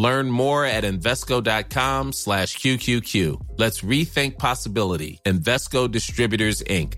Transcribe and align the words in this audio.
Learn 0.00 0.30
more 0.30 0.64
at 0.64 0.84
Invesco.com 0.84 2.12
slash 2.12 2.56
QQQ. 2.56 3.58
Let's 3.58 3.82
rethink 3.82 4.38
possibility. 4.38 5.20
Investco 5.26 5.90
Distributors, 5.90 6.62
Inc. 6.62 6.94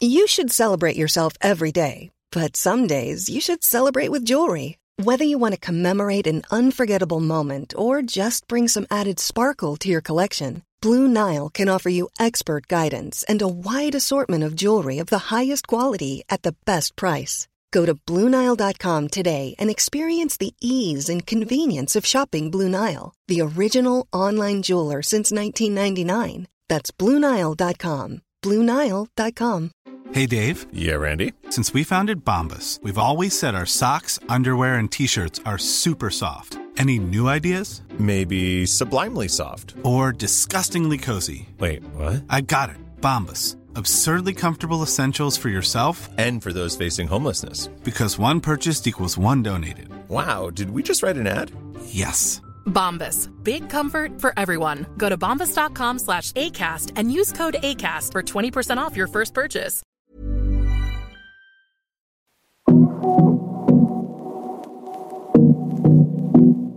You 0.00 0.26
should 0.26 0.50
celebrate 0.50 0.96
yourself 0.96 1.34
every 1.40 1.70
day, 1.70 2.10
but 2.32 2.56
some 2.56 2.88
days 2.88 3.28
you 3.28 3.40
should 3.40 3.62
celebrate 3.62 4.10
with 4.10 4.24
jewelry. 4.24 4.78
Whether 4.96 5.22
you 5.22 5.38
want 5.38 5.54
to 5.54 5.66
commemorate 5.68 6.26
an 6.26 6.42
unforgettable 6.50 7.20
moment 7.20 7.74
or 7.76 8.02
just 8.02 8.48
bring 8.48 8.66
some 8.66 8.86
added 8.90 9.20
sparkle 9.20 9.76
to 9.76 9.88
your 9.88 10.00
collection, 10.00 10.64
Blue 10.80 11.06
Nile 11.06 11.48
can 11.48 11.68
offer 11.68 11.90
you 11.90 12.08
expert 12.18 12.66
guidance 12.66 13.22
and 13.28 13.40
a 13.40 13.46
wide 13.46 13.94
assortment 13.94 14.42
of 14.42 14.56
jewelry 14.56 14.98
of 14.98 15.06
the 15.06 15.30
highest 15.30 15.68
quality 15.68 16.24
at 16.28 16.42
the 16.42 16.56
best 16.66 16.96
price. 16.96 17.46
Go 17.72 17.86
to 17.86 17.94
BlueNile.com 17.94 19.08
today 19.08 19.56
and 19.58 19.70
experience 19.70 20.36
the 20.36 20.54
ease 20.60 21.08
and 21.08 21.26
convenience 21.26 21.96
of 21.96 22.06
shopping 22.06 22.50
Blue 22.50 22.68
Nile, 22.68 23.14
the 23.26 23.40
original 23.40 24.06
online 24.12 24.62
jeweler 24.62 25.02
since 25.02 25.32
1999. 25.32 26.46
That's 26.68 26.90
BlueNile.com. 26.92 28.22
BlueNile.com. 28.44 29.70
Hey, 30.12 30.26
Dave. 30.26 30.66
Yeah, 30.74 30.96
Randy. 30.96 31.32
Since 31.48 31.72
we 31.72 31.84
founded 31.84 32.22
Bombus, 32.24 32.78
we've 32.82 32.98
always 32.98 33.38
said 33.38 33.54
our 33.54 33.64
socks, 33.66 34.18
underwear, 34.28 34.74
and 34.74 34.92
t 34.92 35.06
shirts 35.06 35.40
are 35.46 35.58
super 35.58 36.10
soft. 36.10 36.58
Any 36.76 36.98
new 36.98 37.28
ideas? 37.28 37.82
Maybe 37.98 38.66
sublimely 38.66 39.28
soft. 39.28 39.74
Or 39.82 40.12
disgustingly 40.12 40.98
cozy? 40.98 41.48
Wait, 41.58 41.82
what? 41.94 42.24
I 42.28 42.40
got 42.42 42.70
it. 42.70 42.76
Bombus. 43.00 43.56
Absurdly 43.76 44.34
comfortable 44.34 44.82
essentials 44.82 45.36
for 45.38 45.48
yourself 45.48 46.08
And 46.18 46.42
for 46.42 46.52
those 46.52 46.76
facing 46.76 47.08
homelessness. 47.08 47.68
because 47.84 48.18
one 48.18 48.40
purchased 48.40 48.86
equals 48.86 49.18
one 49.18 49.42
donated. 49.42 49.88
Wow, 50.08 50.50
did 50.50 50.70
we 50.70 50.82
just 50.82 51.02
write 51.02 51.16
an 51.16 51.26
ad? 51.26 51.50
Yes. 51.86 52.40
Bombas. 52.66 53.28
Big 53.42 53.68
comfort 53.68 54.20
for 54.20 54.32
everyone. 54.36 54.86
Go 54.98 55.08
to 55.08 55.16
bombas.com 55.16 55.98
slash 55.98 56.32
ACAST 56.32 56.92
and 56.96 57.12
use 57.12 57.32
code 57.32 57.56
ACAST 57.62 58.12
for 58.12 58.22
20% 58.22 58.76
off 58.76 58.96
your 58.96 59.08
first 59.08 59.34
purchase. 59.34 59.82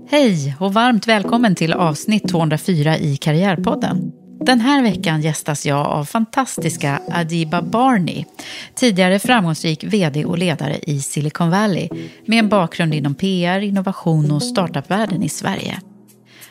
Hej 0.07 0.55
och 0.59 0.73
varmt 0.73 1.07
välkommen 1.07 1.55
till 1.55 1.73
avsnitt 1.73 2.27
204 2.29 2.97
i 2.97 3.17
Karriärpodden. 3.17 4.11
Den 4.39 4.61
här 4.61 4.83
veckan 4.83 5.21
gästas 5.21 5.65
jag 5.65 5.87
av 5.87 6.05
fantastiska 6.05 7.01
Adiba 7.11 7.61
Barney, 7.61 8.25
tidigare 8.75 9.19
framgångsrik 9.19 9.83
vd 9.83 10.25
och 10.25 10.37
ledare 10.37 10.79
i 10.83 10.99
Silicon 10.99 11.49
Valley 11.49 11.89
med 12.25 12.39
en 12.39 12.49
bakgrund 12.49 12.93
inom 12.93 13.15
PR, 13.15 13.59
innovation 13.59 14.31
och 14.31 14.43
startupvärlden 14.43 15.23
i 15.23 15.29
Sverige. 15.29 15.81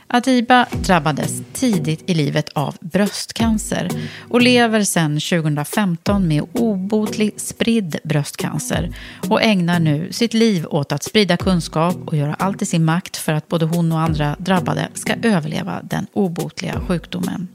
Adiba 0.07 0.67
drabbades 0.87 1.43
tidigt 1.53 2.11
i 2.11 2.15
livet 2.15 2.49
av 2.49 2.77
bröstcancer 2.81 3.89
och 4.29 4.43
lever 4.43 4.83
sedan 4.83 5.21
2015 5.21 6.29
med 6.29 6.43
obotlig 6.53 7.33
spridd 7.37 7.97
bröstcancer 8.05 8.91
och 9.29 9.43
ägnar 9.43 9.81
nu 9.81 10.13
sitt 10.13 10.35
liv 10.35 10.67
åt 10.67 10.93
att 10.93 11.03
sprida 11.03 11.37
kunskap 11.37 11.97
och 12.07 12.17
göra 12.17 12.35
allt 12.35 12.63
i 12.63 12.67
sin 12.67 12.85
makt 12.85 13.17
för 13.17 13.33
att 13.33 13.49
både 13.49 13.65
hon 13.65 13.93
och 13.93 14.01
andra 14.01 14.37
drabbade 14.39 14.89
ska 14.95 15.15
överleva 15.23 15.81
den 15.83 16.07
obotliga 16.13 16.81
sjukdomen. 16.81 17.49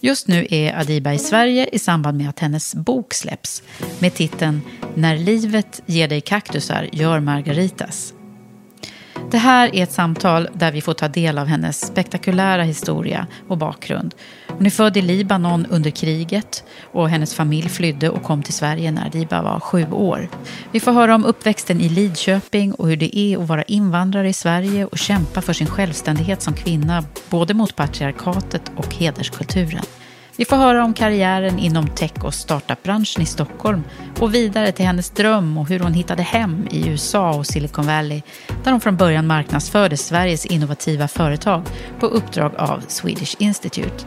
Just 0.00 0.28
nu 0.28 0.46
är 0.50 0.80
Adiba 0.80 1.12
i 1.12 1.18
Sverige 1.18 1.68
i 1.72 1.78
samband 1.78 2.18
med 2.18 2.28
att 2.28 2.38
hennes 2.38 2.74
bok 2.74 3.14
släpps 3.14 3.62
med 3.98 4.14
titeln 4.14 4.60
När 4.94 5.16
livet 5.16 5.82
ger 5.86 6.08
dig 6.08 6.20
kaktusar 6.20 6.88
gör 6.92 7.20
margaritas. 7.20 8.14
Det 9.30 9.38
här 9.38 9.74
är 9.74 9.82
ett 9.82 9.92
samtal 9.92 10.48
där 10.52 10.72
vi 10.72 10.80
får 10.80 10.94
ta 10.94 11.08
del 11.08 11.38
av 11.38 11.46
hennes 11.46 11.86
spektakulära 11.86 12.62
historia 12.62 13.26
och 13.48 13.58
bakgrund. 13.58 14.14
Hon 14.48 14.66
är 14.66 14.70
född 14.70 14.96
i 14.96 15.02
Libanon 15.02 15.66
under 15.66 15.90
kriget 15.90 16.64
och 16.92 17.08
hennes 17.08 17.34
familj 17.34 17.68
flydde 17.68 18.10
och 18.10 18.22
kom 18.22 18.42
till 18.42 18.54
Sverige 18.54 18.90
när 18.90 19.10
Diba 19.10 19.42
var 19.42 19.60
sju 19.60 19.86
år. 19.90 20.28
Vi 20.72 20.80
får 20.80 20.92
höra 20.92 21.14
om 21.14 21.24
uppväxten 21.24 21.80
i 21.80 21.88
Lidköping 21.88 22.72
och 22.72 22.88
hur 22.88 22.96
det 22.96 23.18
är 23.18 23.38
att 23.38 23.48
vara 23.48 23.62
invandrare 23.62 24.28
i 24.28 24.32
Sverige 24.32 24.84
och 24.84 24.98
kämpa 24.98 25.40
för 25.40 25.52
sin 25.52 25.66
självständighet 25.66 26.42
som 26.42 26.54
kvinna, 26.54 27.04
både 27.30 27.54
mot 27.54 27.76
patriarkatet 27.76 28.72
och 28.76 28.94
hederskulturen. 28.94 29.84
Vi 30.40 30.46
får 30.46 30.56
höra 30.56 30.84
om 30.84 30.94
karriären 30.94 31.58
inom 31.58 31.88
tech 31.88 32.24
och 32.24 32.34
startupbranschen 32.34 33.22
i 33.22 33.26
Stockholm 33.26 33.82
och 34.20 34.34
vidare 34.34 34.72
till 34.72 34.86
hennes 34.86 35.10
dröm 35.10 35.58
och 35.58 35.68
hur 35.68 35.80
hon 35.80 35.94
hittade 35.94 36.22
hem 36.22 36.66
i 36.70 36.88
USA 36.88 37.34
och 37.34 37.46
Silicon 37.46 37.86
Valley 37.86 38.22
där 38.64 38.70
hon 38.70 38.80
från 38.80 38.96
början 38.96 39.26
marknadsförde 39.26 39.96
Sveriges 39.96 40.46
innovativa 40.46 41.08
företag 41.08 41.62
på 42.00 42.06
uppdrag 42.06 42.54
av 42.56 42.82
Swedish 42.88 43.36
Institute. 43.38 44.04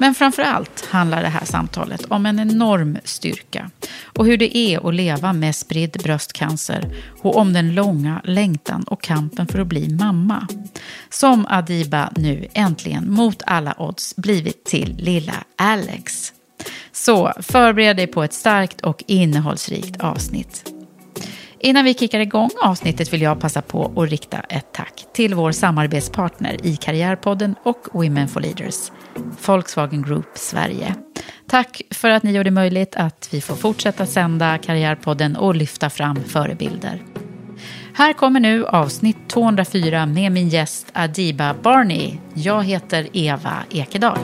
Men 0.00 0.14
framför 0.14 0.42
allt 0.42 0.86
handlar 0.86 1.22
det 1.22 1.28
här 1.28 1.44
samtalet 1.44 2.04
om 2.04 2.26
en 2.26 2.40
enorm 2.40 2.98
styrka 3.04 3.70
och 4.16 4.26
hur 4.26 4.36
det 4.36 4.56
är 4.56 4.88
att 4.88 4.94
leva 4.94 5.32
med 5.32 5.56
spridd 5.56 6.00
bröstcancer 6.04 6.96
och 7.22 7.36
om 7.36 7.52
den 7.52 7.74
långa 7.74 8.20
längtan 8.24 8.82
och 8.82 9.02
kampen 9.02 9.46
för 9.46 9.58
att 9.58 9.66
bli 9.66 9.88
mamma. 9.88 10.46
Som 11.10 11.46
Adiba 11.46 12.12
nu 12.16 12.46
äntligen 12.52 13.10
mot 13.12 13.42
alla 13.46 13.74
odds 13.78 14.16
blivit 14.16 14.64
till 14.64 14.96
lilla 14.98 15.44
Alex. 15.56 16.32
Så 16.92 17.32
förbered 17.40 17.96
dig 17.96 18.06
på 18.06 18.22
ett 18.22 18.34
starkt 18.34 18.80
och 18.80 19.04
innehållsrikt 19.06 20.00
avsnitt. 20.00 20.79
Innan 21.62 21.84
vi 21.84 21.94
kickar 21.94 22.20
igång 22.20 22.50
avsnittet 22.62 23.12
vill 23.12 23.22
jag 23.22 23.40
passa 23.40 23.62
på 23.62 23.92
att 23.96 24.10
rikta 24.10 24.40
ett 24.40 24.72
tack 24.72 25.04
till 25.12 25.34
vår 25.34 25.52
samarbetspartner 25.52 26.66
i 26.66 26.76
Karriärpodden 26.76 27.54
och 27.62 27.78
Women 27.92 28.28
for 28.28 28.40
Leaders, 28.40 28.90
Volkswagen 29.46 30.02
Group 30.02 30.26
Sverige. 30.34 30.94
Tack 31.48 31.82
för 31.90 32.10
att 32.10 32.22
ni 32.22 32.32
gör 32.32 32.44
det 32.44 32.50
möjligt 32.50 32.96
att 32.96 33.28
vi 33.32 33.40
får 33.40 33.54
fortsätta 33.54 34.06
sända 34.06 34.58
Karriärpodden 34.58 35.36
och 35.36 35.54
lyfta 35.54 35.90
fram 35.90 36.24
förebilder. 36.24 37.02
Här 37.94 38.12
kommer 38.12 38.40
nu 38.40 38.66
avsnitt 38.66 39.28
204 39.28 40.06
med 40.06 40.32
min 40.32 40.48
gäst 40.48 40.86
Adiba 40.92 41.54
Barney. 41.62 42.18
Jag 42.34 42.64
heter 42.64 43.08
Eva 43.12 43.54
Ekedal. 43.70 44.18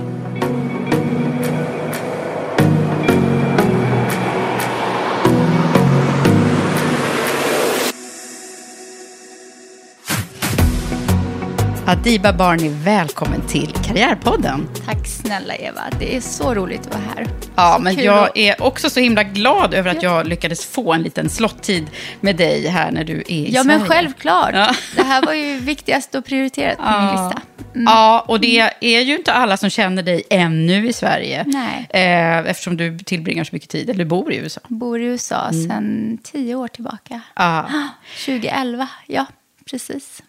Adiba 11.87 12.33
Barney, 12.33 12.69
välkommen 12.85 13.41
till 13.49 13.73
Karriärpodden. 13.87 14.69
Tack 14.87 15.07
snälla 15.07 15.55
Eva, 15.55 15.81
det 15.99 16.17
är 16.17 16.21
så 16.21 16.55
roligt 16.55 16.81
att 16.87 16.95
vara 16.95 17.03
här. 17.17 17.27
Ja, 17.57 17.79
men 17.81 17.95
Kul 17.97 18.05
jag 18.05 18.19
att- 18.29 18.37
är 18.37 18.63
också 18.63 18.91
så 18.91 19.01
himla 19.01 19.23
glad 19.23 19.75
över 19.75 19.91
att 19.91 20.03
jag 20.03 20.27
lyckades 20.27 20.67
få 20.67 20.93
en 20.93 21.03
liten 21.03 21.29
slottid 21.31 21.87
med 22.21 22.37
dig 22.37 22.67
här 22.69 22.91
när 22.91 23.05
du 23.05 23.13
är 23.17 23.31
i 23.31 23.51
Ja, 23.53 23.63
Sverige. 23.63 23.79
men 23.79 23.89
självklart. 23.89 24.51
Ja. 24.55 24.75
Det 24.97 25.03
här 25.03 25.23
var 25.27 25.33
ju 25.33 25.59
viktigast 25.59 26.15
och 26.15 26.25
prioriterat 26.25 26.79
på 26.79 27.01
min 27.01 27.11
lista. 27.11 27.41
Ja, 27.75 28.25
och 28.29 28.41
det 28.41 28.61
är 28.81 29.01
ju 29.01 29.17
inte 29.17 29.33
alla 29.33 29.57
som 29.57 29.71
känner 29.71 30.03
dig 30.03 30.23
ännu 30.31 30.89
i 30.89 30.93
Sverige. 30.93 31.45
Nej. 31.47 31.87
Eh, 31.91 32.39
eftersom 32.39 32.77
du 32.77 32.99
tillbringar 32.99 33.45
så 33.45 33.51
mycket 33.53 33.71
tid, 33.71 33.91
eller 33.91 33.99
du 34.05 34.09
bor 34.11 34.33
i 34.33 34.37
USA. 34.37 34.61
Bor 34.69 35.01
i 35.01 35.05
USA 35.05 35.51
sedan 35.53 36.19
tio 36.23 36.55
år 36.55 36.69
tillbaka. 36.69 37.21
Ja. 37.37 37.69
2011, 38.27 38.89
ja, 39.07 39.27
precis. 39.71 40.23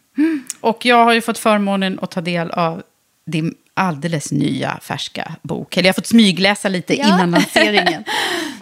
Och 0.60 0.86
jag 0.86 1.06
har 1.06 1.14
ju 1.14 1.22
fått 1.22 1.38
förmånen 1.38 2.00
att 2.02 2.12
ta 2.12 2.22
del 2.22 2.52
av 2.52 2.84
din 3.26 3.56
alldeles 3.74 4.32
nya 4.32 4.80
färska 4.82 5.36
bok. 5.42 5.78
Eller 5.78 5.88
jag 5.88 5.94
har 5.94 5.96
fått 5.96 6.08
smygläsa 6.08 6.70
lite 6.70 6.96
Ja. 6.98 7.08
innan 7.08 7.32
lanseringen. 7.32 8.04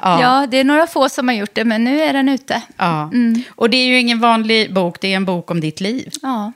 Ja. 0.02 0.22
Ja. 0.22 0.48
det 0.52 0.57
är 0.57 0.63
några 0.63 0.88
få 0.88 1.10
som 1.10 1.28
har 1.28 1.36
gjort 1.36 1.54
det, 1.56 1.63
men 1.66 1.84
nu 1.84 2.02
är 2.02 2.13
den 2.13 2.30
ute. 2.30 2.62
ja. 2.78 3.12
Och 3.50 3.69
det 3.69 3.78
är 3.78 3.86
ju 3.86 4.00
ingen 4.00 4.19
vanlig 4.19 4.74
bok, 4.74 5.02
det 5.02 5.07
är 5.12 5.16
en 5.16 5.25
bok 5.25 5.52
om 5.52 5.60
ditt 5.62 5.81
liv. 5.81 6.10
Ja. 6.22 6.52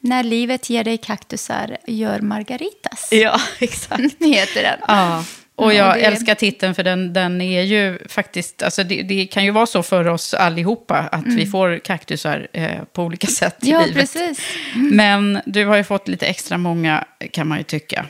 När 0.00 0.22
livet 0.22 0.70
ger 0.70 0.84
dig 0.84 0.98
kaktusar, 0.98 1.76
gör 1.86 2.20
margaritas. 2.20 3.08
Ja, 3.10 3.40
exakt. 3.58 4.00
heter 4.20 4.62
den. 4.62 4.78
Ja. 4.88 5.24
Och 5.56 5.74
jag 5.74 5.94
det- 5.94 6.00
älskar 6.00 6.34
titeln 6.34 6.74
för 6.74 6.82
den, 6.82 7.12
den 7.12 7.40
är 7.40 7.62
ju 7.62 7.98
faktiskt, 8.08 8.62
alltså 8.62 8.84
det, 8.84 9.02
det 9.02 9.26
kan 9.26 9.44
ju 9.44 9.50
vara 9.50 9.66
så 9.66 9.82
för 9.82 10.08
oss 10.08 10.34
allihopa 10.34 10.98
att 10.98 11.26
vi 11.26 11.46
får 11.46 11.78
kaktusar 11.78 12.46
eh, 12.52 12.70
på 12.92 13.02
olika 13.02 13.26
sätt 13.40 13.56
i 13.62 13.70
Mm. 13.70 13.80
Ja, 13.80 13.86
livet. 13.86 14.00
precis. 14.00 14.40
Men 14.74 15.40
du 15.46 15.66
har 15.66 15.76
ju 15.76 15.84
fått 15.84 16.08
lite 16.08 16.26
extra 16.26 16.58
många 16.58 17.04
kan 17.32 17.48
man 17.48 17.58
ju 17.58 17.64
tycka. 17.64 18.06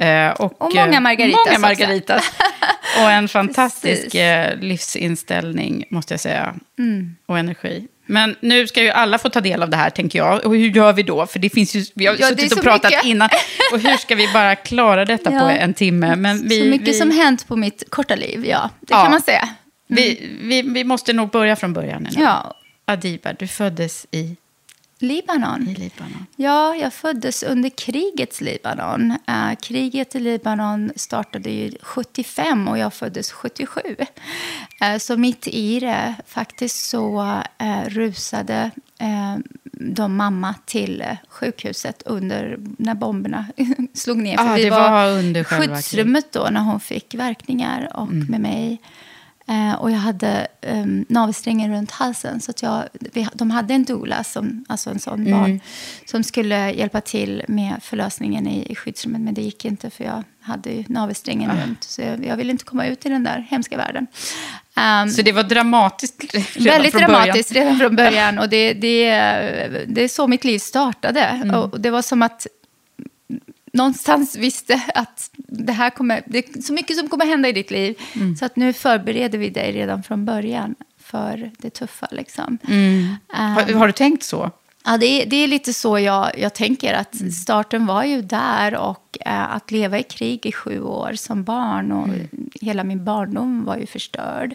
Eh, 0.00 0.30
och, 0.30 0.62
Och 0.62 0.74
många 0.74 0.94
eh, 0.96 1.00
margaritas 1.00 1.46
Många 1.46 1.58
margaritas. 1.58 2.32
och 3.02 3.10
en 3.10 3.28
fantastisk 3.28 4.14
eh, 4.14 4.56
livsinställning 4.60 5.84
måste 5.90 6.14
jag 6.14 6.20
säga. 6.20 6.54
Mm. 6.78 7.16
Och 7.26 7.38
energi. 7.38 7.86
Men 8.06 8.36
nu 8.40 8.66
ska 8.66 8.82
ju 8.82 8.90
alla 8.90 9.18
få 9.18 9.28
ta 9.28 9.40
del 9.40 9.62
av 9.62 9.70
det 9.70 9.76
här, 9.76 9.90
tänker 9.90 10.18
jag. 10.18 10.44
Och 10.46 10.56
hur 10.56 10.68
gör 10.68 10.92
vi 10.92 11.02
då? 11.02 11.26
För 11.26 11.38
det 11.38 11.50
finns 11.50 11.74
ju, 11.74 11.84
vi 11.94 12.06
har 12.06 12.16
Ja, 12.20 12.26
suttit 12.28 12.52
och 12.52 12.62
pratat 12.62 12.90
mycket. 12.90 13.04
innan. 13.04 13.28
Och 13.72 13.78
hur 13.80 13.96
ska 13.96 14.14
vi 14.14 14.28
bara 14.32 14.54
klara 14.56 15.04
detta 15.04 15.30
på 15.30 15.36
Ja. 15.36 15.50
en 15.50 15.74
timme? 15.74 16.16
Men 16.16 16.48
vi, 16.48 16.60
så 16.60 16.66
mycket 16.66 16.88
vi, 16.88 16.94
som 16.94 17.10
hänt 17.10 17.46
på 17.48 17.56
mitt 17.56 17.90
korta 17.90 18.14
liv, 18.14 18.46
ja. 18.46 18.70
Det 18.80 18.94
Ja. 18.94 19.02
kan 19.02 19.10
man 19.10 19.20
säga. 19.22 19.48
vi, 19.88 20.30
vi, 20.40 20.62
vi 20.62 20.84
måste 20.84 21.12
nog 21.12 21.30
börja 21.30 21.56
från 21.56 21.72
början. 21.72 22.02
nu. 22.02 22.10
Ja, 22.22 22.54
Adiba, 22.84 23.32
du 23.32 23.46
föddes 23.48 24.06
i, 24.10 24.36
Libanon. 24.98 25.68
i 25.68 25.74
Libanon. 25.74 26.26
Ja, 26.36 26.74
jag 26.76 26.94
föddes 26.94 27.42
under 27.42 27.68
krigets 27.70 28.40
Libanon. 28.40 29.10
Eh, 29.28 29.54
kriget 29.62 30.14
i 30.14 30.20
Libanon 30.20 30.92
startade 30.96 31.50
ju 31.50 31.72
75 31.82 32.68
och 32.68 32.78
jag 32.78 32.94
föddes 32.94 33.32
77. 33.32 33.80
Eh, 34.80 34.98
så 34.98 35.16
mitt 35.16 35.46
i 35.46 35.80
det 35.80 36.14
faktiskt 36.26 36.88
så 36.88 37.20
eh, 37.58 37.88
rusade 37.88 38.70
eh, 38.98 39.36
de 39.72 40.16
mamma 40.16 40.54
till 40.66 41.04
sjukhuset 41.28 42.02
under 42.06 42.58
när 42.78 42.94
bomberna 42.94 43.46
slog 43.94 44.16
ner. 44.18 44.36
Ah, 44.40 44.54
vi 44.54 44.62
det 44.64 44.70
var 44.70 45.08
under 45.10 45.44
skyddsrummet 45.44 46.32
då 46.32 46.48
när 46.50 46.60
hon 46.60 46.80
fick 46.80 47.14
verkningar 47.14 47.90
och 47.94 48.08
Mm. 48.08 48.26
med 48.26 48.40
mig. 48.40 48.80
Eh, 49.48 49.74
och 49.74 49.90
jag 49.90 49.98
hade 49.98 50.46
um, 50.62 51.04
navelsträngen 51.08 51.70
runt 51.72 51.90
halsen. 51.90 52.40
Så 52.40 52.50
att 52.50 52.62
jag, 52.62 52.82
vi, 53.12 53.28
de 53.34 53.50
hade 53.50 53.74
en 53.74 53.84
doula, 53.84 54.24
som, 54.24 54.64
alltså 54.68 54.90
en 54.90 54.98
sån 54.98 55.26
Mm. 55.26 55.40
barn, 55.40 55.60
som 56.06 56.22
skulle 56.24 56.72
hjälpa 56.72 57.00
till 57.00 57.42
med 57.48 57.74
förlösningen 57.82 58.46
i, 58.46 58.72
i 58.72 58.74
skyddsrummet. 58.74 59.20
Men 59.20 59.34
det 59.34 59.42
gick 59.42 59.64
inte 59.64 59.90
för 59.90 60.04
jag 60.04 60.22
hade 60.40 60.70
ju 60.70 60.84
navelsträngen 60.88 61.50
Ah. 61.50 61.62
runt. 61.66 61.84
Så 61.84 62.02
jag, 62.02 62.26
jag 62.26 62.36
ville 62.36 62.50
inte 62.50 62.64
komma 62.64 62.86
ut 62.86 63.06
i 63.06 63.08
den 63.08 63.24
där 63.24 63.46
hemska 63.50 63.76
världen. 63.76 64.06
Ehm, 64.76 65.08
Så 65.08 65.22
det 65.22 65.32
var 65.32 65.42
dramatiskt 65.42 66.24
redan 66.34 66.64
Väldigt 66.64 66.90
från 66.92 67.00
dramatiskt 67.00 67.52
början. 67.52 67.64
redan 67.66 67.78
från 67.78 67.96
början. 67.96 68.38
Och 68.38 68.48
det, 68.48 68.72
det, 68.74 69.04
det 69.88 70.02
är 70.04 70.08
så 70.08 70.26
mitt 70.26 70.44
liv 70.44 70.58
startade. 70.58 71.20
Mm. 71.20 71.54
Och 71.54 71.80
det 71.80 71.90
var 71.90 72.02
som 72.02 72.22
att 72.22 72.46
någonstans 73.76 74.36
visste 74.36 74.82
att 74.94 75.30
det 75.36 75.72
här 75.72 75.90
kommer, 75.90 76.22
det 76.26 76.38
är 76.38 76.62
så 76.62 76.72
mycket 76.72 76.96
som 76.96 77.08
kommer 77.08 77.26
hända 77.26 77.48
i 77.48 77.52
ditt 77.52 77.70
liv. 77.70 77.98
Mm. 78.14 78.36
Så 78.36 78.44
att 78.44 78.56
nu 78.56 78.72
förbereder 78.72 79.38
vi 79.38 79.50
dig 79.50 79.72
redan 79.72 80.02
från 80.02 80.24
början 80.24 80.74
för 81.00 81.50
det 81.58 81.70
tuffa. 81.70 82.08
Liksom. 82.10 82.58
Mm. 82.68 83.14
Har, 83.28 83.72
har 83.72 83.86
du 83.86 83.92
tänkt 83.92 84.22
så? 84.22 84.50
Ja, 84.84 84.98
det, 84.98 85.06
är, 85.06 85.26
det 85.26 85.36
är 85.36 85.48
lite 85.48 85.72
så 85.72 85.98
jag, 85.98 86.38
jag 86.38 86.54
tänker. 86.54 86.94
att 86.94 87.20
Mm. 87.20 87.32
Starten 87.32 87.86
var 87.86 88.04
ju 88.04 88.22
där 88.22 88.76
och 88.76 89.18
eh, 89.20 89.54
att 89.54 89.70
leva 89.70 89.98
i 89.98 90.02
krig 90.02 90.46
i 90.46 90.52
sju 90.52 90.80
år 90.80 91.12
som 91.16 91.44
barn 91.44 91.92
och 91.92 92.06
Mm. 92.08 92.28
hela 92.60 92.84
min 92.84 93.04
barndom 93.04 93.64
var 93.64 93.76
ju 93.76 93.86
förstörd. 93.86 94.54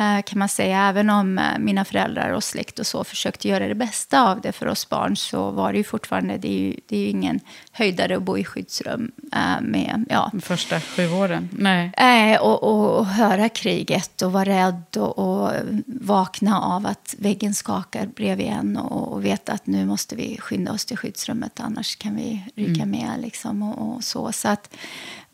Eh, 0.00 0.22
kan 0.22 0.38
man 0.38 0.48
säga. 0.48 0.88
Även 0.88 1.10
om 1.10 1.38
eh, 1.38 1.58
mina 1.58 1.84
föräldrar 1.84 2.30
och 2.30 2.44
släkt 2.44 2.78
och 2.78 2.86
så 2.86 3.04
försökte 3.04 3.48
göra 3.48 3.68
det 3.68 3.74
bästa 3.74 4.30
av 4.30 4.40
det 4.40 4.52
för 4.52 4.66
oss 4.66 4.88
barn 4.88 5.16
så 5.16 5.50
var 5.50 5.72
det 5.72 5.78
ju 5.78 5.84
fortfarande, 5.84 6.36
det 6.36 6.48
är 6.48 6.58
ju, 6.58 6.76
det 6.86 6.96
är 6.96 7.00
ju 7.00 7.06
ingen 7.06 7.40
höjdare 7.72 8.16
att 8.16 8.22
bo 8.22 8.38
i 8.38 8.44
skyddsrum 8.44 9.12
eh, 9.32 9.60
med, 9.60 10.04
ja, 10.10 10.28
De 10.32 10.40
första 10.40 10.80
sju 10.80 11.12
åren? 11.12 11.48
Nej. 11.52 12.38
Och, 12.38 12.62
och, 12.62 12.98
och 12.98 13.06
höra 13.06 13.48
kriget 13.48 14.22
och 14.22 14.32
vara 14.32 14.44
rädd 14.44 14.96
och, 14.96 15.18
och 15.18 15.52
vakna 15.86 16.60
av 16.60 16.86
att 16.86 17.14
väggen 17.18 17.54
skakar 17.54 18.06
bredvid 18.06 18.46
en 18.46 18.76
och, 18.76 19.12
och 19.12 19.24
veta 19.24 19.52
att 19.52 19.66
nu 19.66 19.86
måste 19.86 20.16
vi 20.16 20.38
skynda 20.40 20.72
oss 20.72 20.84
till 20.84 20.96
skyddsrummet 20.96 21.60
annars 21.60 21.96
kan 21.96 22.16
vi 22.16 22.44
ryka 22.54 22.86
med. 22.86 23.20
Liksom, 23.20 23.62
och, 23.62 23.96
och 23.96 24.04
så. 24.04 24.32
så 24.32 24.48
att 24.48 24.74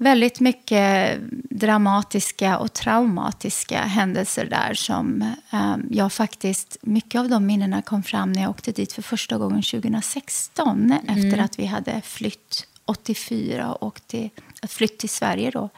väldigt 0.04 0.40
mycket 0.40 1.20
dramatiska 1.50 2.58
och 2.58 2.72
traumatiska 2.72 3.80
händelser 3.80 4.46
där 4.46 4.74
som 4.74 5.22
eh, 5.52 5.76
jag 5.90 6.12
faktiskt, 6.12 6.76
mycket 6.82 7.18
av 7.18 7.28
de 7.28 7.46
minnena 7.46 7.82
kom 7.82 8.02
fram 8.02 8.32
när 8.32 8.42
jag 8.42 8.50
åkte 8.50 8.72
dit 8.72 8.92
för 8.92 9.02
första 9.02 9.38
gången 9.38 9.62
2016 9.62 10.92
efter 11.08 11.38
att 11.38 11.58
vi 11.58 11.66
hade 11.66 12.00
flytt 12.00 12.66
84 12.84 13.72
och 13.72 14.00
till, 14.06 14.30
flytt 14.68 14.98
till 14.98 15.08
Sverige 15.08 15.50
då. 15.50 15.68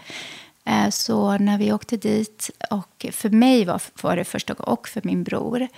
Eh, 0.64 0.88
Så 0.90 1.38
när 1.38 1.58
vi 1.58 1.72
åkte 1.72 1.96
dit, 1.96 2.50
och 2.70 3.06
för 3.12 3.30
mig 3.30 3.64
var, 3.64 3.82
var 4.02 4.16
det 4.16 4.24
första 4.24 4.54
gången, 4.54 4.72
och 4.72 4.88
för 4.88 5.00
min 5.04 5.24
bror, 5.24 5.68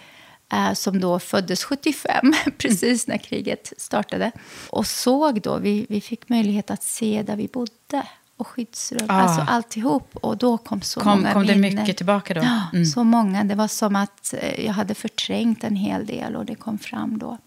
eh, 0.52 0.72
som 0.72 1.00
då 1.00 1.18
föddes 1.18 1.64
75, 1.64 2.34
precis 2.58 3.06
när 3.06 3.18
kriget 3.18 3.72
startade. 3.76 4.32
Och 4.70 4.86
såg 4.86 5.40
då, 5.40 5.58
vi, 5.58 5.86
vi 5.88 6.00
fick 6.00 6.28
möjlighet 6.28 6.70
att 6.70 6.82
se 6.82 7.22
där 7.22 7.36
vi 7.36 7.48
bodde 7.48 8.02
och 8.38 8.46
skyddsrum, 8.46 9.06
Ah. 9.08 9.12
alltså 9.14 9.40
alltihop. 9.40 10.16
Och 10.16 10.36
då 10.36 10.58
kom 10.58 10.82
så 10.82 11.00
Kom, 11.00 11.18
många 11.18 11.32
kom 11.32 11.46
det 11.46 11.56
minnen. 11.56 11.82
mycket 11.82 11.96
tillbaka 11.96 12.34
då? 12.34 12.40
Ja, 12.40 12.60
Mm. 12.72 12.86
så 12.86 13.04
många. 13.04 13.44
Det 13.44 13.54
var 13.54 13.68
som 13.68 13.96
att 13.96 14.34
eh, 14.38 14.64
jag 14.66 14.72
hade 14.72 14.94
förträngt 14.94 15.64
en 15.64 15.76
hel 15.76 16.06
del 16.06 16.36
och 16.36 16.44
det 16.44 16.54
kom 16.54 16.78
fram 16.78 17.18
då. 17.18 17.38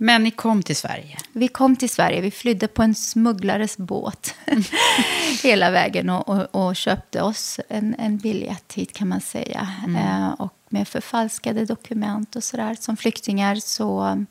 Men 0.00 0.22
ni 0.22 0.30
kom 0.30 0.62
till 0.62 0.76
Sverige. 0.76 1.16
Vi 1.32 1.48
kom 1.48 1.76
till 1.76 1.90
Sverige, 1.90 2.20
vi 2.20 2.30
flydde 2.30 2.68
på 2.68 2.82
en 2.82 2.94
smugglares 2.94 3.76
båt 3.76 4.34
hela 5.42 5.70
vägen 5.70 6.10
och, 6.10 6.28
och, 6.28 6.66
och 6.68 6.76
köpte 6.76 7.22
oss 7.22 7.60
en, 7.68 7.94
en 7.98 8.18
biljett 8.18 8.72
hit 8.72 8.92
kan 8.92 9.08
man 9.08 9.20
säga. 9.20 9.68
Eh, 9.98 10.28
och 10.28 10.54
med 10.68 10.88
förfalskade 10.88 11.64
dokument 11.64 12.36
och 12.36 12.44
sådär. 12.44 12.76
Som 12.80 12.96
flyktingar 12.96 13.54
så 13.56 14.24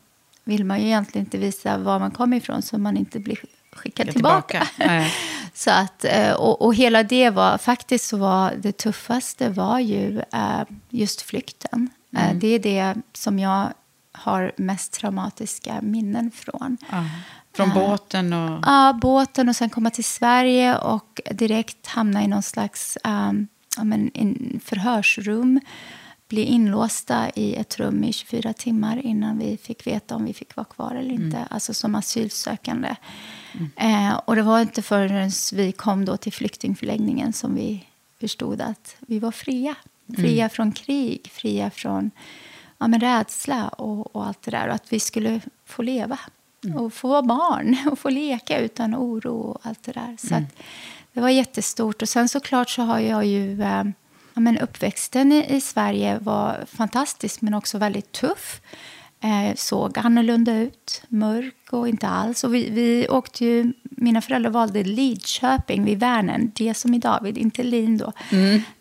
vill 0.44 0.66
man 0.66 0.80
ju 0.82 0.86
egentligen 0.86 1.26
inte 1.28 1.38
visa 1.38 1.78
var 1.78 2.00
man 2.00 2.12
kommer 2.12 2.38
ifrån 2.38 2.62
så 2.62 2.78
man 2.78 2.98
inte 2.98 3.20
blir 3.20 3.38
skickad 3.78 4.12
tillbaka. 4.12 4.68
Nej. 4.78 5.14
Så 5.54 5.72
att, 5.72 6.06
eh, 6.06 6.32
och, 6.32 6.62
och 6.62 6.76
hela 6.76 7.04
det 7.04 7.30
var, 7.30 7.58
faktiskt 7.58 8.06
så 8.06 8.18
var 8.18 8.54
det 8.58 8.78
tuffaste 8.78 9.50
var 9.50 9.80
ju 9.80 10.22
eh, 10.34 10.62
just 10.90 11.22
flykten. 11.22 11.90
Eh, 12.18 12.34
Det 12.36 12.48
är 12.48 12.60
det 12.60 12.96
som 13.14 13.40
jag 13.40 13.68
har 14.12 14.52
mest 14.58 14.94
traumatiska 14.94 15.82
minnen 15.82 16.32
från. 16.32 16.78
Ja. 16.92 17.04
Från 17.54 17.70
båten 17.74 18.34
och... 18.34 18.60
Ja, 18.66 19.00
båten 19.02 19.50
och 19.50 19.56
sen 19.56 19.70
komma 19.70 19.90
till 19.90 20.04
Sverige 20.04 20.78
och 20.78 21.22
direkt 21.32 21.88
hamna 21.88 22.24
i 22.24 22.28
någon 22.28 22.44
slags 22.44 22.98
um, 23.04 23.48
ja, 23.78 23.84
men, 23.84 24.12
förhörsrum. 24.66 25.60
Bli 26.28 26.42
inlåsta 26.42 27.30
i 27.36 27.56
ett 27.56 27.80
rum 27.80 28.04
i 28.04 28.14
24 28.14 28.54
timmar 28.54 29.06
innan 29.06 29.40
vi 29.40 29.58
fick 29.58 29.88
veta 29.88 30.16
om 30.16 30.26
vi 30.26 30.34
fick 30.34 30.56
vara 30.56 30.66
kvar 30.66 30.96
eller 30.96 31.14
inte. 31.14 31.46
Alltså 31.50 31.74
som 31.74 31.96
asylsökande. 31.96 32.96
Eh, 33.76 34.14
och 34.26 34.36
det 34.36 34.42
var 34.42 34.62
inte 34.62 34.82
förrän 34.82 35.32
vi 35.54 35.72
kom 35.72 36.06
då 36.06 36.18
till 36.18 36.34
flyktingförläggningen 36.34 37.34
som 37.34 37.56
vi 37.56 37.86
förstod 38.20 38.62
att 38.62 38.96
vi 39.00 39.20
var 39.20 39.32
fria. 39.32 39.76
Fria 40.16 40.50
från 40.50 40.72
krig, 40.72 41.30
fria 41.32 41.70
från 41.70 42.12
ja, 42.78 42.88
men 42.88 43.00
rädsla 43.00 43.68
och, 43.68 44.16
och 44.16 44.26
allt 44.26 44.42
det 44.42 44.52
där. 44.52 44.68
Och 44.68 44.76
att 44.76 44.94
vi 44.94 45.00
skulle 45.00 45.42
få 45.66 45.82
leva 45.82 46.20
och 46.78 46.94
få 46.94 47.08
vara 47.08 47.22
barn 47.22 47.78
och 47.92 48.00
få 48.00 48.10
leka 48.10 48.60
utan 48.60 48.96
oro 48.96 49.36
och 49.36 49.60
allt 49.64 49.84
det 49.84 49.92
där. 49.92 50.16
Så 50.20 50.36
att, 50.36 50.56
det 51.14 51.22
var 51.22 51.30
jättestort. 51.30 52.02
Och 52.02 52.10
sen 52.10 52.30
såklart 52.30 52.70
så 52.70 52.82
har 52.82 53.00
jag 53.00 53.26
ju... 53.26 53.62
Eh, 53.62 53.84
ja, 54.38 54.42
men 54.42 54.58
uppväxten 54.58 55.32
i, 55.32 55.56
i 55.56 55.62
Sverige 55.62 56.20
var 56.22 56.66
fantastisk 56.68 57.42
men 57.42 57.54
också 57.54 57.78
väldigt 57.78 58.12
tuff. 58.12 58.62
Eh, 59.24 59.56
såg 59.56 59.98
annorlunda 59.98 60.56
ut, 60.56 61.04
mörk 61.08 61.74
och 61.74 61.88
inte 61.88 62.08
alls. 62.08 62.44
Och 62.44 62.56
vi, 62.56 62.70
vi 62.70 63.08
åkte 63.10 63.46
ju, 63.46 63.74
mina 63.84 64.22
föräldrar 64.22 64.52
valde 64.52 64.84
Lidköping 64.84 65.86
vid 65.86 66.00
Vänern, 66.00 66.52
det 66.56 66.74
som 66.74 66.94
i 66.94 67.00
David, 67.00 67.38
inte 67.38 67.64
Lin 67.64 67.98
då. 67.98 68.14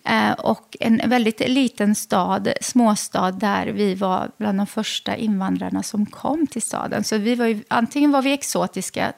Eh, 0.04 0.32
och 0.32 0.76
en 0.80 1.00
väldigt 1.06 1.48
liten 1.48 1.94
stad, 1.94 2.48
småstad, 2.60 3.30
där 3.30 3.66
vi 3.66 3.94
var 3.94 4.30
bland 4.38 4.58
de 4.58 4.66
första 4.66 5.16
invandrarna 5.16 5.82
som 5.82 6.06
kom 6.06 6.46
till 6.46 6.62
staden. 6.62 7.04
Så 7.04 7.18
vi 7.18 7.34
var 7.34 7.46
ju, 7.46 7.62
antingen 7.68 8.12
var 8.12 8.22
vi 8.22 8.32
exotiska, 8.32 9.12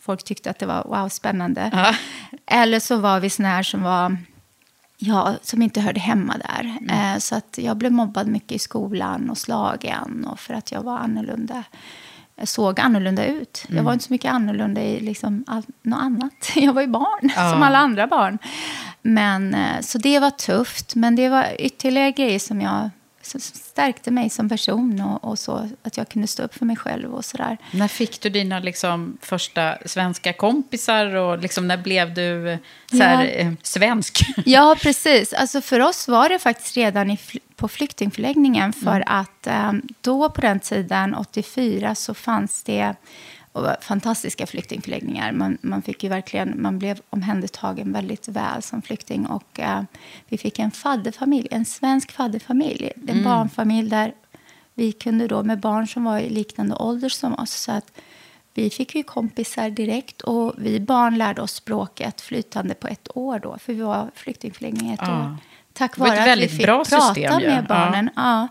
folk 0.00 0.24
tyckte 0.24 0.50
att 0.50 0.58
det 0.58 0.66
var 0.66 0.84
wow, 0.84 1.08
spännande. 1.08 1.94
Eller 2.46 2.80
så 2.80 2.96
var 2.96 3.20
vi 3.20 3.30
såna 3.30 3.48
här 3.48 3.62
som 3.62 3.82
var 3.82 4.16
ja, 5.02 5.34
som 5.42 5.62
inte 5.62 5.80
hörde 5.80 6.00
hemma 6.00 6.36
där. 6.38 6.78
Eh, 6.90 7.18
så 7.18 7.34
att 7.34 7.58
jag 7.62 7.76
blev 7.76 7.92
mobbad 7.92 8.26
mycket 8.26 8.52
i 8.52 8.58
skolan 8.58 9.30
och 9.30 9.38
slagen 9.38 10.24
och 10.30 10.40
för 10.40 10.54
att 10.54 10.72
jag 10.72 10.82
var 10.82 10.98
annorlunda. 10.98 11.64
Jag 12.36 12.48
såg 12.48 12.80
annorlunda 12.80 13.26
ut. 13.26 13.64
Jag 13.68 13.82
var 13.82 13.92
inte 13.92 14.04
så 14.04 14.12
mycket 14.12 14.32
annorlunda 14.32 14.80
i 14.82 15.00
liksom 15.00 15.44
all, 15.46 15.62
något 15.82 16.00
annat. 16.00 16.32
Jag 16.56 16.72
var 16.72 16.82
ju 16.82 16.88
barn, 16.88 17.30
Ja. 17.36 17.52
som 17.52 17.62
alla 17.62 17.78
andra 17.78 18.06
barn. 18.06 18.38
Men, 19.02 19.54
eh, 19.54 19.80
så 19.80 19.98
det 19.98 20.18
var 20.18 20.30
tufft. 20.30 20.94
Men 20.94 21.16
det 21.16 21.28
var 21.28 21.46
ytterligare 21.58 22.12
grejer 22.12 22.38
som 22.38 22.60
jag 22.60 22.90
stärkte 23.38 24.10
mig 24.10 24.30
som 24.30 24.48
person 24.48 25.00
och, 25.00 25.24
och, 25.24 25.38
så, 25.38 25.68
att 25.82 25.96
jag 25.96 26.08
kunde 26.08 26.28
stå 26.28 26.42
upp 26.42 26.54
för 26.54 26.66
mig 26.66 26.76
själv 26.76 27.14
och 27.14 27.24
sådär. 27.24 27.58
När 27.70 27.88
fick 27.88 28.20
du 28.20 28.28
dina 28.28 28.58
liksom, 28.58 29.18
första 29.22 29.78
svenska 29.86 30.32
kompisar 30.32 31.14
och 31.14 31.38
liksom, 31.38 31.68
när 31.68 31.76
blev 31.76 32.14
du 32.14 32.58
så 32.90 33.02
här, 33.02 33.24
ja. 33.24 33.30
eh, 33.30 33.52
svensk? 33.62 34.20
Ja, 34.46 34.76
precis. 34.82 35.32
Alltså, 35.32 35.60
för 35.60 35.80
oss 35.80 36.08
var 36.08 36.28
det 36.28 36.38
faktiskt 36.38 36.76
redan 36.76 37.10
i, 37.10 37.18
på 37.56 37.68
flyktingförläggningen 37.68 38.72
för 38.72 38.96
mm. 38.96 39.04
att 39.06 39.46
eh, 39.46 39.72
då 40.00 40.30
på 40.30 40.40
den 40.40 40.60
tiden, 40.60 41.14
84, 41.14 41.94
så 41.94 42.14
fanns 42.14 42.62
det 42.62 42.94
och 43.52 43.66
fantastiska 43.80 44.46
flyktingförläggningar. 44.46 45.32
Man, 45.32 45.58
man, 45.60 45.82
fick 45.82 46.02
ju 46.02 46.08
verkligen, 46.08 46.62
man 46.62 46.78
blev 46.78 47.00
omhändertagen 47.10 47.92
väldigt 47.92 48.28
väl 48.28 48.62
som 48.62 48.82
flykting. 48.82 49.26
Och, 49.26 49.58
uh, 49.58 49.82
vi 50.28 50.38
fick 50.38 50.58
en 50.58 50.70
fadderfamilj, 50.70 51.48
en 51.50 51.64
svensk 51.64 52.12
fadderfamilj. 52.12 52.92
En 52.96 53.08
mm. 53.08 53.24
barnfamilj 53.24 53.90
där 53.90 54.14
vi 54.74 54.92
kunde 54.92 55.26
då 55.26 55.42
med 55.42 55.60
barn 55.60 55.88
som 55.88 56.04
var 56.04 56.18
i 56.18 56.30
liknande 56.30 56.74
ålder 56.74 57.08
som 57.08 57.34
oss. 57.34 57.52
Så 57.52 57.72
att 57.72 57.92
vi 58.54 58.70
fick 58.70 58.94
ju 58.94 59.02
kompisar 59.02 59.70
direkt 59.70 60.20
och 60.20 60.54
vi 60.58 60.80
barn 60.80 61.18
lärde 61.18 61.42
oss 61.42 61.52
språket 61.52 62.20
flytande 62.20 62.74
på 62.74 62.88
ett 62.88 63.08
år 63.16 63.38
då. 63.38 63.58
För 63.58 63.72
vi 63.72 63.80
var 63.80 64.10
flyktingförläggning 64.14 64.90
ett 64.90 65.00
ja. 65.02 65.20
år. 65.20 65.36
Tack 65.72 65.98
vare 65.98 66.32
att 66.32 66.38
vi 66.38 66.48
fick 66.48 66.64
prata 66.64 67.00
system, 67.00 67.42
med 67.42 67.66
barnen. 67.66 68.10
Ja. 68.16 68.48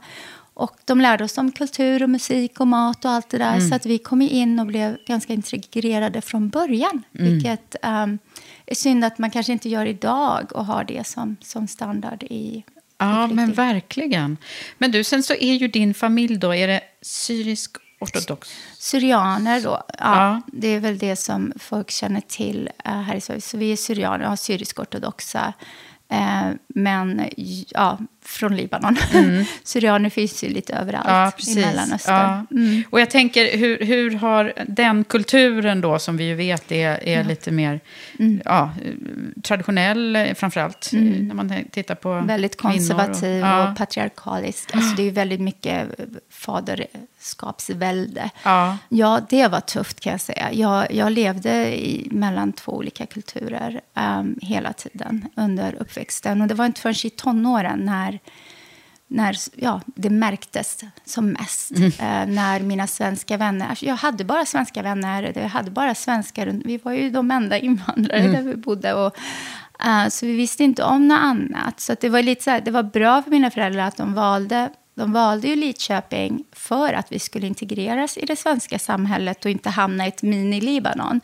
Och 0.60 0.78
de 0.86 1.02
lärde 1.02 1.24
oss 1.24 1.38
om 1.38 1.52
kultur 1.52 2.04
och 2.04 2.10
musik 2.10 2.60
och 2.60 2.68
mat 2.68 3.06
och 3.06 3.12
allt 3.12 3.30
det 3.30 3.38
där. 3.38 3.56
Mm. 3.56 3.70
Så 3.70 3.76
att 3.76 3.86
vi 3.86 3.98
kom 3.98 4.22
in 4.22 4.60
och 4.60 4.66
blev 4.66 4.98
ganska 5.08 5.34
integrerade 5.34 6.22
från 6.22 6.50
början. 6.50 7.04
Mm. 7.20 7.34
Vilket 7.34 7.76
um, 7.84 8.20
är 8.66 8.76
synd 8.76 9.06
att 9.06 9.18
man 9.18 9.32
kanske 9.32 9.54
inte 9.54 9.70
gör 9.70 9.86
idag 9.86 10.52
och 10.56 10.66
har 10.66 10.84
det 10.84 11.08
som, 11.08 11.36
som 11.42 11.68
standard 11.68 12.24
i 12.24 12.64
Ja, 12.98 13.28
men 13.28 13.54
verkligen. 13.54 14.38
Men 14.78 14.92
du, 14.92 15.04
sen 15.04 15.24
så 15.24 15.34
är 15.34 15.54
ju 15.54 15.68
din 15.68 15.94
familj 15.94 16.38
då, 16.38 16.56
är 16.56 16.68
det 16.68 16.82
syrisk 17.02 17.78
ortodox? 18.00 18.50
Syrianer 18.78 19.62
då, 19.62 19.84
ja, 19.88 19.94
ja. 19.98 20.42
Det 20.48 20.68
är 20.68 20.80
väl 20.80 20.98
det 20.98 21.16
som 21.16 21.54
folk 21.60 21.92
känner 21.92 22.22
till 22.22 22.70
uh, 22.88 22.94
här 22.94 23.16
i 23.16 23.22
Sverige. 23.22 23.42
Så 23.42 23.58
vi 23.58 23.72
är 23.72 23.76
syrianer 23.76 24.24
och 24.24 24.30
har 24.30 24.36
syrisk-ortodoxa. 24.36 25.54
Uh, 26.14 26.52
men 26.68 27.30
ja, 27.70 27.98
från 28.30 28.56
Libanon. 28.56 28.98
Mm. 29.20 29.46
Syrianer 29.64 30.10
finns 30.10 30.44
ju 30.44 30.50
lite 30.50 30.74
överallt 30.74 31.36
ja, 31.48 31.52
i 31.52 31.56
Mellanöstern. 31.56 32.16
Ja. 32.16 32.58
Mm. 32.58 32.84
Och 32.90 33.02
jag 33.02 33.10
tänker, 33.10 33.58
hur, 33.58 33.86
hur 33.86 34.12
har 34.12 34.54
den 34.68 35.04
kulturen 35.04 35.82
då, 35.82 36.00
som 36.00 36.18
vi 36.18 36.24
ju 36.24 36.36
vet 36.36 36.72
är, 36.72 37.08
är 37.08 37.18
ja. 37.18 37.28
lite 37.28 37.52
mer 37.52 37.80
mm. 38.20 38.42
ja, 38.46 38.72
traditionell, 39.44 40.34
framförallt 40.36 40.92
mm. 40.94 41.28
när 41.28 41.36
man 41.36 41.54
tittar 41.72 41.96
på 41.96 42.22
Väldigt 42.22 42.58
konservativ 42.58 43.44
och, 43.44 43.70
och 43.70 43.78
patriarkalisk. 43.78 44.76
Alltså 44.76 44.96
det 44.96 45.04
är 45.04 45.12
väldigt 45.12 45.42
mycket 45.42 45.88
faderskapsvälde. 46.30 48.30
Ja. 48.44 48.78
ja, 48.90 49.22
det 49.30 49.48
var 49.48 49.60
tufft 49.60 50.00
kan 50.00 50.12
jag 50.12 50.22
säga. 50.22 50.54
Jag, 50.54 50.94
jag 50.94 51.12
levde 51.12 51.86
i, 51.86 52.08
mellan 52.12 52.54
två 52.54 52.72
olika 52.72 53.06
kulturer 53.06 53.82
um, 53.94 54.40
hela 54.42 54.74
tiden 54.74 55.26
under 55.36 55.76
uppväxten. 55.80 56.42
Och 56.42 56.48
det 56.48 56.54
var 56.54 56.66
inte 56.66 56.82
förrän 56.82 56.96
i 57.04 57.10
tonåren 57.10 57.80
när 57.80 58.19
när 59.12 59.38
ja, 59.56 59.82
det 59.86 60.10
märktes 60.10 60.84
som 61.06 61.32
mest. 61.32 61.72
Mm. 61.72 61.88
Eh, 61.88 62.36
när 62.36 62.60
mina 62.60 62.88
svenska 62.88 63.38
vänner... 63.38 63.70
Alltså 63.70 63.86
jag 63.86 63.96
hade 63.96 64.24
bara 64.24 64.46
svenska 64.46 64.82
vänner. 64.82 65.32
Jag 65.36 65.50
hade 65.50 65.72
bara 65.72 65.96
svenskar. 65.96 66.62
Vi 66.66 66.78
var 66.78 66.92
ju 66.94 67.10
de 67.10 67.32
enda 67.32 67.58
invandrare 67.60 68.20
mm. 68.20 68.34
där 68.34 68.42
vi 68.42 68.56
bodde. 68.56 68.94
Och, 68.94 69.18
uh, 69.86 70.10
så 70.10 70.26
vi 70.26 70.36
visste 70.36 70.64
inte 70.64 70.84
om 70.84 71.08
något 71.08 71.20
annat. 71.20 71.80
Så 71.80 71.96
det, 72.02 72.10
var 72.10 72.24
lite 72.24 72.44
så 72.44 72.50
här, 72.50 72.62
det 72.62 72.72
var 72.72 72.84
bra 72.84 73.22
för 73.22 73.32
mina 73.32 73.52
föräldrar 73.52 73.84
att 73.84 73.98
de 73.98 74.14
valde 74.14 74.70
de 74.96 75.14
valde 75.14 75.48
ju 75.48 75.56
Lidköping 75.56 76.44
för 76.52 76.94
att 76.94 77.12
vi 77.12 77.20
skulle 77.20 77.48
integreras 77.48 78.18
i 78.18 78.26
det 78.26 78.36
svenska 78.36 78.80
samhället 78.80 79.46
och 79.46 79.52
inte 79.52 79.70
hamna 79.70 80.06
i 80.06 80.08
ett 80.08 80.22
mini-Libanon. 80.24 81.22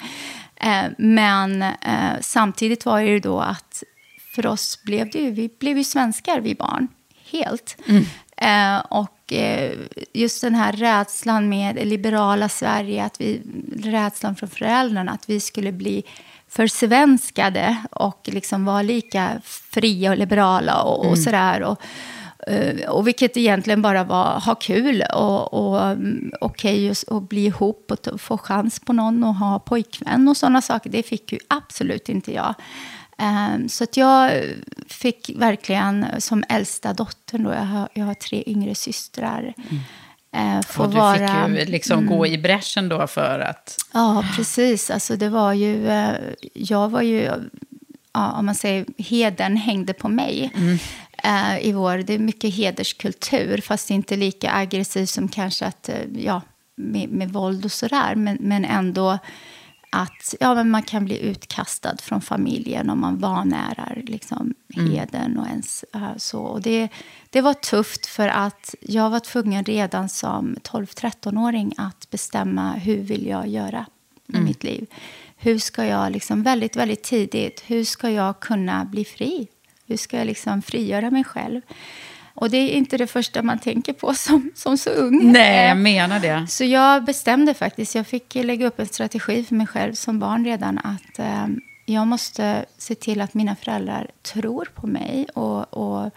Eh, 0.56 0.86
men 0.98 1.62
eh, 1.62 2.14
samtidigt 2.22 2.86
var 2.86 3.00
det 3.02 3.08
ju 3.08 3.20
då 3.20 3.40
att 3.40 3.84
för 4.36 4.46
oss 4.46 4.84
blev 4.84 5.10
det 5.10 5.20
ju, 5.20 5.32
vi 5.32 5.50
blev 5.60 5.78
ju 5.78 5.84
svenskar, 5.84 6.40
vi 6.40 6.56
barn, 6.56 6.88
helt. 7.32 7.78
Mm. 7.88 8.06
Eh, 8.38 8.86
och 8.90 9.34
eh, 9.34 9.72
just 10.14 10.42
den 10.42 10.56
här 10.56 10.72
rädslan 10.72 11.50
med 11.50 11.76
det 11.76 11.86
liberala 11.86 12.50
Sverige, 12.50 13.06
att 13.06 13.22
vi, 13.22 13.42
rädslan 13.78 14.36
från 14.36 14.50
föräldrarna 14.50 15.12
att 15.12 15.30
vi 15.30 15.40
skulle 15.40 15.72
bli 15.72 16.04
försvenskade 16.50 17.78
och 17.92 18.30
liksom 18.32 18.66
vara 18.66 18.82
lika 18.82 19.42
fria 19.44 20.12
och 20.12 20.18
liberala 20.18 20.84
och, 20.84 21.00
och 21.00 21.06
mm. 21.06 21.18
sådär. 21.18 21.62
Och, 21.62 21.82
eh, 22.48 22.90
och 22.90 23.08
vilket 23.08 23.38
egentligen 23.38 23.82
bara 23.82 24.04
var 24.04 24.40
ha 24.40 24.56
kul 24.56 25.04
och, 25.14 25.54
och 25.54 25.88
mm, 25.88 26.32
okej 26.42 26.92
okay, 26.92 27.18
att 27.18 27.30
bli 27.30 27.46
ihop 27.46 27.92
och 27.92 28.22
få 28.22 28.38
chans 28.38 28.80
på 28.80 28.94
någon 28.94 29.24
och 29.24 29.36
ha 29.36 29.60
pojkvän 29.60 30.28
och 30.28 30.38
sådana 30.38 30.62
saker. 30.62 30.90
Det 30.90 31.04
fick 31.04 31.32
ju 31.32 31.40
absolut 31.48 32.10
inte 32.10 32.34
jag. 32.34 32.56
Um, 33.18 33.70
så 33.70 33.84
att 33.84 33.98
jag 33.98 34.44
fick 34.88 35.32
verkligen, 35.36 36.06
som 36.20 36.44
äldsta 36.50 36.94
dottern, 36.94 37.44
då, 37.44 37.50
jag, 37.50 37.66
har, 37.66 37.90
jag 37.94 38.06
har 38.06 38.14
tre 38.14 38.44
yngre 38.48 38.76
systrar, 38.76 39.54
mm. 40.34 40.58
uh, 40.58 40.62
få 40.62 40.84
och 40.84 40.90
du 40.90 40.96
vara... 40.98 41.48
fick 41.48 41.60
ju 41.60 41.66
liksom 41.66 42.00
mm, 42.00 42.18
gå 42.18 42.28
i 42.28 42.38
bräschen 42.38 42.90
då 42.90 43.08
för 43.08 43.40
att... 43.40 43.78
Ja, 43.94 44.26
precis. 44.36 44.90
Alltså 44.90 45.16
det 45.16 45.30
var 45.30 45.54
ju... 45.54 45.88
Uh, 45.88 46.14
jag 46.54 46.90
var 46.90 47.02
ju... 47.02 47.32
Ja, 48.14 48.32
om 48.32 48.46
man 48.46 48.56
säger 48.56 48.86
heden 48.98 49.58
hängde 49.58 49.94
på 49.94 50.10
mig. 50.10 50.52
Mm. 50.56 50.78
Uh, 51.26 51.66
i 51.66 51.72
vår, 51.72 51.98
det 51.98 52.14
är 52.14 52.20
mycket 52.20 52.54
hederskultur, 52.54 53.62
fast 53.62 53.92
inte 53.92 54.16
lika 54.16 54.54
aggressiv 54.54 55.06
som 55.06 55.28
kanske 55.28 55.66
att, 55.66 55.90
ja, 56.16 56.42
med, 56.76 57.10
med 57.10 57.34
våld 57.34 57.66
och 57.66 57.72
sådär. 57.72 58.16
Men, 58.16 58.38
men 58.42 58.66
ändå 58.66 59.20
att 59.96 60.36
ja, 60.40 60.56
men 60.56 60.70
man 60.70 60.84
kan 60.84 61.06
bli 61.06 61.20
utkastad 61.20 61.98
från 62.02 62.22
familjen 62.22 62.90
om 62.90 63.02
man 63.02 63.18
vanärar 63.18 64.02
liksom, 64.06 64.54
mm. 64.76 64.92
heden. 64.92 65.40
Och 65.40 65.48
ens, 65.48 65.86
uh, 65.96 66.18
så. 66.18 66.40
Och 66.40 66.62
det, 66.62 66.90
det 67.30 67.42
var 67.42 67.54
tufft 67.54 68.06
för 68.06 68.28
att 68.28 68.76
jag 68.82 69.10
var 69.10 69.20
tvungen 69.20 69.64
redan 69.64 70.10
som 70.10 70.56
12-13-åring 70.56 71.74
att 71.78 72.10
bestämma 72.10 72.74
hur 72.74 72.98
vill 72.98 73.28
jag 73.28 73.48
göra 73.48 73.86
med 74.26 74.36
mm. 74.36 74.46
mitt 74.46 74.64
liv. 74.64 74.88
Hur 75.38 75.60
ska 75.60 75.86
jag 75.86 76.12
liksom, 76.12 76.44
väldigt, 76.44 76.76
väldigt 76.76 77.04
tidigt, 77.04 77.64
hur 77.68 77.84
ska 77.84 78.10
jag 78.10 78.40
kunna 78.40 78.86
bli 78.86 79.06
fri? 79.06 79.48
Hur 79.86 79.98
ska 79.98 80.18
jag 80.18 80.28
liksom 80.28 80.62
frigöra 80.62 81.12
mig 81.12 81.24
själv? 81.24 81.62
Och 82.36 82.50
det 82.50 82.58
är 82.58 82.70
inte 82.70 82.98
det 82.98 83.08
första 83.08 83.42
man 83.42 83.60
tänker 83.60 83.94
på 83.94 84.14
som, 84.14 84.52
som 84.56 84.78
så 84.78 84.90
ung. 84.90 85.32
Nej, 85.32 85.68
jag 85.68 85.78
menar 85.78 86.20
det. 86.20 86.48
Så 86.48 86.64
jag 86.64 87.04
bestämde 87.04 87.54
faktiskt, 87.54 87.96
jag 87.96 88.08
fick 88.08 88.36
lägga 88.36 88.68
upp 88.68 88.80
en 88.80 88.88
strategi 88.88 89.44
för 89.44 89.56
mig 89.56 89.68
själv 89.68 89.94
som 89.94 90.20
barn 90.20 90.46
redan 90.46 90.78
att 90.78 91.20
eh, 91.20 91.48
jag 91.86 92.08
måste 92.08 92.66
se 92.78 92.96
till 92.96 93.22
att 93.22 93.34
mina 93.34 93.56
föräldrar 93.56 94.12
tror 94.22 94.70
på 94.76 94.88
mig 94.88 95.28
och, 95.34 95.74
och 95.74 96.12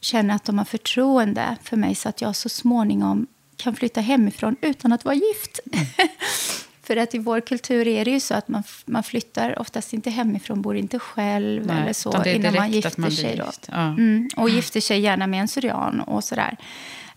känner 0.00 0.34
att 0.34 0.44
de 0.44 0.58
har 0.58 0.64
förtroende 0.64 1.56
för 1.62 1.76
mig 1.76 1.94
så 1.94 2.08
att 2.08 2.20
jag 2.20 2.36
så 2.36 2.48
småningom 2.48 3.26
kan 3.56 3.76
flytta 3.76 4.00
hemifrån 4.00 4.56
utan 4.60 4.92
att 4.92 5.04
vara 5.04 5.14
gift. 5.14 5.60
För 6.90 6.96
att 6.96 7.14
i 7.14 7.18
vår 7.18 7.40
kultur 7.40 7.88
är 7.88 8.04
det 8.04 8.10
ju 8.10 8.20
så 8.20 8.34
att 8.34 8.48
man, 8.48 8.62
man 8.84 9.02
flyttar 9.02 9.58
oftast 9.58 9.92
inte 9.92 10.10
hemifrån, 10.10 10.62
bor 10.62 10.76
inte 10.76 10.98
själv 10.98 11.66
Nej, 11.66 11.82
eller 11.82 11.92
så 11.92 12.24
innan 12.24 12.54
man 12.54 12.70
gifter 12.70 13.00
man 13.00 13.10
sig. 13.10 13.36
Då. 13.36 13.44
Ja. 13.68 13.80
Mm, 13.80 14.28
och 14.36 14.50
gifter 14.50 14.80
sig 14.80 15.00
gärna 15.00 15.26
med 15.26 15.40
en 15.40 15.48
syrian 15.48 16.00
och 16.00 16.24
sådär. 16.24 16.56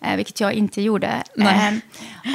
Eh, 0.02 0.16
vilket 0.16 0.40
jag 0.40 0.54
inte 0.54 0.82
gjorde. 0.82 1.24
Eh, 1.38 1.74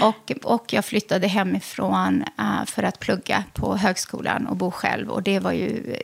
och, 0.02 0.32
och 0.42 0.72
jag 0.72 0.84
flyttade 0.84 1.26
hemifrån 1.26 2.24
eh, 2.38 2.64
för 2.66 2.82
att 2.82 3.00
plugga 3.00 3.44
på 3.52 3.76
högskolan 3.76 4.46
och 4.46 4.56
bo 4.56 4.70
själv. 4.70 5.08
Och 5.08 5.22
det 5.22 5.38
var 5.38 5.52
ju 5.52 5.96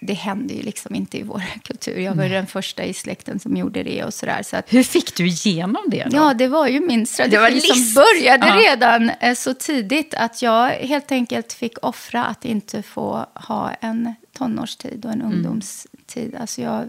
det 0.00 0.14
hände 0.14 0.54
ju 0.54 0.62
liksom 0.62 0.94
inte 0.94 1.18
i 1.18 1.22
vår 1.22 1.42
kultur. 1.62 1.98
Jag 1.98 2.14
var 2.14 2.24
ju 2.24 2.30
den 2.30 2.46
första 2.46 2.84
i 2.84 2.94
släkten 2.94 3.40
som 3.40 3.56
gjorde 3.56 3.82
det. 3.82 4.04
och 4.04 4.14
så, 4.14 4.26
där, 4.26 4.42
så 4.42 4.56
att, 4.56 4.72
Hur 4.72 4.82
fick 4.82 5.16
du 5.16 5.26
igenom 5.26 5.82
det? 5.86 6.04
Då? 6.04 6.16
Ja, 6.16 6.34
det 6.34 6.48
var 6.48 6.66
ju 6.66 6.80
min 6.80 7.06
strategi 7.06 7.60
som 7.60 7.94
började 7.94 8.46
ja. 8.46 8.70
redan 8.70 9.10
eh, 9.10 9.34
så 9.34 9.54
tidigt 9.54 10.14
att 10.14 10.42
jag 10.42 10.68
helt 10.68 11.12
enkelt 11.12 11.52
fick 11.52 11.84
offra 11.84 12.24
att 12.24 12.44
inte 12.44 12.82
få 12.82 13.26
ha 13.34 13.70
en 13.80 14.14
tonårstid 14.38 15.04
och 15.04 15.12
en 15.12 15.20
mm. 15.20 15.32
ungdomstid. 15.32 16.36
Alltså 16.40 16.62
jag 16.62 16.84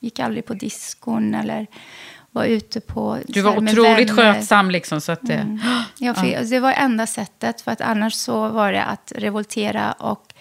gick 0.00 0.18
aldrig 0.18 0.46
på 0.46 0.54
diskon 0.54 1.34
eller 1.34 1.66
var 2.30 2.44
ute 2.44 2.80
på... 2.80 3.18
Du 3.26 3.42
var 3.42 3.56
otroligt 3.58 4.10
skötsam 4.10 4.70
liksom. 4.70 5.00
Så 5.00 5.12
att 5.12 5.22
det, 5.22 5.34
mm. 5.34 5.60
jag 5.98 6.16
fick, 6.16 6.34
ja. 6.34 6.42
Det 6.42 6.60
var 6.60 6.72
enda 6.72 7.06
sättet, 7.06 7.60
för 7.60 7.72
att 7.72 7.80
annars 7.80 8.14
så 8.14 8.48
var 8.48 8.72
det 8.72 8.84
att 8.84 9.12
revoltera 9.16 9.92
och 9.92 10.34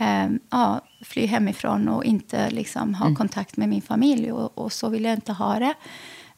eh, 0.00 0.28
ja, 0.50 0.80
fly 1.00 1.26
hemifrån 1.26 1.88
och 1.88 2.04
inte 2.04 2.50
liksom, 2.50 2.94
ha 2.94 3.06
mm. 3.06 3.16
kontakt 3.16 3.56
med 3.56 3.68
min 3.68 3.82
familj. 3.82 4.32
Och, 4.32 4.58
och, 4.58 4.72
så 4.72 4.88
ville 4.88 5.08
jag 5.08 5.16
inte 5.16 5.32
ha 5.32 5.58
det. 5.58 5.74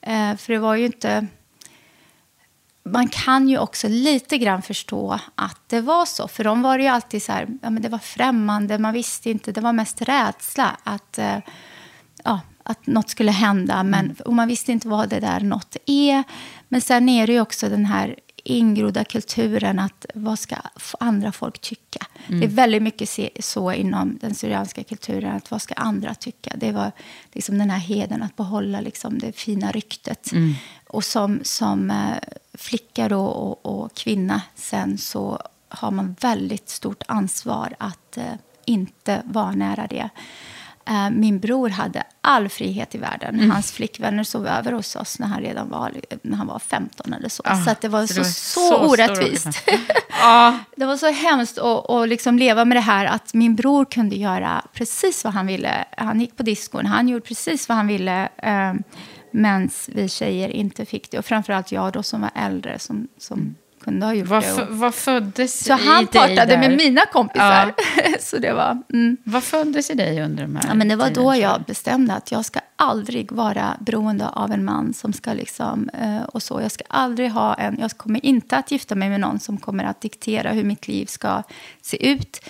Eh, 0.00 0.36
för 0.36 0.52
det 0.52 0.58
var 0.58 0.74
ju 0.74 0.86
inte... 0.86 1.26
Man 2.84 3.08
kan 3.08 3.48
ju 3.48 3.58
också 3.58 3.88
lite 3.88 4.38
grann 4.38 4.62
förstå 4.62 5.18
att 5.34 5.60
det 5.66 5.80
var 5.80 6.04
så. 6.04 6.28
För 6.28 6.44
de 6.44 6.62
var 6.62 6.78
ju 6.78 6.86
alltid 6.86 7.22
så 7.22 7.32
här, 7.32 7.48
ja, 7.62 7.70
men 7.70 7.82
det 7.82 7.88
var 7.88 7.98
främmande, 7.98 8.78
man 8.78 8.92
visste 8.92 9.30
inte, 9.30 9.52
det 9.52 9.60
var 9.60 9.72
mest 9.72 10.02
rädsla. 10.02 10.76
Att, 10.82 11.18
eh, 11.18 11.38
ja, 12.24 12.40
att 12.62 12.86
något 12.86 13.10
skulle 13.10 13.30
hända. 13.30 13.82
Men, 13.82 14.16
Och 14.24 14.34
man 14.34 14.48
visste 14.48 14.72
inte 14.72 14.88
vad 14.88 15.08
det 15.08 15.20
där 15.20 15.40
något 15.40 15.76
är. 15.86 16.24
Men 16.68 16.80
sen 16.80 17.08
är 17.08 17.26
det 17.26 17.32
ju 17.32 17.40
också 17.40 17.68
den 17.68 17.84
här 17.84 18.16
ingrodda 18.44 19.04
kulturen 19.04 19.78
att 19.78 20.06
vad 20.14 20.38
ska 20.38 20.56
andra 21.00 21.32
folk 21.32 21.58
tycka? 21.58 22.06
Mm. 22.26 22.40
Det 22.40 22.46
är 22.46 22.50
väldigt 22.50 22.82
mycket 22.82 23.18
så 23.44 23.72
inom 23.72 24.18
den 24.20 24.34
syrianska 24.34 24.84
kulturen, 24.84 25.36
att 25.36 25.50
vad 25.50 25.62
ska 25.62 25.74
andra 25.74 26.14
tycka? 26.14 26.52
Det 26.56 26.72
var 26.72 26.92
liksom 27.32 27.58
den 27.58 27.70
här 27.70 27.78
heden 27.78 28.22
att 28.22 28.36
behålla 28.36 28.80
liksom 28.80 29.18
det 29.18 29.32
fina 29.32 29.72
ryktet. 29.72 30.32
Mm. 30.32 30.54
Och 30.86 31.04
som, 31.04 31.40
som 31.42 31.90
eh, 31.90 32.16
flicka 32.54 33.08
då 33.08 33.24
och, 33.24 33.66
och, 33.66 33.94
kvinna 33.94 34.42
sen 34.54 34.98
så 34.98 35.42
har 35.68 35.90
man 35.90 36.16
väldigt 36.20 36.68
stort 36.68 37.02
ansvar 37.08 37.74
att 37.78 38.16
eh, 38.16 38.34
inte 38.64 39.22
vara 39.24 39.52
nära 39.52 39.86
det. 39.86 40.10
Eh, 40.88 41.10
min 41.10 41.38
bror 41.38 41.68
hade 41.68 42.02
all 42.20 42.48
frihet 42.48 42.94
i 42.94 42.98
världen. 42.98 43.34
Mm. 43.34 43.50
Hans 43.50 43.72
flickvänner 43.72 44.24
sov 44.24 44.46
över 44.46 44.72
hos 44.72 44.96
oss 44.96 45.18
när 45.18 45.26
han 45.26 45.40
redan 45.40 45.68
var, 45.68 45.92
när 46.22 46.36
han 46.36 46.46
var 46.46 46.58
15 46.58 47.12
eller 47.12 47.28
så. 47.28 47.42
Ah, 47.46 47.56
så 47.56 47.74
det 47.80 47.88
var 47.88 48.06
så, 48.06 48.14
det 48.14 48.20
var 48.20 48.24
så, 48.24 48.60
så 48.60 48.86
orättvist. 48.88 49.48
ah. 50.22 50.52
Det 50.76 50.86
var 50.86 50.96
så 50.96 51.10
hemskt 51.10 51.58
att, 51.58 51.90
att 51.90 52.08
liksom 52.08 52.38
leva 52.38 52.64
med 52.64 52.76
det 52.76 52.80
här 52.80 53.06
att 53.06 53.34
min 53.34 53.56
bror 53.56 53.84
kunde 53.84 54.16
göra 54.16 54.64
precis 54.72 55.24
vad 55.24 55.32
han 55.32 55.46
ville. 55.46 55.84
Han 55.96 56.20
gick 56.20 56.36
på 56.36 56.42
diskon, 56.42 56.86
han 56.86 57.08
gjorde 57.08 57.24
precis 57.26 57.68
vad 57.68 57.76
han 57.76 57.86
ville. 57.86 58.28
Eh, 58.36 58.74
Medan 59.34 59.70
vi 59.88 60.08
tjejer 60.08 60.48
inte 60.48 60.84
fick 60.84 61.10
det. 61.10 61.18
Och 61.18 61.24
framförallt 61.24 61.72
jag 61.72 61.92
då 61.92 62.02
som 62.02 62.20
var 62.20 62.30
äldre 62.34 62.78
som, 62.78 63.08
som 63.18 63.38
mm 63.38 63.54
kunde 63.84 64.06
ha 64.06 64.14
gjort 64.14 64.28
vad, 64.28 64.42
det. 64.42 64.62
Och... 64.62 64.68
Vad 64.76 64.94
föddes 64.94 65.64
Så 65.64 65.72
han 65.72 66.06
partade 66.06 66.58
med 66.58 66.76
mina 66.76 67.06
kompisar. 67.06 67.74
Ja. 67.96 68.02
så 68.20 68.38
det 68.38 68.52
var, 68.52 68.82
mm. 68.92 69.16
Vad 69.24 69.42
föddes 69.42 69.90
i 69.90 69.94
dig 69.94 70.22
under 70.22 70.42
de 70.42 70.56
här 70.56 70.68
ja, 70.68 70.74
men 70.74 70.88
Det 70.88 70.96
var 70.96 71.08
tiden, 71.08 71.24
då 71.24 71.34
jag 71.34 71.62
bestämde 71.62 72.14
att 72.14 72.32
jag 72.32 72.44
ska 72.44 72.60
aldrig 72.76 73.32
vara 73.32 73.76
beroende 73.80 74.28
av 74.28 74.52
en 74.52 74.64
man 74.64 74.94
som 74.94 75.12
ska 75.12 75.32
liksom, 75.32 75.88
eh, 75.88 76.22
och 76.22 76.42
så. 76.42 76.60
Jag 76.60 76.70
ska 76.70 76.84
aldrig 76.88 77.30
ha 77.30 77.54
en, 77.54 77.76
jag 77.80 77.90
kommer 77.90 78.26
inte 78.26 78.56
att 78.56 78.70
gifta 78.70 78.94
mig 78.94 79.10
med 79.10 79.20
någon 79.20 79.40
som 79.40 79.58
kommer 79.58 79.84
att 79.84 80.00
diktera 80.00 80.52
hur 80.52 80.64
mitt 80.64 80.88
liv 80.88 81.06
ska 81.06 81.42
se 81.82 82.10
ut. 82.12 82.40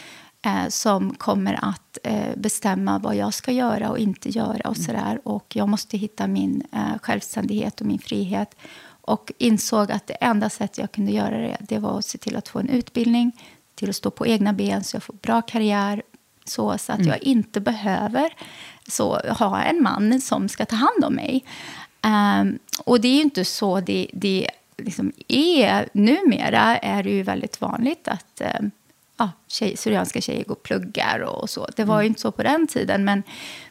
Eh, 0.45 0.69
som 0.69 1.15
kommer 1.15 1.59
att 1.63 1.99
eh, 2.05 2.37
bestämma 2.37 2.99
vad 2.99 3.17
jag 3.17 3.35
ska 3.35 3.53
göra 3.53 3.91
och 3.91 3.99
inte 3.99 4.29
göra 4.29 4.69
och 4.69 4.77
mm. 4.77 4.87
sådär. 4.87 5.21
Och 5.25 5.57
jag 5.57 5.69
måste 5.69 5.97
hitta 5.97 6.27
min 6.27 6.63
eh, 6.73 6.99
självständighet 7.03 7.81
och 7.81 7.87
min 7.87 7.99
frihet. 7.99 8.57
Och 9.03 9.33
insåg 9.39 9.93
att 9.93 10.07
det 10.07 10.15
enda 10.15 10.51
sättet 10.51 10.79
jag 10.79 10.93
kunde 10.93 11.13
göra 11.13 11.39
det, 11.39 11.57
det 11.61 11.79
var 11.79 11.99
att 11.99 12.05
se 12.05 12.19
till 12.19 12.37
att 12.37 12.49
få 12.49 12.59
en 12.59 12.69
utbildning, 12.69 13.33
till 13.75 13.89
att 13.89 13.97
stå 13.97 14.11
på 14.11 14.27
egna 14.27 14.53
ben 14.53 14.85
så 14.85 14.97
jag 14.97 15.03
får 15.03 15.15
bra 15.15 15.43
karriär, 15.43 16.03
så, 16.45 16.79
så 16.79 16.93
att 16.93 16.99
mm. 16.99 17.09
jag 17.09 17.23
inte 17.23 17.61
behöver 17.61 18.35
så, 18.89 19.19
ha 19.19 19.63
en 19.63 19.83
man 19.83 20.21
som 20.21 20.49
ska 20.49 20.65
ta 20.65 20.77
hand 20.77 21.05
om 21.05 21.15
mig. 21.15 21.45
Um, 22.05 22.59
och 22.85 23.01
det 23.01 23.09
är 23.09 23.15
ju 23.15 23.23
inte 23.23 23.45
så 23.45 23.81
det, 23.81 24.07
det 24.13 24.51
liksom 24.79 25.13
är. 25.29 25.89
Numera 25.93 26.79
är 26.79 27.03
det 27.03 27.11
ju 27.11 27.23
väldigt 27.23 27.61
vanligt 27.61 28.09
att 28.09 28.43
um, 28.61 28.71
ja, 29.17 29.31
tjej, 29.49 29.77
syrianska 29.77 30.21
tjejer 30.21 30.45
går 30.45 30.55
och 30.55 30.63
pluggar 30.63 31.21
och 31.21 31.51
så. 31.51 31.69
Det 31.77 31.85
var 31.85 31.95
mm. 31.95 32.05
ju 32.05 32.09
inte 32.09 32.21
så 32.21 32.33
på 32.33 32.43
den 32.43 32.67
tiden, 32.67 33.05
men, 33.05 33.23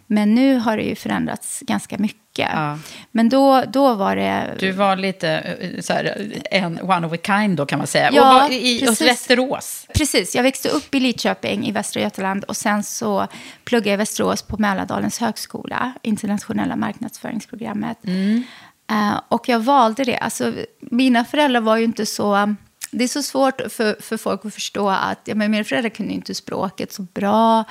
men 0.08 0.36
nu 0.36 0.58
har 0.58 0.78
det 0.78 0.84
ju 0.84 0.96
förändrats 0.96 1.60
ganska 1.60 1.98
mycket. 1.98 2.22
Ja. 2.54 2.78
Men 3.12 3.30
då, 3.30 3.64
då 3.68 3.94
var 3.94 4.16
det... 4.16 4.56
Du 4.60 4.72
var 4.72 4.96
lite 4.96 5.30
eh, 5.30 5.82
så 5.82 5.94
här, 5.94 6.32
en 6.52 6.82
one 6.82 7.08
of 7.08 7.14
a 7.14 7.18
kind 7.24 7.58
då 7.58 7.66
kan 7.66 7.78
man 7.78 7.88
säga. 7.88 8.10
Ja, 8.14 8.36
och 8.36 8.42
var 8.42 8.52
i, 8.52 8.80
precis. 8.80 9.08
Västerås. 9.08 9.88
Precis, 9.94 10.36
jag 10.36 10.44
växte 10.44 10.70
upp 10.70 10.96
i 10.96 11.00
Lidköping 11.00 11.68
i 11.68 11.72
Västra 11.72 12.02
Götaland 12.02 12.44
och 12.44 12.58
sen 12.58 12.84
så 12.84 13.28
pluggade 13.64 13.90
jag 13.90 13.94
i 13.94 13.98
Västerås 13.98 14.42
på 14.42 14.58
Mälardalens 14.58 15.20
högskola, 15.20 15.94
internationella 16.02 16.76
marknadsföringsprogrammet. 16.76 17.98
Mm. 18.06 18.44
Uh, 18.92 19.22
och 19.28 19.50
jag 19.50 19.60
valde 19.60 20.04
det. 20.04 20.18
Alltså, 20.18 20.54
mina 20.80 21.26
föräldrar 21.26 21.62
var 21.62 21.78
ju 21.78 21.84
inte 21.84 22.06
så 22.06 22.56
det 22.92 23.04
är 23.04 23.08
så 23.08 23.24
svårt 23.24 23.62
för, 23.70 24.02
för 24.02 24.18
folk 24.18 24.46
att 24.46 24.54
förstå 24.54 24.90
att 24.90 25.20
ja, 25.24 25.36
men 25.36 25.52
mina 25.52 25.64
föräldrar 25.64 25.90
kunde 25.90 26.14
inte 26.14 26.36
språket 26.36 26.94
så 26.94 27.02
bra. 27.02 27.64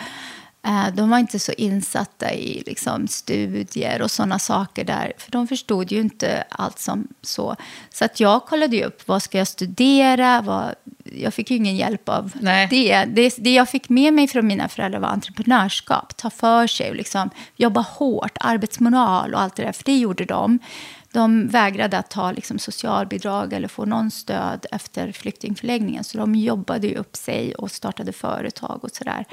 Eh, 0.62 0.94
de 0.94 1.10
var 1.10 1.18
inte 1.18 1.38
så 1.38 1.52
insatta 1.52 2.32
i 2.34 2.62
liksom, 2.66 3.08
studier 3.08 4.02
och 4.02 4.10
såna 4.10 4.38
saker 4.38 4.84
där. 4.84 5.12
För 5.18 5.30
de 5.30 5.48
förstod 5.48 5.92
ju 5.92 6.00
inte 6.00 6.44
allt 6.50 6.78
som 6.78 7.08
så. 7.22 7.56
Så 7.90 8.04
att 8.04 8.20
jag 8.20 8.44
kollade 8.46 8.76
ju 8.76 8.84
upp 8.84 9.08
vad 9.08 9.22
ska 9.22 9.38
jag 9.38 9.48
studera. 9.48 10.40
Vad, 10.40 10.74
jag 11.04 11.34
fick 11.34 11.50
ju 11.50 11.56
ingen 11.56 11.76
hjälp 11.76 12.08
av 12.08 12.32
Nej. 12.40 12.66
det. 12.70 13.04
det. 13.04 13.34
Det 13.38 13.54
jag 13.54 13.68
fick 13.68 13.88
med 13.88 14.14
mig 14.14 14.28
från 14.28 14.46
mina 14.46 14.68
föräldrar 14.68 15.00
var 15.00 15.08
entreprenörskap. 15.08 16.16
Ta 16.16 16.30
för 16.30 16.66
sig 16.66 16.90
och 16.90 16.96
liksom, 16.96 17.30
jobba 17.56 17.80
hårt, 17.80 18.36
arbetsmoral 18.40 19.34
och 19.34 19.40
allt 19.40 19.56
det 19.56 19.62
där. 19.62 19.72
För 19.72 19.84
det 19.84 19.98
gjorde 19.98 20.24
de. 20.24 20.58
De 21.12 21.48
vägrade 21.48 21.98
att 21.98 22.10
ta 22.10 22.32
liksom, 22.32 22.58
socialbidrag 22.58 23.52
eller 23.52 23.68
få 23.68 23.84
någon 23.84 24.10
stöd 24.10 24.66
efter 24.70 25.12
flyktingförläggningen. 25.12 26.04
Så 26.04 26.18
de 26.18 26.34
jobbade 26.34 26.86
ju 26.86 26.94
upp 26.94 27.16
sig 27.16 27.54
och 27.54 27.70
startade 27.70 28.12
företag 28.12 28.84
och 28.84 28.90
sådär. 28.90 29.24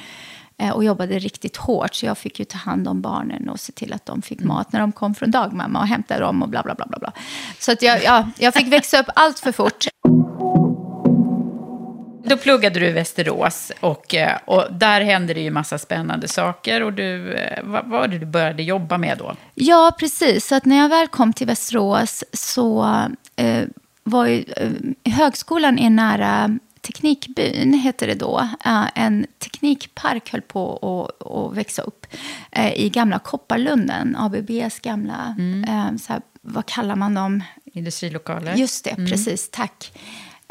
Eh, 0.62 0.72
och 0.72 0.84
jobbade 0.84 1.20
riktigt 1.20 1.58
hårt. 1.58 1.96
Så 1.96 2.06
jag 2.06 2.18
fick 2.18 2.40
ju 2.40 2.46
ta 2.46 2.58
hand 2.58 2.88
om 2.88 3.02
barnen 3.02 3.50
och 3.50 3.60
se 3.60 3.72
till 3.72 3.94
att 3.94 4.06
de 4.06 4.22
fick 4.22 4.40
mm. 4.40 4.48
mat 4.48 4.74
när 4.74 4.80
de 4.80 4.92
kom 4.92 5.16
från 5.16 5.32
dagmamma 5.32 5.80
och 5.80 5.88
hämta 5.88 6.20
dem 6.20 6.44
och 6.44 6.50
bla 6.50 6.64
bla 6.64 6.76
bla. 6.76 6.86
bla. 6.86 7.12
Så 7.60 7.72
att 7.72 7.82
jag, 7.82 8.04
ja, 8.04 8.30
jag 8.38 8.54
fick 8.54 8.68
växa 8.68 9.00
upp 9.00 9.10
allt 9.16 9.40
för 9.40 9.52
fort. 9.52 9.88
Då 12.30 12.38
pluggade 12.38 12.80
du 12.80 12.88
i 12.88 12.92
Västerås 12.92 13.72
och, 13.80 14.16
eh, 14.16 14.38
och 14.46 14.66
där 14.72 15.02
hände 15.02 15.34
det 15.34 15.42
ju 15.42 15.52
massa 15.52 15.78
spännande 15.78 16.28
saker. 16.28 16.84
Och 16.84 16.94
du, 16.94 17.34
eh, 17.34 17.64
vad 17.64 17.86
var 17.86 18.08
det 18.08 18.18
du 18.18 18.26
började 18.26 18.64
jobba 18.64 18.98
med 18.98 19.18
då? 19.18 19.36
Ja, 19.56 19.96
precis. 20.00 20.48
Så 20.48 20.56
att 20.56 20.66
när 20.66 20.78
jag 20.78 20.90
väl 20.90 21.08
kom 21.08 21.34
till 21.34 21.48
Västerås 21.48 22.24
så 22.34 22.84
eh, 23.36 23.64
var 24.04 24.26
ju, 24.26 24.46
eh, 24.56 25.14
högskolan 25.14 25.80
är 25.80 25.90
nära 25.90 26.58
Teknikbyn, 26.88 27.74
hette 27.74 28.06
det 28.06 28.16
då. 28.16 28.50
Eh, 28.66 28.86
en 28.96 29.26
teknikpark 29.40 30.32
höll 30.32 30.42
på 30.42 30.78
att, 30.78 31.28
att 31.28 31.58
växa 31.58 31.82
upp 31.82 32.08
eh, 32.52 32.74
i 32.74 32.90
gamla 32.90 33.20
Kopparlunden, 33.20 34.16
ABBs 34.16 34.80
gamla, 34.80 35.36
mm. 35.38 36.00
så 36.00 36.14
här, 36.14 36.22
vad 36.42 36.66
kallar 36.66 36.96
man 36.96 37.14
dem? 37.14 37.44
Industrilokaler. 37.74 38.56
Just 38.56 38.84
det, 38.84 38.90
mm. 38.92 39.10
precis. 39.10 39.50
Tack. 39.52 39.92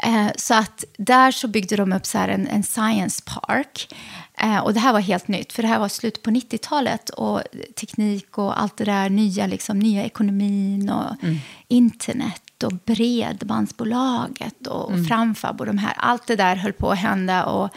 Eh, 0.03 0.27
så 0.35 0.53
att 0.53 0.83
där 0.97 1.31
så 1.31 1.47
byggde 1.47 1.75
de 1.75 1.93
upp 1.93 2.05
så 2.05 2.17
en, 2.17 2.47
en 2.47 2.63
science 2.63 3.23
park. 3.25 3.95
Eh, 4.41 4.57
och 4.57 4.73
det 4.73 4.79
här 4.79 4.93
var 4.93 4.99
helt 4.99 5.27
nytt, 5.27 5.53
för 5.53 5.61
det 5.61 5.67
här 5.67 5.79
var 5.79 5.89
slutet 5.89 6.23
på 6.23 6.29
90-talet. 6.29 7.09
Och 7.09 7.41
teknik 7.79 8.37
och 8.37 8.61
allt 8.61 8.77
det 8.77 8.85
där 8.85 9.09
nya, 9.09 9.47
liksom, 9.47 9.79
nya 9.79 10.03
ekonomin 10.03 10.89
och 10.89 11.23
mm. 11.23 11.37
internet 11.67 12.41
och 12.63 12.73
Bredbandsbolaget 12.85 14.67
och 14.67 14.91
mm. 14.91 15.05
Framfab 15.05 15.59
och 15.59 15.65
de 15.65 15.77
här. 15.77 15.93
Allt 15.97 16.27
det 16.27 16.35
där 16.35 16.55
höll 16.55 16.73
på 16.73 16.91
att 16.91 16.97
hända. 16.97 17.45
Och, 17.45 17.69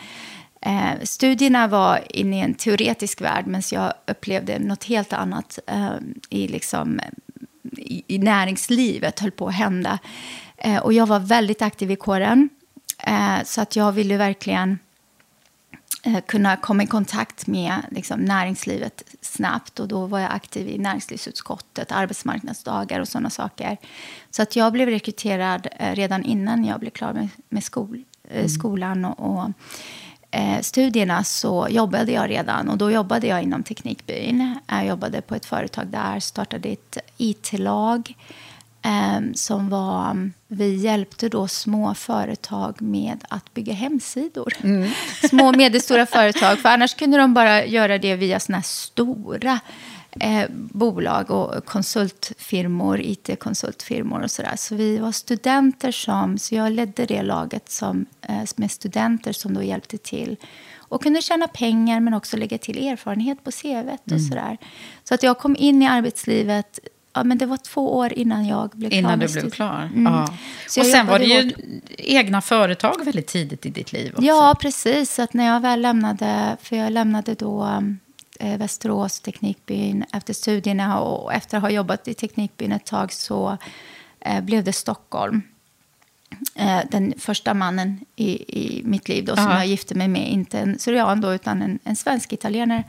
eh, 0.63 0.93
studierna 1.03 1.67
var 1.67 2.01
inne 2.09 2.39
i 2.39 2.41
en 2.41 2.55
teoretisk 2.55 3.21
värld, 3.21 3.47
medan 3.47 3.63
jag 3.73 3.93
upplevde 4.07 4.59
något 4.59 4.85
helt 4.85 5.13
annat 5.13 5.59
eh, 5.67 5.91
i, 6.31 6.49
liksom, 6.49 7.01
i, 7.77 8.03
i 8.07 8.19
näringslivet 8.19 9.21
höll 9.21 9.31
på 9.31 9.49
att 9.49 9.55
hända. 9.55 9.99
Eh, 10.57 10.79
och 10.79 10.93
jag 10.93 11.07
var 11.07 11.19
väldigt 11.19 11.63
aktiv 11.63 11.91
i 11.91 11.97
kåren. 11.97 12.49
Eh, 12.99 13.45
så 13.45 13.61
att 13.61 13.77
jag 13.77 13.93
ville 13.93 14.17
verkligen 14.17 14.79
kunna 16.27 16.57
komma 16.57 16.83
i 16.83 16.87
kontakt 16.87 17.47
med 17.47 17.75
liksom, 17.91 18.21
näringslivet 18.21 19.05
snabbt. 19.21 19.81
Och 19.81 19.89
då 19.89 20.07
var 20.07 20.19
jag 20.19 20.33
aktiv 20.33 20.69
i 20.69 20.79
näringslivsutskottet, 20.79 21.93
arbetsmarknadsdagar 21.93 23.01
och 23.01 23.09
sådana 23.09 23.31
saker. 23.31 23.77
Så 24.31 24.43
att 24.43 24.57
jag 24.57 24.73
blev 24.73 24.89
rekryterad 24.89 25.69
eh, 25.79 25.95
redan 25.95 26.25
innan 26.25 26.65
jag 26.65 26.81
blev 26.81 26.91
klar 26.91 27.13
med, 27.13 27.29
med 27.49 27.65
skol, 27.65 28.05
eh, 28.25 28.37
mm. 28.37 28.49
skolan 28.49 29.05
och, 29.05 29.39
och 29.39 29.51
eh, 30.31 30.61
studierna 30.61 31.25
så 31.25 31.67
jobbade 31.71 32.13
jag 32.13 32.31
redan. 32.31 32.69
Och 32.69 32.79
då 32.79 32.91
jobbade 32.91 33.27
jag 33.27 33.43
inom 33.43 33.63
Teknikbyn. 33.63 34.59
Jag 34.67 34.87
jobbade 34.87 35.21
på 35.21 35.35
ett 35.35 35.47
företag 35.47 35.87
där, 35.87 36.21
startade 36.21 36.69
ett 36.69 36.99
IT-lag. 37.17 38.15
Um, 38.85 39.35
som 39.35 39.69
var, 39.69 40.31
vi 40.49 40.75
hjälpte 40.75 41.29
då 41.29 41.49
små 41.49 41.95
företag 41.95 42.83
med 42.83 43.25
att 43.29 43.55
bygga 43.55 43.73
hemsidor. 43.73 44.53
Mm. 44.63 44.91
Små 45.29 45.49
och 45.49 45.57
medelstora 45.57 46.07
företag, 46.07 46.59
för 46.59 46.69
annars 46.69 46.95
kunde 46.95 47.19
de 47.19 47.35
bara 47.35 47.67
göra 47.67 47.99
det 47.99 48.17
via 48.17 48.41
såna 48.41 48.59
här 48.59 48.63
stora 48.63 49.61
eh, 50.11 50.45
bolag 50.51 51.31
och 51.31 51.65
konsultfirmor, 51.65 53.01
it-konsultfirmor 53.01 54.23
och 54.23 54.31
sådär. 54.31 54.57
Så 54.57 54.75
vi 54.75 54.99
var 54.99 55.13
studenter 55.13 55.93
som, 55.93 56.39
så 56.39 56.55
jag 56.55 56.73
ledde 56.73 57.07
det 57.07 57.23
laget 57.23 57.71
som, 57.71 58.07
eh, 58.23 58.43
med 58.57 58.71
studenter 58.71 59.33
som 59.33 59.55
då 59.55 59.63
hjälpte 59.63 59.99
till 59.99 60.37
och 60.91 61.03
kunde 61.03 61.23
tjäna 61.23 61.49
pengar 61.49 62.01
men 62.01 62.15
också 62.15 62.37
lägga 62.37 62.59
till 62.59 62.87
erfarenhet 62.89 63.45
på 63.45 63.51
CV 63.51 63.89
och 64.05 64.11
mm. 64.13 64.21
sådär. 64.21 64.59
Så 65.05 65.15
att 65.15 65.23
jag 65.23 65.39
kom 65.39 65.57
in 65.57 65.83
i 65.83 65.87
arbetslivet 65.87 66.79
ja, 67.13 67.25
men 67.25 67.39
det 67.39 67.47
var 67.47 67.57
två 67.57 67.97
år 67.97 68.13
innan 68.13 68.47
jag 68.47 68.71
blev 68.71 68.93
innan 68.93 69.03
klar. 69.03 69.15
Innan 69.15 69.35
du 69.35 69.41
blev 69.41 69.51
klar? 69.51 69.91
Mm. 69.95 70.13
Ja. 70.13 70.35
och 70.81 70.87
sen 70.87 71.07
var 71.07 71.19
det 71.19 71.25
ju 71.25 71.45
hårt. 71.45 71.55
egna 71.99 72.41
företag 72.41 73.05
väldigt 73.05 73.27
tidigt 73.27 73.67
i 73.67 73.71
ditt 73.71 73.93
liv 73.93 74.13
också. 74.13 74.25
Ja, 74.25 74.57
precis. 74.61 75.15
Så 75.15 75.23
att 75.23 75.35
när 75.35 75.47
jag 75.47 75.61
väl 75.61 75.81
lämnade, 75.81 76.57
för 76.63 76.77
jag 76.77 76.93
lämnade 76.93 77.35
då 77.35 77.83
eh, 78.41 78.59
Västerås, 78.59 79.21
Teknikbyn 79.21 80.05
efter 80.13 80.35
studierna 80.35 81.01
och 81.01 81.33
efter 81.33 81.57
att 81.57 81.63
ha 81.63 81.71
jobbat 81.71 82.09
i 82.09 82.15
Teknikbyn 82.15 82.73
ett 82.73 82.87
tag 82.87 83.13
så 83.13 83.59
eh, 84.21 84.41
blev 84.41 84.65
det 84.65 84.73
Stockholm. 84.73 85.43
Eh, 86.55 86.81
den 86.91 87.15
första 87.19 87.55
mannen 87.55 88.01
i, 88.17 88.31
i 88.61 88.83
mitt 88.85 89.09
liv 89.09 89.25
då, 89.25 89.37
som 89.37 89.51
jag 89.51 89.67
gifte 89.67 89.95
mig 89.95 90.09
med, 90.09 90.29
inte 90.29 90.59
en 90.59 90.79
syrian 90.79 91.21
då, 91.21 91.35
utan 91.35 91.63
en, 91.63 91.79
en 91.85 91.97
svensk 91.97 92.33
italienare. 92.33 92.85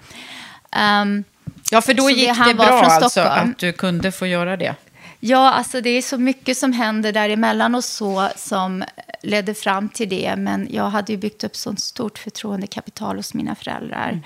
Ehm, 0.71 1.23
Ja, 1.71 1.82
för 1.82 1.93
då 1.93 2.04
Så 2.04 2.10
det- 2.10 2.15
gick 2.15 2.27
det, 2.45 2.54
var 2.54 2.54
bra 2.54 2.82
alltså 2.82 3.19
att 3.21 3.58
du 3.60 3.71
kunde 3.71 4.12
få 4.12 4.27
göra 4.27 4.58
det. 4.58 4.75
Ja, 5.19 5.51
alltså 5.51 5.82
det 5.82 5.89
är 5.89 6.01
så 6.01 6.17
mycket 6.17 6.58
som 6.58 6.73
händer 6.73 7.12
däremellan 7.12 7.75
och 7.75 7.84
så 7.84 8.27
som 8.36 8.84
ledde 9.23 9.54
fram 9.54 9.89
till 9.89 10.10
det. 10.10 10.36
Men 10.38 10.67
jag 10.71 10.89
hade 10.89 11.12
ju 11.12 11.17
byggt 11.17 11.43
upp 11.43 11.56
sånt 11.56 11.80
stort 11.80 12.17
förtroendekapital 12.17 13.15
hos 13.17 13.34
mina 13.34 13.56
föräldrar. 13.56 14.21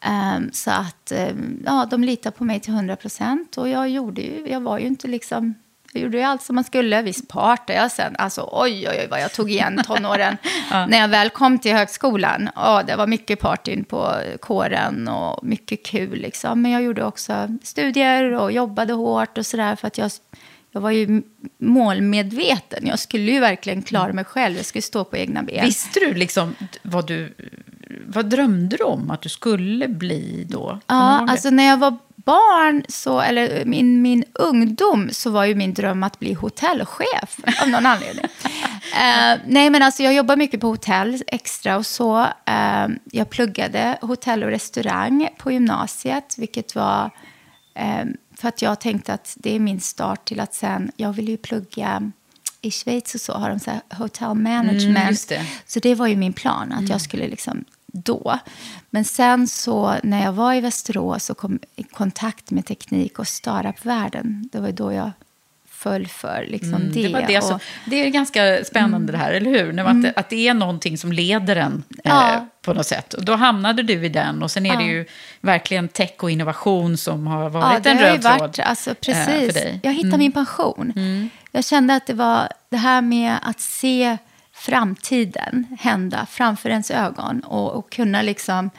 Ehm, 0.00 0.50
så 0.52 0.70
att 0.70 1.12
ehm, 1.12 1.62
ja, 1.66 1.86
de 1.90 2.04
litade 2.04 2.36
på 2.36 2.44
mig 2.44 2.60
till 2.60 2.72
100 2.74 2.96
procent. 2.96 3.56
Och 3.58 3.68
jag 3.68 3.88
gjorde 3.88 4.20
ju, 4.22 4.46
jag 4.48 4.60
var 4.60 4.78
ju 4.78 4.86
inte 4.86 5.08
liksom... 5.08 5.54
Jag 5.94 6.02
gjorde 6.02 6.26
allt 6.26 6.42
som 6.42 6.54
man 6.54 6.64
skulle. 6.64 7.02
Visst 7.02 7.28
partade 7.28 7.78
jag 7.78 7.92
sen. 7.92 8.16
Alltså 8.18 8.48
oj, 8.52 8.88
oj, 8.88 8.98
oj 9.00 9.06
vad 9.10 9.20
jag 9.20 9.32
tog 9.32 9.50
igen 9.50 9.82
tonåren. 9.86 10.36
När 10.70 10.98
jag 10.98 11.08
väl 11.08 11.30
kom 11.30 11.58
till 11.58 11.72
högskolan. 11.72 12.50
Ja, 12.54 12.82
det 12.86 12.96
var 12.96 13.06
mycket 13.06 13.40
partyn 13.40 13.84
på 13.84 14.14
kåren 14.40 15.08
och 15.08 15.44
mycket 15.44 15.86
kul 15.86 16.18
liksom. 16.18 16.62
Men 16.62 16.70
jag 16.70 16.82
gjorde 16.82 17.04
också 17.04 17.48
studier 17.62 18.32
och 18.32 18.52
jobbade 18.52 18.92
hårt 18.92 19.38
och 19.38 19.46
sådär 19.46 19.76
för 19.76 19.86
att 19.86 19.98
jag 19.98 20.10
jag 20.74 20.80
var 20.80 20.90
ju 20.90 21.22
målmedveten. 21.58 22.86
Jag 22.86 22.98
skulle 22.98 23.32
ju 23.32 23.40
verkligen 23.40 23.82
klara 23.82 24.12
mig 24.12 24.24
själv. 24.24 24.56
Jag 24.56 24.66
skulle 24.66 24.82
stå 24.82 25.04
på 25.04 25.16
egna 25.16 25.42
ben. 25.42 25.64
Visste 25.64 26.00
du 26.00 26.14
liksom 26.14 26.54
vad 26.82 27.06
du... 27.06 27.34
Vad 28.06 28.26
drömde 28.26 28.76
du 28.76 28.84
om 28.84 29.10
att 29.10 29.22
du 29.22 29.28
skulle 29.28 29.88
bli 29.88 30.46
då? 30.50 30.78
Ja, 30.86 31.26
alltså 31.30 31.50
när 31.50 31.64
jag 31.64 31.76
var 31.76 31.96
barn, 32.24 32.84
så, 32.88 33.20
eller 33.20 33.64
min, 33.64 34.02
min 34.02 34.24
ungdom, 34.32 35.08
så 35.12 35.30
var 35.30 35.44
ju 35.44 35.54
min 35.54 35.74
dröm 35.74 36.02
att 36.02 36.18
bli 36.18 36.32
hotellchef 36.32 37.38
av 37.62 37.68
någon 37.68 37.86
anledning. 37.86 38.24
Eh, 38.94 39.38
nej, 39.46 39.70
men 39.70 39.82
alltså 39.82 40.02
jag 40.02 40.14
jobbar 40.14 40.36
mycket 40.36 40.60
på 40.60 40.66
hotell 40.66 41.22
extra 41.26 41.76
och 41.76 41.86
så. 41.86 42.20
Eh, 42.46 42.86
jag 43.04 43.30
pluggade 43.30 43.98
hotell 44.00 44.44
och 44.44 44.50
restaurang 44.50 45.28
på 45.38 45.52
gymnasiet, 45.52 46.34
vilket 46.38 46.74
var 46.74 47.10
eh, 47.74 48.04
för 48.36 48.48
att 48.48 48.62
jag 48.62 48.80
tänkte 48.80 49.12
att 49.12 49.34
det 49.38 49.54
är 49.54 49.58
min 49.58 49.80
start 49.80 50.24
till 50.24 50.40
att 50.40 50.54
sen, 50.54 50.92
jag 50.96 51.12
vill 51.12 51.28
ju 51.28 51.36
plugga 51.36 52.12
i 52.60 52.70
Schweiz 52.70 53.14
och 53.14 53.20
så 53.20 53.32
har 53.32 53.50
de 53.50 53.58
så 53.58 53.70
här 53.70 53.80
hotel 53.90 54.34
management. 54.34 54.96
Mm, 54.96 55.14
det. 55.28 55.46
Så 55.66 55.80
det 55.80 55.94
var 55.94 56.06
ju 56.06 56.16
min 56.16 56.32
plan, 56.32 56.72
att 56.72 56.88
jag 56.88 57.00
skulle 57.00 57.28
liksom 57.28 57.64
då. 57.94 58.38
Men 58.90 59.04
sen 59.04 59.48
så 59.48 59.94
när 60.02 60.24
jag 60.24 60.32
var 60.32 60.54
i 60.54 60.60
Västerås 60.60 61.30
och 61.30 61.36
kom 61.36 61.58
i 61.76 61.82
kontakt 61.82 62.50
med 62.50 62.66
teknik 62.66 63.18
och 63.18 63.28
startup-världen, 63.28 64.48
det 64.52 64.60
var 64.60 64.72
då 64.72 64.92
jag 64.92 65.10
föll 65.68 66.06
för 66.06 66.46
liksom 66.48 66.70
det. 66.70 66.76
Mm, 66.76 66.92
Det, 66.92 67.08
var 67.08 67.22
det, 67.28 67.42
som, 67.44 67.54
och, 67.54 67.62
det 67.86 67.96
är 68.06 68.08
ganska 68.10 68.64
spännande 68.64 69.12
det 69.12 69.18
här, 69.18 69.32
eller 69.32 69.50
hur? 69.50 69.72
När 69.72 69.84
man, 69.84 70.06
att, 70.06 70.16
att 70.18 70.28
det 70.28 70.48
är 70.48 70.54
någonting 70.54 70.98
som 70.98 71.12
leder 71.12 71.56
en 71.56 71.82
eh, 71.90 72.00
Ja. 72.04 72.46
på 72.62 72.74
något 72.74 72.86
sätt. 72.86 73.14
Och 73.14 73.24
då 73.24 73.34
hamnade 73.34 73.82
du 73.82 74.04
i 74.06 74.08
den 74.08 74.42
och 74.42 74.50
sen 74.50 74.66
är 74.66 74.76
det 74.76 74.82
Ja. 74.82 74.88
ju 74.90 75.06
verkligen 75.40 75.88
tech 75.88 76.14
och 76.18 76.30
innovation 76.30 76.96
som 76.96 77.26
har 77.26 77.42
ja, 77.42 77.48
varit 77.48 77.84
det 77.84 77.90
en 77.90 77.98
röd 77.98 78.22
varit, 78.22 78.38
tråd 78.38 78.60
alltså, 78.66 78.90
eh, 78.90 78.94
precis. 78.94 79.26
för 79.26 79.60
dig. 79.60 79.68
Mm. 79.68 79.80
Jag 79.82 79.92
hittade 79.92 80.18
min 80.18 80.32
passion. 80.32 80.92
Jag 81.52 81.64
kände 81.64 81.94
att 81.94 82.06
det 82.06 82.14
var 82.14 82.48
det 82.68 82.76
här 82.76 83.02
med 83.02 83.36
att 83.42 83.60
se 83.60 84.18
framtiden 84.64 85.66
hända 85.80 86.26
framför 86.26 86.70
ens 86.70 86.90
ögon 86.90 87.40
och, 87.40 87.72
och 87.72 87.92
kunna 87.92 88.22
liksom 88.22 88.70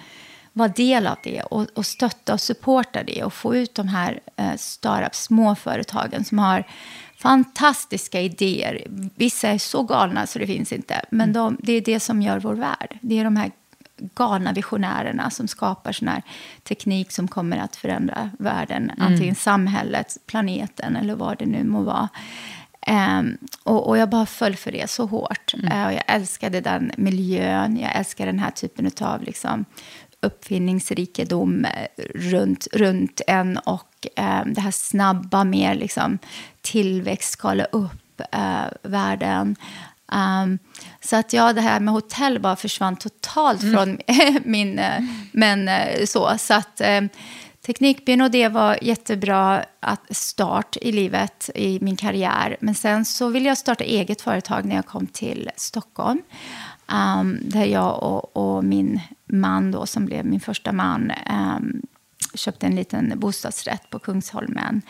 vara 0.53 0.67
del 0.67 1.07
av 1.07 1.17
det 1.23 1.41
och, 1.41 1.67
och 1.73 1.85
stötta 1.85 2.33
och 2.33 2.41
supporta 2.41 3.03
det 3.03 3.23
och 3.23 3.33
få 3.33 3.55
ut 3.55 3.75
de 3.75 3.87
här 3.87 4.19
eh, 4.35 4.55
startup 4.57 5.15
småföretagen 5.15 6.25
som 6.25 6.39
har 6.39 6.63
fantastiska 7.17 8.21
idéer. 8.21 8.83
Vissa 9.15 9.47
är 9.49 9.57
så 9.57 9.83
galna 9.83 10.27
så 10.27 10.39
det 10.39 10.47
finns 10.47 10.71
inte, 10.71 11.05
men 11.09 11.33
de, 11.33 11.57
det 11.59 11.73
är 11.73 11.81
det 11.81 11.99
som 11.99 12.21
gör 12.21 12.39
vår 12.39 12.53
värld. 12.53 12.97
Det 13.01 13.19
är 13.19 13.23
de 13.23 13.35
här 13.35 13.51
galna 13.97 14.53
visionärerna 14.53 15.29
som 15.29 15.47
skapar 15.47 15.91
sån 15.91 16.07
här 16.07 16.21
teknik 16.63 17.11
som 17.11 17.27
kommer 17.27 17.57
att 17.57 17.75
förändra 17.75 18.29
världen. 18.39 18.91
Antingen 18.97 19.35
samhället, 19.35 20.17
planeten 20.25 20.95
eller 20.95 21.15
vad 21.15 21.37
det 21.37 21.45
nu 21.45 21.63
må 21.63 21.81
vara. 21.81 22.09
Ehm, 22.85 23.37
och, 23.63 23.87
och 23.87 23.97
jag 23.97 24.09
bara 24.09 24.25
föll 24.25 24.55
för 24.55 24.71
det 24.71 24.89
så 24.89 25.05
hårt. 25.05 25.53
Eh, 25.71 25.85
och 25.85 25.93
jag 25.93 26.03
älskade 26.07 26.61
den 26.61 26.91
miljön, 26.97 27.77
jag 27.77 27.95
älskar 27.95 28.25
den 28.25 28.39
här 28.39 28.51
typen 28.51 28.91
av 29.01 29.23
liksom, 29.23 29.65
uppfinningsrikedom 30.21 31.65
eh, 31.65 32.05
runt, 32.15 32.67
runt 32.73 33.21
en 33.27 33.57
och 33.57 34.07
eh, 34.15 34.45
det 34.45 34.61
här 34.61 34.71
snabba 34.71 35.43
med 35.43 35.77
liksom, 35.77 36.19
tillväxt, 36.61 37.31
skala 37.31 37.63
upp 37.63 38.21
eh, 38.31 38.65
världen. 38.81 39.55
Um, 40.11 40.59
så 41.01 41.15
att 41.15 41.33
ja, 41.33 41.53
det 41.53 41.61
här 41.61 41.79
med 41.79 41.93
hotell 41.93 42.39
bara 42.39 42.55
försvann 42.55 42.95
totalt 42.95 43.61
från 43.61 43.97
min... 44.43 44.81
men 45.31 45.69
så, 46.07 46.37
så 46.37 46.53
att 46.53 46.81
Teknikbyn 47.65 48.21
och 48.21 48.31
det 48.31 48.47
var 48.47 48.77
jättebra 48.81 49.65
att 49.79 50.15
start 50.15 50.77
i 50.81 50.91
livet, 50.91 51.49
i 51.55 51.79
min 51.81 51.95
karriär. 51.95 52.57
Men 52.59 52.75
sen 52.75 53.05
så 53.05 53.29
ville 53.29 53.49
jag 53.49 53.57
starta 53.57 53.83
eget 53.83 54.21
företag 54.21 54.65
när 54.65 54.75
jag 54.75 54.85
kom 54.85 55.07
till 55.07 55.49
Stockholm. 55.55 56.21
Um, 57.19 57.39
där 57.41 57.65
jag 57.65 58.03
och, 58.03 58.37
och 58.37 58.63
min 58.63 58.99
man 59.25 59.71
då, 59.71 59.85
som 59.85 60.05
blev 60.05 60.25
min 60.25 60.39
första 60.39 60.71
man, 60.71 61.11
um, 61.29 61.81
köpte 62.33 62.65
en 62.65 62.75
liten 62.75 63.13
bostadsrätt 63.15 63.89
på 63.89 63.99
Kungsholmen. 63.99 64.81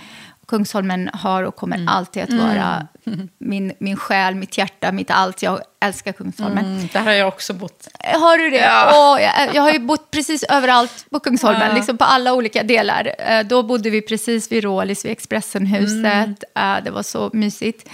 Kungsholmen 0.47 1.09
har 1.13 1.43
och 1.43 1.55
kommer 1.55 1.85
alltid 1.89 2.23
att 2.23 2.33
vara 2.33 2.87
min, 3.37 3.73
min 3.79 3.95
själ, 3.97 4.35
mitt 4.35 4.57
hjärta, 4.57 4.91
mitt 4.91 5.11
allt. 5.11 5.41
Jag 5.43 5.59
älskar 5.81 6.11
Kungsholmen. 6.11 6.65
Mm, 6.65 6.87
där 6.93 7.01
har 7.01 7.11
jag 7.11 7.27
också 7.27 7.53
bott. 7.53 7.87
Har 8.03 8.37
du 8.37 8.49
det? 8.49 8.69
Åh, 8.93 9.21
jag, 9.21 9.55
jag 9.55 9.61
har 9.61 9.71
ju 9.71 9.79
bott 9.79 10.11
precis 10.11 10.43
överallt 10.43 11.05
på 11.09 11.19
Kungsholmen, 11.19 11.75
liksom 11.75 11.97
på 11.97 12.03
alla 12.03 12.33
olika 12.33 12.63
delar. 12.63 13.11
Eh, 13.19 13.43
Då 13.45 13.63
bodde 13.63 13.89
vi 13.89 14.01
precis 14.01 14.51
vid 14.51 14.63
Rålis, 14.63 15.05
vid 15.05 15.11
Expressenhuset. 15.11 16.43
Eh, 16.55 16.77
Det 16.83 16.91
var 16.91 17.03
så 17.03 17.29
mysigt. 17.33 17.89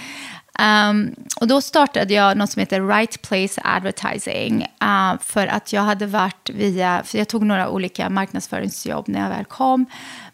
Um, 0.90 1.14
och 1.40 1.48
då 1.48 1.60
startade 1.60 2.14
jag 2.14 2.36
något 2.36 2.50
som 2.50 2.60
heter 2.60 2.80
Right 2.88 3.22
Place 3.22 3.60
Advertising. 3.64 4.62
eh, 4.82 5.12
för 5.20 5.46
att 5.46 5.72
jag 5.72 5.82
hade 5.82 6.06
varit 6.06 6.50
via, 6.50 7.02
för 7.04 7.18
jag 7.18 7.28
tog 7.28 7.42
några 7.46 7.68
olika 7.68 8.10
marknadsföringsjobb 8.10 9.08
när 9.08 9.20
jag 9.20 9.28
väl 9.28 9.44
kom. 9.44 9.86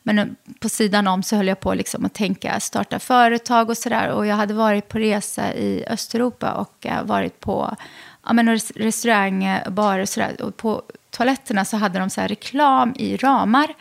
Men 0.09 0.19
eh, 0.19 0.27
på 0.61 0.69
sidan 0.69 1.07
om 1.09 1.23
så 1.23 1.37
höll 1.37 1.47
jag 1.49 1.61
på 1.61 1.75
liksom 1.75 2.05
att 2.05 2.15
tänka 2.15 2.61
starta 2.61 2.99
företag 2.99 3.71
och 3.71 3.79
sådär. 3.79 4.09
Och 4.09 4.27
jag 4.27 4.37
hade 4.37 4.55
varit 4.55 4.89
på 4.89 4.99
resa 4.99 5.55
i 5.55 5.85
Östeuropa 5.89 6.53
och 6.53 6.87
eh, 6.87 7.03
varit 7.03 7.41
på 7.41 7.77
ja, 8.27 8.33
men 8.33 8.49
res- 8.49 8.73
restauranger, 8.77 9.71
barer 9.71 10.03
och 10.03 10.09
sådär. 10.09 10.43
Och 10.43 10.57
på 10.57 10.83
toaletterna 11.11 11.65
så 11.65 11.77
hade 11.77 11.99
de 11.99 12.11
så 12.11 12.21
här 12.21 12.29
reklam 12.29 12.95
i 12.97 13.17
ramar. 13.17 13.75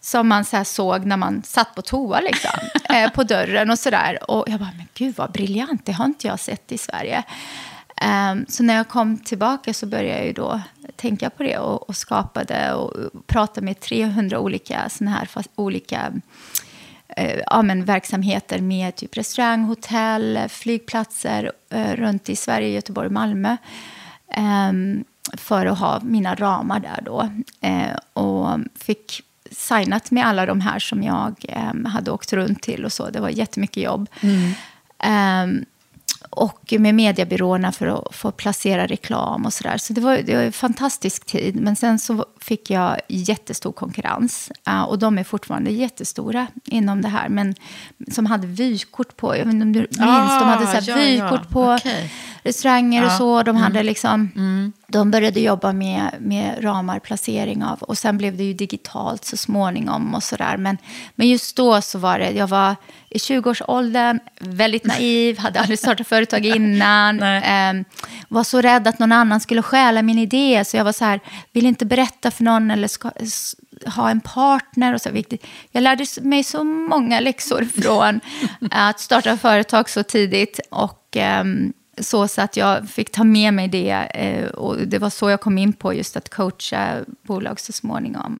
Som 0.00 0.28
man 0.28 0.44
så 0.44 0.64
såg 0.64 1.06
när 1.06 1.16
man 1.16 1.42
satt 1.42 1.74
på 1.74 1.82
toa 1.82 2.20
liksom. 2.20 2.50
eh, 2.96 3.10
på 3.10 3.22
dörren 3.22 3.70
och 3.70 3.78
sådär. 3.78 4.30
Och 4.30 4.44
jag 4.48 4.60
bara, 4.60 4.72
men 4.76 4.86
gud 4.94 5.14
vad 5.16 5.32
briljant, 5.32 5.86
det 5.86 5.92
har 5.92 6.04
inte 6.04 6.26
jag 6.26 6.40
sett 6.40 6.72
i 6.72 6.78
Sverige. 6.78 7.22
Ehm, 8.00 8.46
så 8.48 8.62
när 8.62 8.74
jag 8.74 8.88
kom 8.88 9.18
tillbaka 9.18 9.74
så 9.74 9.86
började 9.86 10.18
jag 10.18 10.26
ju 10.26 10.32
då 10.32 10.60
tänka 10.96 11.30
på 11.30 11.42
det 11.42 11.58
och, 11.58 11.88
och 11.88 11.96
skapade 11.96 12.74
och 12.74 12.92
pratade 13.26 13.64
med 13.64 13.80
300 13.80 14.38
olika 14.38 14.88
såna 14.88 15.10
här 15.10 15.24
fast, 15.26 15.50
olika 15.54 16.12
eh, 17.08 17.40
ja, 17.46 17.62
men 17.62 17.84
verksamheter 17.84 18.58
med 18.58 18.96
typ 18.96 19.16
restaurang, 19.16 19.64
hotell, 19.64 20.38
flygplatser 20.48 21.52
eh, 21.70 21.92
runt 21.96 22.28
i 22.28 22.36
Sverige, 22.36 22.68
Göteborg 22.68 23.10
Malmö. 23.10 23.56
ehm, 24.34 25.04
för 25.36 25.66
att 25.66 25.78
ha 25.78 26.00
mina 26.02 26.34
ramar 26.34 26.80
där 26.80 27.00
då. 27.04 27.30
Eh, 27.60 27.96
och 28.12 28.58
fick 28.74 29.22
signat 29.50 30.10
med 30.10 30.26
alla 30.26 30.46
de 30.46 30.60
här 30.60 30.78
som 30.78 31.02
jag 31.02 31.34
eh, 31.48 31.90
hade 31.90 32.10
åkt 32.10 32.32
runt 32.32 32.62
till 32.62 32.84
och 32.84 32.92
så. 32.92 33.10
Det 33.10 33.20
var 33.20 33.28
jättemycket 33.28 33.82
jobb. 33.82 34.08
Ehm, 34.98 35.64
och 36.30 36.74
med 36.78 36.94
mediebyråerna 36.94 37.72
för 37.72 37.86
att 37.86 38.14
få 38.14 38.30
placera 38.32 38.86
reklam 38.86 39.46
och 39.46 39.52
sådär. 39.52 39.78
Så 39.78 39.92
det 39.92 40.00
var, 40.00 40.16
det 40.16 40.34
var 40.36 40.42
en 40.42 40.52
fantastisk 40.52 41.24
tid. 41.26 41.56
Men 41.56 41.76
sen 41.76 41.98
så 41.98 42.24
fick 42.40 42.70
jag 42.70 43.00
jättestor 43.08 43.72
konkurrens. 43.72 44.50
Och 44.88 44.98
de 44.98 45.18
är 45.18 45.24
fortfarande 45.24 45.70
jättestora 45.70 46.46
inom 46.64 47.02
det 47.02 47.08
här. 47.08 47.28
Men 47.28 47.54
som 48.10 48.26
hade 48.26 48.46
vykort 48.46 49.16
på, 49.16 49.36
jag 49.36 49.44
vet 49.44 49.54
inte 49.54 49.64
om 49.64 49.72
du 49.72 49.80
minns, 49.80 49.98
de 49.98 50.04
hade 50.48 50.66
så 50.66 50.72
här 50.72 50.80
Ah, 50.80 50.98
ja, 51.00 51.04
ja. 51.04 51.24
vykort 51.30 51.48
på 51.50 51.72
Okej. 51.72 52.12
restauranger 52.42 53.02
och 53.04 53.10
Ja. 53.10 53.18
så. 53.18 53.42
De 53.42 53.56
hade 53.56 53.82
liksom... 53.82 54.30
De 54.90 55.10
började 55.10 55.40
jobba 55.40 55.72
med, 55.72 56.10
med 56.20 56.64
ramar, 56.64 56.98
placering 56.98 57.64
av. 57.64 57.82
Och 57.82 57.98
sen 57.98 58.18
blev 58.18 58.36
det 58.36 58.44
ju 58.44 58.54
digitalt 58.54 59.24
så 59.24 59.36
småningom 59.36 60.14
och 60.14 60.22
sådär. 60.22 60.56
Men, 60.56 60.78
men 61.14 61.28
just 61.28 61.56
då 61.56 61.80
så 61.80 61.98
var 61.98 62.18
det, 62.18 62.30
jag 62.30 62.46
var 62.46 62.76
i 63.08 63.18
20-årsåldern, 63.18 64.20
väldigt 64.38 64.84
naiv, 64.84 65.38
hade 65.38 65.60
aldrig 65.60 65.78
startat 65.78 66.06
företag 66.06 66.46
innan. 66.56 67.22
Ehm, 67.22 67.84
var 68.28 68.44
så 68.44 68.60
rädd 68.60 68.88
att 68.88 68.98
någon 68.98 69.12
annan 69.12 69.40
skulle 69.40 69.62
stjäla 69.62 70.02
min 70.02 70.18
idé. 70.18 70.64
Så 70.64 70.76
jag 70.76 70.84
var 70.84 70.92
så 70.92 71.04
här, 71.04 71.20
vill 71.52 71.66
inte 71.66 71.86
berätta 71.86 72.30
för 72.30 72.44
någon 72.44 72.70
eller 72.70 72.88
ska, 72.88 73.10
ha 73.86 74.10
en 74.10 74.20
partner 74.20 74.94
och 74.94 75.00
så 75.00 75.10
viktigt. 75.10 75.46
Jag 75.70 75.82
lärde 75.82 76.06
mig 76.22 76.44
så 76.44 76.64
många 76.64 77.20
läxor 77.20 77.64
från 77.82 78.20
att 78.70 79.00
starta 79.00 79.36
företag 79.36 79.88
så 79.90 80.02
tidigt. 80.02 80.60
Och 80.70 81.16
um, 81.40 81.72
så, 82.00 82.28
så 82.28 82.42
att 82.42 82.56
jag 82.56 82.88
fick 82.88 83.12
ta 83.12 83.24
med 83.24 83.54
mig 83.54 83.68
det. 83.68 83.90
Eh, 84.14 84.48
och 84.48 84.78
det 84.78 84.98
var 84.98 85.10
så 85.10 85.30
jag 85.30 85.40
kom 85.40 85.58
in 85.58 85.72
på 85.72 85.94
just 85.94 86.16
att 86.16 86.28
coacha 86.28 87.04
bolag 87.22 87.60
så 87.60 87.72
småningom. 87.72 88.38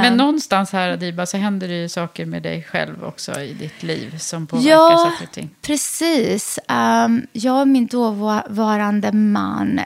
Men 0.00 0.16
någonstans 0.16 0.72
här, 0.72 0.90
Adiba, 0.90 1.26
så 1.26 1.36
händer 1.36 1.68
det 1.68 1.74
ju 1.74 1.88
saker 1.88 2.26
med 2.26 2.42
dig 2.42 2.62
själv 2.62 3.04
också 3.04 3.40
i 3.40 3.52
ditt 3.52 3.82
liv 3.82 4.18
som 4.18 4.46
påverkar 4.46 4.70
ja, 4.70 5.10
saker 5.10 5.26
och 5.26 5.32
ting. 5.32 5.50
precis. 5.62 6.58
Um, 6.68 7.26
jag 7.32 7.60
och 7.60 7.68
min 7.68 7.86
dåvarande 7.86 9.12
man 9.12 9.80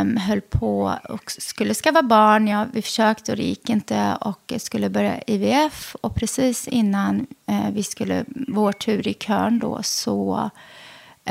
um, 0.00 0.16
höll 0.16 0.40
på 0.40 0.98
och 1.08 1.30
skulle 1.30 1.74
skaffa 1.74 2.02
barn. 2.02 2.48
Ja, 2.48 2.66
vi 2.72 2.82
försökte 2.82 3.32
och 3.32 3.38
det 3.38 3.44
gick 3.44 3.70
inte 3.70 4.16
och 4.20 4.52
skulle 4.58 4.90
börja 4.90 5.20
IVF. 5.26 5.96
Och 6.00 6.14
precis 6.14 6.68
innan 6.68 7.26
uh, 7.50 7.70
vi 7.72 7.82
skulle, 7.82 8.24
vår 8.48 8.72
tur 8.72 9.08
i 9.08 9.14
kön 9.14 9.58
då, 9.58 9.80
så 9.82 10.50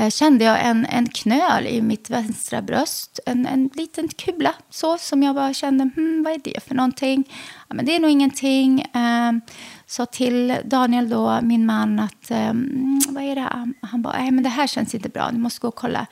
kände 0.09 0.45
jag 0.45 0.65
en, 0.65 0.85
en 0.85 1.09
knöl 1.09 1.67
i 1.67 1.81
mitt 1.81 2.09
vänstra 2.09 2.61
bröst. 2.61 3.19
En, 3.25 3.45
en 3.45 3.69
liten 3.73 4.07
kula 4.07 4.53
så 4.69 4.97
som 4.97 5.23
jag 5.23 5.35
bara 5.35 5.53
kände, 5.53 5.89
hmm, 5.95 6.23
vad 6.23 6.33
är 6.33 6.39
det 6.43 6.63
för 6.63 6.75
någonting? 6.75 7.23
Ja, 7.67 7.75
men 7.75 7.85
det 7.85 7.95
är 7.95 7.99
nog 7.99 8.11
ingenting. 8.11 8.85
Um, 8.93 9.41
sa 9.85 10.05
till 10.05 10.57
Daniel, 10.65 11.09
då, 11.09 11.39
min 11.41 11.65
man, 11.65 11.99
att 11.99 12.31
um, 12.31 13.01
vad 13.09 13.23
är 13.23 13.35
det? 13.35 13.73
Han 13.81 14.01
bara, 14.01 14.17
nej 14.17 14.31
men 14.31 14.43
det 14.43 14.49
här 14.49 14.67
känns 14.67 14.95
inte 14.95 15.09
bra, 15.09 15.29
du 15.31 15.37
måste 15.37 15.61
gå 15.61 15.67
och 15.67 15.75
kolla. 15.75 16.07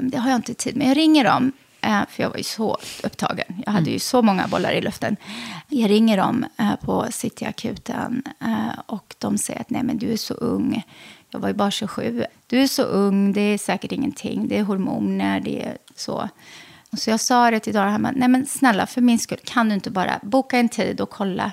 Det 0.00 0.18
har 0.18 0.30
jag 0.30 0.38
inte 0.38 0.54
tid 0.54 0.76
med. 0.76 0.88
Jag 0.88 0.96
ringer 0.96 1.24
dem, 1.24 1.52
uh, 1.86 2.02
för 2.08 2.22
jag 2.22 2.30
var 2.30 2.36
ju 2.36 2.42
så 2.42 2.78
upptagen. 3.02 3.62
Jag 3.66 3.72
hade 3.72 3.90
ju 3.90 3.98
så 3.98 4.22
många 4.22 4.48
bollar 4.48 4.72
i 4.72 4.80
luften. 4.80 5.16
Jag 5.68 5.90
ringer 5.90 6.16
dem 6.16 6.46
uh, 6.60 6.76
på 6.76 7.06
Cityakuten 7.10 8.22
uh, 8.44 8.78
och 8.86 9.14
de 9.18 9.38
säger 9.38 9.60
att 9.60 9.70
nej 9.70 9.82
men 9.82 9.98
du 9.98 10.12
är 10.12 10.16
så 10.16 10.34
ung. 10.34 10.84
Jag 11.30 11.40
var 11.40 11.48
ju 11.48 11.54
bara 11.54 11.70
27. 11.70 12.24
Du 12.46 12.62
är 12.62 12.66
så 12.66 12.82
ung, 12.82 13.32
det 13.32 13.40
är 13.40 13.58
säkert 13.58 13.92
ingenting. 13.92 14.48
Det 14.48 14.58
är 14.58 14.62
hormoner, 14.62 15.40
det 15.40 15.62
är 15.62 15.78
så. 15.96 16.28
Och 16.90 16.98
så 16.98 17.10
jag 17.10 17.20
sa 17.20 17.50
det 17.50 17.60
till 17.60 17.74
Dara, 17.74 17.98
nej 17.98 18.28
men 18.28 18.46
snälla 18.46 18.86
för 18.86 19.00
min 19.00 19.18
skull, 19.18 19.38
kan 19.44 19.68
du 19.68 19.74
inte 19.74 19.90
bara 19.90 20.20
boka 20.22 20.58
en 20.58 20.68
tid 20.68 21.00
och 21.00 21.10
kolla? 21.10 21.52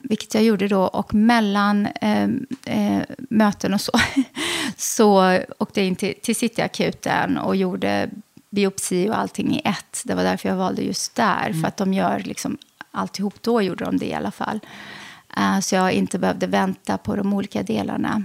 Vilket 0.00 0.34
jag 0.34 0.42
gjorde 0.42 0.68
då. 0.68 0.82
Och 0.82 1.14
mellan 1.14 1.86
eh, 1.86 2.28
eh, 2.64 3.02
möten 3.30 3.74
och 3.74 3.80
så, 3.80 3.92
så 4.76 5.38
åkte 5.58 5.80
jag 5.80 5.86
in 5.86 5.96
till, 5.96 6.14
till 6.22 6.36
Cityakuten 6.36 7.38
och 7.38 7.56
gjorde 7.56 8.10
biopsi 8.50 9.08
och 9.08 9.18
allting 9.18 9.56
i 9.56 9.62
ett. 9.64 10.02
Det 10.04 10.14
var 10.14 10.22
därför 10.22 10.48
jag 10.48 10.56
valde 10.56 10.82
just 10.82 11.14
där. 11.14 11.46
Mm. 11.46 11.60
För 11.60 11.68
att 11.68 11.76
de 11.76 11.94
gör 11.94 12.18
liksom 12.18 12.58
alltihop. 12.90 13.42
Då 13.42 13.62
gjorde 13.62 13.84
de 13.84 13.96
det 13.96 14.06
i 14.06 14.14
alla 14.14 14.30
fall. 14.30 14.60
Uh, 15.38 15.60
så 15.60 15.74
jag 15.74 15.92
inte 15.92 16.18
behövde 16.18 16.46
vänta 16.46 16.98
på 16.98 17.16
de 17.16 17.32
olika 17.32 17.62
delarna. 17.62 18.22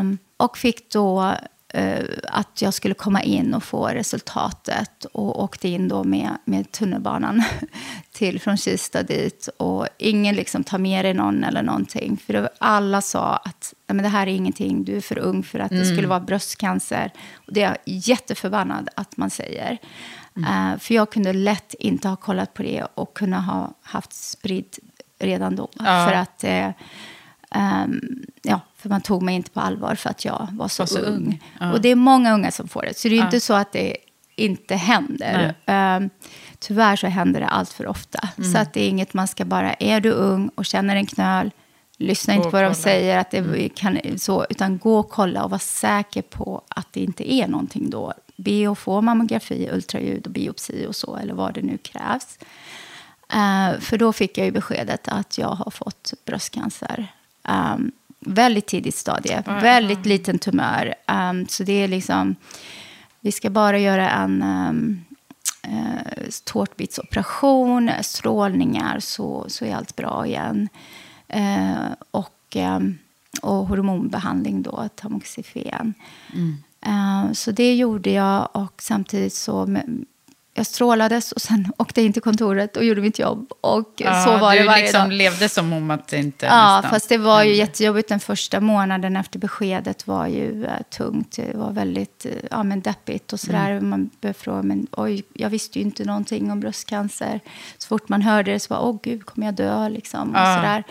Um, 0.00 0.18
och 0.36 0.58
fick 0.58 0.92
då 0.92 1.34
uh, 1.78 2.04
att 2.28 2.62
jag 2.62 2.74
skulle 2.74 2.94
komma 2.94 3.22
in 3.22 3.54
och 3.54 3.64
få 3.64 3.86
resultatet. 3.86 5.04
Och 5.04 5.42
åkte 5.42 5.68
in 5.68 5.88
då 5.88 6.04
med, 6.04 6.30
med 6.44 6.72
tunnelbanan 6.72 7.42
till, 8.12 8.40
från 8.40 8.56
Kista 8.56 9.02
dit. 9.02 9.48
Och 9.56 9.88
ingen 9.98 10.34
liksom 10.34 10.64
tar 10.64 10.78
med 10.78 11.04
dig 11.04 11.14
någon 11.14 11.44
eller 11.44 11.62
någonting. 11.62 12.16
För 12.26 12.50
alla 12.58 13.02
sa 13.02 13.36
att 13.36 13.74
men 13.86 14.02
det 14.02 14.08
här 14.08 14.26
är 14.26 14.30
ingenting, 14.30 14.84
du 14.84 14.96
är 14.96 15.00
för 15.00 15.18
ung 15.18 15.42
för 15.42 15.58
att 15.58 15.70
mm. 15.70 15.82
det 15.82 15.90
skulle 15.90 16.08
vara 16.08 16.20
bröstcancer. 16.20 17.12
Och 17.34 17.52
det 17.52 17.62
är 17.62 17.68
jag 17.68 17.78
jätteförbannad 17.84 18.88
att 18.96 19.16
man 19.16 19.30
säger. 19.30 19.78
Mm. 20.36 20.72
Uh, 20.72 20.78
för 20.78 20.94
jag 20.94 21.12
kunde 21.12 21.32
lätt 21.32 21.74
inte 21.78 22.08
ha 22.08 22.16
kollat 22.16 22.54
på 22.54 22.62
det 22.62 22.86
och 22.94 23.14
kunna 23.14 23.40
ha 23.40 23.74
haft 23.82 24.12
spridd 24.12 24.76
redan 25.20 25.56
då. 25.56 25.68
Ja. 25.72 26.06
För 26.08 26.12
att... 26.12 26.44
Eh, 26.44 26.68
um, 27.84 28.00
ja, 28.42 28.60
för 28.76 28.88
man 28.88 29.00
tog 29.00 29.22
mig 29.22 29.34
inte 29.34 29.50
på 29.50 29.60
allvar 29.60 29.94
för 29.94 30.10
att 30.10 30.24
jag 30.24 30.48
var 30.52 30.68
så, 30.68 30.82
var 30.82 30.86
så 30.86 30.98
ung. 30.98 31.14
ung. 31.14 31.42
Ja. 31.60 31.72
Och 31.72 31.80
det 31.80 31.88
är 31.88 31.94
många 31.94 32.34
unga 32.34 32.50
som 32.50 32.68
får 32.68 32.82
det. 32.82 32.98
Så 32.98 33.08
det 33.08 33.14
är 33.14 33.18
ja. 33.18 33.24
inte 33.24 33.40
så 33.40 33.54
att 33.54 33.72
det 33.72 33.96
inte 34.36 34.76
händer. 34.76 35.54
Um, 35.66 36.10
tyvärr 36.58 36.96
så 36.96 37.06
händer 37.06 37.40
det 37.40 37.46
allt 37.46 37.72
för 37.72 37.86
ofta. 37.86 38.28
Mm. 38.38 38.52
Så 38.52 38.58
att 38.58 38.72
det 38.72 38.80
är 38.82 38.88
inget 38.88 39.14
man 39.14 39.28
ska 39.28 39.44
bara, 39.44 39.74
är 39.74 40.00
du 40.00 40.10
ung 40.10 40.50
och 40.54 40.64
känner 40.64 40.96
en 40.96 41.06
knöl, 41.06 41.50
lyssna 41.98 42.34
inte 42.34 42.44
på 42.44 42.50
vad 42.50 42.64
de 42.64 42.74
säger, 42.74 43.18
att 43.18 43.30
det 43.30 43.38
mm. 43.38 43.68
kan, 43.68 44.18
så, 44.18 44.46
utan 44.50 44.78
gå 44.78 44.98
och 44.98 45.10
kolla 45.10 45.44
och 45.44 45.50
var 45.50 45.58
säker 45.58 46.22
på 46.22 46.62
att 46.68 46.92
det 46.92 47.00
inte 47.00 47.32
är 47.32 47.48
någonting 47.48 47.90
då. 47.90 48.12
Be 48.36 48.70
att 48.70 48.78
få 48.78 49.00
mammografi, 49.00 49.68
ultraljud 49.72 50.26
och 50.26 50.32
biopsi 50.32 50.86
och 50.88 50.96
så, 50.96 51.16
eller 51.16 51.34
vad 51.34 51.54
det 51.54 51.62
nu 51.62 51.78
krävs. 51.78 52.38
Uh, 53.34 53.80
för 53.80 53.98
då 53.98 54.12
fick 54.12 54.38
jag 54.38 54.44
ju 54.44 54.52
beskedet 54.52 55.08
att 55.08 55.38
jag 55.38 55.48
har 55.48 55.70
fått 55.70 56.12
bröstcancer. 56.24 57.12
Um, 57.48 57.92
väldigt 58.20 58.66
tidigt 58.66 58.94
stadie, 58.94 59.42
mm. 59.46 59.62
väldigt 59.62 60.06
liten 60.06 60.38
tumör. 60.38 60.94
Um, 61.06 61.46
så 61.48 61.62
det 61.62 61.72
är 61.72 61.88
liksom, 61.88 62.36
vi 63.20 63.32
ska 63.32 63.50
bara 63.50 63.78
göra 63.78 64.10
en 64.10 64.42
um, 64.42 65.04
uh, 65.68 66.30
tårtbitsoperation, 66.44 67.90
strålningar, 68.02 69.00
så, 69.00 69.44
så 69.48 69.64
är 69.64 69.74
allt 69.74 69.96
bra 69.96 70.26
igen. 70.26 70.68
Uh, 71.36 71.92
och, 72.10 72.56
um, 72.56 72.98
och 73.42 73.66
hormonbehandling 73.66 74.62
då, 74.62 74.88
tamoxifen. 74.94 75.94
Mm. 76.32 76.56
Så 77.34 77.50
det 77.50 77.74
gjorde 77.74 78.10
jag 78.10 78.48
och 78.52 78.82
samtidigt 78.82 79.34
så 79.34 79.66
jag 80.54 80.66
strålades 80.66 81.32
och 81.32 81.40
sen 81.40 81.72
åkte 81.76 82.00
jag 82.00 82.06
in 82.06 82.12
till 82.12 82.22
kontoret 82.22 82.76
och 82.76 82.84
gjorde 82.84 83.00
mitt 83.00 83.18
jobb. 83.18 83.52
Och 83.60 83.94
ja, 83.96 84.24
så 84.24 84.38
var 84.38 84.56
det 84.56 84.64
varje 84.64 84.82
liksom 84.82 85.00
dag. 85.00 85.12
levde 85.12 85.48
som 85.48 85.72
om 85.72 85.90
att 85.90 86.08
det 86.08 86.18
inte 86.18 86.46
Ja, 86.46 86.76
nästan 86.76 86.90
fast 86.90 87.08
det 87.08 87.18
var 87.18 87.42
ju 87.42 87.54
jättejobbigt 87.54 88.08
den 88.08 88.20
första 88.20 88.60
månaden 88.60 89.16
efter 89.16 89.38
beskedet 89.38 90.06
var 90.06 90.26
ju 90.26 90.62
uh, 90.62 90.70
tungt. 90.90 91.36
Det 91.36 91.56
var 91.56 91.72
väldigt 91.72 92.26
uh, 92.26 92.32
ja, 92.50 92.62
men 92.62 92.80
deppigt 92.80 93.32
och 93.32 93.40
sådär. 93.40 93.70
Mm. 93.70 93.90
Man 93.90 94.10
började 94.20 94.38
fråga, 94.38 94.62
men 94.62 94.86
oj, 94.92 95.22
jag 95.32 95.50
visste 95.50 95.78
ju 95.78 95.84
inte 95.84 96.04
någonting 96.04 96.50
om 96.50 96.60
bröstcancer. 96.60 97.40
Så 97.78 97.88
fort 97.88 98.08
man 98.08 98.22
hörde 98.22 98.52
det 98.52 98.60
så 98.60 98.74
var 98.74 98.82
åh 98.82 98.98
gud, 99.02 99.26
kommer 99.26 99.46
jag 99.46 99.54
dö 99.54 99.88
liksom? 99.88 100.32
Ja. 100.34 100.40
Och 100.42 100.56
sådär. 100.56 100.84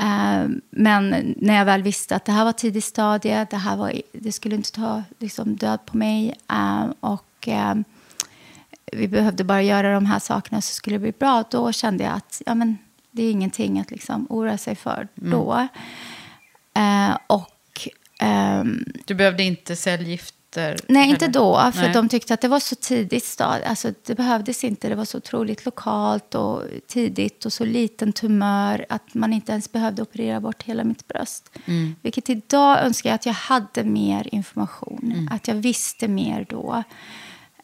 Uh, 0.00 0.50
men 0.70 1.34
när 1.36 1.56
jag 1.56 1.64
väl 1.64 1.82
visste 1.82 2.16
att 2.16 2.24
det 2.24 2.32
här 2.32 2.44
var 2.44 2.52
tidig 2.52 2.84
stadie, 2.84 3.46
det, 3.50 3.56
här 3.56 3.76
var, 3.76 3.92
det 4.12 4.32
skulle 4.32 4.54
inte 4.54 4.72
ta 4.72 5.02
liksom, 5.18 5.56
död 5.56 5.78
på 5.86 5.96
mig. 5.96 6.34
och 7.00 7.48
vi 8.92 9.08
behövde 9.08 9.44
bara 9.44 9.62
göra 9.62 9.94
de 9.94 10.06
här 10.06 10.18
sakerna 10.18 10.60
så 10.60 10.74
skulle 10.74 10.94
det 10.94 11.00
bli 11.00 11.12
bra. 11.12 11.44
Då 11.50 11.72
kände 11.72 12.04
jag 12.04 12.12
att 12.12 12.42
ja, 12.46 12.54
men, 12.54 12.78
det 13.10 13.22
är 13.22 13.30
ingenting 13.30 13.80
att 13.80 13.90
liksom 13.90 14.26
oroa 14.30 14.58
sig 14.58 14.76
för 14.76 15.08
mm. 15.20 15.30
då. 15.30 15.68
Eh, 16.74 17.18
och, 17.26 17.88
ehm, 18.20 18.84
du 19.04 19.14
behövde 19.14 19.42
inte 19.42 19.76
cellgifter? 19.76 20.76
Nej, 20.88 21.02
eller? 21.02 21.12
inte 21.12 21.28
då. 21.28 21.70
För 21.74 21.82
nej. 21.82 21.92
de 21.92 22.08
tyckte 22.08 22.34
att 22.34 22.40
det 22.40 22.48
var 22.48 22.60
så 22.60 22.74
tidigt 22.74 23.24
stad. 23.24 23.62
Alltså, 23.66 23.92
det 24.06 24.14
behövdes 24.14 24.64
inte. 24.64 24.88
Det 24.88 24.94
var 24.94 25.04
så 25.04 25.18
otroligt 25.18 25.64
lokalt 25.64 26.34
och 26.34 26.62
tidigt 26.86 27.44
och 27.44 27.52
så 27.52 27.64
liten 27.64 28.12
tumör 28.12 28.86
att 28.88 29.14
man 29.14 29.32
inte 29.32 29.52
ens 29.52 29.72
behövde 29.72 30.02
operera 30.02 30.40
bort 30.40 30.62
hela 30.62 30.84
mitt 30.84 31.08
bröst. 31.08 31.50
Mm. 31.64 31.94
Vilket 32.02 32.30
idag 32.30 32.84
önskar 32.84 33.10
jag 33.10 33.14
att 33.14 33.26
jag 33.26 33.32
hade 33.32 33.84
mer 33.84 34.34
information. 34.34 35.12
Mm. 35.14 35.28
Att 35.32 35.48
jag 35.48 35.54
visste 35.54 36.08
mer 36.08 36.46
då. 36.48 36.84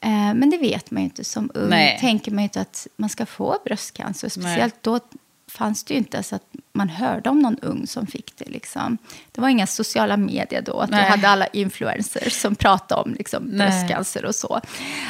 Eh, 0.01 0.35
men 0.35 0.51
det 0.51 0.59
vet 0.59 0.91
man 0.91 1.03
ju 1.03 1.05
inte 1.05 1.25
som 1.25 1.51
ung. 1.55 1.69
Nej. 1.69 1.99
tänker 2.01 2.31
man 2.31 2.39
ju 2.39 2.45
inte 2.45 2.61
att 2.61 2.87
man 2.97 3.09
ska 3.09 3.27
få 3.27 3.59
bröstcancer. 3.65 4.29
Speciellt 4.29 4.75
Nej. 4.75 4.81
då 4.81 5.01
fanns 5.49 5.85
det 5.85 5.95
ju 5.95 5.99
inte 5.99 6.23
så 6.23 6.37
att 6.37 6.55
man 6.73 6.89
hörde 6.89 7.31
om 7.31 7.39
någon 7.39 7.59
ung 7.59 7.87
som 7.87 8.07
fick 8.07 8.37
det. 8.37 8.49
Liksom. 8.51 8.99
Det 9.33 9.41
var 9.41 9.49
inga 9.49 9.67
sociala 9.67 10.17
medier 10.17 10.63
då. 10.63 10.81
Att 10.81 10.91
Nej. 10.91 11.05
du 11.05 11.11
hade 11.11 11.29
alla 11.29 11.47
influencers 11.47 12.33
som 12.33 12.55
pratade 12.55 13.03
om 13.03 13.15
liksom, 13.15 13.51
bröstcancer 13.51 14.25
och 14.25 14.35
så. 14.35 14.61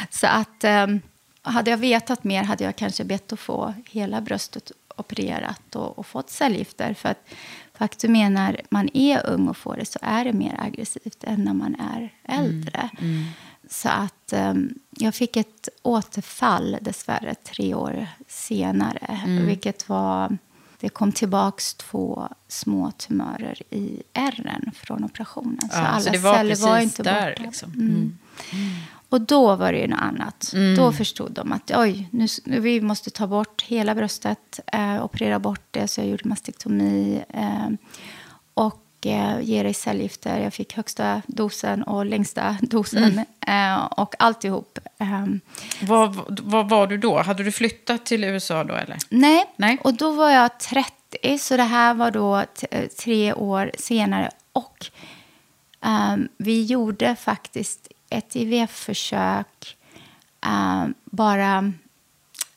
Så 0.09 0.27
att 0.27 0.63
um, 0.63 1.01
hade 1.41 1.71
jag 1.71 1.77
vetat 1.77 2.23
mer 2.23 2.43
hade 2.43 2.63
jag 2.63 2.75
kanske 2.75 3.03
bett 3.03 3.33
att 3.33 3.39
få 3.39 3.73
hela 3.85 4.21
bröstet 4.21 4.71
opererat 4.97 5.75
och, 5.75 5.99
och 5.99 6.07
fått 6.07 6.29
cellgifter. 6.29 6.93
För 6.93 7.09
att 7.09 7.27
faktum 7.77 8.15
är 8.15 8.29
när 8.29 8.61
man 8.69 8.89
är 8.93 9.25
ung 9.25 9.47
och 9.47 9.57
får 9.57 9.75
det 9.75 9.85
så 9.85 9.99
är 10.01 10.25
det 10.25 10.33
mer 10.33 10.55
aggressivt 10.59 11.23
än 11.23 11.43
när 11.43 11.53
man 11.53 11.75
är 11.75 12.13
äldre. 12.23 12.89
Mm. 12.99 13.13
Mm. 13.13 13.25
Så 13.69 13.89
att 13.89 14.33
um, 14.33 14.73
jag 14.89 15.15
fick 15.15 15.37
ett 15.37 15.69
återfall 15.81 16.77
dessvärre 16.81 17.35
tre 17.35 17.73
år 17.73 18.07
senare. 18.27 19.19
Mm. 19.25 19.45
Vilket 19.45 19.89
var, 19.89 20.37
det 20.79 20.89
kom 20.89 21.11
tillbaka 21.11 21.61
två 21.77 22.29
små 22.47 22.91
tumörer 22.91 23.61
i 23.69 24.03
ärren 24.13 24.71
från 24.75 25.03
operationen. 25.03 25.61
Så 25.61 25.77
ja, 25.77 25.87
alla 25.87 26.01
så 26.01 26.09
det 26.09 26.17
var 26.17 26.35
celler 26.35 26.55
var 26.55 26.79
inte 26.79 27.03
där, 27.03 27.29
borta. 27.29 27.43
Liksom. 27.43 27.71
Mm. 27.71 27.89
Mm. 27.89 28.17
Och 29.09 29.21
då 29.21 29.55
var 29.55 29.71
det 29.71 29.79
ju 29.79 29.87
något 29.87 30.01
annat. 30.01 30.51
Mm. 30.53 30.75
Då 30.75 30.91
förstod 30.91 31.31
de 31.31 31.51
att 31.51 31.71
oj, 31.75 32.09
nu, 32.11 32.27
nu, 32.43 32.59
vi 32.59 32.81
måste 32.81 33.09
ta 33.09 33.27
bort 33.27 33.61
hela 33.61 33.95
bröstet, 33.95 34.59
eh, 34.73 35.05
operera 35.05 35.39
bort 35.39 35.67
det. 35.71 35.87
Så 35.87 36.01
jag 36.01 36.07
gjorde 36.07 36.29
mastektomi. 36.29 37.23
Eh, 37.29 37.69
och 38.53 38.86
ge 39.41 39.63
dig 39.63 39.73
cellgifter. 39.73 40.39
Jag 40.39 40.53
fick 40.53 40.73
högsta 40.75 41.21
dosen 41.27 41.83
och 41.83 42.05
längsta 42.05 42.57
dosen 42.61 43.25
eh, 43.47 43.75
och 43.85 44.15
alltihop. 44.19 44.79
Ehm, 44.97 45.39
Vad, 45.81 46.39
vad 46.43 46.69
var 46.69 46.87
du 46.87 46.97
då? 46.97 47.21
Hade 47.21 47.43
du 47.43 47.51
flyttat 47.51 48.05
till 48.05 48.23
USA 48.23 48.63
då 48.63 48.73
eller? 48.73 48.97
nej. 49.09 49.45
Nej. 49.55 49.77
och 49.83 49.93
då 49.93 50.11
var 50.11 50.29
jag 50.29 50.59
30, 50.59 51.37
så 51.39 51.57
det 51.57 51.63
här 51.63 51.93
var 51.93 52.11
då 52.11 52.43
eh, 52.71 52.87
tre 52.87 53.33
år 53.33 53.71
senare. 53.77 54.29
Och 54.53 54.85
ehm, 55.81 56.27
vi 56.37 56.63
gjorde 56.65 57.15
faktiskt 57.15 57.87
ett 58.09 58.35
IVF-försök 58.35 59.77
ehm, 60.45 60.93
bara... 61.05 61.73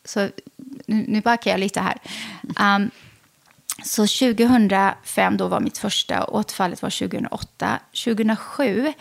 Så 0.05 0.29
nu, 0.87 1.05
nu 1.09 1.21
backar 1.21 1.51
jag 1.51 1.61
lite 1.61 1.81
här. 1.81 1.99
Ehm, 2.59 2.91
så 3.85 4.03
2005 4.03 5.37
då 5.37 5.49
var 5.49 5.61
mitt 5.61 5.79
första, 5.79 6.25
återfallet 6.25 6.83
var 6.83 6.91
2008. 6.91 7.79
2007 8.05 8.93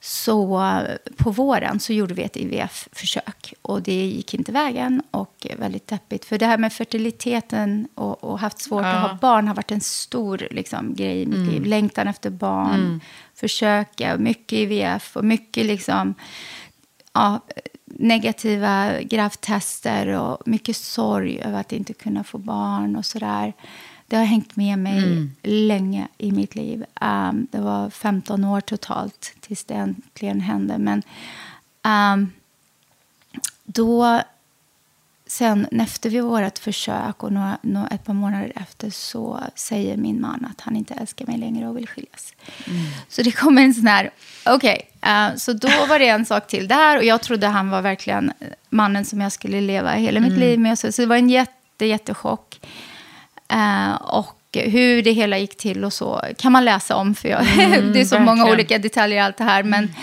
så 0.00 0.82
på 1.16 1.30
våren 1.30 1.80
så 1.80 1.92
gjorde 1.92 2.14
vi 2.14 2.22
ett 2.22 2.36
IVF-försök 2.36 3.54
och 3.62 3.82
det 3.82 4.06
gick 4.06 4.34
inte 4.34 4.52
vägen 4.52 5.02
och 5.10 5.46
väldigt 5.58 5.86
deppigt. 5.86 6.24
För 6.24 6.38
det 6.38 6.46
här 6.46 6.58
med 6.58 6.72
fertiliteten 6.72 7.88
och, 7.94 8.24
och 8.24 8.38
haft 8.38 8.58
svårt 8.58 8.84
att 8.84 9.10
ha 9.10 9.18
barn 9.20 9.48
har 9.48 9.54
varit 9.54 9.70
en 9.70 9.80
stor 9.80 10.48
liksom, 10.50 10.94
grej 10.94 11.22
i 11.22 11.26
mitt 11.26 11.52
liv. 11.52 11.64
Längtan 11.64 12.08
efter 12.08 12.30
barn, 12.30 13.00
försöka, 13.34 14.16
mycket 14.16 14.58
IVF 14.58 15.16
och 15.16 15.24
mycket 15.24 15.66
liksom, 15.66 16.14
ja, 17.12 17.40
negativa 17.84 19.00
gravtester 19.02 20.08
och 20.08 20.48
mycket 20.48 20.76
sorg 20.76 21.40
över 21.40 21.60
att 21.60 21.72
inte 21.72 21.92
kunna 21.92 22.24
få 22.24 22.38
barn 22.38 22.96
och 22.96 23.04
sådär. 23.04 23.52
Det 24.08 24.16
har 24.16 24.24
hängt 24.24 24.56
med 24.56 24.78
mig 24.78 25.28
länge 25.42 26.08
i 26.18 26.32
mitt 26.32 26.54
liv. 26.54 26.84
Um, 27.00 27.46
det 27.50 27.58
var 27.58 27.90
15 27.90 28.44
år 28.44 28.60
totalt 28.60 29.32
tills 29.40 29.64
det 29.64 29.74
äntligen 29.74 30.40
hände. 30.40 30.78
Men 30.78 31.02
um, 31.84 32.32
då, 33.64 34.20
sen 35.26 35.66
efter 35.80 36.10
vi 36.10 36.20
vårt 36.20 36.58
försök 36.58 37.22
och 37.22 37.32
några, 37.32 37.58
några, 37.62 37.88
ett 37.88 38.04
par 38.04 38.14
månader 38.14 38.52
efter 38.56 38.90
så 38.90 39.40
säger 39.54 39.96
min 39.96 40.20
man 40.20 40.44
att 40.50 40.60
han 40.60 40.76
inte 40.76 40.94
älskar 40.94 41.26
mig 41.26 41.38
längre 41.38 41.68
och 41.68 41.76
vill 41.76 41.88
skiljas. 41.88 42.34
Så 43.08 43.22
det 43.22 43.32
kommer 43.32 43.62
en 43.62 43.74
sån 43.74 43.86
här, 43.86 44.10
okej, 44.46 44.90
eh, 45.02 45.34
så 45.36 45.52
då 45.52 45.68
var 45.88 45.98
det 45.98 46.08
en 46.08 46.26
sak 46.26 46.46
till 46.46 46.68
där 46.68 46.96
och 46.96 47.04
jag 47.04 47.22
trodde 47.22 47.46
han 47.46 47.70
var 47.70 47.82
verkligen 47.82 48.32
mannen 48.68 49.04
som 49.04 49.20
jag 49.20 49.32
skulle 49.32 49.60
leva 49.60 49.92
hela 49.92 50.20
mitt 50.20 50.38
liv 50.38 50.60
med. 50.60 50.78
Så, 50.78 50.92
så 50.92 51.02
det 51.02 51.08
var 51.08 51.16
en 51.16 51.30
jätte, 51.30 51.86
jättechock. 51.86 52.60
Eh, 53.48 53.94
och 53.94 54.36
hur 54.52 55.02
det 55.02 55.12
hela 55.12 55.38
gick 55.38 55.56
till 55.56 55.84
och 55.84 55.92
så 55.92 56.22
kan 56.38 56.52
man 56.52 56.64
läsa 56.64 56.96
om, 56.96 57.14
för 57.14 57.28
jag, 57.28 57.40
det 57.92 58.00
är 58.00 58.04
så 58.04 58.18
många 58.18 58.26
verkligen. 58.36 58.54
olika 58.54 58.78
detaljer 58.78 59.18
i 59.18 59.20
allt 59.20 59.36
det 59.36 59.44
här. 59.44 59.62
Men 59.62 59.94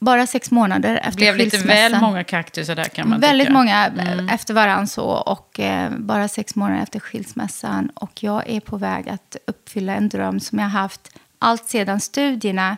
bara 0.00 0.26
sex 0.26 0.50
månader 0.50 0.94
efter 0.96 1.10
Det 1.10 1.16
blev 1.16 1.36
lite 1.36 1.50
skilsmässan. 1.56 1.92
väl 1.92 2.00
många 2.00 2.24
kaktusar 2.24 2.74
där 2.74 2.84
kan 2.84 3.08
man 3.08 3.20
Väldigt 3.20 3.46
tycka. 3.46 3.58
många 3.58 3.86
eh, 3.86 4.34
efter 4.34 4.54
varann 4.54 4.86
så. 4.88 5.04
Och 5.04 5.60
eh, 5.60 5.90
bara 5.90 6.28
sex 6.28 6.54
månader 6.54 6.82
efter 6.82 7.00
skilsmässan. 7.00 7.90
Och 7.94 8.22
jag 8.22 8.48
är 8.48 8.60
på 8.60 8.76
väg 8.76 9.08
att 9.08 9.36
uppfylla 9.46 9.92
en 9.94 10.08
dröm 10.08 10.40
som 10.40 10.58
jag 10.58 10.68
haft 10.68 11.00
allt 11.38 11.68
sedan 11.68 12.00
studierna. 12.00 12.76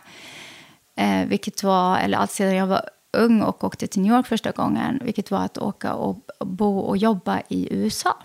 Eh, 0.97 1.25
vilket 1.27 1.63
var, 1.63 1.97
eller 1.97 2.17
allt 2.17 2.31
sedan 2.31 2.55
jag 2.55 2.67
var 2.67 2.81
ung 3.13 3.41
och 3.41 3.63
åkte 3.63 3.87
till 3.87 4.01
New 4.01 4.13
York 4.13 4.27
första 4.27 4.51
gången. 4.51 4.99
Vilket 5.03 5.31
var 5.31 5.39
att 5.45 5.57
åka 5.57 5.93
och 5.93 6.17
bo 6.39 6.79
och 6.79 6.97
jobba 6.97 7.41
i 7.47 7.67
USA. 7.71 8.17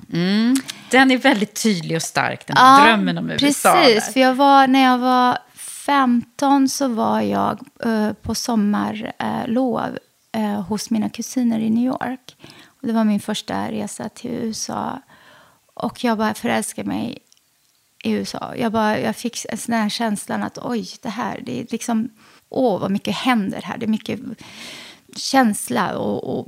Den 0.90 1.10
är 1.10 1.18
väldigt 1.18 1.62
tydlig 1.62 1.96
och 1.96 2.02
stark, 2.02 2.46
den 2.46 2.56
här 2.56 2.86
drömmen 2.86 3.18
om 3.18 3.30
USA. 3.30 3.72
Precis, 3.72 4.12
för 4.12 4.20
jag 4.20 4.34
var, 4.34 4.66
när 4.66 4.82
jag 4.82 4.98
var 4.98 5.38
15 5.86 6.68
så 6.68 6.88
var 6.88 7.20
jag 7.20 7.60
eh, 7.84 8.12
på 8.12 8.34
sommarlov 8.34 9.98
eh, 10.32 10.60
hos 10.62 10.90
mina 10.90 11.08
kusiner 11.08 11.60
i 11.60 11.70
New 11.70 11.84
York. 11.84 12.36
Och 12.66 12.86
det 12.86 12.92
var 12.92 13.04
min 13.04 13.20
första 13.20 13.70
resa 13.70 14.08
till 14.08 14.30
USA. 14.30 15.02
Och 15.74 16.04
jag 16.04 16.18
bara 16.18 16.34
förälskade 16.34 16.88
mig 16.88 17.18
i 18.02 18.12
USA. 18.12 18.54
Jag, 18.56 18.72
bara, 18.72 19.00
jag 19.00 19.16
fick 19.16 19.44
en 19.48 19.58
sån 19.58 19.74
här 19.74 19.88
känslan 19.88 20.42
att 20.42 20.58
oj, 20.58 20.88
det 21.02 21.08
här, 21.08 21.40
det 21.42 21.60
är 21.60 21.66
liksom, 21.70 22.10
åh 22.48 22.80
vad 22.80 22.90
mycket 22.90 23.14
händer 23.14 23.62
här. 23.62 23.78
Det 23.78 23.86
är 23.86 23.88
mycket 23.88 24.20
känsla 25.16 25.98
och, 25.98 26.38
och 26.38 26.46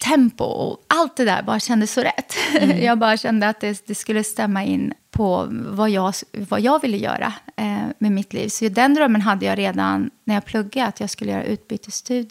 tempo 0.00 0.44
och 0.44 0.84
allt 0.86 1.16
det 1.16 1.24
där 1.24 1.42
bara 1.42 1.60
kändes 1.60 1.92
så 1.92 2.00
rätt. 2.00 2.34
Jag 2.82 2.98
bara 2.98 3.16
kände 3.16 3.48
att 3.48 3.60
det, 3.60 3.86
det 3.86 3.94
skulle 3.94 4.24
stämma 4.24 4.64
in 4.64 4.94
på 5.10 5.48
vad 5.50 5.90
jag, 5.90 6.14
vad 6.32 6.60
jag 6.60 6.82
ville 6.82 6.96
göra 6.96 7.32
eh, 7.56 7.86
med 7.98 8.12
mitt 8.12 8.32
liv. 8.32 8.48
Så 8.48 8.68
den 8.68 8.94
drömmen 8.94 9.20
hade 9.20 9.46
jag 9.46 9.58
redan 9.58 10.10
när 10.24 10.34
jag 10.34 10.44
pluggade, 10.44 10.88
att 10.88 11.00
jag 11.00 11.10
skulle 11.10 11.32
göra 11.32 11.44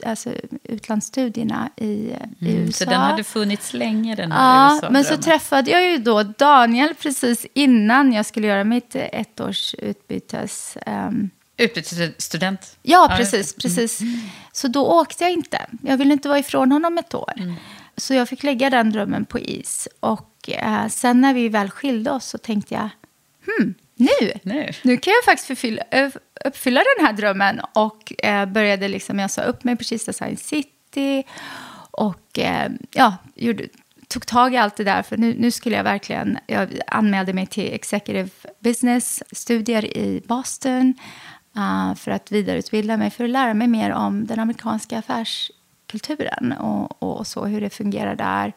alltså 0.05 0.29
utlandsstudierna 0.63 1.69
i, 1.75 1.85
i 1.85 2.15
USA. 2.39 2.57
Mm, 2.57 2.71
Så 2.71 2.85
den 2.85 3.01
hade 3.01 3.23
funnits 3.23 3.73
länge, 3.73 4.15
den 4.15 4.31
här 4.31 4.79
Ja, 4.81 4.89
men 4.89 5.03
så 5.03 5.17
träffade 5.17 5.71
jag 5.71 5.91
ju 5.91 5.97
då 5.97 6.23
Daniel 6.23 6.93
precis 7.01 7.45
innan 7.53 8.13
jag 8.13 8.25
skulle 8.25 8.47
göra 8.47 8.63
mitt 8.63 8.95
ettårs 8.95 9.75
utbytes... 9.75 10.77
ehm, 10.85 11.29
Utbytesstudent. 11.61 12.77
Ja, 12.81 13.07
Ja, 13.09 13.17
precis. 13.17 13.53
precis. 13.53 13.99
Så 14.51 14.67
då 14.67 14.87
åkte 14.87 15.23
jag 15.23 15.33
inte. 15.33 15.65
Jag 15.83 15.97
ville 15.97 16.13
inte 16.13 16.29
vara 16.29 16.39
ifrån 16.39 16.71
honom 16.71 16.97
ett 16.97 17.13
år. 17.13 17.33
Så 17.97 18.13
jag 18.13 18.29
fick 18.29 18.43
lägga 18.43 18.69
den 18.69 18.89
drömmen 18.91 19.25
på 19.25 19.39
is. 19.39 19.87
Och 19.99 20.49
eh, 20.49 20.87
sen 20.87 21.21
när 21.21 21.33
vi 21.33 21.49
väl 21.49 21.69
skilde 21.69 22.11
oss 22.11 22.25
så 22.25 22.37
tänkte 22.37 22.73
jag, 22.73 22.89
hmm, 23.45 23.73
nu, 23.95 24.31
Nu. 24.43 24.69
nu 24.83 24.97
kan 24.97 25.13
jag 25.13 25.23
faktiskt 25.25 25.47
förfylla, 25.47 25.83
uppfylla 26.45 26.81
den 26.97 27.05
här 27.05 27.13
drömmen. 27.13 27.61
Och 27.73 28.25
eh, 28.25 28.45
började 28.45 28.87
liksom, 28.87 29.19
jag 29.19 29.31
sa 29.31 29.41
upp 29.41 29.63
mig 29.63 29.75
på 29.75 29.83
Kista 29.83 30.13
Science 30.13 30.43
City. 30.43 31.23
Och 31.91 32.39
eh, 32.39 32.71
ja, 32.91 33.15
gjorde, 33.35 33.63
tog 34.07 34.27
tag 34.27 34.53
i 34.53 34.57
allt 34.57 34.75
det 34.75 34.83
där. 34.83 35.01
För 35.03 35.17
nu, 35.17 35.35
nu 35.39 35.51
skulle 35.51 35.75
jag 35.75 35.83
verkligen, 35.83 36.37
jag 36.47 36.79
anmälde 36.87 37.33
mig 37.33 37.47
till 37.47 37.73
Executive 37.73 38.29
Business-studier 38.59 39.85
i 39.97 40.21
Boston. 40.25 40.93
Eh, 41.57 41.95
för 41.95 42.11
att 42.11 42.31
vidareutbilda 42.31 42.97
mig, 42.97 43.09
för 43.09 43.23
att 43.23 43.29
lära 43.29 43.53
mig 43.53 43.67
mer 43.67 43.91
om 43.91 44.27
den 44.27 44.39
amerikanska 44.39 44.99
affärskulturen. 44.99 46.51
Och, 46.51 47.03
och, 47.03 47.27
så, 47.27 47.45
hur 47.45 47.61
det 47.61 47.69
fungerar 47.69 48.15
där. 48.15 48.53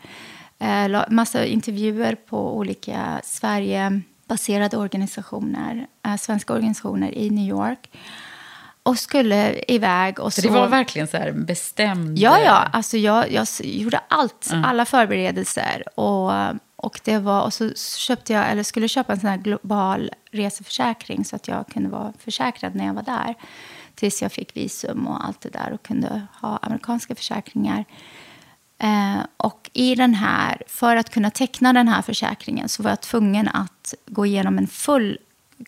La- 0.89 1.07
massa 1.11 1.47
intervjuer 1.47 2.15
på 2.15 2.57
olika 2.57 3.21
Sverige-baserade 3.25 4.77
organisationer. 4.77 5.87
eh, 6.07 6.17
svenska 6.17 6.53
organisationer 6.53 7.19
i 7.19 7.31
New 7.31 7.49
York. 7.49 7.91
Och 8.83 8.99
skulle 8.99 9.61
iväg. 9.69 10.21
Och 10.21 10.33
Så 10.33 10.41
så, 10.41 10.49
det 10.49 10.55
var 10.55 10.69
verkligen 10.69 11.09
så 11.09 11.17
här 11.17 11.33
bestämd... 11.33 12.19
Ja, 12.19 12.39
ja. 12.39 12.69
Alltså 12.73 12.97
jag, 12.97 13.33
jag 13.33 13.47
gjorde 13.63 14.01
allt, 14.09 14.51
alla 14.65 14.85
förberedelser. 14.85 15.99
Och, 15.99 16.33
och, 16.85 17.01
det 17.05 17.18
var, 17.18 17.42
och 17.42 17.53
så 17.53 17.75
köpte 17.99 18.33
jag, 18.33 18.51
eller 18.51 18.62
skulle 18.62 18.88
köpa 18.88 19.12
en 19.12 19.20
sån 19.20 19.31
här 19.31 19.37
global 19.37 20.11
reseförsäkring 20.31 21.25
så 21.25 21.37
att 21.37 21.49
jag 21.49 21.66
kunde 21.66 21.88
vara 21.88 22.12
försäkrad 22.18 22.75
när 22.75 22.87
jag 22.87 22.94
var 22.94 23.03
där. 23.03 23.35
Tills 23.94 24.23
jag 24.23 24.33
fick 24.33 24.57
visum 24.57 25.07
och 25.07 25.25
allt 25.25 25.40
det 25.40 25.49
där 25.49 25.73
och 25.73 25.83
kunde 25.83 26.27
ha 26.40 26.57
amerikanska 26.62 27.14
försäkringar. 27.14 27.85
Eh, 28.79 29.20
och 29.37 29.70
i 29.73 29.94
den 29.94 30.14
här, 30.14 30.62
för 30.66 30.97
att 30.97 31.11
kunna 31.11 31.31
teckna 31.31 31.73
den 31.73 31.88
här 31.88 32.03
försäkringen 32.03 32.68
så 32.68 32.83
var 32.83 32.90
jag 32.90 33.01
tvungen 33.01 33.49
att 33.49 33.94
gå 34.07 34.27
igenom 34.27 34.59
en 34.59 34.66
full 34.66 35.18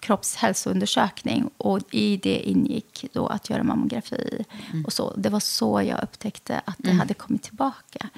kroppshälsoundersökning. 0.01 1.51
Och 1.57 1.81
i 1.91 2.17
det 2.17 2.49
ingick 2.49 3.07
då 3.13 3.27
att 3.27 3.51
göra 3.51 3.63
mammografi. 3.63 4.45
Och 4.87 4.93
så. 4.93 5.15
Det 5.17 5.29
var 5.29 5.41
så 5.41 5.83
jag 5.83 6.03
upptäckte 6.03 6.61
att 6.65 6.77
det 6.79 6.93
hade 6.93 7.15
kommit 7.15 7.43
tillbaka. 7.43 8.09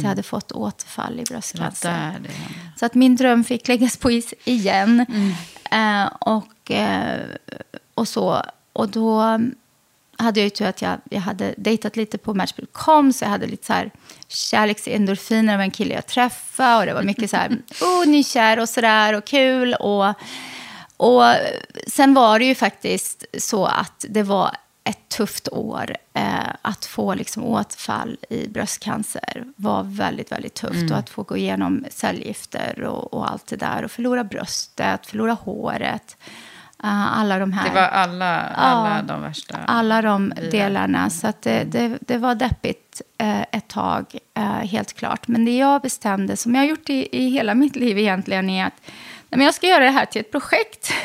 Det 0.00 0.06
hade 0.06 0.22
fått 0.22 0.52
återfall 0.52 1.20
i 1.20 1.22
bröstcancer. 1.22 1.90
där. 1.90 2.30
Så 2.76 2.86
att 2.86 2.94
min 2.94 3.16
dröm 3.16 3.44
fick 3.44 3.68
läggas 3.68 3.96
på 3.96 4.10
is 4.10 4.34
igen. 4.44 5.06
Eh, 5.70 6.06
och, 6.20 6.70
eh, 6.70 7.20
och 7.94 8.08
så. 8.08 8.42
Och 8.72 8.88
då 8.88 9.38
hade 10.16 10.40
jag 10.40 10.44
ju 10.44 10.50
tur 10.50 10.66
att 10.66 10.82
jag, 10.82 10.98
jag 11.10 11.20
hade 11.20 11.54
dejtat 11.56 11.96
lite 11.96 12.18
på 12.18 12.34
Match.com. 12.34 13.12
Så 13.12 13.24
jag 13.24 13.30
hade 13.30 13.46
lite 13.46 13.66
så 13.66 13.72
här 13.72 13.90
kärleksendorfiner 14.28 15.54
av 15.54 15.60
en 15.60 15.70
kille 15.70 15.94
jag 15.94 16.06
träffade. 16.06 16.80
Och 16.80 16.86
det 16.86 16.94
var 16.94 17.02
mycket 17.02 17.30
så 17.30 17.36
här, 17.36 17.50
oh, 17.80 18.06
nykär 18.06 18.58
och 18.58 18.68
sådär 18.68 19.12
och 19.12 19.24
kul. 19.24 19.74
Och, 19.74 20.14
och 20.96 21.22
sen 21.88 22.14
var 22.14 22.38
det 22.38 22.44
ju 22.44 22.54
faktiskt 22.54 23.24
så 23.38 23.66
att 23.66 24.04
det 24.08 24.22
var 24.22 24.50
ett 24.84 25.08
tufft 25.08 25.48
år. 25.48 25.96
Eh, 26.14 26.48
att 26.62 26.84
få 26.84 27.14
liksom 27.14 27.44
återfall 27.44 28.16
i 28.30 28.48
bröstcancer 28.48 29.44
var 29.56 29.82
väldigt, 29.82 30.32
väldigt 30.32 30.54
tufft. 30.54 30.90
Och 30.90 30.96
att 30.96 31.10
få 31.10 31.22
gå 31.22 31.36
igenom 31.36 31.84
cellgifter 31.90 32.82
och, 32.82 33.14
och 33.14 33.30
allt 33.30 33.46
det 33.46 33.56
där. 33.56 33.84
Och 33.84 33.90
förlora 33.90 34.24
bröstet, 34.24 35.06
förlora 35.06 35.32
håret. 35.32 36.16
Eh, 36.84 37.18
alla 37.18 37.38
de 37.38 37.52
här 37.52 37.68
Det 37.68 37.74
var 37.74 37.88
alla, 37.88 38.40
alla 38.40 38.96
Ja, 38.96 39.02
de 39.02 39.22
värsta. 39.22 39.56
alla 39.66 40.02
de 40.02 40.32
delarna. 40.50 41.10
Så 41.10 41.32
det, 41.42 41.64
det, 41.64 41.98
det 42.00 42.18
var 42.18 42.34
deppigt 42.34 43.02
eh, 43.18 43.40
ett 43.40 43.68
tag, 43.68 44.18
eh, 44.34 44.42
helt 44.44 44.92
klart. 44.92 45.28
Men 45.28 45.44
det 45.44 45.56
jag 45.56 45.82
bestämde, 45.82 46.36
som 46.36 46.54
jag 46.54 46.62
har 46.62 46.66
gjort 46.68 46.90
i, 46.90 47.08
i 47.16 47.28
hela 47.28 47.54
mitt 47.54 47.76
liv 47.76 47.98
egentligen, 47.98 48.50
är 48.50 48.66
att 48.66 48.80
men 49.36 49.44
jag 49.44 49.54
ska 49.54 49.66
göra 49.66 49.84
det 49.84 49.90
här 49.90 50.06
till 50.06 50.20
ett 50.20 50.30
projekt. 50.30 50.92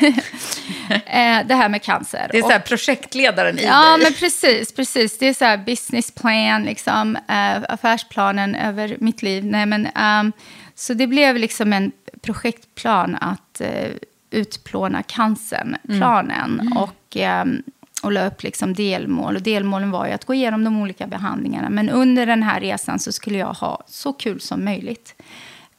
Eh, 1.06 1.46
det 1.46 1.54
här 1.54 1.68
med 1.68 1.82
cancer. 1.82 2.28
Det 2.32 2.38
är 2.38 2.42
så 2.42 2.48
här 2.48 2.58
projektledaren 2.60 3.58
i 3.58 3.64
Ja, 3.64 3.90
dig. 3.96 4.02
men 4.02 4.12
precis, 4.12 4.72
precis. 4.72 5.18
Det 5.18 5.26
är 5.28 5.34
så 5.34 5.44
här 5.44 5.56
business 5.56 6.10
plan, 6.10 6.62
liksom, 6.62 7.16
eh, 7.16 7.62
affärsplanen 7.68 8.54
över 8.54 8.96
mitt 9.00 9.22
liv. 9.22 9.44
Nej, 9.44 9.66
men, 9.66 9.86
ehm, 9.86 10.32
så 10.74 10.94
det 10.94 11.06
blev 11.06 11.36
liksom 11.36 11.72
en 11.72 11.92
projektplan 12.22 13.16
att 13.20 13.60
eh, 13.60 13.90
utplåna 14.30 15.02
cancern, 15.02 15.76
planen. 15.98 16.72
Och, 16.76 17.16
ehm, 17.16 17.62
och 18.02 18.12
la 18.12 18.26
upp 18.26 18.42
liksom 18.42 18.74
delmål. 18.74 19.36
Och 19.36 19.42
delmålen 19.42 19.90
var 19.90 20.06
ju 20.06 20.12
att 20.12 20.24
gå 20.24 20.34
igenom 20.34 20.64
de 20.64 20.82
olika 20.82 21.06
behandlingarna. 21.06 21.70
Men 21.70 21.88
under 21.90 22.26
den 22.26 22.42
här 22.42 22.60
resan 22.60 22.98
så 22.98 23.12
skulle 23.12 23.38
jag 23.38 23.52
ha 23.54 23.82
så 23.86 24.12
kul 24.12 24.40
som 24.40 24.64
möjligt. 24.64 25.14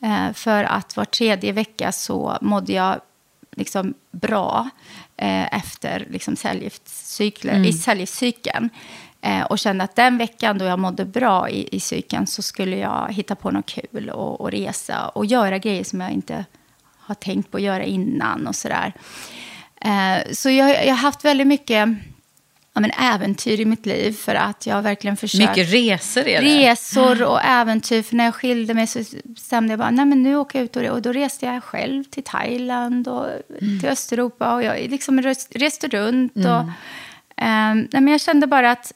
Eh, 0.04 0.34
för 0.34 0.64
att 0.64 0.98
var 0.98 1.06
tredje 1.06 1.52
vecka 1.52 1.92
så 1.92 2.38
mådde 2.42 2.74
jag 2.74 3.02
liksom 3.52 3.94
bra 4.12 4.70
eh, 5.18 5.58
efter 5.58 6.08
liksom 6.10 6.36
cellgiftscykeln, 6.36 7.66
i 7.66 7.74
cellgiftscykeln. 7.74 8.70
Eh, 9.22 9.42
och 9.42 9.60
kände 9.60 9.84
att 9.84 9.96
den 9.96 10.18
veckan 10.18 10.58
då 10.58 10.66
jag 10.66 10.80
mådde 10.80 11.06
bra 11.06 11.50
i, 11.50 11.76
i 11.76 11.80
cykeln 11.80 12.28
så 12.28 12.42
skulle 12.42 12.78
jag 12.78 13.14
hitta 13.14 13.36
på 13.36 13.52
något 13.52 13.66
kul 13.66 14.10
och, 14.10 14.42
och 14.42 14.52
resa 14.52 15.08
och 15.08 15.26
göra 15.26 15.58
grejer 15.58 15.84
som 15.84 16.02
jag 16.02 16.12
inte 16.12 16.46
har 16.98 17.16
tänkt 17.16 17.52
på 17.52 17.58
att 17.58 17.64
göra 17.64 17.84
innan 17.84 18.48
och 18.48 18.56
sådär. 18.56 18.94
Så 20.32 20.50
jag, 20.50 20.70
jag 20.70 20.94
har 20.94 21.02
haft 21.02 21.26
väldigt 21.26 21.48
mycket 21.48 21.90
ja, 22.74 22.82
men 22.82 22.92
äventyr 22.92 23.60
i 23.60 23.66
mitt 23.66 23.86
liv 23.86 24.12
för 24.12 24.36
att 24.36 24.66
jag 24.66 24.82
verkligen 24.82 25.18
försökt. 25.18 25.50
Mycket 25.58 25.74
resor 25.74 26.28
är 26.28 26.42
det. 26.42 26.70
Resor 26.72 27.24
och 27.24 27.42
äventyr. 27.44 28.02
För 28.02 28.16
när 28.16 28.26
jag 28.26 28.36
skilde 28.36 28.74
mig 28.74 28.88
så 28.88 29.00
bestämde 29.24 29.72
jag 29.72 29.80
bara, 29.80 29.90
nej 29.92 30.06
men 30.06 30.24
nu 30.24 30.36
åker 30.36 30.60
jag 30.60 30.64
ut 30.64 30.76
och, 30.76 30.84
och 30.84 31.02
då 31.02 31.12
reste 31.12 31.46
jag 31.46 31.64
själv 31.64 32.04
till 32.04 32.24
Thailand 32.24 33.08
och 33.08 33.28
till 33.82 33.90
Östeuropa 33.90 34.54
och 34.56 34.64
jag 34.64 34.90
liksom 34.90 35.22
res- 35.22 35.48
reste 35.52 35.88
runt. 35.88 36.36
Och, 36.36 36.44
ehm, 37.38 37.78
nej, 37.92 38.02
men 38.02 38.08
jag 38.08 38.22
kände 38.22 38.48
bara 38.48 38.72
att 38.72 38.92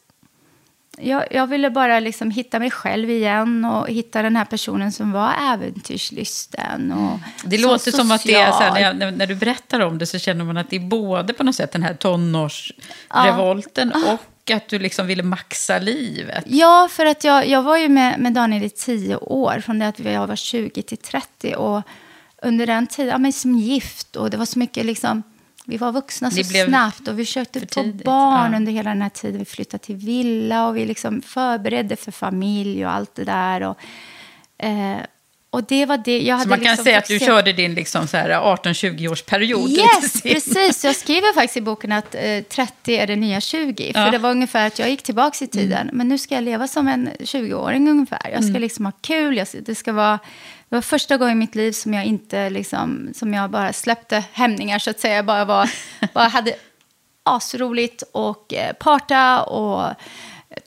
jag, 0.97 1.25
jag 1.31 1.47
ville 1.47 1.69
bara 1.69 1.99
liksom 1.99 2.31
hitta 2.31 2.59
mig 2.59 2.71
själv 2.71 3.09
igen 3.09 3.65
och 3.65 3.87
hitta 3.87 4.21
den 4.21 4.35
här 4.35 4.45
personen 4.45 4.91
som 4.91 5.11
var 5.11 5.33
äventyrslysten. 5.53 6.91
Och 6.91 7.19
Det 7.45 7.57
så 7.57 7.67
låter 7.67 7.91
som 7.91 8.11
att 8.11 8.23
det 8.23 8.35
är 8.35 8.51
så 8.51 8.57
här, 8.57 8.69
social. 8.69 8.97
när, 8.97 9.11
när, 9.11 9.27
du 9.27 9.35
berättar 9.35 9.79
om 9.79 9.97
det 9.97 10.05
så 10.05 10.19
känner 10.19 10.45
man 10.45 10.57
att 10.57 10.69
det 10.69 10.75
är 10.75 10.79
både 10.79 11.33
på 11.33 11.43
något 11.43 11.55
sätt 11.55 11.71
den 11.71 11.83
här 11.83 11.93
tonårsrevolten 11.93 13.91
och 13.91 14.51
att 14.51 14.67
du 14.67 14.79
liksom 14.79 15.07
ville 15.07 15.23
maxa 15.23 15.79
livet. 15.79 16.43
Ja, 16.47 16.89
för 16.91 17.05
att 17.05 17.23
jag, 17.23 17.47
jag 17.47 17.63
var 17.63 17.77
ju 17.77 17.89
med, 17.89 18.19
med 18.19 18.33
Daniel 18.33 18.63
i 18.63 18.69
tio 18.69 19.15
år, 19.15 19.61
från 19.65 19.79
det 19.79 19.87
att 19.87 19.99
jag 19.99 20.27
var 20.27 20.35
20 20.35 20.81
till 20.81 20.97
30. 20.97 21.55
Och 21.55 21.81
under 22.41 22.67
den 22.67 22.87
tiden, 22.87 23.11
ja, 23.11 23.17
men 23.17 23.33
som 23.33 23.55
gift 23.57 24.15
och 24.15 24.29
det 24.29 24.37
var 24.37 24.45
så 24.45 24.59
mycket 24.59 24.85
liksom, 24.85 25.23
vi 25.65 25.77
var 25.77 25.91
vuxna 25.91 26.31
så 26.31 26.43
snabbt 26.43 27.07
och 27.07 27.19
vi 27.19 27.25
försökte 27.25 27.59
för 27.59 27.67
få 27.67 27.83
tidigt, 27.83 28.05
barn 28.05 28.51
ja. 28.51 28.57
under 28.57 28.71
hela 28.71 28.89
den 28.89 29.01
här 29.01 29.09
tiden. 29.09 29.39
Vi 29.39 29.45
flyttade 29.45 29.83
till 29.83 29.95
villa 29.95 30.67
och 30.67 30.77
vi 30.77 30.85
liksom 30.85 31.21
förberedde 31.21 31.95
för 31.95 32.11
familj 32.11 32.85
och 32.85 32.91
allt 32.91 33.15
det 33.15 33.23
där. 33.23 33.61
Och, 33.61 33.77
eh, 34.65 34.97
och 35.49 35.63
det 35.63 35.85
var 35.85 35.97
det, 35.97 36.21
jag 36.21 36.37
Så 36.37 36.39
hade 36.39 36.49
man 36.49 36.59
kan 36.59 36.67
liksom 36.67 36.83
säga 36.85 36.97
att 36.97 37.07
du 37.07 37.19
körde 37.19 37.53
din 37.53 37.75
liksom 37.75 38.07
så 38.07 38.17
här 38.17 38.29
18-20-årsperiod. 38.29 39.69
Yes, 39.69 40.21
precis. 40.21 40.85
Jag 40.85 40.95
skriver 40.95 41.33
faktiskt 41.33 41.57
i 41.57 41.61
boken 41.61 41.91
att 41.91 42.15
eh, 42.15 42.41
30 42.49 42.97
är 42.97 43.07
det 43.07 43.15
nya 43.15 43.41
20. 43.41 43.93
För 43.93 43.99
Ja. 43.99 44.11
det 44.11 44.17
var 44.17 44.31
ungefär 44.31 44.67
att 44.67 44.79
jag 44.79 44.89
gick 44.89 45.03
tillbaka 45.03 45.45
i 45.45 45.47
tiden. 45.47 45.89
Men 45.93 46.07
nu 46.07 46.17
ska 46.17 46.35
jag 46.35 46.43
leva 46.43 46.67
som 46.67 46.87
en 46.87 47.09
20-åring 47.19 47.89
ungefär. 47.89 48.29
Jag 48.33 48.43
ska 48.43 48.59
liksom 48.59 48.85
ha 48.85 48.91
kul. 49.01 49.37
Jag, 49.37 49.47
det, 49.61 49.75
ska 49.75 49.93
vara, 49.93 50.19
det 50.69 50.75
var 50.75 50.81
första 50.81 51.17
gången 51.17 51.37
i 51.37 51.39
mitt 51.39 51.55
liv 51.55 51.71
som 51.71 51.93
jag 51.93 52.05
inte 52.05 52.49
liksom, 52.49 53.09
som 53.13 53.33
jag 53.33 53.51
bara 53.51 53.73
släppte 53.73 54.23
hämningar 54.31 54.79
så 54.79 54.89
att 54.89 54.99
säga. 54.99 55.15
Jag 55.15 55.25
bara, 55.25 55.45
var, 55.45 55.69
bara 56.13 56.27
hade 56.27 56.55
asroligt 57.23 58.03
och 58.11 58.53
eh, 58.53 58.73
parta 58.73 59.43
och 59.43 59.93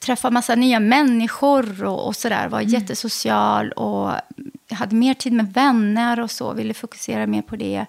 träffa 0.01 0.31
massa 0.31 0.55
nya 0.55 0.81
människor 0.81 1.85
och, 1.85 2.07
och 2.07 2.17
sådär. 2.17 2.49
Var 2.49 2.61
jättesocial 2.61 3.73
och 3.73 4.13
hade 4.71 4.95
mer 4.95 5.15
tid 5.15 5.33
med 5.33 5.53
vänner 5.53 6.21
och 6.21 6.31
så. 6.31 6.53
Ville 6.53 6.75
fokusera 6.75 7.27
mer 7.27 7.43
på 7.43 7.57
det. 7.57 7.87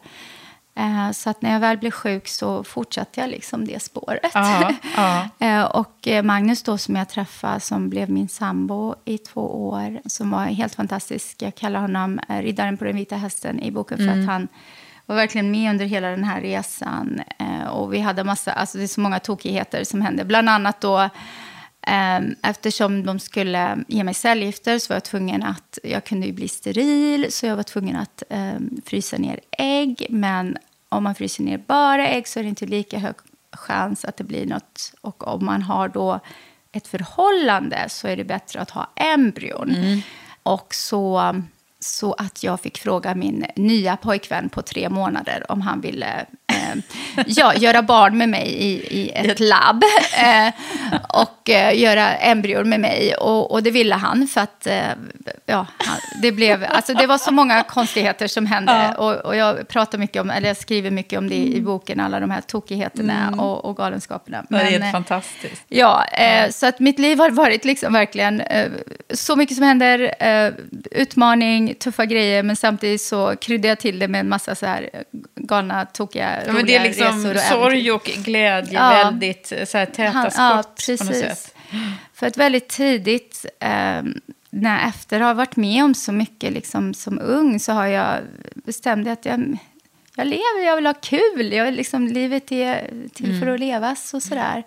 Eh, 0.80 1.12
så 1.12 1.30
att 1.30 1.42
när 1.42 1.54
jag 1.54 1.60
väl 1.60 1.78
blev 1.78 1.92
sjuk 1.92 2.28
så 2.28 2.64
fortsatte 2.64 3.22
jag 3.22 3.30
liksom 3.30 3.66
det 3.66 3.82
spåret. 3.82 4.32
Ja, 4.34 4.74
ja. 4.96 5.30
Eh, 5.40 5.64
och 5.64 6.08
eh, 6.08 6.24
Magnus 6.24 6.64
då 6.64 6.78
som 6.78 6.96
jag 6.96 7.10
träffade 7.10 7.60
som 7.60 7.90
blev 7.90 8.10
min 8.10 8.30
sambo 8.30 8.96
i 9.06 9.18
två 9.18 9.70
år. 9.70 10.00
Som 10.06 10.32
var 10.32 10.46
helt 10.46 10.76
fantastisk. 10.76 11.42
Jag 11.42 11.56
kallar 11.56 11.80
honom 11.80 12.20
riddaren 12.28 12.78
på 12.78 12.86
den 12.86 12.96
vita 12.96 13.16
hästen 13.16 13.60
i 13.60 13.72
boken. 13.72 13.98
För 13.98 14.08
att 14.08 14.26
han 14.26 14.48
var 15.06 15.16
verkligen 15.16 15.52
med 15.52 15.72
under 15.72 15.86
hela 15.86 16.10
den 16.10 16.24
här 16.24 16.42
resan. 16.42 17.22
Och 17.70 17.94
vi 17.94 18.00
hade 18.00 18.24
massa, 18.24 18.52
alltså 18.52 18.78
det 18.78 18.84
är 18.84 18.88
så 18.88 19.02
många 19.02 19.20
tokigheter 19.20 19.84
som 19.84 20.02
hände. 20.02 20.26
Bland 20.26 20.50
annat 20.50 20.82
då 20.82 21.10
Ehm, 21.82 22.36
Eftersom 22.44 23.06
de 23.06 23.20
skulle 23.20 23.78
ge 23.88 24.04
mig 24.04 24.14
cellgifter 24.14 24.80
så 24.80 24.90
var 24.90 24.96
jag 24.96 25.04
tvungen 25.04 25.44
att, 25.44 25.80
jag 25.84 26.04
kunde 26.04 26.28
ju 26.28 26.34
bli 26.34 26.48
steril, 26.48 27.32
så 27.32 27.46
jag 27.46 27.56
var 27.56 27.64
tvungen 27.64 27.96
att 27.96 28.24
ehm, 28.30 28.82
frysa 28.86 29.18
ner 29.18 29.40
ägg. 29.58 30.08
Men 30.10 30.58
om 30.90 31.04
man 31.04 31.16
fryser 31.16 31.44
ner 31.44 31.58
bara 31.58 32.08
ägg 32.08 32.28
så 32.28 32.40
är 32.40 32.44
det 32.44 32.50
inte 32.50 32.66
lika 32.66 33.00
hög 33.00 33.16
chans 33.52 34.06
att 34.06 34.18
det 34.18 34.24
blir 34.24 34.46
något. 34.46 34.94
Och 35.02 35.28
om 35.28 35.46
man 35.46 35.62
har 35.62 35.88
då 35.88 36.20
ett 36.72 36.88
förhållande 36.88 37.86
så 37.90 38.08
är 38.08 38.18
det 38.18 38.24
bättre 38.24 38.62
att 38.62 38.70
ha 38.70 38.90
embryon. 38.96 39.76
Och 40.44 40.76
så, 40.76 41.36
så 41.80 42.14
att 42.14 42.44
jag 42.44 42.60
fick 42.60 42.78
fråga 42.78 43.16
min 43.16 43.46
nya 43.56 43.98
pojkvän 43.98 44.50
på 44.50 44.62
tre 44.62 44.90
månader 44.90 45.52
om 45.52 45.62
han 45.62 45.82
ville 45.82 46.26
eh, 46.48 46.80
ja, 47.28 47.56
göra 47.56 47.82
barn 47.82 48.18
med 48.18 48.30
mig 48.30 48.48
i, 48.48 49.00
i 49.02 49.10
ett 49.10 49.40
labb. 49.40 49.84
Eh, 50.18 50.54
och 51.10 51.50
eh, 51.50 51.80
göra 51.80 52.16
embryor 52.16 52.64
med 52.64 52.80
mig. 52.80 53.16
Och, 53.16 53.52
och 53.52 53.64
det 53.64 53.72
ville 53.72 53.96
han 53.96 54.28
för 54.28 54.42
att 54.42 54.68
eh, 54.68 54.82
ja, 55.46 55.68
det, 56.22 56.32
blev, 56.32 56.66
alltså, 56.70 56.94
det 56.94 57.08
var 57.08 57.18
så 57.18 57.32
många 57.32 57.64
konstigheter 57.64 58.28
som 58.28 58.46
hände. 58.46 58.96
Och, 58.98 59.16
och 59.16 59.36
jag 59.36 59.68
pratar 59.68 59.98
mycket 59.98 60.22
om, 60.22 60.30
eller 60.30 60.48
jag 60.48 60.58
skriver 60.58 60.92
mycket 60.92 61.20
om 61.20 61.30
det 61.30 61.36
i 61.36 61.62
boken, 61.62 62.00
alla 62.00 62.20
de 62.20 62.32
här 62.32 62.42
tokigheterna 62.42 63.36
och, 63.38 63.66
och 63.66 63.78
galenskaperna. 63.78 64.46
Det 64.50 64.56
är 64.56 64.64
Men, 64.64 64.72
helt 64.72 64.84
eh, 64.84 64.92
fantastiskt. 64.92 65.64
Ja, 65.68 66.06
eh, 66.06 66.50
så 66.50 66.66
att 66.66 66.80
mitt 66.80 67.00
liv 67.00 67.20
har 67.20 67.30
varit 67.30 67.66
liksom 67.66 67.94
verkligen 67.94 68.42
så 69.14 69.36
mycket 69.36 69.56
som 69.56 69.66
händer, 69.66 70.16
eh, 70.20 70.54
tuffa 71.74 72.06
grejer, 72.06 72.44
men 72.44 72.56
samtidigt 72.56 73.02
så 73.02 73.36
kryddar 73.36 73.70
jag 73.70 73.80
till 73.80 74.00
det 74.00 74.08
med 74.08 74.20
en 74.20 74.30
massa 74.30 74.56
så 74.56 74.66
här 74.66 74.90
galna, 75.36 75.86
tokiga, 75.86 76.44
Ja, 76.48 76.54
men 76.54 76.66
det 76.66 76.76
är 76.76 76.84
liksom 76.84 77.06
resor 77.08 77.36
och 77.36 77.42
sorg 77.42 77.92
och 77.92 78.04
glädje, 78.04 78.74
Ja. 78.74 78.90
väldigt 78.90 79.52
eh, 79.52 79.66
så 79.66 79.78
här, 79.78 79.86
täta 79.86 80.12
Han- 80.12 80.32
skott 80.32 80.98
på 80.98 81.04
något 81.06 81.16
sätt. 81.16 81.56
För 82.14 82.28
att 82.28 82.38
väldigt 82.38 82.68
tidigt, 82.68 83.46
eh, 83.60 84.02
när 84.50 84.80
jag 84.80 84.88
efter 84.88 85.20
har 85.20 85.34
varit 85.34 85.56
med 85.56 85.84
om 85.84 85.94
så 85.96 86.12
mycket 86.12 86.54
liksom, 86.54 86.94
som 86.94 87.20
ung, 87.20 87.60
så 87.60 87.72
har 87.72 87.88
jag 87.88 88.18
bestämt 88.56 89.08
att 89.08 89.26
jag, 89.26 89.58
jag 90.16 90.28
lever, 90.28 90.66
jag 90.66 90.76
vill 90.76 90.86
ha 90.86 90.94
kul. 90.94 91.54
Jag 91.54 91.74
liksom, 91.74 92.08
livet 92.08 92.52
är 92.52 92.90
till 93.14 93.40
för 93.40 93.48
att 93.48 93.60
levas 93.60 94.14
och 94.14 94.24
sådär. 94.24 94.64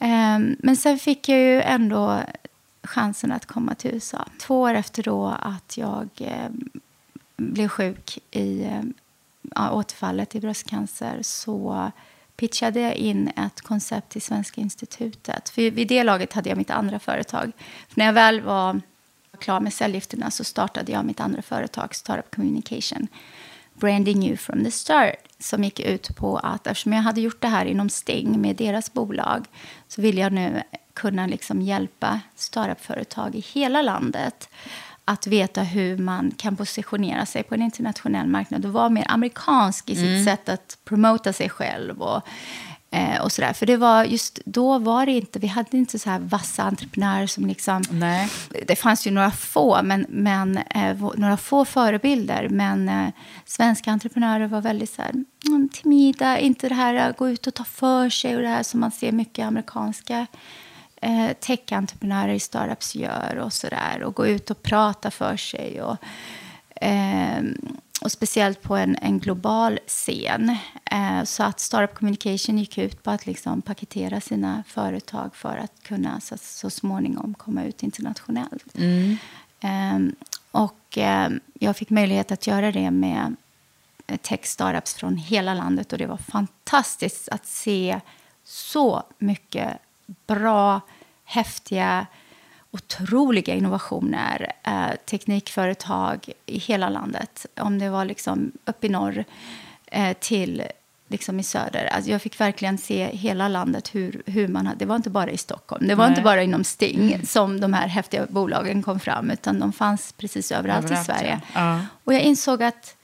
Eh, 0.00 0.38
men 0.58 0.76
sen 0.76 0.98
fick 0.98 1.28
jag 1.28 1.38
ju 1.38 1.62
ändå 1.62 2.20
chansen 2.90 3.32
att 3.32 3.46
komma 3.46 3.74
till 3.74 3.94
USA. 3.94 4.28
Två 4.40 4.60
år 4.60 4.74
efter 4.74 5.02
då 5.02 5.26
att 5.40 5.76
jag 5.76 6.08
eh, 6.18 6.48
blev 7.36 7.68
sjuk 7.68 8.18
i 8.30 8.62
eh, 8.62 9.74
återfallet 9.74 10.34
i 10.34 10.40
bröstcancer 10.40 11.18
så 11.22 11.90
pitchade 12.36 12.80
jag 12.80 12.94
in 12.94 13.28
ett 13.28 13.60
koncept 13.60 14.08
till 14.08 14.22
Svenska 14.22 14.60
institutet. 14.60 15.48
För 15.48 15.70
vid 15.70 15.88
det 15.88 16.04
laget 16.04 16.32
hade 16.32 16.48
jag 16.48 16.58
mitt 16.58 16.70
andra 16.70 16.98
företag. 16.98 17.52
För 17.88 17.98
när 17.98 18.06
jag 18.06 18.12
väl 18.12 18.40
var 18.40 18.80
klar 19.38 19.60
med 19.60 19.72
cellgifterna 19.72 20.30
så 20.30 20.44
startade 20.44 20.92
jag 20.92 21.04
mitt 21.04 21.20
andra 21.20 21.42
företag, 21.42 21.94
Startup 21.94 22.34
Communication. 22.34 23.08
Branding 23.74 24.26
You 24.26 24.36
from 24.36 24.64
the 24.64 24.70
start. 24.70 25.14
Som 25.38 25.64
gick 25.64 25.80
ut 25.80 26.16
på 26.16 26.36
att 26.36 26.66
eftersom 26.66 26.92
jag 26.92 27.02
hade 27.02 27.20
gjort 27.20 27.40
det 27.40 27.48
här 27.48 27.66
inom 27.66 27.90
Sting 27.90 28.40
med 28.40 28.56
deras 28.56 28.92
bolag 28.92 29.44
så 29.88 30.02
ville 30.02 30.20
jag 30.20 30.32
nu 30.32 30.62
kunna 31.00 31.26
liksom 31.26 31.62
hjälpa 31.62 32.20
startupföretag 32.36 33.34
i 33.34 33.40
hela 33.40 33.82
landet 33.82 34.48
att 35.04 35.26
veta 35.26 35.62
hur 35.62 35.96
man 35.96 36.32
kan 36.36 36.56
positionera 36.56 37.26
sig 37.26 37.42
på 37.42 37.54
en 37.54 37.62
internationell 37.62 38.26
marknad 38.26 38.66
och 38.66 38.72
vara 38.72 38.88
mer 38.88 39.06
amerikansk 39.08 39.90
i 39.90 39.96
sitt 39.96 40.24
sätt 40.24 40.48
att 40.48 40.78
promota 40.84 41.32
sig 41.32 41.48
själv. 41.48 42.02
Och, 42.02 42.22
eh, 42.90 43.20
och 43.22 43.32
sådär. 43.32 43.52
För 43.52 43.66
det 43.66 43.76
var 43.76 44.04
just 44.04 44.40
då 44.44 44.78
var 44.78 45.06
det 45.06 45.12
inte, 45.12 45.38
vi 45.38 45.46
hade 45.46 45.76
inte 45.76 45.98
så 45.98 46.10
här 46.10 46.18
vassa 46.18 46.62
entreprenörer 46.62 47.26
som 47.26 47.46
liksom... 47.46 47.82
Nej. 47.90 48.28
Det 48.66 48.76
fanns 48.76 49.06
ju 49.06 49.10
några 49.10 49.30
få, 49.30 49.82
men, 49.82 50.06
men, 50.08 50.58
eh, 50.58 50.96
några 51.16 51.36
få 51.36 51.64
förebilder. 51.64 52.48
Men 52.48 52.88
eh, 52.88 53.08
svenska 53.44 53.90
entreprenörer 53.90 54.46
var 54.46 54.60
väldigt 54.60 54.90
så 54.90 55.02
här, 55.02 55.12
mm, 55.46 55.68
timida, 55.68 56.38
inte 56.38 56.68
det 56.68 56.74
här 56.74 56.94
att 56.94 57.16
gå 57.16 57.30
ut 57.30 57.46
och 57.46 57.54
ta 57.54 57.64
för 57.64 58.10
sig 58.10 58.36
och 58.36 58.42
det 58.42 58.48
här 58.48 58.62
som 58.62 58.80
man 58.80 58.90
ser 58.90 59.12
mycket 59.12 59.46
amerikanska 59.46 60.26
eh, 61.00 61.32
tech-entreprenörer 61.40 62.34
i 62.34 62.40
startups 62.40 62.94
gör 62.94 63.36
och 63.36 63.52
sådär. 63.52 64.02
Och 64.02 64.14
gå 64.14 64.26
ut 64.26 64.50
och 64.50 64.62
prata 64.62 65.10
för 65.10 65.36
sig. 65.36 65.82
Och, 65.82 65.96
eh, 66.82 67.42
och 68.00 68.12
speciellt 68.12 68.62
på 68.62 68.76
en, 68.76 68.96
en 69.02 69.18
global 69.18 69.78
scen. 69.86 70.56
Eh, 70.84 71.24
så 71.24 71.42
att 71.42 71.60
Startup 71.60 71.94
Communication 71.94 72.58
gick 72.58 72.78
ut 72.78 73.02
på 73.02 73.10
att 73.10 73.26
liksom 73.26 73.62
paketera 73.62 74.20
sina 74.20 74.64
företag 74.66 75.36
för 75.36 75.56
att 75.56 75.82
kunna 75.82 76.20
så, 76.20 76.38
så 76.38 76.70
småningom 76.70 77.34
komma 77.34 77.64
ut 77.64 77.82
internationellt. 77.82 78.78
Eh, 79.60 79.98
och 80.50 80.98
eh, 80.98 81.30
jag 81.54 81.76
fick 81.76 81.90
möjlighet 81.90 82.32
att 82.32 82.46
göra 82.46 82.72
det 82.72 82.90
med 82.90 83.36
tech 84.22 84.44
startups 84.44 84.94
från 84.94 85.16
hela 85.16 85.54
landet 85.54 85.92
och 85.92 85.98
det 85.98 86.06
var 86.06 86.16
fantastiskt 86.16 87.28
att 87.28 87.46
se 87.46 88.00
så 88.44 89.02
mycket 89.18 89.78
bra, 90.26 90.80
häftiga 91.24 92.06
otroliga 92.70 93.54
innovationer, 93.54 94.52
eh, 94.62 94.96
teknikföretag 95.06 96.30
i 96.46 96.58
hela 96.58 96.88
landet. 96.88 97.46
Om 97.60 97.78
det 97.78 97.90
var 97.90 98.04
liksom 98.04 98.52
upp 98.64 98.84
i 98.84 98.88
norr 98.88 99.24
eh, 99.86 100.16
till 100.20 100.62
liksom 101.08 101.40
i 101.40 101.42
söder. 101.42 101.86
Alltså 101.86 102.10
jag 102.10 102.22
fick 102.22 102.40
verkligen 102.40 102.78
se 102.78 103.06
hela 103.06 103.48
landet. 103.48 103.94
hur, 103.94 104.22
hur 104.26 104.48
man 104.48 104.66
hade, 104.66 104.78
Det 104.78 104.84
var 104.84 104.96
inte 104.96 105.10
bara 105.10 105.30
i 105.30 105.36
Stockholm, 105.36 105.88
det 105.88 105.94
var 105.94 106.04
Nej. 106.04 106.12
inte 106.12 106.22
bara 106.22 106.42
inom 106.42 106.64
Sting 106.64 107.12
mm. 107.12 107.26
som 107.26 107.60
de 107.60 107.72
här 107.72 107.88
häftiga 107.88 108.26
bolagen 108.28 108.82
kom 108.82 109.00
fram, 109.00 109.30
utan 109.30 109.60
de 109.60 109.72
fanns 109.72 110.12
precis 110.12 110.52
överallt, 110.52 110.84
överallt 110.84 111.08
i 111.08 111.12
Sverige. 111.12 111.40
Ja. 111.54 111.80
Och 112.04 112.14
jag 112.14 112.20
insåg 112.20 112.62
att 112.62 112.96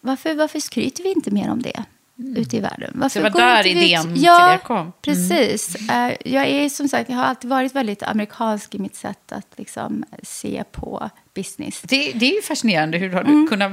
varför, 0.00 0.34
varför 0.34 0.60
skryter 0.60 1.02
vi 1.02 1.12
inte 1.12 1.30
mer 1.30 1.50
om 1.50 1.62
det? 1.62 1.84
Mm. 2.18 2.36
ute 2.36 2.56
i 2.56 2.60
världen. 2.60 2.92
Varför 2.94 3.22
det 3.22 3.30
var 3.30 3.40
där 3.40 3.66
idén 3.66 4.12
ut? 4.12 4.18
ja, 4.18 4.36
till 4.36 4.52
det 4.52 4.64
kom? 4.64 4.76
Mm. 4.76 4.92
precis. 5.02 5.76
Uh, 5.76 6.32
jag 6.32 6.46
är 6.46 6.68
som 6.68 6.88
sagt, 6.88 7.10
jag 7.10 7.16
har 7.16 7.24
alltid 7.24 7.50
varit 7.50 7.74
väldigt 7.74 8.02
amerikansk 8.02 8.74
i 8.74 8.78
mitt 8.78 8.96
sätt 8.96 9.32
att 9.32 9.46
liksom, 9.56 10.04
se 10.22 10.64
på 10.72 11.10
business. 11.34 11.80
Det, 11.82 12.12
det 12.12 12.30
är 12.30 12.34
ju 12.34 12.42
fascinerande. 12.42 12.98
Hur 12.98 13.12
har 13.12 13.24
du 13.24 13.30
mm. 13.30 13.48
kunnat... 13.48 13.72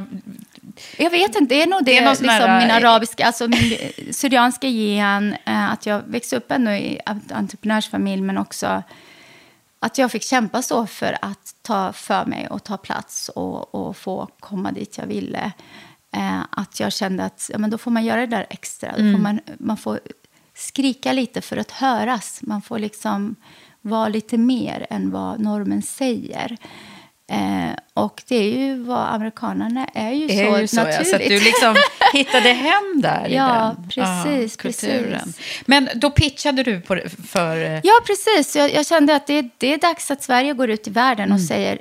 Jag 0.97 1.09
vet 1.09 1.35
inte, 1.35 1.55
det 1.55 1.61
är 1.61 1.67
nog 1.67 1.85
det, 1.85 1.91
det 1.91 1.97
är 1.97 2.09
liksom, 2.09 2.29
här... 2.29 2.61
min 2.61 2.71
arabiska, 2.71 3.25
alltså 3.25 3.47
min 3.47 3.77
syrianska 4.11 4.67
gen, 4.67 5.35
att 5.45 5.85
jag 5.85 6.01
växte 6.07 6.37
upp 6.37 6.51
ändå 6.51 6.71
i 6.71 6.99
entreprenörsfamilj, 7.29 8.21
men 8.21 8.37
också 8.37 8.83
att 9.83 9.97
jag 9.97 10.11
fick 10.11 10.23
kämpa 10.23 10.61
så 10.61 10.87
för 10.87 11.17
att 11.21 11.55
ta 11.61 11.93
för 11.93 12.25
mig 12.25 12.47
och 12.47 12.63
ta 12.63 12.77
plats 12.77 13.29
och, 13.29 13.75
och 13.75 13.97
få 13.97 14.27
komma 14.39 14.71
dit 14.71 14.97
jag 14.97 15.05
ville. 15.05 15.51
Eh, 16.13 16.41
att 16.49 16.79
jag 16.79 16.93
kände 16.93 17.25
att 17.25 17.49
ja, 17.53 17.57
men 17.57 17.69
då 17.69 17.77
får 17.77 17.91
man 17.91 18.05
göra 18.05 18.19
det 18.19 18.27
där 18.27 18.45
extra. 18.49 18.89
Mm. 18.89 19.11
Då 19.11 19.17
får 19.17 19.23
man, 19.23 19.39
man 19.57 19.77
får 19.77 19.99
skrika 20.55 21.13
lite 21.13 21.41
för 21.41 21.57
att 21.57 21.71
höras. 21.71 22.39
Man 22.41 22.61
får 22.61 22.79
liksom 22.79 23.35
vara 23.81 24.07
lite 24.07 24.37
mer 24.37 24.87
än 24.89 25.11
vad 25.11 25.39
normen 25.39 25.81
säger. 25.81 26.57
Eh, 27.27 27.77
och 27.93 28.23
det 28.27 28.35
är 28.35 28.57
ju 28.57 28.83
vad 28.83 29.13
amerikanerna 29.13 29.85
är 29.93 30.11
ju 30.11 30.25
är 30.25 30.53
så 30.53 30.59
ju 30.59 30.67
så, 30.67 30.75
naturligt. 30.75 30.97
Ja, 30.99 31.05
så 31.05 31.15
att 31.15 31.29
du 31.29 31.39
liksom 31.39 31.75
hittade 32.13 32.49
hem 32.49 33.01
där 33.01 33.27
i 33.27 33.35
ja, 33.35 33.75
den 33.75 33.89
precis, 33.89 34.57
ah, 34.57 34.61
kulturen. 34.61 35.19
Precis. 35.23 35.61
Men 35.65 35.89
då 35.95 36.11
pitchade 36.11 36.63
du 36.63 36.81
på, 36.81 36.99
för... 37.27 37.57
Eh, 37.57 37.79
ja, 37.83 37.93
precis. 38.05 38.55
Jag, 38.55 38.73
jag 38.73 38.85
kände 38.85 39.15
att 39.15 39.27
det, 39.27 39.49
det, 39.57 39.73
är 39.73 39.77
dags 39.77 40.11
att 40.11 40.23
Sverige 40.23 40.53
går 40.53 40.69
ut 40.69 40.87
i 40.87 40.91
världen 40.91 41.25
mm. 41.25 41.35
och 41.35 41.41
säger 41.41 41.79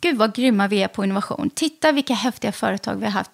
Gud 0.00 0.16
vad 0.16 0.34
grymma 0.34 0.68
vi 0.68 0.82
är 0.82 0.88
på 0.88 1.04
innovation. 1.04 1.50
Titta 1.54 1.92
vilka 1.92 2.14
häftiga 2.14 2.52
företag 2.52 2.94
vi 2.94 3.04
har 3.04 3.12
haft 3.12 3.30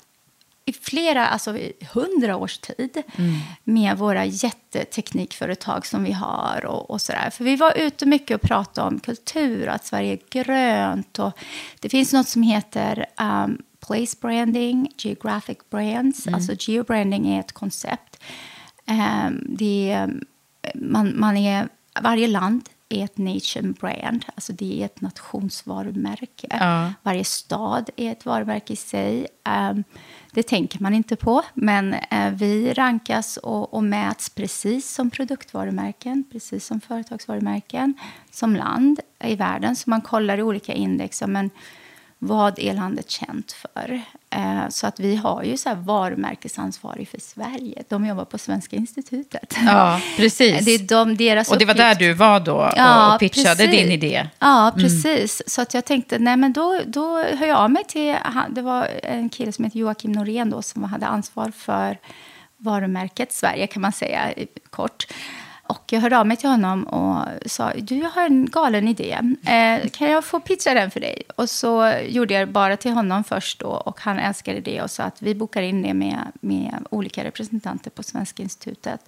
i 0.67 0.73
flera, 0.73 1.27
alltså 1.27 1.59
hundra 1.93 2.37
års 2.37 2.59
tid 2.59 3.03
mm. 3.17 3.35
med 3.65 3.99
våra 3.99 4.25
jätteteknikföretag 4.25 5.87
som 5.87 6.05
vi 6.05 6.13
har. 6.13 6.65
och, 6.67 6.91
och 6.91 7.01
sådär. 7.01 7.31
För 7.31 7.45
vi 7.45 7.57
var 7.57 7.79
ute 7.79 8.07
mycket 8.07 8.35
och 8.35 8.43
pratade 8.43 8.89
om 8.89 9.01
kultur 9.01 9.69
och 9.69 9.75
att 9.75 9.85
Sverige 9.85 10.13
är 10.13 10.21
grönt. 10.31 11.19
Och 11.19 11.33
det 11.81 11.89
finns 11.89 12.13
något 12.13 12.29
som 12.29 12.43
heter 12.43 13.07
um, 13.21 13.63
place 13.87 14.17
branding, 14.21 14.93
geographic 14.99 15.59
brands. 15.71 16.27
Mm. 16.27 16.35
Alltså 16.35 16.53
geobranding 16.59 17.29
är 17.29 17.41
ett 17.41 17.53
koncept. 17.53 18.23
Um, 18.87 19.47
det, 19.49 20.09
man, 20.75 21.21
man 21.21 21.37
är, 21.37 21.69
varje 22.01 22.27
land 22.27 22.69
är 22.89 23.05
ett 23.05 23.19
nation 23.19 23.73
brand, 23.81 24.25
alltså 24.35 24.53
det 24.53 24.81
är 24.81 24.85
ett 24.85 25.01
nationsvarumärke. 25.01 26.47
Ja. 26.51 26.93
Varje 27.03 27.25
stad 27.25 27.91
är 27.97 28.13
ett 28.13 28.27
varumärke 28.27 28.73
i 28.73 28.77
sig. 28.77 29.27
Um, 29.71 29.85
det 30.35 30.43
tänker 30.43 30.83
man 30.83 30.95
inte 30.95 31.17
på, 31.17 31.43
men 31.55 31.95
eh, 31.95 32.31
vi 32.33 32.73
rankas 32.73 33.37
och, 33.37 33.75
och, 33.75 33.85
mäts 33.85 34.29
precis 34.31 34.91
som 34.91 35.11
produktvarumärken, 35.11 36.25
precis 36.33 36.67
som 36.67 36.81
företagsvarumärken, 36.81 37.95
som 38.31 38.57
land 38.57 39.01
i 39.25 39.37
världen. 39.37 39.77
Så 39.77 39.91
man 39.91 40.01
kollar 40.01 40.39
i 40.39 40.43
olika 40.43 40.73
index. 40.73 41.23
Men, 41.27 41.51
vad 42.27 42.59
är 42.59 42.75
landet 42.75 43.11
känt 43.11 43.53
för? 43.53 44.03
Eh, 44.31 44.69
så 44.69 44.87
att 44.87 45.01
vi 45.01 45.17
har 45.17 45.43
ju 45.43 45.57
så 45.57 45.69
här 45.69 45.77
varumärkesansvarig 45.77 47.09
för 47.09 47.21
Sverige. 47.21 47.83
De 47.89 48.07
jobbar 48.07 48.25
på 48.25 48.39
Svenska 48.39 48.77
institutet. 48.77 49.57
Ja, 49.67 50.01
precis. 50.17 50.65
Det 50.65 50.71
är 50.71 50.79
de, 50.79 51.17
deras 51.17 51.51
och 51.51 51.59
det 51.59 51.65
var 51.65 51.75
där 51.75 51.95
du 51.95 52.13
var 52.13 52.41
då 52.41 52.55
och, 52.55 52.73
ja, 52.77 53.15
och 53.15 53.21
pitchade 53.21 53.57
precis. 53.57 53.71
din 53.71 53.93
idé? 53.93 54.29
Ja, 54.39 54.69
mm. 54.69 54.81
precis. 54.81 55.41
Mm. 55.41 55.45
Så 55.47 55.63
att 55.63 55.75
jag 55.75 55.85
tänkte, 55.85 56.19
nej 56.19 56.37
men 56.37 56.53
då, 56.53 56.81
då 56.87 57.23
hör 57.23 57.47
jag 57.47 57.59
av 57.59 57.71
mig 57.71 57.85
till, 57.85 58.17
det 58.51 58.63
var 58.63 58.89
en 59.03 59.29
kille 59.29 59.53
som 59.53 59.65
heter 59.65 59.79
Joakim 59.79 60.13
Norén 60.13 60.51
då 60.51 60.63
som 60.63 60.85
hade 60.85 61.07
ansvar 61.07 61.53
för 61.57 61.99
varumärket 62.57 63.33
Sverige 63.33 63.67
kan 63.67 63.83
man 63.83 63.93
säga 63.93 64.35
kort. 64.71 65.07
Och 65.67 65.83
jag 65.93 66.01
hörde 66.01 66.19
av 66.19 66.27
mig 66.27 66.37
till 66.37 66.49
honom 66.49 66.85
och 66.85 67.27
sa, 67.51 67.73
du 67.75 67.97
jag 67.97 68.11
har 68.11 68.27
en 68.27 68.51
galen 68.51 68.89
idé. 68.89 69.19
Eh, 69.47 69.91
kan 69.91 70.11
jag 70.11 70.25
få 70.25 70.41
pitcha 70.41 70.75
den 70.75 70.91
för 70.91 71.01
dig? 71.01 71.23
Och 71.37 71.51
så 71.51 71.93
gjorde 72.09 72.35
jag 72.35 72.49
det 72.49 72.53
bara 72.53 72.77
till 72.77 72.93
honom 72.93 73.25
först 73.25 73.61
då, 73.61 73.69
och 73.69 74.01
han 74.01 74.19
älskade 74.19 74.61
det 74.61 74.83
och 74.83 74.91
sa 74.91 75.03
att 75.03 75.23
vi 75.23 75.35
bokar 75.35 75.63
in 75.63 75.83
det 75.83 75.95
med, 75.95 76.19
med 76.41 76.87
olika 76.91 77.25
representanter 77.25 77.91
på 77.91 78.03
Svenska 78.03 78.43
institutet. 78.43 79.01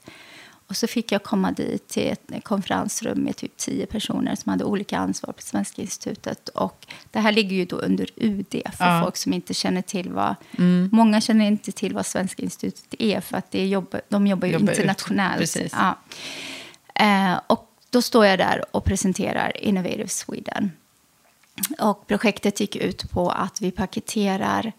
Och 0.68 0.76
så 0.76 0.86
fick 0.86 1.12
jag 1.12 1.22
komma 1.22 1.52
dit 1.52 1.88
till 1.88 2.06
ett 2.12 2.44
konferensrum 2.44 3.18
med 3.18 3.36
typ 3.36 3.56
tio 3.56 3.86
personer 3.86 4.34
som 4.34 4.50
hade 4.50 4.64
olika 4.64 4.98
ansvar 4.98 5.32
på 5.32 5.42
Svenska 5.42 5.82
institutet. 5.82 6.48
Och 6.48 6.86
det 7.10 7.20
här 7.20 7.32
ligger 7.32 7.56
ju 7.56 7.64
då 7.64 7.76
under 7.76 8.08
UD 8.16 8.62
för 8.72 8.84
ja. 8.84 9.00
folk 9.02 9.16
som 9.16 9.32
inte 9.32 9.54
känner 9.54 9.82
till 9.82 10.12
vad... 10.12 10.34
Mm. 10.58 10.88
Många 10.92 11.20
känner 11.20 11.46
inte 11.46 11.72
till 11.72 11.94
vad 11.94 12.06
Svenska 12.06 12.42
institutet 12.42 12.94
är 12.98 13.20
för 13.20 13.36
att 13.36 13.50
det 13.50 13.66
jobb, 13.66 13.96
de 14.08 14.26
jobbar 14.26 14.48
ju 14.48 14.54
jobbar 14.54 14.72
internationellt. 14.72 15.56
Ja. 15.72 15.98
Eh, 16.94 17.40
och 17.46 17.70
då 17.90 18.02
står 18.02 18.26
jag 18.26 18.38
där 18.38 18.64
och 18.70 18.84
presenterar 18.84 19.64
Innovative 19.64 20.08
Sweden. 20.08 20.72
Och 21.78 22.06
projektet 22.06 22.60
gick 22.60 22.76
ut 22.76 23.10
på 23.10 23.30
att 23.30 23.60
vi 23.60 23.70
paketerar 23.70 24.72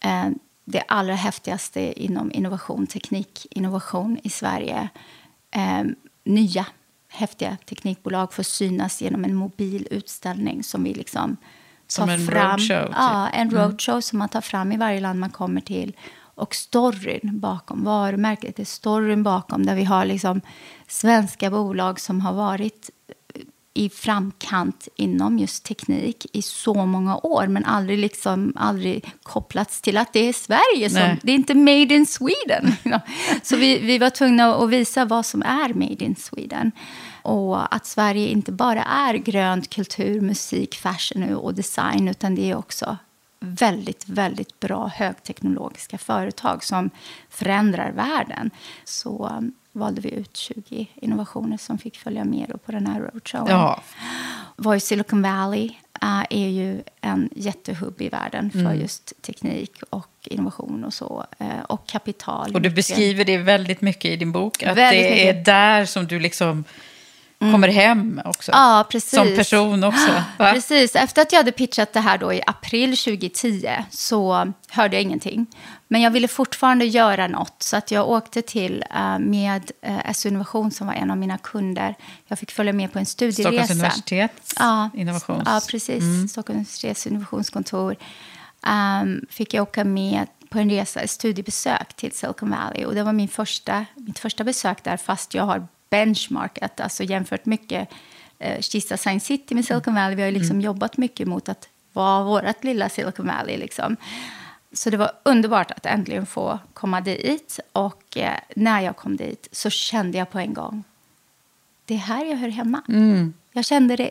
eh, 0.00 0.28
det 0.64 0.82
allra 0.88 1.14
häftigaste 1.14 2.02
inom 2.02 2.32
innovation, 2.32 2.86
teknik, 2.86 3.46
innovation 3.50 4.18
i 4.22 4.30
Sverige. 4.30 4.88
Eh, 5.50 5.82
nya 6.24 6.66
häftiga 7.08 7.56
teknikbolag 7.66 8.32
får 8.32 8.42
synas 8.42 9.02
genom 9.02 9.24
en 9.24 9.34
mobil 9.34 9.88
utställning 9.90 10.62
som 10.62 10.84
vi 10.84 10.94
liksom 10.94 11.36
som 11.86 12.08
en 12.08 12.26
fram. 12.26 12.50
roadshow? 12.50 12.86
Typ. 12.86 12.94
Ja, 12.96 13.28
en 13.28 13.48
mm. 13.48 13.60
roadshow 13.60 13.94
mm. 13.94 14.02
som 14.02 14.18
man 14.18 14.28
tar 14.28 14.40
fram 14.40 14.72
i 14.72 14.76
varje 14.76 15.00
land 15.00 15.20
man 15.20 15.30
kommer 15.30 15.60
till. 15.60 15.96
Och 16.36 16.54
storyn 16.54 17.40
bakom 17.40 17.84
varumärket, 17.84 18.56
det 18.56 18.62
är 18.62 18.66
storyn 18.66 19.22
bakom 19.22 19.66
där 19.66 19.74
vi 19.74 19.84
har 19.84 20.04
liksom 20.04 20.40
svenska 20.88 21.50
bolag 21.50 22.00
som 22.00 22.20
har 22.20 22.32
varit 22.32 22.90
i 23.74 23.88
framkant 23.88 24.88
inom 24.96 25.38
just 25.38 25.64
teknik 25.64 26.26
i 26.32 26.42
så 26.42 26.74
många 26.74 27.16
år 27.16 27.46
men 27.46 27.64
aldrig, 27.64 27.98
liksom, 27.98 28.52
aldrig 28.56 29.12
kopplats 29.22 29.80
till 29.80 29.96
att 29.96 30.12
det 30.12 30.28
är 30.28 30.32
Sverige. 30.32 30.90
Som, 30.90 31.16
det 31.22 31.32
är 31.32 31.36
inte 31.36 31.54
made 31.54 31.94
in 31.94 32.06
Sweden. 32.06 32.76
så 33.42 33.56
vi, 33.56 33.78
vi 33.78 33.98
var 33.98 34.10
tvungna 34.10 34.54
att 34.54 34.70
visa 34.70 35.04
vad 35.04 35.26
som 35.26 35.42
är 35.42 35.74
made 35.74 36.04
in 36.04 36.16
Sweden. 36.16 36.72
Och 37.22 37.74
att 37.74 37.86
Sverige 37.86 38.28
inte 38.28 38.52
bara 38.52 38.82
är 38.82 39.14
grönt, 39.14 39.70
kultur, 39.70 40.20
musik, 40.20 40.74
fashion 40.74 41.34
och 41.34 41.54
design 41.54 42.08
utan 42.08 42.34
det 42.34 42.50
är 42.50 42.56
också 42.56 42.96
väldigt, 43.40 44.08
väldigt 44.08 44.60
bra 44.60 44.90
högteknologiska 44.94 45.98
företag 45.98 46.64
som 46.64 46.90
förändrar 47.28 47.92
världen. 47.92 48.50
Så 48.84 49.42
valde 49.74 50.00
vi 50.00 50.10
ut 50.10 50.36
20 50.36 50.88
innovationer 50.94 51.56
som 51.56 51.78
fick 51.78 51.98
följa 51.98 52.24
med 52.24 52.52
på 52.66 52.72
den 52.72 52.86
här 52.86 53.00
roadshowen. 53.00 53.50
Ja. 53.50 53.82
Var 54.56 54.78
Silicon 54.78 55.22
Valley 55.22 55.70
uh, 56.04 56.24
är 56.30 56.48
ju 56.48 56.82
en 57.00 57.28
jättehubb 57.36 58.00
i 58.02 58.08
världen 58.08 58.50
för 58.50 58.60
mm. 58.60 58.80
just 58.80 59.22
teknik 59.22 59.72
och 59.90 60.10
innovation 60.22 60.84
och 60.84 60.94
så. 60.94 61.26
Uh, 61.40 61.60
och 61.68 61.86
kapital. 61.86 62.54
Och 62.54 62.62
du 62.62 62.70
beskriver 62.70 63.24
det 63.24 63.36
väldigt 63.36 63.80
mycket 63.80 64.10
i 64.10 64.16
din 64.16 64.32
bok. 64.32 64.62
Att 64.62 64.76
väldigt 64.76 65.04
det 65.04 65.10
mycket. 65.10 65.36
är 65.36 65.44
där 65.44 65.84
som 65.84 66.06
du 66.06 66.20
liksom. 66.20 66.64
Kommer 67.52 67.68
hem 67.68 68.20
också. 68.24 68.52
Ja, 68.52 68.86
precis. 68.90 69.10
Som 69.10 69.36
person 69.36 69.84
också. 69.84 70.12
Va? 70.38 70.52
Precis. 70.52 70.96
Efter 70.96 71.22
att 71.22 71.32
jag 71.32 71.38
hade 71.38 71.52
pitchat 71.52 71.92
det 71.92 72.00
här 72.00 72.18
då 72.18 72.32
i 72.32 72.42
april 72.46 72.96
2010 72.96 73.68
så 73.90 74.52
hörde 74.68 74.96
jag 74.96 75.02
ingenting. 75.02 75.46
Men 75.88 76.00
jag 76.00 76.10
ville 76.10 76.28
fortfarande 76.28 76.84
göra 76.84 77.26
något, 77.26 77.62
så 77.62 77.76
att 77.76 77.90
jag 77.90 78.08
åkte 78.08 78.42
till 78.42 78.84
uh, 78.94 79.18
med 79.18 79.70
uh, 79.86 79.98
eh, 79.98 80.12
SU 80.12 80.28
Innovation 80.28 80.70
som 80.70 80.86
var 80.86 80.94
en 80.94 81.10
av 81.10 81.16
mina 81.16 81.38
kunder. 81.38 81.94
Jag 82.26 82.38
fick 82.38 82.50
följa 82.50 82.72
med 82.72 82.92
på 82.92 82.98
en 82.98 83.06
studieresa. 83.06 83.42
Stockholms 83.42 83.70
universitets 83.70 84.54
ja, 84.58 84.90
innovations... 84.94 85.42
Ja, 85.46 85.60
precis. 85.70 86.02
Mm. 86.02 86.28
Stockholms 86.28 86.56
universitets 86.56 87.06
innovationskontor. 87.06 87.96
um, 89.02 89.26
fick 89.30 89.54
jag 89.54 89.62
åka 89.62 89.84
med 89.84 90.26
på 90.54 90.58
en 90.58 90.70
resa, 90.70 91.00
ett 91.00 91.10
studiebesök 91.10 91.94
till 91.96 92.12
Silicon 92.12 92.50
Valley. 92.50 92.84
Och 92.84 92.94
det 92.94 93.02
var 93.02 93.12
min 93.12 93.28
första, 93.28 93.86
mitt 93.94 94.18
första 94.18 94.44
besök 94.44 94.84
där, 94.84 94.96
fast 94.96 95.34
jag 95.34 95.44
har 95.44 95.68
benchmarkat, 95.94 96.80
alltså 96.80 97.02
jämfört 97.02 97.46
mycket 97.46 97.88
eh, 98.38 98.60
Kista 98.60 98.96
Science 98.96 99.26
City 99.26 99.54
med 99.54 99.64
Silicon 99.64 99.94
Valley. 99.94 100.16
Vi 100.16 100.22
har 100.22 100.30
liksom 100.30 100.56
mm. 100.56 100.64
jobbat 100.64 100.96
mycket 100.96 101.28
mot 101.28 101.48
att 101.48 101.68
vara 101.92 102.24
vårt 102.24 102.64
lilla 102.64 102.88
Silicon 102.88 103.26
Valley. 103.26 103.56
Liksom. 103.56 103.96
Så 104.72 104.90
det 104.90 104.96
var 104.96 105.12
underbart 105.22 105.70
att 105.70 105.86
äntligen 105.86 106.26
få 106.26 106.58
komma 106.74 107.00
dit. 107.00 107.60
Och 107.72 108.16
eh, 108.16 108.38
när 108.56 108.80
jag 108.80 108.96
kom 108.96 109.16
dit 109.16 109.48
så 109.52 109.70
kände 109.70 110.18
jag 110.18 110.30
på 110.30 110.38
en 110.38 110.54
gång, 110.54 110.84
det 111.84 111.94
är 111.94 111.98
här 111.98 112.24
jag 112.24 112.36
hör 112.36 112.48
hemma. 112.48 112.82
Mm. 112.88 113.34
Jag 113.52 113.64
kände 113.64 113.96
det 113.96 114.10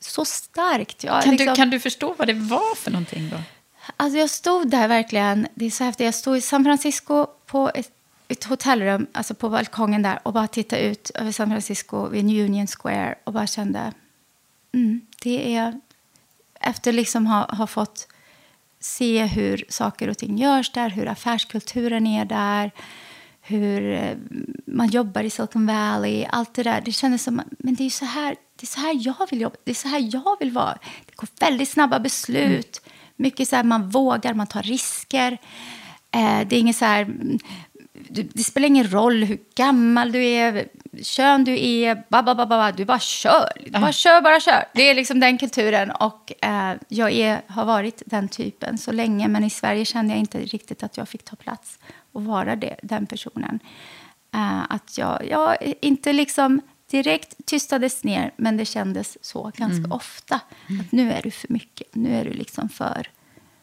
så 0.00 0.24
starkt. 0.24 1.04
Jag, 1.04 1.22
kan, 1.22 1.30
liksom, 1.30 1.46
du, 1.46 1.54
kan 1.54 1.70
du 1.70 1.80
förstå 1.80 2.14
vad 2.18 2.28
det 2.28 2.34
var 2.34 2.74
för 2.74 2.90
någonting 2.90 3.30
då? 3.30 3.36
Alltså 3.96 4.18
jag 4.18 4.30
stod 4.30 4.70
där 4.70 4.88
verkligen, 4.88 5.46
det 5.54 5.66
är 5.66 5.70
så 5.70 5.84
häftigt, 5.84 6.04
jag 6.04 6.14
stod 6.14 6.36
i 6.36 6.40
San 6.40 6.64
Francisco 6.64 7.26
på 7.46 7.70
ett, 7.74 7.90
ett 8.28 8.44
hotellrum, 8.44 9.06
alltså 9.12 9.34
på 9.34 9.50
balkongen 9.50 10.02
där 10.02 10.18
och 10.22 10.32
bara 10.32 10.48
tittade 10.48 10.82
ut 10.82 11.10
över 11.14 11.32
San 11.32 11.50
Francisco 11.50 12.08
vid 12.08 12.24
Union 12.24 12.66
Square 12.66 13.14
och 13.24 13.32
bara 13.32 13.46
kände, 13.46 13.92
mm, 14.72 15.00
det 15.22 15.56
är, 15.56 15.80
efter 16.60 16.92
liksom 16.92 17.26
ha, 17.26 17.54
ha 17.54 17.66
fått 17.66 18.08
se 18.80 19.24
hur 19.24 19.64
saker 19.68 20.08
och 20.08 20.18
ting 20.18 20.38
görs 20.38 20.72
där, 20.72 20.90
hur 20.90 21.08
affärskulturen 21.08 22.06
är 22.06 22.24
där, 22.24 22.70
hur 23.40 23.92
eh, 23.92 24.16
man 24.66 24.88
jobbar 24.88 25.22
i 25.22 25.30
Silicon 25.30 25.66
Valley, 25.66 26.24
allt 26.30 26.54
det 26.54 26.62
där. 26.62 26.80
Det 26.80 26.92
kändes 26.92 27.22
som, 27.22 27.42
men 27.58 27.74
det 27.74 27.84
är 27.84 27.90
så 27.90 28.04
här, 28.04 28.36
det 28.56 28.64
är 28.64 28.66
så 28.66 28.80
här 28.80 28.98
jag 29.00 29.30
vill 29.30 29.40
jobba, 29.40 29.56
det 29.64 29.70
är 29.70 29.74
så 29.74 29.88
här 29.88 30.08
jag 30.12 30.36
vill 30.40 30.50
vara. 30.50 30.78
Det 31.06 31.16
går 31.16 31.28
väldigt 31.40 31.68
snabba 31.68 31.98
beslut. 31.98 32.80
Mm. 32.84 32.94
Mycket 33.16 33.48
så 33.48 33.56
här, 33.56 33.64
man 33.64 33.90
vågar, 33.90 34.34
man 34.34 34.46
tar 34.46 34.62
risker. 34.62 35.32
Eh, 36.10 36.48
det 36.48 36.56
är 36.56 36.60
inget 36.60 36.76
så 36.76 36.84
här, 36.84 37.14
det 38.08 38.44
spelar 38.44 38.66
ingen 38.66 38.90
roll 38.90 39.24
hur 39.24 39.38
gammal 39.54 40.12
du 40.12 40.24
är, 40.24 40.68
kön 41.02 41.44
du 41.44 41.66
är, 41.66 41.94
ba, 42.08 42.22
ba, 42.22 42.34
ba, 42.34 42.46
ba, 42.46 42.72
du 42.72 42.84
bara 42.84 42.98
kör. 42.98 43.52
Du 43.64 43.70
bara 43.70 43.92
kör, 43.92 44.22
bara 44.22 44.40
kör. 44.40 44.64
Det 44.74 44.90
är 44.90 44.94
liksom 44.94 45.20
den 45.20 45.38
kulturen. 45.38 45.90
Och 45.90 46.44
eh, 46.44 46.74
jag 46.88 47.12
är, 47.12 47.42
har 47.46 47.64
varit 47.64 48.02
den 48.06 48.28
typen 48.28 48.78
så 48.78 48.92
länge, 48.92 49.28
men 49.28 49.44
i 49.44 49.50
Sverige 49.50 49.84
kände 49.84 50.12
jag 50.12 50.20
inte 50.20 50.38
riktigt 50.38 50.82
att 50.82 50.96
jag 50.96 51.08
fick 51.08 51.24
ta 51.24 51.36
plats 51.36 51.78
och 52.12 52.24
vara 52.24 52.56
det, 52.56 52.76
den 52.82 53.06
personen. 53.06 53.60
Eh, 54.34 54.62
att 54.68 54.98
jag, 54.98 55.28
jag 55.28 55.56
inte 55.80 56.12
liksom 56.12 56.60
direkt 56.90 57.46
tystades 57.46 58.04
ner, 58.04 58.32
men 58.36 58.56
det 58.56 58.64
kändes 58.64 59.18
så 59.24 59.42
ganska 59.42 59.78
mm. 59.78 59.92
ofta. 59.92 60.40
Att 60.80 60.92
nu 60.92 61.12
är 61.12 61.22
du 61.22 61.30
för 61.30 61.52
mycket, 61.52 61.94
nu 61.94 62.16
är 62.16 62.24
du 62.24 62.32
liksom 62.32 62.68
för, 62.68 63.08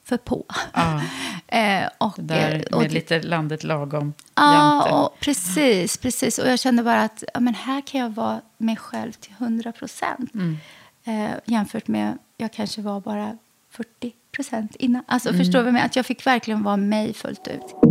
för 0.04 0.18
på. 0.18 0.45
Ja. 0.74 1.02
eh, 1.47 1.89
och, 1.97 2.14
det 2.18 2.34
där 2.34 2.52
med 2.52 2.74
och, 2.74 2.91
lite 2.91 3.22
landet 3.22 3.64
lagom 3.64 4.14
Ja, 4.36 5.04
och, 5.04 5.20
precis, 5.20 5.97
precis. 5.97 6.39
Och 6.39 6.47
jag 6.47 6.60
kände 6.60 6.84
bara 6.84 7.02
att 7.02 7.24
ja, 7.34 7.39
men 7.39 7.54
här 7.54 7.82
kan 7.82 8.02
jag 8.02 8.10
vara 8.10 8.41
mig 8.58 8.76
själv 8.76 9.12
till 9.12 9.34
100 9.38 9.72
procent. 9.72 10.34
Mm. 10.34 10.58
Eh, 11.04 11.32
jämfört 11.45 11.88
med, 11.88 12.18
jag 12.38 12.54
kanske 12.54 12.82
var 12.82 13.02
bara 13.02 13.38
40 13.70 14.12
procent 14.32 14.76
innan. 14.76 15.04
Alltså 15.08 15.30
mm. 15.30 15.39
förstår 15.39 15.64
du? 15.64 15.80
Att 15.80 15.95
jag 15.95 16.06
fick 16.06 16.28
verkligen 16.28 16.64
vara 16.64 16.78
mig 16.78 17.14
fullt 17.14 17.47
ut. 17.47 17.91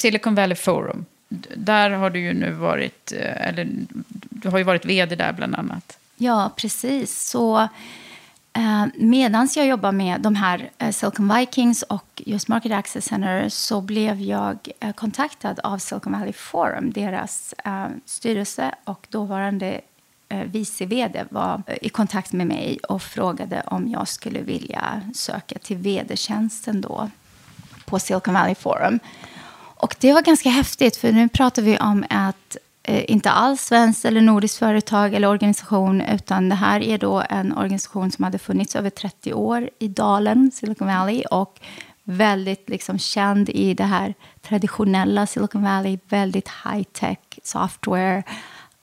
Silicon 0.00 0.34
Valley 0.34 0.56
Forum. 0.56 1.04
Där 1.56 1.90
har 1.90 2.10
du 2.10 2.20
ju 2.20 2.34
nu 2.34 2.52
varit, 2.52 3.12
eh, 3.12 3.48
eller 3.48 3.68
du 4.30 4.48
har 4.48 4.58
ju 4.58 4.64
varit 4.64 4.84
vd 4.84 5.16
där 5.16 5.32
bland 5.32 5.54
annat. 5.54 5.98
Ja, 6.16 6.52
precis. 6.56 7.28
Så 7.28 7.68
eh, 8.52 8.86
medan 8.94 9.48
jag 9.56 9.66
jobbar 9.66 9.92
med 9.92 10.20
de 10.20 10.34
här 10.34 10.70
eh, 10.78 10.90
Silicon 10.90 11.34
Vikings 11.36 11.82
och 11.82 12.22
just 12.26 12.48
Market 12.48 12.72
Access 12.72 13.04
Center 13.04 13.48
så 13.48 13.80
blev 13.80 14.20
jag 14.20 14.68
eh, 14.80 14.92
kontaktad 14.92 15.60
av 15.62 15.78
Silicon 15.78 16.12
Valley 16.12 16.32
Forum, 16.32 16.92
deras 16.92 17.54
eh, 17.64 17.86
styrelse 18.04 18.74
och 18.84 19.06
dåvarande 19.10 19.80
eh, 20.28 20.42
vice 20.42 20.86
vd 20.86 21.24
var 21.30 21.62
eh, 21.66 21.76
i 21.82 21.88
kontakt 21.88 22.32
med 22.32 22.46
mig 22.46 22.78
och 22.88 23.02
frågade 23.02 23.62
om 23.66 23.88
jag 23.88 24.08
skulle 24.08 24.40
vilja 24.40 25.02
söka 25.14 25.58
till 25.58 25.76
vd-tjänsten 25.76 26.80
då 26.80 27.10
på 27.84 27.98
Silicon 27.98 28.34
Valley 28.34 28.54
Forum. 28.54 28.98
Och 29.76 29.96
det 30.00 30.12
var 30.12 30.22
ganska 30.22 30.48
häftigt, 30.48 30.96
för 30.96 31.12
nu 31.12 31.28
pratar 31.28 31.62
vi 31.62 31.78
om 31.78 32.04
att 32.10 32.56
eh, 32.82 33.10
inte 33.10 33.30
alls 33.30 33.62
svenskt 33.62 34.04
eller 34.04 34.20
nordiskt 34.20 34.58
företag 34.58 35.14
eller 35.14 35.28
organisation, 35.28 36.00
utan 36.00 36.48
det 36.48 36.54
här 36.54 36.80
är 36.80 36.98
då 36.98 37.22
en 37.30 37.56
organisation 37.56 38.10
som 38.10 38.24
hade 38.24 38.38
funnits 38.38 38.76
över 38.76 38.90
30 38.90 39.32
år 39.32 39.70
i 39.78 39.88
Dalen, 39.88 40.50
Silicon 40.54 40.88
Valley, 40.88 41.22
och 41.30 41.60
väldigt 42.04 42.68
liksom 42.68 42.98
känd 42.98 43.48
i 43.48 43.74
det 43.74 43.84
här 43.84 44.14
traditionella 44.42 45.26
Silicon 45.26 45.62
Valley, 45.62 45.98
väldigt 46.08 46.48
high-tech 46.64 47.18
software 47.42 48.22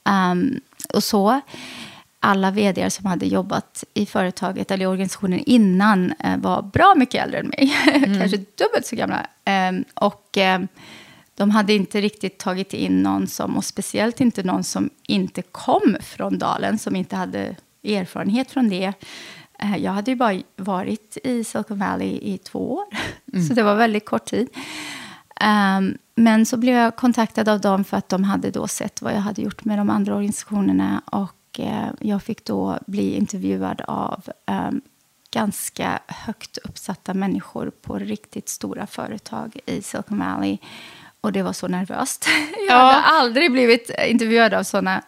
um, 0.09 0.59
och 0.93 1.03
så. 1.03 1.41
Alla 2.25 2.51
vd 2.51 2.89
som 2.89 3.05
hade 3.05 3.25
jobbat 3.25 3.83
i 3.93 4.05
företaget 4.05 4.71
eller 4.71 4.83
i 4.83 4.87
organisationen 4.87 5.39
innan 5.39 6.13
uh, 6.25 6.37
var 6.37 6.61
bra 6.61 6.93
mycket 6.97 7.23
äldre 7.23 7.39
än 7.39 7.47
mig, 7.47 7.73
mm. 7.93 8.19
kanske 8.19 8.37
dubbelt 8.37 8.85
så 8.85 8.95
gamla. 8.95 9.27
Um, 9.69 9.83
och 9.93 10.37
um, 10.55 10.67
de 11.35 11.49
hade 11.49 11.73
inte 11.73 12.01
riktigt 12.01 12.37
tagit 12.37 12.73
in 12.73 13.03
någon 13.03 13.27
som, 13.27 13.57
och 13.57 13.65
speciellt 13.65 14.21
inte 14.21 14.43
någon 14.43 14.63
som 14.63 14.89
inte 15.07 15.41
kom 15.41 15.97
från 16.01 16.37
Dalen, 16.37 16.79
som 16.79 16.95
inte 16.95 17.15
hade 17.15 17.55
erfarenhet 17.83 18.51
från 18.51 18.69
det. 18.69 18.93
Eh, 19.59 19.77
jag 19.77 19.91
hade 19.91 20.11
ju 20.11 20.15
bara 20.15 20.41
varit 20.55 21.17
i 21.23 21.43
Silicon 21.43 21.79
Valley 21.79 22.19
i 22.21 22.37
två 22.37 22.73
år, 22.73 22.85
mm. 23.33 23.47
så 23.47 23.53
det 23.53 23.63
var 23.63 23.75
väldigt 23.75 24.05
kort 24.05 24.25
tid. 24.25 24.47
Um, 25.41 25.97
men 26.15 26.45
så 26.45 26.57
blev 26.57 26.75
jag 26.75 26.95
kontaktad 26.95 27.49
av 27.49 27.61
dem 27.61 27.83
för 27.83 27.97
att 27.97 28.09
de 28.09 28.23
hade 28.23 28.51
då 28.51 28.67
sett 28.67 29.01
vad 29.01 29.13
jag 29.13 29.19
hade 29.19 29.41
gjort 29.41 29.65
med 29.65 29.77
de 29.77 29.89
andra 29.89 30.15
organisationerna. 30.15 31.01
Och 31.05 31.35
uh, 31.59 31.89
jag 31.99 32.23
fick 32.23 32.45
då 32.45 32.79
bli 32.87 33.15
intervjuad 33.15 33.81
av 33.87 34.23
um, 34.47 34.81
ganska 35.31 35.99
högt 36.07 36.57
uppsatta 36.57 37.13
människor 37.13 37.71
på 37.81 37.99
riktigt 37.99 38.49
stora 38.49 38.87
företag 38.87 39.59
i 39.65 39.81
Silicon 39.81 40.19
Valley. 40.19 40.57
Och 41.21 41.31
det 41.31 41.43
var 41.43 41.53
så 41.53 41.67
nervöst. 41.67 42.27
Jag 42.67 42.77
ja. 42.77 42.81
hade 42.81 43.05
aldrig 43.05 43.51
blivit 43.51 43.91
intervjuad 44.07 44.53
av 44.53 44.63
såna 44.63 45.03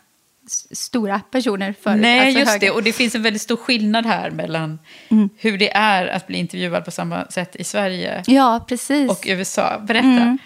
stora 0.72 1.20
personer 1.32 1.76
förut. 1.82 2.02
Nej, 2.02 2.20
alltså 2.20 2.40
just 2.40 2.52
höga. 2.52 2.66
det. 2.66 2.72
Och 2.72 2.84
det 2.84 2.94
finns 2.94 3.16
en 3.16 3.22
väldigt 3.22 3.42
stor 3.42 3.58
skillnad 3.58 4.06
här 4.06 4.32
mellan 4.32 4.80
mm. 5.10 5.30
hur 5.38 5.58
det 5.58 5.76
är 5.76 6.08
att 6.08 6.28
bli 6.28 6.38
intervjuad 6.38 6.86
på 6.86 6.92
samma 6.92 7.26
sätt 7.26 7.56
i 7.56 7.64
Sverige 7.64 8.24
ja, 8.28 8.66
precis. 8.68 9.12
och 9.12 9.26
USA. 9.28 9.80
Berätta. 9.80 10.08
Mm. 10.08 10.38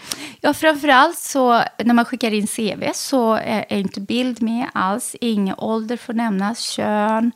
Ja, 0.42 0.54
framförallt 0.54 1.18
så 1.18 1.64
när 1.78 1.94
man 1.94 2.06
skickar 2.06 2.34
in 2.34 2.48
CV 2.48 2.84
så 2.94 3.34
är, 3.34 3.66
är 3.70 3.78
inte 3.78 4.02
bild 4.02 4.42
med 4.42 4.68
alls. 4.74 5.16
Ingen 5.22 5.56
ålder 5.58 5.98
får 5.98 6.14
nämnas, 6.14 6.62
kön. 6.62 7.32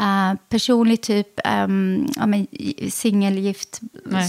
Uh, 0.00 0.34
personlig 0.48 1.02
typ, 1.02 1.40
um, 1.64 2.08
ja, 2.16 2.26
singelgift, 2.90 3.80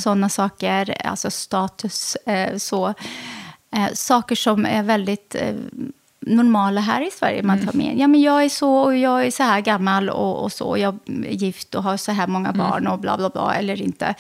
sådana 0.04 0.30
saker, 0.30 1.06
alltså 1.08 1.32
status, 1.32 2.18
uh, 2.28 2.58
så. 2.58 2.94
Uh, 3.76 3.88
saker 3.94 4.36
som 4.36 4.66
är 4.66 4.84
väldigt 4.84 5.36
normala 6.36 6.82
här 6.82 7.08
i 7.08 7.12
Sverige. 7.12 7.44
Man 7.44 7.58
tar 7.58 7.74
mm. 7.74 7.88
med, 7.88 7.98
ja 7.98 8.08
men 8.08 8.22
jag 8.22 8.44
är 8.44 8.50
så 8.50 8.76
och 8.76 8.98
jag 8.98 9.26
är 9.26 9.32
så 9.32 9.44
här 9.44 9.62
gammal 9.62 10.10
och, 10.10 10.44
och 10.44 10.52
så. 10.52 10.78
Jag 10.78 11.00
är 11.06 11.32
gift 11.32 11.76
och 11.76 11.84
har 11.84 11.98
så 11.98 12.12
här 12.12 12.28
många 12.28 12.50
mm. 12.50 12.58
barn 12.58 12.88
och 12.88 13.00
bla 13.00 13.18
bla 13.18 13.30
bla, 13.30 13.56
eller 13.56 13.82
inte. 13.82 14.16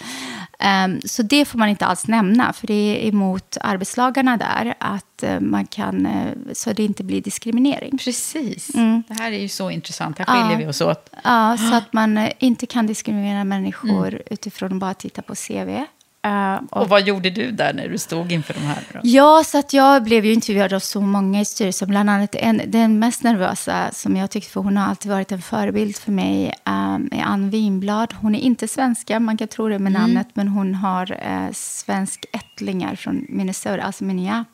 Um, 0.86 1.02
så 1.06 1.24
det 1.24 1.46
får 1.46 1.60
man 1.60 1.70
inte 1.70 1.86
alls 1.86 2.08
nämna, 2.08 2.54
för 2.54 2.68
det 2.68 2.74
är 2.74 3.10
emot 3.10 3.58
arbetslagarna 3.62 4.38
där. 4.38 4.74
Att 4.80 5.24
uh, 5.24 5.40
man 5.40 5.66
kan, 5.66 6.06
uh, 6.06 6.54
så 6.54 6.74
det 6.74 6.84
inte 6.84 7.04
blir 7.04 7.22
diskriminering. 7.22 7.98
Precis. 7.98 8.76
Mm. 8.76 9.04
Det 9.08 9.14
här 9.14 9.32
är 9.32 9.40
ju 9.40 9.48
så 9.48 9.72
intressant. 9.72 10.18
Här 10.18 10.26
skiljer 10.26 10.52
ja. 10.52 10.66
vi 10.66 10.68
oss 10.68 10.82
åt. 10.82 11.10
Ja, 11.24 11.58
så 11.58 11.76
att 11.76 11.94
man 11.94 12.18
uh, 12.18 12.30
inte 12.40 12.66
kan 12.66 12.88
diskriminera 12.88 13.44
människor 13.44 14.08
mm. 14.08 14.22
utifrån 14.30 14.74
att 14.74 14.80
bara 14.80 14.94
titta 14.94 15.22
på 15.22 15.36
CV. 15.36 15.86
Uh, 16.28 16.56
och, 16.70 16.82
och, 16.82 16.90
vad 16.90 17.02
gjorde 17.02 17.30
du 17.30 17.52
där 17.52 17.74
när 17.74 17.88
du 17.88 17.98
stod 17.98 18.32
inför 18.32 18.54
de 18.54 18.60
här? 18.60 18.84
Då? 18.94 19.00
Ja, 19.04 19.44
så 19.46 19.58
att 19.58 19.74
jag 19.74 20.04
blev 20.04 20.26
ju 20.26 20.34
intervjuad 20.34 20.74
av 20.74 20.80
så 20.80 21.02
många 21.02 21.42
i 21.42 21.46
styrelsen. 21.46 21.88
Bland 21.88 22.10
annat 22.10 22.36
en, 22.36 22.62
den 22.68 23.00
mest 23.00 23.24
nervösa, 23.24 23.92
som 23.92 24.16
jag 24.16 24.32
tyckte, 24.32 24.52
för 24.52 24.62
hon 24.62 24.78
har 24.78 24.90
alltid 24.90 25.12
varit 25.12 25.32
en 25.32 25.42
förebild 25.42 25.98
för 25.98 26.12
mig, 26.12 26.54
um, 26.66 27.10
är 27.12 27.24
Ann 27.24 27.50
Winblad. 27.50 28.14
Hon 28.14 28.36
är 28.36 28.40
inte 28.40 28.68
svenska, 28.68 29.20
man 29.20 29.38
kan 29.38 29.48
tro 29.48 29.70
det 29.70 29.80
med 29.80 29.96
mm. 29.96 30.02
namnet, 30.02 30.28
men 30.34 30.48
hon 30.48 30.76
har 30.76 31.12
uh, 31.12 31.52
svensk 31.54 32.26
ättlingar 32.34 32.96
från 32.96 33.26
Minnesota, 33.30 33.82
alltså 33.82 34.04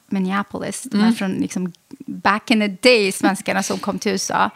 Minneapolis. 0.09 0.87
Mm. 0.93 1.13
från 1.13 1.31
liksom, 1.31 1.73
back 2.05 2.51
in 2.51 2.59
the 2.59 2.89
day, 2.89 3.11
svenskarna 3.11 3.63
som 3.63 3.77
kom 3.77 3.99
till 3.99 4.11
USA. 4.11 4.51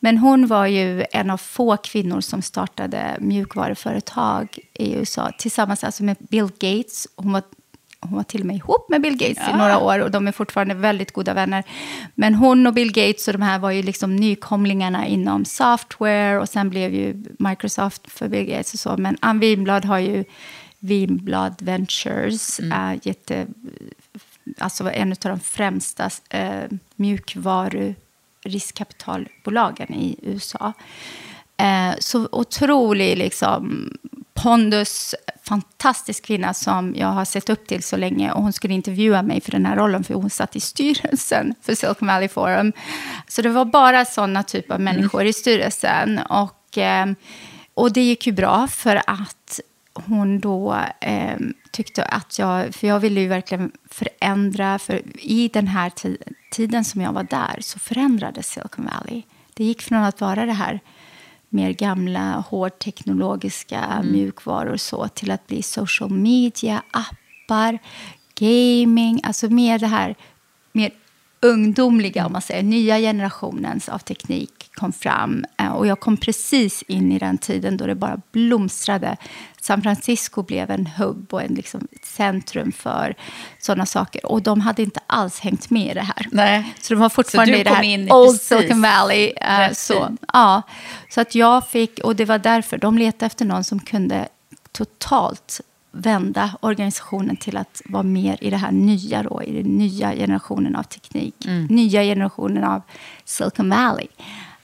Men 0.00 0.18
hon 0.18 0.46
var 0.46 0.66
ju 0.66 1.04
en 1.12 1.30
av 1.30 1.36
få 1.36 1.76
kvinnor 1.76 2.20
som 2.20 2.42
startade 2.42 3.16
mjukvaruföretag 3.20 4.58
i 4.74 4.94
USA 4.94 5.30
tillsammans 5.38 5.84
alltså 5.84 6.04
med 6.04 6.16
Bill 6.18 6.48
Gates. 6.58 7.08
Hon 7.16 7.32
var, 7.32 7.42
hon 8.00 8.16
var 8.16 8.22
till 8.22 8.40
och 8.40 8.46
med 8.46 8.56
ihop 8.56 8.88
med 8.88 9.02
Bill 9.02 9.16
Gates 9.16 9.38
ja. 9.46 9.54
i 9.54 9.58
några 9.58 9.78
år 9.78 9.98
och 9.98 10.10
de 10.10 10.28
är 10.28 10.32
fortfarande 10.32 10.74
väldigt 10.74 11.12
goda 11.12 11.34
vänner. 11.34 11.64
Men 12.14 12.34
hon 12.34 12.66
och 12.66 12.74
Bill 12.74 12.92
Gates 12.92 13.28
och 13.28 13.34
de 13.34 13.42
här 13.42 13.58
var 13.58 13.70
ju 13.70 13.82
liksom 13.82 14.16
nykomlingarna 14.16 15.06
inom 15.06 15.44
software 15.44 16.38
och 16.38 16.48
sen 16.48 16.70
blev 16.70 16.94
ju 16.94 17.24
Microsoft 17.38 18.10
för 18.12 18.28
Bill 18.28 18.46
Gates 18.46 18.74
och 18.74 18.80
så. 18.80 18.96
Men 18.96 19.16
Ann 19.20 19.38
Winblad 19.38 19.84
har 19.84 19.98
ju 19.98 20.24
Winblad 20.78 21.62
Ventures, 21.62 22.60
mm. 22.60 22.92
äh, 22.92 22.98
jätte, 23.02 23.46
alltså 24.58 24.90
en 24.90 25.12
av 25.12 25.16
de 25.20 25.40
främsta 25.40 26.10
äh, 26.30 26.64
mjukvaru 26.96 27.94
riskkapitalbolagen 28.48 29.94
i 29.94 30.16
USA. 30.22 30.72
Eh, 31.56 31.94
så 31.98 32.28
otrolig 32.32 33.18
liksom, 33.18 33.92
pondus, 34.34 35.14
fantastisk 35.42 36.24
kvinna 36.24 36.54
som 36.54 36.94
jag 36.96 37.08
har 37.08 37.24
sett 37.24 37.50
upp 37.50 37.66
till 37.66 37.82
så 37.82 37.96
länge. 37.96 38.32
Och 38.32 38.42
hon 38.42 38.52
skulle 38.52 38.74
intervjua 38.74 39.22
mig 39.22 39.40
för 39.40 39.50
den 39.50 39.66
här 39.66 39.76
rollen, 39.76 40.04
för 40.04 40.14
hon 40.14 40.30
satt 40.30 40.56
i 40.56 40.60
styrelsen 40.60 41.54
för 41.62 41.74
Silicon 41.74 42.08
Valley 42.08 42.28
Forum. 42.28 42.72
Så 43.28 43.42
det 43.42 43.48
var 43.48 43.64
bara 43.64 44.04
sådana 44.04 44.42
typer 44.42 44.74
av 44.74 44.80
människor 44.80 45.20
mm. 45.20 45.30
i 45.30 45.32
styrelsen. 45.32 46.18
Och, 46.18 46.78
eh, 46.78 47.06
och 47.74 47.92
det 47.92 48.02
gick 48.02 48.26
ju 48.26 48.32
bra, 48.32 48.68
för 48.68 49.02
att 49.06 49.60
hon 50.06 50.40
då 50.40 50.84
eh, 51.00 51.36
tyckte 51.72 52.04
att 52.04 52.38
jag, 52.38 52.74
för 52.74 52.86
jag 52.86 53.00
ville 53.00 53.20
ju 53.20 53.28
verkligen 53.28 53.72
förändra, 53.90 54.78
för 54.78 55.02
i 55.26 55.48
den 55.48 55.66
här 55.66 55.92
tiden 56.50 56.84
som 56.84 57.00
jag 57.00 57.12
var 57.12 57.22
där 57.22 57.58
så 57.60 57.78
förändrades 57.78 58.46
Silicon 58.46 58.84
Valley. 58.84 59.22
Det 59.54 59.64
gick 59.64 59.82
från 59.82 59.98
att 59.98 60.20
vara 60.20 60.46
det 60.46 60.52
här 60.52 60.80
mer 61.48 61.72
gamla, 61.72 62.44
hårdteknologiska 62.48 63.80
mm. 63.80 64.12
mjukvaror 64.12 64.76
så 64.76 65.08
till 65.08 65.30
att 65.30 65.46
bli 65.46 65.62
social 65.62 66.10
media, 66.10 66.82
appar, 66.90 67.78
gaming, 68.34 69.20
alltså 69.22 69.48
mer 69.48 69.78
det 69.78 69.86
här 69.86 70.14
mer 70.72 70.90
ungdomliga, 71.40 72.26
om 72.26 72.32
man 72.32 72.42
säger, 72.42 72.62
nya 72.62 72.98
generationens 72.98 73.88
av 73.88 73.98
teknik 73.98 74.55
kom 74.76 74.92
fram. 74.92 75.44
Eh, 75.58 75.72
och 75.72 75.86
jag 75.86 76.00
kom 76.00 76.16
precis 76.16 76.82
in 76.82 77.12
i 77.12 77.18
den 77.18 77.38
tiden 77.38 77.76
då 77.76 77.86
det 77.86 77.94
bara 77.94 78.20
blomstrade. 78.32 79.16
San 79.60 79.82
Francisco 79.82 80.42
blev 80.42 80.70
en 80.70 80.86
hubb 80.86 81.34
och 81.34 81.42
en, 81.42 81.54
liksom, 81.54 81.88
ett 81.92 82.04
centrum 82.04 82.72
för 82.72 83.14
sådana 83.58 83.86
saker. 83.86 84.26
Och 84.26 84.42
de 84.42 84.60
hade 84.60 84.82
inte 84.82 85.00
alls 85.06 85.40
hängt 85.40 85.70
med 85.70 85.90
i 85.90 85.94
det 85.94 86.00
här. 86.00 86.26
Nej. 86.32 86.74
Så 86.80 86.94
de 86.94 87.00
var 87.00 87.08
fortfarande 87.08 87.58
i 87.58 87.64
det 87.64 87.70
här 87.70 88.12
Old 88.12 88.40
Silicon 88.40 88.82
Valley. 88.82 89.28
Uh, 89.28 89.72
så, 89.72 90.16
ja. 90.32 90.62
så 91.10 91.20
att 91.20 91.34
jag 91.34 91.68
fick, 91.68 91.98
och 91.98 92.16
det 92.16 92.24
var 92.24 92.38
därför, 92.38 92.78
de 92.78 92.98
letade 92.98 93.26
efter 93.26 93.44
någon 93.44 93.64
som 93.64 93.80
kunde 93.80 94.28
totalt 94.72 95.60
vända 95.96 96.56
organisationen 96.60 97.36
till 97.36 97.56
att 97.56 97.82
vara 97.84 98.02
mer 98.02 98.36
i 98.40 98.50
det 98.50 98.56
här 98.56 98.72
nya, 98.72 99.22
då, 99.22 99.42
i 99.42 99.62
den 99.62 99.78
nya 99.78 100.14
generationen 100.14 100.76
av 100.76 100.82
teknik. 100.82 101.46
Mm. 101.46 101.66
Nya 101.66 102.02
generationen 102.02 102.64
av 102.64 102.82
Silicon 103.24 103.68
Valley. 103.68 104.06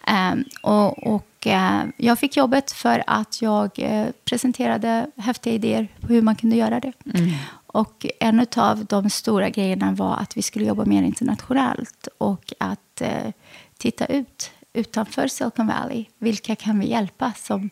Um, 0.09 0.45
och, 0.63 1.07
och 1.07 1.47
uh, 1.47 1.85
jag 1.97 2.19
fick 2.19 2.37
jobbet 2.37 2.73
för 2.73 3.05
att 3.07 3.43
jag 3.43 3.79
uh, 3.79 4.07
presenterade 4.25 5.07
häftiga 5.17 5.55
idéer 5.55 5.89
på 6.01 6.07
hur 6.07 6.23
man 6.23 6.37
kunde 6.37 6.57
göra 6.57 6.81
det. 6.81 6.93
Mm. 7.15 7.31
Och 7.67 8.07
en 8.21 8.47
av 8.57 8.85
de 8.85 9.11
stora 9.11 9.51
grejerna 9.51 9.93
var 9.93 10.17
att 10.17 10.37
vi 10.37 10.43
skulle 10.43 10.65
jobba 10.65 10.85
mer 10.85 11.03
internationellt 11.03 12.09
och 12.19 12.53
att 12.61 13.03
uh, 13.03 13.31
titta 13.79 14.07
ut 14.07 14.51
utanför 14.73 15.29
Silicon 15.29 15.67
Valley. 15.67 16.05
Vilka 16.19 16.57
kan 16.57 16.79
vi 16.79 16.91
hjälpa 16.91 17.33
som 17.37 17.71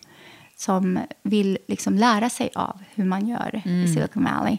som 0.56 1.00
vill 1.22 1.58
liksom 1.68 1.94
lära 1.94 2.30
sig 2.30 2.50
av 2.54 2.78
hur 2.94 3.04
man 3.04 3.28
gör 3.28 3.62
mm. 3.64 3.84
i 3.84 3.88
Silicon 3.88 4.24
Valley. 4.24 4.58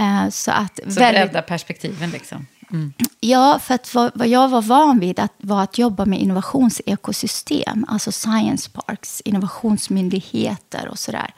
Uh, 0.00 0.28
så 0.30 0.50
att 0.50 0.76
så 0.76 0.82
väldigt, 0.82 0.98
bredda 0.98 1.42
perspektiven 1.42 2.10
liksom? 2.10 2.46
Mm. 2.70 2.92
Ja, 3.20 3.58
för 3.58 3.74
att 3.74 3.94
vad, 3.94 4.12
vad, 4.14 4.28
jag 4.28 4.48
var 4.48 4.62
van 4.62 4.98
vid 4.98 5.20
att, 5.20 5.32
var 5.38 5.62
att 5.62 5.78
jobba 5.78 6.04
med 6.04 6.20
innovationsekosystem, 6.20 7.84
alltså 7.88 8.12
science 8.12 8.70
parks, 8.70 9.20
innovationsmyndigheter 9.20 10.88
och 10.88 10.98
sådär. 10.98 11.34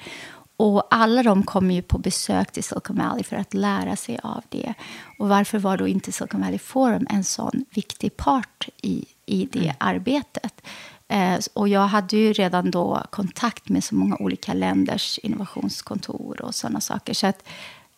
Och 0.57 0.87
alla 0.91 1.22
de 1.22 1.43
kommer 1.43 1.74
ju 1.74 1.83
på 1.83 1.99
besök 1.99 2.53
till 2.53 2.64
Silicon 2.64 2.97
Valley 2.97 3.22
för 3.24 3.37
att 3.37 3.55
lära 3.55 3.97
sig 3.97 4.18
av 4.22 4.43
det. 4.49 4.74
Och 5.18 5.29
varför 5.29 5.59
var 5.59 5.76
då 5.76 5.89
inte 5.89 6.12
Silicon 6.12 6.41
Valley 6.41 6.59
Forum 6.59 7.07
en 7.11 7.24
sån 7.24 7.64
viktig 7.70 8.16
part 8.16 8.68
i, 8.83 9.05
i 9.26 9.49
det 9.53 9.59
mm. 9.59 9.76
arbetet? 9.81 10.61
Eh, 11.09 11.39
och 11.55 11.68
jag 11.68 11.87
hade 11.87 12.16
ju 12.16 12.33
redan 12.33 12.70
då 12.70 13.03
kontakt 13.11 13.68
med 13.68 13.85
så 13.85 13.95
många 13.95 14.16
olika 14.16 14.55
länders 14.55 15.18
innovationskontor 15.18 16.43
och 16.43 16.55
sådana 16.55 16.81
saker. 16.81 17.14
Så 17.14 17.26
att, 17.26 17.49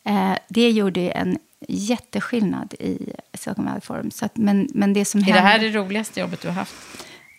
eh, 0.04 0.34
det 0.48 0.70
gjorde 0.70 1.10
en 1.10 1.38
jätteskillnad 1.68 2.74
i 2.74 3.12
Silicon 3.34 3.64
Valley 3.64 3.80
Forum. 3.80 4.10
Så 4.10 4.24
att, 4.24 4.36
men, 4.36 4.68
men 4.74 4.92
det 4.92 5.04
som 5.04 5.20
är 5.20 5.24
hände... 5.24 5.40
det 5.40 5.46
här 5.46 5.58
det 5.58 5.68
roligaste 5.68 6.20
jobbet 6.20 6.40
du 6.42 6.48
har 6.48 6.54
haft? 6.54 6.74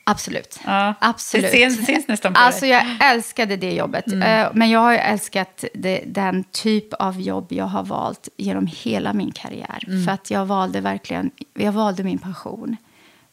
Absolut. 0.04 0.60
Ja, 0.66 0.94
Absolut. 1.02 1.52
Det 1.52 1.72
syns, 1.72 1.86
det 1.86 2.08
nästan 2.08 2.34
på 2.34 2.40
alltså, 2.40 2.62
dig. 2.62 2.70
Jag 2.70 3.12
älskade 3.14 3.58
det 3.58 3.74
jobbet. 3.74 4.08
Mm. 4.08 4.46
Eh, 4.46 4.52
Men 4.54 4.70
jag 4.70 4.80
har 4.80 4.94
älskat 4.94 5.66
det, 5.74 6.04
den 6.08 6.44
typ 6.44 6.94
av 6.94 7.22
jobb 7.22 7.48
jag 7.50 7.66
har 7.66 7.84
valt 7.84 8.30
genom 8.38 8.68
hela 8.68 9.14
min 9.14 9.32
karriär. 9.32 9.84
Mm. 9.88 10.06
För 10.06 10.12
att 10.12 10.32
jag 10.32 10.46
valde 10.46 10.82
verkligen, 10.82 11.32
jag 11.54 11.72
valde 11.72 12.04
min 12.04 12.20
passion. 12.20 12.78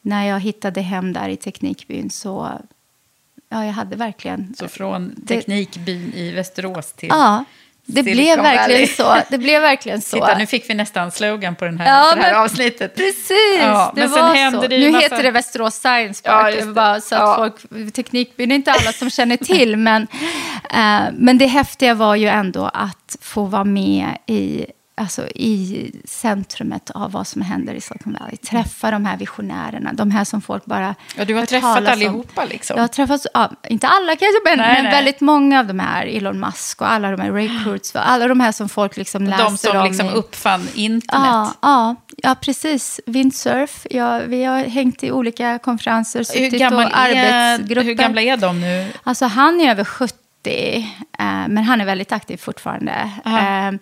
När 0.03 0.26
jag 0.26 0.41
hittade 0.41 0.80
hem 0.80 1.12
där 1.12 1.28
i 1.28 1.36
Teknikbyn 1.36 2.11
så, 2.11 2.61
ja, 3.49 3.64
jag 3.64 3.72
hade 3.72 3.97
verkligen... 3.97 4.55
Så 4.59 4.68
från 4.68 5.14
det- 5.16 5.26
teknikbyn 5.36 6.12
i 6.14 6.30
Västerås 6.30 6.93
till 6.93 7.09
Ja, 7.09 7.45
det 7.91 8.05
Silicon 8.05 8.14
blev 8.16 8.43
verkligen 8.43 8.70
Valley. 8.80 8.86
så. 8.86 9.16
Det 9.30 9.39
blev 9.39 9.61
verkligen 9.62 10.01
så. 10.01 10.16
Titta, 10.16 10.39
nu 10.39 10.47
fick 10.47 10.70
vi 10.70 10.74
nästan 10.74 11.11
slogan 11.11 11.55
på 11.57 11.64
den 11.64 11.80
här, 11.80 11.86
Ja, 11.99 12.14
det 12.14 12.22
här 12.22 12.32
men 12.32 12.41
avsnittet. 12.43 12.95
Precis, 12.97 13.59
Ja, 13.61 13.93
det 13.95 14.01
men 14.01 14.11
var 14.11 14.18
sen 14.18 14.36
hände 14.36 14.61
så. 14.62 14.66
det 14.68 14.78
nu 14.78 14.91
massa- 14.91 15.03
heter 15.03 15.22
det 15.22 15.30
Västerås 15.30 15.74
Science 15.74 16.22
Ja, 16.24 16.30
Park. 16.32 16.55
det. 16.59 16.66
bara 16.66 17.01
så 17.01 17.14
att 17.14 17.20
Ja. 17.20 17.36
folk, 17.36 17.93
teknikbyn 17.93 18.51
är 18.51 18.55
inte 18.55 18.72
alla 18.72 18.93
som 18.93 19.11
känner 19.11 19.36
till. 19.36 19.76
Men, 19.89 20.03
eh, 20.70 21.01
men 21.12 21.39
det 21.39 21.47
häftiga 21.47 21.95
var 21.95 22.14
ju 22.14 22.28
ändå 22.28 22.70
att 22.74 23.16
få 23.20 23.45
vara 23.45 23.64
med 23.64 24.07
i, 24.26 24.66
alltså, 24.99 25.28
i 25.28 25.92
centrumet 26.05 26.90
av 26.90 27.12
vad 27.12 27.26
som 27.26 27.42
händer 27.42 27.74
i 27.74 27.80
Silicon 27.80 28.16
Valley. 28.20 28.36
Träffa 28.36 28.90
de 28.90 29.05
här 29.05 29.16
visionärerna, 29.16 29.92
de 29.92 30.11
här 30.11 30.24
som 30.24 30.40
folk 30.42 30.64
bara 30.64 30.94
Ja, 31.16 31.24
du 31.24 31.34
har 31.34 31.46
träffat 31.46 31.74
talas 31.74 31.86
om. 31.88 31.92
allihopa 31.92 32.44
liksom. 32.44 32.76
Jag 32.76 32.82
har 32.82 32.88
träffat, 32.88 33.26
ja, 33.34 33.51
inte 33.68 33.88
alla 33.88 34.16
kanske, 34.16 34.40
men, 34.44 34.59
Nej, 34.59 34.74
men 34.74 34.84
nej. 34.84 34.92
väldigt 34.92 35.20
många 35.20 35.61
av 35.61 35.66
de 35.66 35.78
här. 35.78 36.07
Elon 36.07 36.40
Musk 36.40 36.80
och 36.80 36.92
alla 36.92 37.11
de 37.11 37.20
här 37.20 37.30
Ray 37.30 37.49
Kurzweil, 37.64 38.05
alla 38.09 38.28
de 38.28 38.40
här 38.40 38.53
som 38.53 38.68
folk 38.68 38.96
liksom 38.96 39.24
läser 39.24 39.44
De 39.44 39.59
som 39.59 39.76
om 39.76 39.84
liksom 39.86 40.07
i- 40.07 40.12
uppfann 40.12 40.68
internet. 40.74 41.26
Ja, 41.26 41.53
ja, 41.62 41.96
ja, 42.16 42.34
precis. 42.40 43.01
Windsurf. 43.07 43.86
Ja, 43.90 44.20
vi 44.26 44.44
har 44.44 44.59
hängt 44.64 45.05
i 45.05 45.11
olika 45.12 45.59
konferenser, 45.59 46.18
hur, 46.18 46.24
suttit 46.24 46.61
gammal 46.61 46.84
och 46.86 46.92
är, 46.99 47.55
arbetsgrupper. 47.55 47.84
hur 47.84 47.94
gamla 47.94 48.22
är 48.22 48.36
de 48.36 48.61
nu? 48.61 48.88
Alltså 49.03 49.26
han 49.26 49.61
är 49.61 49.70
över 49.70 49.84
70, 49.84 50.14
eh, 51.18 51.24
men 51.49 51.59
han 51.59 51.80
är 51.80 51.84
väldigt 51.84 52.12
aktiv 52.12 52.36
fortfarande. 52.36 53.11
Aha. 53.24 53.38
Eh, 53.68 53.72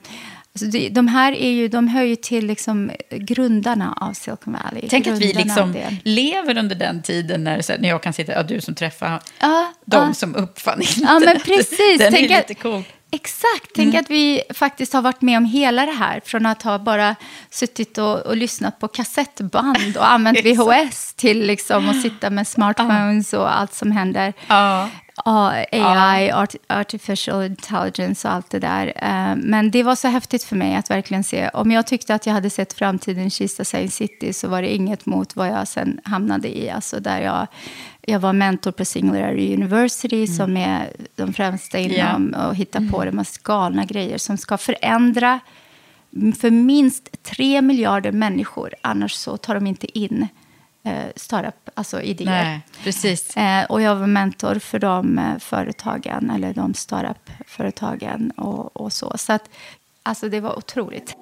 alltså 0.65 0.79
de 0.91 1.09
här 1.09 1.33
är 1.33 1.51
ju, 1.51 1.69
de 1.69 1.89
hör 1.89 2.03
ju 2.03 2.17
till 2.17 2.47
liksom 2.47 2.91
grundarna 3.11 3.99
av 4.01 4.13
Silicon 4.13 4.57
Valley. 4.65 4.89
Tänk 4.91 5.07
att 5.07 5.19
vi 5.19 5.33
liksom 5.33 5.75
lever 6.05 6.59
under 6.59 6.77
den 6.77 7.03
tiden 7.03 7.45
när, 7.45 7.61
så 7.63 7.73
här, 7.73 7.81
när 7.81 7.89
jag 7.89 8.03
kan 8.03 8.13
sitta, 8.13 8.33
ja, 8.33 8.43
du 8.43 8.61
som 8.61 8.75
träffar 8.75 9.21
Ja, 9.41 9.73
de 9.85 10.07
ja. 10.09 10.15
som 10.15 10.35
uppfann 10.35 10.81
internet. 10.81 11.09
Ja, 11.11 11.19
men 11.25 11.41
precis. 11.41 11.99
Den 11.99 12.13
Tänk 12.13 12.31
är 12.31 12.41
att- 12.41 12.49
lite 12.49 12.63
cool. 12.63 12.83
Exakt. 13.11 13.71
Tänk 13.75 13.95
att 13.95 14.11
vi 14.11 14.43
faktiskt 14.55 14.93
har 14.93 15.03
varit 15.03 15.23
med 15.23 15.37
om 15.37 15.45
hela 15.45 15.87
det 15.87 15.93
här. 15.93 16.21
Från 16.25 16.47
att 16.47 16.63
ha 16.63 16.79
bara 16.79 17.17
suttit 17.51 17.99
och, 17.99 18.21
och 18.21 18.37
lyssnat 18.37 18.79
på 18.79 18.89
kassettband 18.89 19.97
och 19.97 20.11
använt. 20.11 20.39
VHS 20.45 21.15
till 21.15 21.47
liksom 21.47 21.89
att 21.89 22.03
sitta 22.03 22.31
med 22.31 22.47
smartphones 22.49 23.33
och 23.33 23.59
allt 23.61 23.75
som 23.75 23.93
händer. 23.93 24.33
Ja. 25.25 25.65
Ja, 25.73 26.11
AI, 26.13 26.31
art, 26.31 26.55
artificial 26.69 27.45
intelligence 27.45 28.29
och 28.29 28.35
allt 28.35 28.51
det 28.51 28.59
där. 28.59 28.87
Eh, 28.97 29.37
Men 29.37 29.71
det 29.71 29.83
var 29.83 29.95
så 29.97 30.09
häftigt 30.09 30.45
för 30.45 30.57
mig 30.57 30.75
att 30.75 30.91
verkligen 30.91 31.25
se. 31.25 31.49
Om 31.49 31.71
jag 31.71 31.87
tyckte 31.87 32.15
att 32.15 32.27
jag 32.27 32.33
hade 32.35 32.51
sett 32.51 32.73
framtiden 32.73 33.27
i 33.27 33.31
Kista 33.31 33.65
Science 33.65 33.97
City 33.97 34.33
så 34.33 34.49
var 34.49 34.63
det 34.63 34.75
inget 34.75 35.07
mot 35.07 35.37
vad 35.37 35.49
jag 35.49 35.69
sen 35.69 36.01
hamnade 36.05 36.59
i. 36.59 36.71
Alltså 36.71 37.01
där 37.01 37.21
jag, 37.21 37.47
jag 38.07 38.21
var 38.21 38.33
mentor 38.33 38.71
på 38.71 38.85
Singularity 38.85 39.55
University 39.55 40.27
som 40.27 40.57
är 40.57 40.91
de 41.15 41.33
främsta 41.33 41.79
inom 41.79 42.35
att 42.35 42.57
hitta 42.57 42.81
på 42.93 43.05
de 43.05 43.11
mest 43.11 43.43
galna 43.43 43.85
grejer 43.85 44.19
som 44.19 44.37
ska 44.37 44.59
förändra 44.59 45.41
för 46.41 46.51
minst 46.51 47.23
tre 47.23 47.63
miljarder 47.63 48.13
människor. 48.13 48.75
Annars 48.83 49.13
så 49.13 49.37
tar 49.37 49.55
de 49.55 49.67
inte 49.67 49.99
in 49.99 50.29
eh, 50.87 51.07
startup, 51.17 51.71
alltså 51.75 52.03
idéer. 52.03 52.45
Nej, 52.45 52.61
precis. 52.85 53.37
Eh, 53.37 53.65
och 53.65 53.83
jag 53.83 53.97
var 53.97 54.07
mentor 54.07 54.59
för 54.59 54.79
de 54.79 55.19
eh, 55.19 55.39
företagen, 55.39 56.31
eller 56.31 56.55
de 56.55 56.75
startup-företagen 56.75 58.31
och, 58.31 58.77
och 58.77 58.93
så. 58.93 59.13
Så 59.19 59.33
att, 59.33 59.49
alltså 60.03 60.29
det 60.29 60.41
var 60.41 60.59
otroligt. 60.59 61.17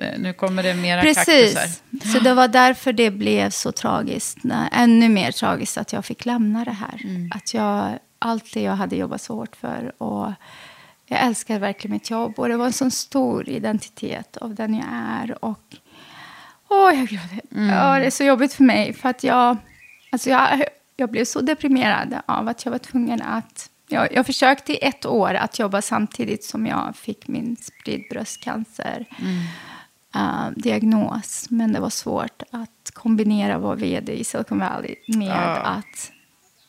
Eh, 0.00 0.18
Nu 0.18 0.32
kommer 0.32 0.62
det 0.62 0.74
mera 0.74 1.02
kaktusar. 1.02 1.34
Precis. 1.34 2.12
Så 2.12 2.18
det 2.20 2.34
var 2.34 2.48
därför 2.48 2.92
det 2.92 3.10
blev 3.10 3.50
så 3.50 3.72
tragiskt. 3.72 4.38
Ännu 4.72 5.08
mer 5.08 5.32
tragiskt 5.32 5.78
att 5.78 5.92
jag 5.92 6.04
fick 6.04 6.24
lämna 6.26 6.64
det 6.64 6.70
här. 6.70 7.00
Mm. 7.04 7.30
Att 7.34 7.54
jag, 7.54 7.98
allt 8.18 8.54
det 8.54 8.62
jag 8.62 8.76
hade 8.76 8.96
jobbat 8.96 9.22
så 9.22 9.34
hårt 9.34 9.56
för. 9.56 10.02
Och 10.02 10.32
jag 11.06 11.20
älskar 11.20 11.58
verkligen 11.58 11.92
mitt 11.92 12.10
jobb. 12.10 12.38
Och 12.38 12.48
det 12.48 12.56
var 12.56 12.66
en 12.66 12.72
sån 12.72 12.90
stor 12.90 13.48
identitet 13.48 14.36
av 14.36 14.54
den 14.54 14.74
jag 14.74 14.86
är. 14.92 15.44
Och 15.44 15.76
åh, 16.70 16.94
jag 16.98 17.06
gråter. 17.08 17.40
Mm. 17.52 17.68
Ja, 17.68 17.98
det 17.98 18.06
är 18.06 18.10
så 18.10 18.24
jobbigt 18.24 18.52
för 18.52 18.64
mig. 18.64 18.92
För 18.92 19.08
att 19.08 19.24
jag, 19.24 19.56
alltså 20.12 20.30
jag, 20.30 20.64
jag 20.96 21.10
blev 21.10 21.24
så 21.24 21.40
deprimerad 21.40 22.18
av 22.26 22.48
att 22.48 22.64
jag 22.64 22.72
var 22.72 22.78
tvungen 22.78 23.22
att... 23.22 23.70
Jag, 23.92 24.14
jag 24.14 24.26
försökte 24.26 24.72
i 24.72 24.84
ett 24.84 25.06
år 25.06 25.34
att 25.34 25.58
jobba 25.58 25.82
samtidigt 25.82 26.44
som 26.44 26.66
jag 26.66 26.96
fick 26.96 27.28
min 27.28 27.56
spridd 27.56 28.02
bröstcancer 28.10 29.06
eh, 30.14 30.50
diagnos. 30.56 31.46
Men 31.50 31.72
det 31.72 31.80
var 31.80 31.90
svårt 31.90 32.42
att 32.50 32.90
kombinera 32.92 33.58
vår 33.58 33.76
vd 33.76 34.12
i 34.12 34.24
Silicon 34.24 34.58
Valley 34.58 34.94
med 35.08 35.28
Ja. 35.28 35.56
att 35.56 36.12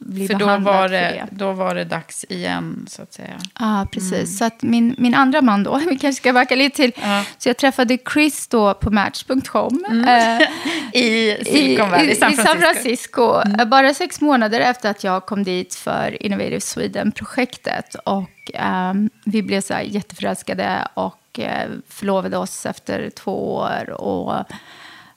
bli 0.05 0.27
För 0.27 0.33
då 0.33 0.45
behandlad 0.45 0.73
var, 0.75 0.87
för 0.87 0.93
det, 0.93 0.99
det. 0.99 1.27
då 1.31 1.51
var 1.51 1.75
det 1.75 1.83
dags 1.85 2.25
igen, 2.29 2.85
så 2.89 3.01
att 3.01 3.13
säga. 3.13 3.39
Ja, 3.59 3.87
precis. 3.91 4.13
Mm. 4.13 4.25
Så 4.25 4.45
att 4.45 4.63
min, 4.63 4.95
min 4.97 5.15
andra 5.15 5.41
man 5.41 5.63
då, 5.63 5.75
vi 5.89 5.97
kanske 5.97 6.13
ska 6.13 6.33
backa 6.33 6.55
lite 6.55 6.75
till. 6.75 6.91
Ja. 7.01 7.23
Så 7.37 7.49
jag 7.49 7.57
träffade 7.57 7.97
Chris 8.13 8.47
då 8.47 8.73
på 8.73 8.91
Match.com. 8.91 9.85
Mm. 9.89 10.07
eh, 10.07 10.47
I 11.01 11.37
Silicon 11.45 11.89
Valley, 11.89 12.11
i, 12.11 12.15
San 12.15 12.33
i 12.33 12.35
San 12.35 12.45
Francisco. 12.45 12.61
Francisco. 12.61 13.53
Mm. 13.55 13.69
Bara 13.69 13.93
sex 13.93 14.21
månader 14.21 14.59
efter 14.59 14.89
att 14.89 15.03
jag 15.03 15.25
kom 15.25 15.43
dit 15.43 15.75
för 15.75 16.23
Innovative 16.23 16.61
Sweden-projektet. 16.61 17.95
Och 18.05 18.29
ehm, 18.53 19.09
vi 19.25 19.43
blev 19.43 19.61
så 19.61 19.73
här 19.73 19.81
jätteförälskade 19.81 20.87
och 20.93 21.39
eh, 21.39 21.69
förlovade 21.89 22.37
oss 22.37 22.65
efter 22.65 23.09
två 23.09 23.55
år. 23.55 23.89
Och 23.89 24.45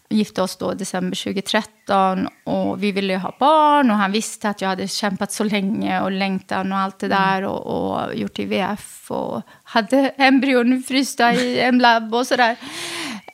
gifte 0.08 0.42
oss 0.42 0.56
då 0.56 0.72
december 0.74 1.24
2013. 1.24 2.28
Och 2.44 2.82
vi 2.82 2.92
ville 2.92 3.16
ha 3.16 3.36
barn 3.40 3.90
och 3.90 3.96
han 3.96 4.12
visste 4.12 4.48
att 4.48 4.60
jag 4.60 4.68
hade 4.68 4.88
kämpat 4.88 5.32
så 5.32 5.44
länge 5.44 6.00
och 6.00 6.10
längtan 6.12 6.72
och 6.72 6.78
allt 6.78 6.98
det 6.98 7.06
Mm. 7.06 7.18
där. 7.18 7.42
Och, 7.44 7.92
och 7.92 8.14
gjort 8.14 8.38
IVF 8.38 9.10
och 9.10 9.42
hade 9.64 10.08
embryon 10.08 10.82
frysta 10.82 11.34
i 11.34 11.60
en 11.60 11.78
labb 11.78 12.14
och 12.14 12.26
sådär. 12.26 12.56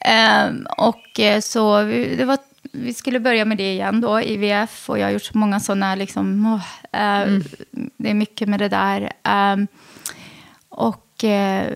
Ehm, 0.00 0.66
och 0.78 1.20
eh, 1.20 1.40
så 1.40 1.82
vi, 1.82 2.16
det 2.16 2.24
var, 2.24 2.38
vi 2.72 2.94
skulle 2.94 3.20
börja 3.20 3.44
med 3.44 3.56
det 3.58 3.72
igen 3.72 4.00
då, 4.00 4.20
IVF. 4.22 4.90
Och 4.90 4.98
jag 4.98 5.06
har 5.06 5.10
gjort 5.12 5.22
så 5.24 5.38
många 5.38 5.60
sådana, 5.60 5.94
liksom, 5.94 6.46
åh, 6.46 7.00
eh, 7.02 7.20
Mm. 7.22 7.42
det 7.96 8.10
är 8.10 8.14
mycket 8.14 8.48
med 8.48 8.58
det 8.60 8.68
där. 8.68 9.12
Ehm, 9.22 9.66
och 10.68 11.24
eh, 11.24 11.72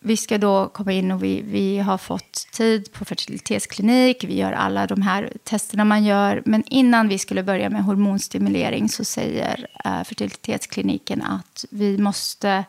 vi 0.00 0.16
ska 0.16 0.38
då 0.38 0.68
komma 0.68 0.92
in 0.92 1.10
och 1.10 1.24
vi, 1.24 1.42
vi 1.42 1.78
har 1.78 1.98
fått 1.98 2.48
tid 2.52 2.92
på 2.92 3.04
fertilitetsklinik. 3.04 4.24
Vi 4.24 4.36
gör 4.36 4.52
alla 4.52 4.86
de 4.86 5.02
här 5.02 5.32
testerna 5.44 5.84
man 5.84 6.04
gör. 6.04 6.42
Men 6.44 6.64
innan 6.66 7.08
vi 7.08 7.18
skulle 7.18 7.42
börja 7.42 7.70
med 7.70 7.84
hormonstimulering 7.84 8.88
så 8.88 9.04
säger 9.04 9.66
eh, 9.84 10.02
fertilitetskliniken 10.04 11.22
att 11.22 11.64
vi 11.70 11.98
måste 11.98 12.50
eh, 12.50 12.64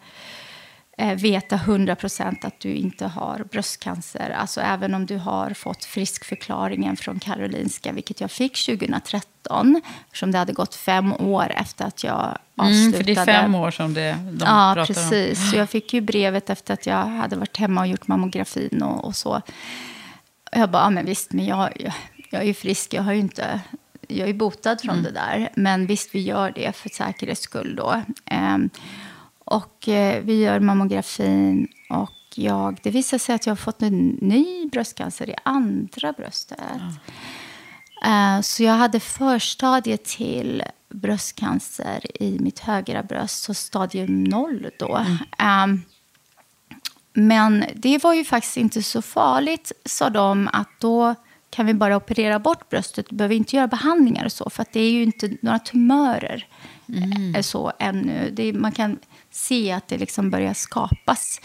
veta 1.15 1.55
100% 1.55 2.45
att 2.45 2.59
du 2.59 2.73
inte 2.73 3.07
har 3.07 3.43
bröstcancer. 3.51 4.29
Alltså 4.29 4.61
även 4.61 4.93
om 4.93 5.05
du 5.05 5.17
har 5.17 5.53
fått 5.53 5.85
friskförklaringen 5.85 6.97
från 6.97 7.19
Karolinska, 7.19 7.91
vilket 7.91 8.21
jag 8.21 8.31
fick 8.31 8.65
2013, 8.65 9.81
eftersom 10.05 10.31
det 10.31 10.37
hade 10.37 10.53
gått 10.53 10.75
fem 10.75 11.13
år 11.13 11.51
efter 11.55 11.85
att 11.85 12.03
jag 12.03 12.37
avslutade. 12.55 12.85
Mm, 12.85 12.93
för 12.93 13.03
det 13.03 13.15
är 13.15 13.25
fem 13.25 13.55
år 13.55 13.71
som 13.71 13.93
det, 13.93 14.17
de 14.31 14.45
ja, 14.45 14.73
pratar 14.75 14.93
precis. 14.93 15.39
om. 15.39 15.51
Så 15.51 15.57
jag 15.57 15.69
fick 15.69 15.93
ju 15.93 16.01
brevet 16.01 16.49
efter 16.49 16.73
att 16.73 16.85
jag 16.85 17.05
hade 17.05 17.35
varit 17.35 17.57
hemma 17.57 17.81
och 17.81 17.87
gjort 17.87 18.07
mammografin 18.07 18.83
och, 18.83 19.05
och 19.05 19.15
så. 19.15 19.41
Jag 20.51 20.69
bara, 20.71 20.83
ja, 20.83 20.89
men 20.89 21.05
visst, 21.05 21.33
men 21.33 21.45
jag, 21.45 21.71
jag, 21.75 21.93
jag 22.29 22.41
är 22.41 22.45
ju 22.45 22.53
frisk, 22.53 22.93
jag 22.93 23.03
har 23.03 23.13
ju 23.13 23.19
inte... 23.19 23.59
Jag 24.11 24.29
är 24.29 24.33
botad 24.33 24.81
från 24.81 24.99
Mm. 24.99 25.03
det 25.03 25.11
där, 25.11 25.49
men 25.55 25.85
visst, 25.85 26.15
vi 26.15 26.21
gör 26.21 26.51
det 26.55 26.75
för 26.75 26.89
säkerhets 26.89 27.41
skull 27.41 27.75
då. 27.75 28.01
Ehm, 28.25 28.69
och 29.49 29.87
eh, 29.87 30.23
vi 30.23 30.41
gör 30.41 30.59
mammografin 30.59 31.67
och 31.89 32.11
jag, 32.35 32.79
det 32.83 32.89
visar 32.89 33.17
sig 33.17 33.35
att 33.35 33.45
jag 33.45 33.51
har 33.51 33.57
fått 33.57 33.81
en 33.81 34.07
ny 34.07 34.65
bröstcancer 34.65 35.29
i 35.29 35.35
andra 35.43 36.13
bröstet. 36.13 36.59
Eh, 38.05 38.41
så 38.41 38.63
jag 38.63 38.73
hade 38.73 38.99
förstadiet 38.99 40.05
till 40.05 40.63
bröstcancer 40.89 42.21
i 42.23 42.39
mitt 42.39 42.59
högra 42.59 43.03
bröst, 43.03 43.43
så 43.43 43.53
stadium 43.53 44.23
noll 44.23 44.69
då. 44.79 45.05
Ehm, 45.37 45.81
men 47.13 47.65
det 47.75 48.03
var 48.03 48.13
ju 48.13 48.25
faktiskt 48.25 48.57
inte 48.57 48.83
så 48.83 49.01
farligt, 49.01 49.71
sa 49.85 50.09
de, 50.09 50.49
att 50.53 50.69
då 50.79 51.15
kan 51.49 51.65
vi 51.65 51.73
bara 51.73 51.97
operera 51.97 52.39
bort 52.39 52.69
bröstet. 52.69 53.05
Du 53.09 53.15
behöver 53.15 53.35
inte 53.35 53.55
göra 53.55 53.67
behandlingar 53.67 54.25
och 54.25 54.31
så, 54.31 54.49
för 54.49 54.65
det 54.71 54.79
är 54.79 54.91
ju 54.91 55.03
inte 55.03 55.37
några 55.41 55.59
tumörer 55.59 56.47
eh, 57.35 57.41
så 57.41 57.71
ännu. 57.79 58.29
Det 58.33 58.43
är, 58.43 58.53
man 58.53 58.71
kan 58.71 58.97
se 59.31 59.71
att 59.71 59.87
det 59.87 59.97
liksom 59.97 60.29
börjar 60.29 60.53
skapas. 60.53 61.41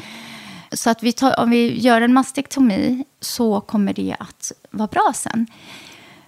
så 0.73 0.91
att 0.91 1.03
vi 1.03 1.13
tar, 1.13 1.41
om 1.41 1.51
vi 1.51 1.81
gör 1.81 2.01
en 2.01 2.15
mastektomi 2.15 3.05
så 3.21 3.61
kommer 3.61 3.93
det 3.93 4.17
att 4.19 4.53
vara 4.71 4.89
bra 4.89 5.13
sen. 5.15 5.47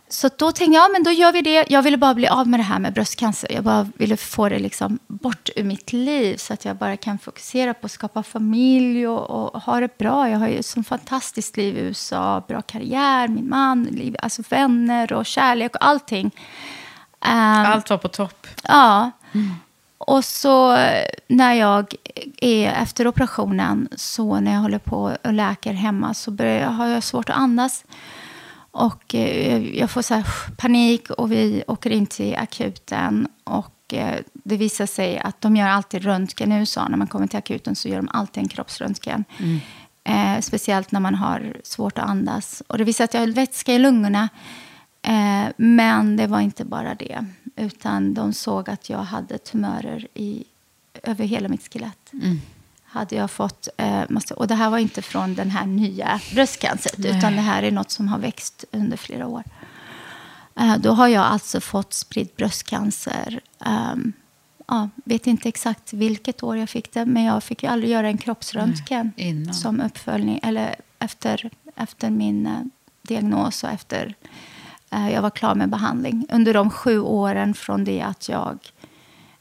Så 0.09 0.31
då 0.39 0.53
tänkte 0.53 0.75
jag, 0.75 0.85
ja, 0.85 0.89
men 0.93 1.03
då 1.03 1.11
gör 1.11 1.33
vi 1.33 1.43
det. 1.43 1.65
Jag 1.69 1.83
ville 1.83 1.97
bara 1.97 2.15
bli 2.15 2.29
av 2.29 2.49
med 2.49 2.61
det 2.61 2.65
här 2.65 2.79
med 2.79 2.93
bröstcancer. 2.93 3.53
Jag 3.53 3.65
bara 3.65 3.89
ville 3.97 4.17
få 4.17 4.49
det 4.49 4.59
liksom 4.59 4.99
bort 5.07 5.49
ur 5.57 5.65
mitt 5.65 5.93
liv 5.93 6.37
så 6.37 6.53
att 6.53 6.65
jag 6.65 6.77
bara 6.77 6.97
kan 6.97 7.19
fokusera 7.19 7.75
på 7.75 7.87
att 7.87 7.93
skapa 7.93 8.23
familj 8.23 9.09
och, 9.09 9.55
och 9.55 9.63
ha 9.63 9.81
det 9.81 9.99
bra. 9.99 10.29
Jag 10.29 10.39
har 10.39 10.49
ju 10.49 10.59
ett 10.59 10.67
så 10.67 10.83
fantastiskt 10.83 11.57
liv 11.57 11.77
i 11.77 11.81
USA, 11.81 12.45
bra 12.49 12.63
karriär, 12.63 13.29
min 13.29 13.49
man, 13.49 13.85
liv, 13.85 14.17
alltså 14.23 14.43
vänner 14.49 15.13
och 15.13 15.27
kärlek 15.27 15.75
och 15.75 15.87
allting. 15.87 16.27
Um, 17.27 17.33
Allt 17.67 17.91
var 17.91 17.99
på 17.99 18.09
topp. 18.09 18.47
Ja. 18.63 19.11
Mm. 19.33 19.55
Och 19.99 20.25
så 20.25 20.77
när 21.29 21.55
jag 21.55 21.95
är 22.41 22.73
efter 22.73 23.07
operationen, 23.07 23.89
så 23.97 24.41
när 24.41 24.53
jag 24.53 24.61
håller 24.61 24.79
på 24.79 25.17
och 25.25 25.33
läker 25.33 25.73
hemma 25.73 26.15
så 26.15 26.31
börjar, 26.31 26.71
har 26.71 26.87
jag 26.87 27.03
svårt 27.03 27.29
att 27.29 27.37
andas. 27.37 27.85
Och 28.71 29.15
eh, 29.15 29.79
jag 29.79 29.91
får 29.91 30.03
så 30.03 30.23
panik 30.57 31.11
och 31.11 31.33
vi 31.33 31.63
åker 31.67 31.91
in 31.91 32.07
till 32.07 32.37
akuten. 32.37 33.29
Och 33.45 33.95
eh, 33.95 34.21
det 34.33 34.57
visar 34.57 34.87
sig 34.87 35.19
att 35.19 35.41
de 35.41 35.57
gör 35.57 35.69
alltid 35.69 36.05
röntgen 36.05 36.53
i 36.53 36.59
USA. 36.59 36.89
När 36.89 36.97
man 36.97 37.07
kommer 37.07 37.27
till 37.27 37.39
akuten 37.39 37.77
så 37.77 37.89
gör 37.89 37.97
de 37.97 38.09
alltid 38.13 38.43
en 38.43 38.49
kroppsröntgen. 38.49 39.25
Mm. 39.39 39.61
Eh, 40.05 40.41
speciellt 40.41 40.93
när 40.93 41.01
man 41.01 41.15
har 41.15 41.57
svårt 41.63 41.99
att 41.99 42.09
andas. 42.09 42.63
Och 42.67 42.79
det 42.79 42.85
visar 42.85 43.05
att 43.05 43.15
jag 43.15 43.21
har 43.21 43.27
vätska 43.27 43.75
i 43.75 43.79
lungorna. 43.79 44.29
Eh, 45.03 45.45
men 45.57 46.17
det 46.17 46.27
var 46.27 46.41
inte 46.41 46.65
bara 46.65 46.95
det. 46.95 47.27
Utan 47.57 48.15
de 48.15 48.33
såg 48.33 48.71
att 48.71 48.91
jag 48.91 48.99
hade 48.99 49.39
tumörer 49.39 50.09
i, 50.15 50.45
över 51.03 51.25
hela 51.25 51.49
mitt 51.49 51.73
skelett. 51.73 52.13
Mm 52.13 52.41
hade 52.97 53.17
jag 53.17 53.31
fått... 53.31 53.69
Eh, 53.77 54.03
och 54.37 54.47
det 54.47 54.55
här 54.55 54.71
var 54.71 54.79
inte 54.79 55.03
från 55.03 55.35
den 55.35 55.51
här 55.51 55.67
nya 55.67 56.21
bröstcancern, 56.33 57.05
utan 57.05 57.37
det 57.37 57.43
här 57.43 57.63
är 57.63 57.71
något 57.71 57.91
som 57.91 58.09
har 58.09 58.19
växt 58.19 58.65
under 58.73 58.97
flera 58.97 59.27
år. 59.27 59.43
Eh, 60.55 60.77
då 60.79 60.93
har 60.93 61.09
jag 61.09 61.25
alltså 61.25 61.61
fått 61.61 61.93
spridd 61.93 62.29
bröstcancer. 62.37 63.41
Um, 63.59 64.13
ja, 64.67 64.89
vet 65.05 65.27
inte 65.27 65.49
exakt 65.49 65.93
vilket 65.93 66.43
år 66.43 66.57
jag 66.57 66.69
fick 66.69 66.93
det, 66.93 67.07
men 67.07 67.25
jag 67.25 67.43
fick 67.43 67.63
ju 67.63 67.69
aldrig 67.69 67.91
göra 67.91 68.09
en 68.09 68.19
kroppsröntgen 68.19 69.13
Nej, 69.17 69.55
som 69.55 69.81
uppföljning, 69.81 70.41
eller 70.43 70.77
efter, 70.99 71.51
efter 71.77 72.11
min 72.11 72.47
eh, 72.47 72.61
diagnos 73.03 73.65
och 73.65 73.71
efter 73.71 74.15
jag 74.91 75.23
var 75.23 75.31
klar 75.31 75.55
med 75.55 75.69
behandling. 75.69 76.27
Under 76.31 76.55
de 76.55 76.71
sju 76.71 77.01
åren 77.01 77.55
från 77.55 77.85
det 77.85 78.03
att 78.03 78.29
jag 78.29 78.59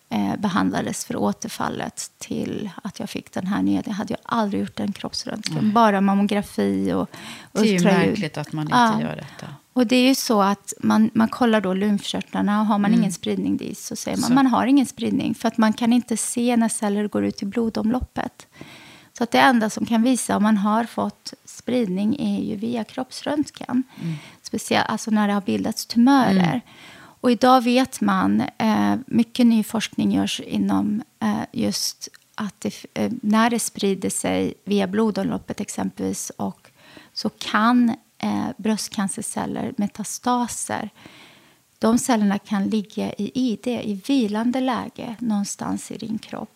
eh, 0.09 0.35
behandlades 0.37 1.05
för 1.05 1.15
återfallet 1.15 2.11
till 2.17 2.69
att 2.83 2.99
jag 2.99 3.09
fick 3.09 3.31
den 3.31 3.47
här 3.47 3.61
nya. 3.61 3.83
Jag 3.85 3.93
hade 3.93 4.13
jag 4.13 4.19
aldrig 4.23 4.61
gjort 4.61 4.79
en 4.79 4.93
kroppsröntgen, 4.93 5.57
mm. 5.57 5.73
bara 5.73 6.01
mammografi 6.01 6.93
och 6.93 7.09
ultraljud. 7.53 7.83
Det 7.83 7.89
är 7.89 8.01
ju 8.01 8.07
märkligt 8.09 8.37
att 8.37 8.53
man 8.53 8.65
inte 8.65 8.75
ja. 8.75 9.01
gör 9.01 9.15
detta. 9.15 9.47
Och 9.73 9.87
det 9.87 9.95
är 9.95 10.07
ju 10.07 10.15
så 10.15 10.41
att 10.41 10.73
man, 10.79 11.09
man 11.13 11.27
kollar 11.27 11.61
då 11.61 11.73
lymfkörtlarna 11.73 12.59
och 12.59 12.65
har 12.65 12.77
man 12.77 12.91
mm. 12.91 12.99
ingen 12.99 13.11
spridning 13.11 13.57
dit 13.57 13.77
så 13.77 13.95
säger 13.95 14.17
man 14.17 14.27
så. 14.27 14.33
man 14.33 14.47
har 14.47 14.65
ingen 14.65 14.85
spridning. 14.85 15.35
För 15.35 15.47
att 15.47 15.57
man 15.57 15.73
kan 15.73 15.93
inte 15.93 16.17
se 16.17 16.57
när 16.57 16.69
celler 16.69 17.07
går 17.07 17.25
ut 17.25 17.41
i 17.41 17.45
blodomloppet. 17.45 18.47
Så 19.17 19.23
att 19.23 19.31
det 19.31 19.39
enda 19.39 19.69
som 19.69 19.85
kan 19.85 20.03
visa 20.03 20.37
om 20.37 20.43
man 20.43 20.57
har 20.57 20.83
fått 20.83 21.33
spridning 21.45 22.15
är 22.19 22.43
ju 22.43 22.55
via 22.55 22.83
kroppsröntgen. 22.83 23.83
Mm. 24.01 24.15
Speciellt 24.41 24.89
alltså 24.89 25.11
när 25.11 25.27
det 25.27 25.33
har 25.33 25.41
bildats 25.41 25.85
tumörer. 25.85 26.47
Mm. 26.47 26.61
Och 27.21 27.31
idag 27.31 27.63
vet 27.63 28.01
man, 28.01 28.41
eh, 28.57 28.95
mycket 29.07 29.45
ny 29.45 29.63
forskning 29.63 30.11
görs 30.11 30.39
inom 30.39 31.03
eh, 31.19 31.41
just 31.51 32.09
att 32.35 32.61
det, 32.61 32.85
eh, 32.93 33.11
när 33.21 33.49
det 33.49 33.59
sprider 33.59 34.09
sig 34.09 34.53
via 34.65 34.87
blodomloppet 34.87 35.61
exempelvis 35.61 36.31
och 36.37 36.71
så 37.13 37.29
kan 37.29 37.89
eh, 38.17 38.47
bröstcancerceller, 38.57 39.73
metastaser, 39.77 40.89
de 41.79 41.97
cellerna 41.97 42.39
kan 42.39 42.69
ligga 42.69 43.13
i 43.13 43.31
ID, 43.33 43.67
i 43.67 44.01
vilande 44.07 44.59
läge 44.59 45.15
någonstans 45.19 45.91
i 45.91 45.97
din 45.97 46.17
kropp 46.17 46.54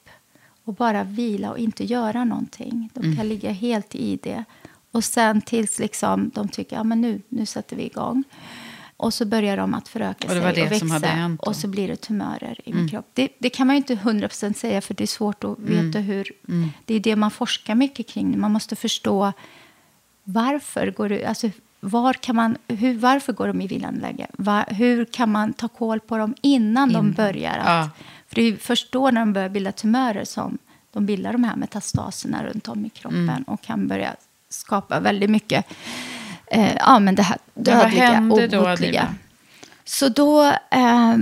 och 0.69 0.75
bara 0.75 1.03
vila 1.03 1.51
och 1.51 1.57
inte 1.57 1.83
göra 1.83 2.23
någonting. 2.23 2.89
De 2.93 3.01
kan 3.01 3.13
mm. 3.13 3.27
ligga 3.27 3.51
helt 3.51 3.95
i 3.95 4.11
ID. 4.11 4.43
Och 4.91 5.03
sen 5.03 5.41
tills 5.41 5.79
liksom 5.79 6.31
de 6.33 6.47
tycker 6.47 6.75
ja, 6.75 6.83
nu, 6.83 7.21
nu 7.29 7.45
sätter 7.45 7.75
vi 7.75 7.85
igång. 7.85 8.23
Och 8.97 9.13
så 9.13 9.25
börjar 9.25 9.57
de 9.57 9.73
att 9.73 9.87
föröka 9.87 10.27
och 10.27 10.33
det 10.33 10.39
var 10.39 10.53
sig 10.53 10.69
det 10.69 10.81
och 10.81 10.91
växa. 10.91 11.37
och 11.39 11.55
så 11.55 11.67
blir 11.67 11.87
det 11.87 11.95
tumörer 11.95 12.59
i 12.65 12.71
mm. 12.71 12.81
min 12.81 12.89
kropp. 12.89 13.05
Det, 13.13 13.29
det, 13.39 13.49
kan 13.49 13.67
man 13.67 13.75
ju 13.75 13.77
inte 13.77 13.95
100% 13.95 14.53
säga 14.53 14.81
för 14.81 14.93
det 14.93 15.03
är 15.03 15.07
svårt 15.07 15.43
att 15.43 15.57
mm. 15.57 15.85
veta 15.85 15.99
hur... 15.99 16.31
Mm. 16.47 16.69
Det 16.85 16.93
är 16.93 16.99
det 16.99 17.15
man 17.15 17.31
forskar 17.31 17.75
mycket 17.75 18.07
kring. 18.07 18.39
Man 18.39 18.51
måste 18.51 18.75
förstå 18.75 19.33
varför 20.23 20.91
går 20.91 21.09
det... 21.09 21.25
Alltså, 21.25 21.49
var 21.79 22.13
kan 22.13 22.35
man, 22.35 22.57
hur, 22.67 22.97
varför 22.97 23.33
går 23.33 23.47
de 23.47 23.61
i 23.61 23.67
villanläge? 23.67 24.27
Var, 24.33 24.65
hur 24.67 25.05
kan 25.05 25.31
man 25.31 25.53
ta 25.53 25.67
koll 25.67 25.99
på 25.99 26.17
dem 26.17 26.35
innan, 26.41 26.89
innan. 26.89 27.05
de 27.05 27.11
börjar? 27.11 27.57
Att, 27.57 27.67
ja. 27.67 27.89
För 28.29 28.35
det 28.35 28.41
är 28.41 28.57
först 28.57 28.91
då 28.91 29.11
när 29.11 29.21
de 29.21 29.33
börjar 29.33 29.49
bilda 29.49 29.71
tumörer 29.71 30.25
som 30.25 30.57
de 30.91 31.05
bildar 31.05 31.31
de 31.31 31.43
här 31.43 31.55
metastaserna 31.55 32.45
runt 32.45 32.67
om 32.67 32.85
i 32.85 32.89
kroppen 32.89 33.29
mm. 33.29 33.43
och 33.43 33.61
kan 33.61 33.87
börja 33.87 34.15
skapa 34.49 34.99
väldigt 34.99 35.29
mycket 35.29 35.65
eh, 36.47 36.75
ja, 36.75 36.99
men 36.99 37.15
det 37.15 37.23
här 37.23 37.37
dödliga, 37.53 38.29
obotliga. 38.31 39.15
Så 39.85 40.09
då 40.09 40.43
eh, 40.71 41.15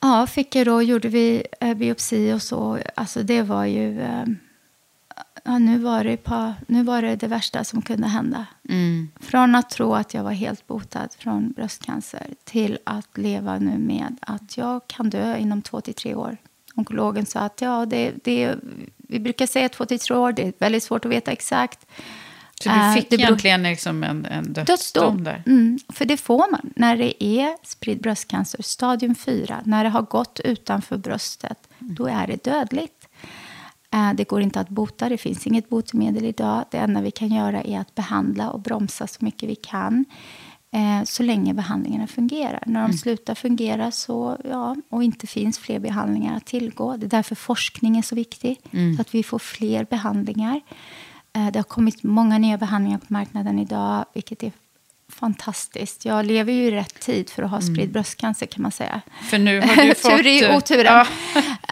ja, 0.00 0.26
fick 0.26 0.54
jag 0.54 0.66
då, 0.66 0.82
gjorde 0.82 1.08
vi 1.08 1.46
eh, 1.60 1.74
biopsi 1.74 2.32
och 2.32 2.42
så. 2.42 2.78
Alltså 2.94 3.22
det 3.22 3.42
var 3.42 3.64
ju... 3.64 4.00
Eh, 4.00 4.24
ja, 5.46 5.58
nu, 5.58 5.78
var 5.78 6.04
det 6.04 6.16
på, 6.16 6.54
nu 6.66 6.82
var 6.82 7.02
det 7.02 7.16
det 7.16 7.26
värsta 7.26 7.64
som 7.64 7.82
kunde 7.82 8.06
hända. 8.06 8.46
Mm. 8.68 9.08
Från 9.20 9.54
att 9.54 9.70
tro 9.70 9.94
att 9.94 10.14
jag 10.14 10.22
var 10.22 10.32
helt 10.32 10.66
botad 10.66 11.08
från 11.18 11.52
bröstcancer 11.52 12.26
till 12.44 12.78
att 12.84 13.18
leva 13.18 13.58
nu 13.58 13.78
med 13.78 14.16
att 14.20 14.56
jag 14.56 14.86
kan 14.86 15.10
dö 15.10 15.36
inom 15.36 15.62
två 15.62 15.80
till 15.80 15.94
tre 15.94 16.14
år. 16.14 16.36
Onkologen 16.74 17.26
sa 17.26 17.40
att 17.40 17.60
ja, 17.60 17.86
det, 17.86 18.12
det, 18.24 18.54
vi 18.96 19.20
brukar 19.20 19.46
säga 19.46 19.68
två 19.68 19.84
till 19.84 19.98
tre 19.98 20.16
år. 20.16 20.32
Det 20.32 20.42
är 20.42 20.52
väldigt 20.58 20.82
svårt 20.82 21.04
att 21.04 21.10
veta 21.10 21.32
exakt. 21.32 21.86
Så 22.60 22.68
du 22.68 23.00
fick 23.02 23.12
uh, 23.12 23.20
egentligen 23.20 23.62
liksom 23.62 24.04
en, 24.04 24.26
en 24.26 24.52
dödsdom 24.52 25.24
där? 25.24 25.42
Mm, 25.46 25.78
för 25.88 26.04
det 26.04 26.16
får 26.16 26.50
man 26.50 26.72
när 26.76 26.96
det 26.96 27.24
är 27.24 27.56
spridd 27.62 28.00
bröstcancer, 28.00 28.62
stadium 28.62 29.14
4. 29.14 29.60
När 29.64 29.84
det 29.84 29.90
har 29.90 30.02
gått 30.02 30.40
utanför 30.40 30.96
bröstet, 30.96 31.58
mm. 31.78 31.94
då 31.94 32.06
är 32.06 32.26
det 32.26 32.44
dödligt. 32.44 32.95
Uh, 33.94 34.14
det 34.14 34.28
går 34.28 34.40
inte 34.40 34.60
att 34.60 34.68
bota, 34.68 35.08
det 35.08 35.18
finns 35.18 35.46
inget 35.46 35.68
botemedel 35.68 36.24
idag. 36.24 36.64
Det 36.70 36.78
enda 36.78 37.00
vi 37.00 37.10
kan 37.10 37.28
göra 37.28 37.62
är 37.62 37.80
att 37.80 37.94
behandla 37.94 38.50
och 38.50 38.60
bromsa 38.60 39.06
så 39.06 39.24
mycket 39.24 39.48
vi 39.48 39.54
kan. 39.54 40.04
Uh, 40.76 41.04
så 41.04 41.22
länge 41.22 41.54
behandlingarna 41.54 42.06
fungerar. 42.06 42.62
När 42.66 42.80
de 42.80 42.84
mm. 42.84 42.96
slutar 42.96 43.34
fungera 43.34 43.90
så, 43.90 44.36
ja, 44.44 44.76
och 44.88 45.02
inte 45.02 45.26
finns 45.26 45.58
fler 45.58 45.78
behandlingar 45.78 46.36
att 46.36 46.46
tillgå. 46.46 46.96
Det 46.96 47.06
är 47.06 47.10
därför 47.10 47.34
forskning 47.34 47.96
är 47.96 48.02
så 48.02 48.14
viktig. 48.14 48.60
Mm. 48.70 48.96
Så 48.96 49.00
att 49.00 49.14
vi 49.14 49.22
får 49.22 49.38
fler 49.38 49.84
behandlingar. 49.84 50.60
Eh, 51.32 51.50
det 51.52 51.58
har 51.58 51.64
kommit 51.64 52.02
många 52.02 52.38
nya 52.38 52.58
behandlingar 52.58 52.98
på 52.98 53.06
marknaden 53.08 53.58
idag, 53.58 54.04
vilket 54.14 54.42
är 54.42 54.52
fantastiskt. 55.16 56.04
Jag 56.04 56.26
lever 56.26 56.52
ju 56.52 56.64
i 56.64 56.70
rätt 56.70 57.00
tid 57.00 57.30
för 57.30 57.42
att 57.42 57.50
ha 57.50 57.60
spridd 57.60 57.78
mm. 57.78 57.92
bröstcancer 57.92 58.46
kan 58.46 58.62
man 58.62 58.72
säga. 58.72 59.00
För 59.30 59.38
nu 59.38 59.60
har 59.60 59.76
du 59.88 59.94
fått... 59.94 60.10
Tur 60.10 60.26
är 60.26 60.56
oturen. 60.56 61.06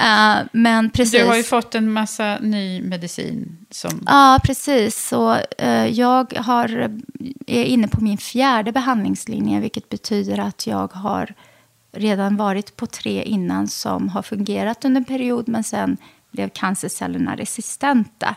Ja. 0.00 0.40
Uh, 0.40 0.46
men 0.52 0.90
precis. 0.90 1.20
Du 1.20 1.26
har 1.26 1.36
ju 1.36 1.42
fått 1.42 1.74
en 1.74 1.92
massa 1.92 2.38
ny 2.40 2.82
medicin. 2.82 3.66
Som... 3.70 4.02
Ja, 4.06 4.40
precis. 4.44 5.06
Så, 5.08 5.34
uh, 5.62 5.86
jag 5.86 6.32
har, 6.36 6.68
är 7.46 7.64
inne 7.64 7.88
på 7.88 8.00
min 8.00 8.18
fjärde 8.18 8.72
behandlingslinje, 8.72 9.60
vilket 9.60 9.88
betyder 9.88 10.38
att 10.38 10.66
jag 10.66 10.92
har 10.92 11.34
redan 11.92 12.36
varit 12.36 12.76
på 12.76 12.86
tre 12.86 13.22
innan 13.22 13.68
som 13.68 14.08
har 14.08 14.22
fungerat 14.22 14.84
under 14.84 15.00
en 15.00 15.04
period, 15.04 15.48
men 15.48 15.64
sen 15.64 15.96
blev 16.30 16.48
cancercellerna 16.48 17.36
resistenta. 17.36 18.36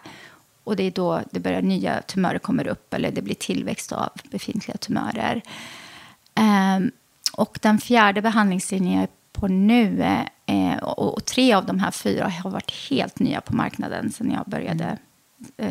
Och 0.67 0.75
det 0.75 0.83
är 0.83 0.91
då 0.91 1.21
det 1.31 1.39
börjar 1.39 1.61
nya 1.61 2.01
tumörer 2.01 2.39
kommer 2.39 2.67
upp 2.67 2.93
eller 2.93 3.11
det 3.11 3.21
blir 3.21 3.35
tillväxt 3.35 3.91
av 3.91 4.09
befintliga 4.23 4.77
tumörer. 4.77 5.41
Um, 6.77 6.91
och 7.33 7.59
den 7.61 7.79
fjärde 7.79 8.21
behandlingslinjen 8.21 8.93
jag 8.93 9.03
är 9.03 9.09
på 9.31 9.47
nu, 9.47 10.03
eh, 10.45 10.77
och, 10.77 11.13
och, 11.13 11.25
tre 11.25 11.53
av 11.53 11.65
de 11.65 11.79
här 11.79 11.91
fyra 11.91 12.29
har 12.29 12.49
varit 12.49 12.89
helt 12.89 13.19
nya 13.19 13.41
på 13.41 13.55
marknaden 13.55 14.11
sedan 14.11 14.31
jag 14.31 14.45
började. 14.45 14.83
Mm. 14.83 14.97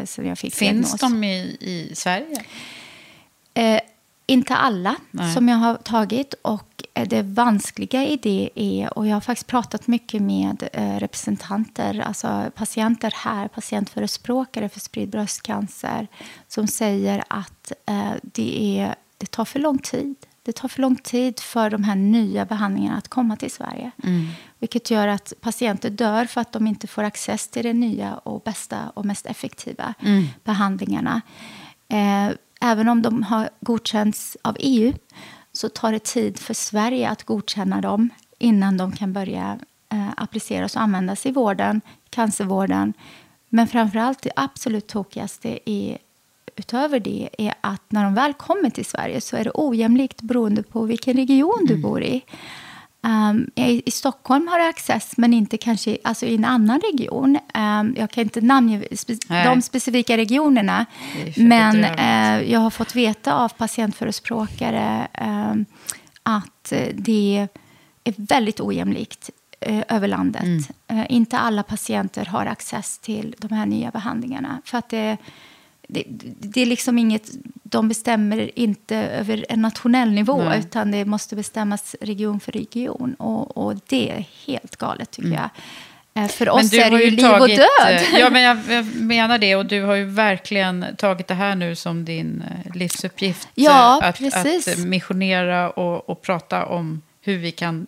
Eh, 0.00 0.06
sedan 0.06 0.26
jag 0.26 0.38
fick 0.38 0.54
Finns 0.54 0.98
diagnos. 0.98 1.00
de 1.00 1.24
i, 1.24 1.56
i 1.60 1.90
Sverige? 1.94 2.44
Eh, 3.54 3.80
inte 4.26 4.56
alla 4.56 4.96
Nej. 5.10 5.34
som 5.34 5.48
jag 5.48 5.56
har 5.56 5.74
tagit. 5.74 6.34
Och 6.42 6.75
det 7.04 7.22
vanskliga 7.22 8.04
i 8.04 8.16
det 8.16 8.50
är, 8.54 8.98
och 8.98 9.06
jag 9.06 9.16
har 9.16 9.20
faktiskt 9.20 9.46
pratat 9.46 9.86
mycket 9.86 10.22
med 10.22 10.68
eh, 10.72 10.98
representanter, 10.98 12.00
alltså 12.00 12.50
patienter 12.54 13.12
här, 13.16 13.48
patientförespråkare 13.48 14.68
för 14.68 14.80
spridd 14.80 15.08
bröstcancer, 15.08 16.08
som 16.48 16.66
säger 16.66 17.24
att 17.28 17.72
eh, 17.86 18.12
det, 18.22 18.78
är, 18.80 18.94
det 19.18 19.30
tar 19.30 19.44
för 19.44 19.58
lång 19.58 19.78
tid. 19.78 20.16
Det 20.42 20.52
tar 20.52 20.68
för 20.68 20.80
lång 20.82 20.96
tid 20.96 21.40
för 21.40 21.70
de 21.70 21.84
här 21.84 21.96
nya 21.96 22.44
behandlingarna 22.44 22.98
att 22.98 23.08
komma 23.08 23.36
till 23.36 23.50
Sverige. 23.50 23.90
Mm. 24.04 24.28
Vilket 24.58 24.90
gör 24.90 25.08
att 25.08 25.32
patienter 25.40 25.90
dör 25.90 26.24
för 26.24 26.40
att 26.40 26.52
de 26.52 26.66
inte 26.66 26.86
får 26.86 27.02
access 27.02 27.48
till 27.48 27.62
de 27.62 27.72
nya 27.72 28.14
och 28.14 28.42
bästa 28.44 28.78
och 28.94 29.04
mest 29.04 29.26
effektiva 29.26 29.94
Mm. 30.00 30.26
behandlingarna. 30.44 31.20
Eh, 31.88 32.28
även 32.60 32.88
om 32.88 33.02
de 33.02 33.22
har 33.22 33.50
godkänts 33.60 34.36
av 34.42 34.56
EU 34.60 34.92
så 35.56 35.68
tar 35.68 35.92
det 35.92 36.04
tid 36.04 36.38
för 36.38 36.54
Sverige 36.54 37.10
att 37.10 37.24
godkänna 37.24 37.80
dem 37.80 38.10
innan 38.38 38.76
de 38.76 38.92
kan 38.92 39.12
börja 39.12 39.58
eh, 39.92 40.08
appliceras 40.16 40.76
och 40.76 40.82
användas 40.82 41.26
i 41.26 41.30
vården, 41.30 41.80
cancervården. 42.10 42.92
Men 43.48 43.66
framför 43.66 43.98
allt 43.98 44.22
det 44.22 44.30
absolut 44.36 44.86
tokigaste 44.86 45.58
är, 45.70 45.98
utöver 46.56 47.00
det 47.00 47.28
är 47.38 47.54
att 47.60 47.82
när 47.88 48.04
de 48.04 48.14
väl 48.14 48.34
kommer 48.34 48.70
till 48.70 48.84
Sverige 48.84 49.20
så 49.20 49.36
är 49.36 49.44
det 49.44 49.50
ojämlikt 49.54 50.22
beroende 50.22 50.62
på 50.62 50.82
vilken 50.82 51.16
region 51.16 51.64
du 51.66 51.76
bor 51.76 52.02
i. 52.02 52.24
Um, 53.06 53.50
i, 53.54 53.82
I 53.86 53.90
Stockholm 53.90 54.48
har 54.48 54.58
du 54.58 54.64
access, 54.64 55.16
men 55.16 55.34
inte 55.34 55.56
kanske 55.56 55.98
alltså 56.04 56.26
i 56.26 56.34
en 56.34 56.44
annan 56.44 56.80
region. 56.80 57.38
Um, 57.54 57.94
jag 57.98 58.10
kan 58.10 58.22
inte 58.24 58.40
namnge 58.40 58.84
spe, 58.96 59.16
de 59.44 59.62
specifika 59.62 60.16
regionerna. 60.16 60.86
Men 61.36 61.84
eh, 61.84 62.52
jag 62.52 62.60
har 62.60 62.70
fått 62.70 62.94
veta 62.94 63.34
av 63.34 63.48
patientförespråkare 63.48 65.08
um, 65.50 65.66
att 66.22 66.72
eh, 66.72 66.88
det 66.94 67.48
är 68.04 68.14
väldigt 68.16 68.60
ojämlikt 68.60 69.30
eh, 69.60 69.82
över 69.88 70.08
landet. 70.08 70.42
Mm. 70.42 70.62
Eh, 70.88 71.06
inte 71.08 71.38
alla 71.38 71.62
patienter 71.62 72.24
har 72.24 72.46
access 72.46 72.98
till 72.98 73.34
de 73.38 73.54
här 73.54 73.66
nya 73.66 73.90
behandlingarna. 73.90 74.62
För 74.64 74.78
att 74.78 74.88
det, 74.88 75.16
det, 75.88 76.04
det 76.40 76.62
är 76.62 76.66
liksom 76.66 76.98
inget, 76.98 77.30
de 77.62 77.88
bestämmer 77.88 78.58
inte 78.58 78.96
över 78.96 79.46
en 79.48 79.62
nationell 79.62 80.10
nivå 80.10 80.44
Nej. 80.44 80.58
utan 80.60 80.90
det 80.90 81.04
måste 81.04 81.36
bestämmas 81.36 81.96
region 82.00 82.40
för 82.40 82.52
region. 82.52 83.14
Och, 83.14 83.56
och 83.56 83.74
det 83.86 84.10
är 84.10 84.24
helt 84.46 84.76
galet 84.76 85.10
tycker 85.10 85.30
jag. 85.30 85.50
Eh, 86.24 86.28
För 86.28 86.48
oss 86.48 86.72
är 86.72 86.90
det 86.90 87.02
ju 87.04 87.10
liv 87.10 87.26
och 87.26 87.48
död. 87.48 87.60
eh, 87.88 88.18
Ja, 88.18 88.30
men 88.30 88.42
jag, 88.42 88.58
jag 88.68 88.86
menar 88.96 89.38
det. 89.38 89.56
Och 89.56 89.66
du 89.66 89.82
har 89.82 89.94
ju 89.94 90.04
verkligen 90.04 90.86
tagit 90.98 91.26
det 91.26 91.34
här 91.34 91.54
nu 91.54 91.74
som 91.74 92.04
din 92.04 92.42
eh, 92.66 92.76
livsuppgift. 92.76 93.48
Ja, 93.54 94.00
att, 94.02 94.18
precis. 94.18 94.68
Att 94.68 94.78
missionera 94.78 95.70
och, 95.70 96.08
och 96.10 96.22
prata 96.22 96.66
om 96.66 97.02
hur 97.22 97.38
vi 97.38 97.52
kan 97.52 97.86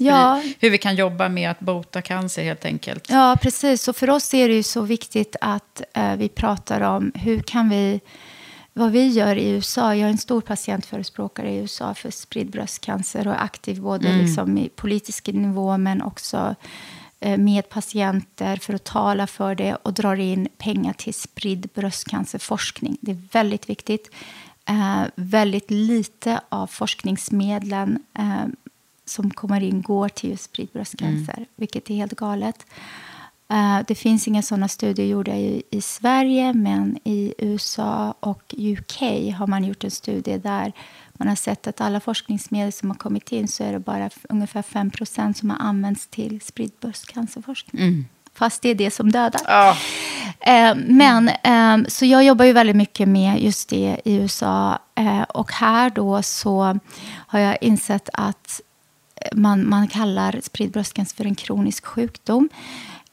Ja. 0.00 0.42
hur 0.58 0.70
vi 0.70 0.78
kan 0.78 0.96
jobba 0.96 1.28
med 1.28 1.50
att 1.50 1.60
bota 1.60 2.02
cancer 2.02 2.42
helt 2.44 2.64
enkelt. 2.64 3.10
Ja, 3.10 3.36
precis. 3.42 3.88
Och 3.88 3.96
för 3.96 4.10
oss 4.10 4.34
är 4.34 4.48
det 4.48 4.54
ju 4.54 4.62
så 4.62 4.80
viktigt 4.80 5.36
att 5.40 5.82
eh, 5.94 6.16
vi 6.16 6.28
pratar 6.28 6.80
om 6.80 7.12
hur 7.14 7.40
kan 7.40 7.68
vi... 7.68 8.00
Vad 8.72 8.90
vi 8.90 9.08
gör 9.08 9.36
i 9.36 9.50
USA. 9.50 9.94
Jag 9.94 10.06
är 10.06 10.12
en 10.12 10.18
stor 10.18 10.40
patientförespråkare 10.40 11.50
i 11.52 11.56
USA 11.56 11.94
för 11.94 12.10
spridd 12.10 12.50
bröstcancer 12.50 13.26
och 13.28 13.34
är 13.34 13.38
aktiv 13.44 13.80
både 13.80 14.08
Mm. 14.08 14.20
liksom 14.20 14.58
i 14.58 14.68
politisk 14.68 15.26
nivå 15.26 15.78
men 15.78 16.02
också 16.02 16.54
eh, 17.20 17.38
med 17.38 17.68
patienter 17.68 18.56
för 18.56 18.74
att 18.74 18.84
tala 18.84 19.26
för 19.26 19.54
det 19.54 19.74
och 19.74 19.92
drar 19.92 20.16
in 20.16 20.48
pengar 20.58 20.92
till 20.92 21.14
spridd 21.14 21.68
bröstcancerforskning. 21.74 22.96
Det 23.00 23.10
är 23.10 23.18
väldigt 23.32 23.68
viktigt. 23.70 24.10
Eh, 24.68 25.02
väldigt 25.14 25.70
lite 25.70 26.40
av 26.48 26.66
forskningsmedlen 26.66 28.02
eh, 28.18 28.46
som 29.08 29.30
kommer 29.30 29.62
in 29.62 29.82
går 29.82 30.08
till 30.08 30.30
just 30.30 30.44
spridd 30.44 30.68
bröstcancer, 30.72 31.46
vilket 31.56 31.90
är 31.90 31.94
helt 31.94 32.16
galet. 32.16 32.66
Eh, 33.50 33.78
det 33.86 33.94
finns 33.94 34.28
inga 34.28 34.42
sådana 34.42 34.68
studier 34.68 35.06
gjorda 35.06 35.36
i, 35.36 35.62
i 35.70 35.80
Sverige, 35.80 36.52
men 36.52 36.98
i 37.04 37.34
USA 37.38 38.14
och 38.20 38.54
UK 38.58 39.00
har 39.38 39.46
man 39.46 39.64
gjort 39.64 39.84
en 39.84 39.90
studie 39.90 40.38
där 40.38 40.72
man 41.12 41.28
har 41.28 41.34
sett 41.34 41.66
att 41.66 41.80
alla 41.80 42.00
forskningsmedel 42.00 42.72
som 42.72 42.90
har 42.90 42.96
kommit 42.96 43.32
in 43.32 43.48
så 43.48 43.64
är 43.64 43.72
det 43.72 43.78
bara 43.78 44.10
ungefär 44.28 44.62
5% 44.62 45.32
som 45.32 45.50
har 45.50 45.58
använts 45.58 46.06
till 46.06 46.40
spridd 46.40 46.72
bröstcancerforskning. 46.80 48.06
Fast 48.34 48.62
det 48.62 48.68
är 48.68 48.74
det 48.74 48.90
som 48.90 49.12
dödar. 49.12 49.40
Ja. 49.46 49.76
Eh, 50.40 50.74
men, 50.86 51.28
eh, 51.28 51.88
så 51.88 52.04
jag 52.04 52.24
jobbar 52.24 52.44
ju 52.44 52.52
väldigt 52.52 52.76
mycket 52.76 53.08
med 53.08 53.42
just 53.42 53.68
det 53.68 54.00
i 54.04 54.16
USA. 54.16 54.78
Eh, 54.94 55.22
och 55.22 55.52
här 55.52 55.90
då 55.90 56.22
så 56.22 56.78
har 57.26 57.38
jag 57.38 57.58
insett 57.60 58.08
att 58.12 58.60
man, 59.32 59.68
man 59.68 59.88
kallar 59.88 60.40
spridd 60.42 60.70
bröstcancer 60.70 61.16
för 61.16 61.24
en 61.24 61.34
kronisk 61.34 61.86
sjukdom. 61.86 62.48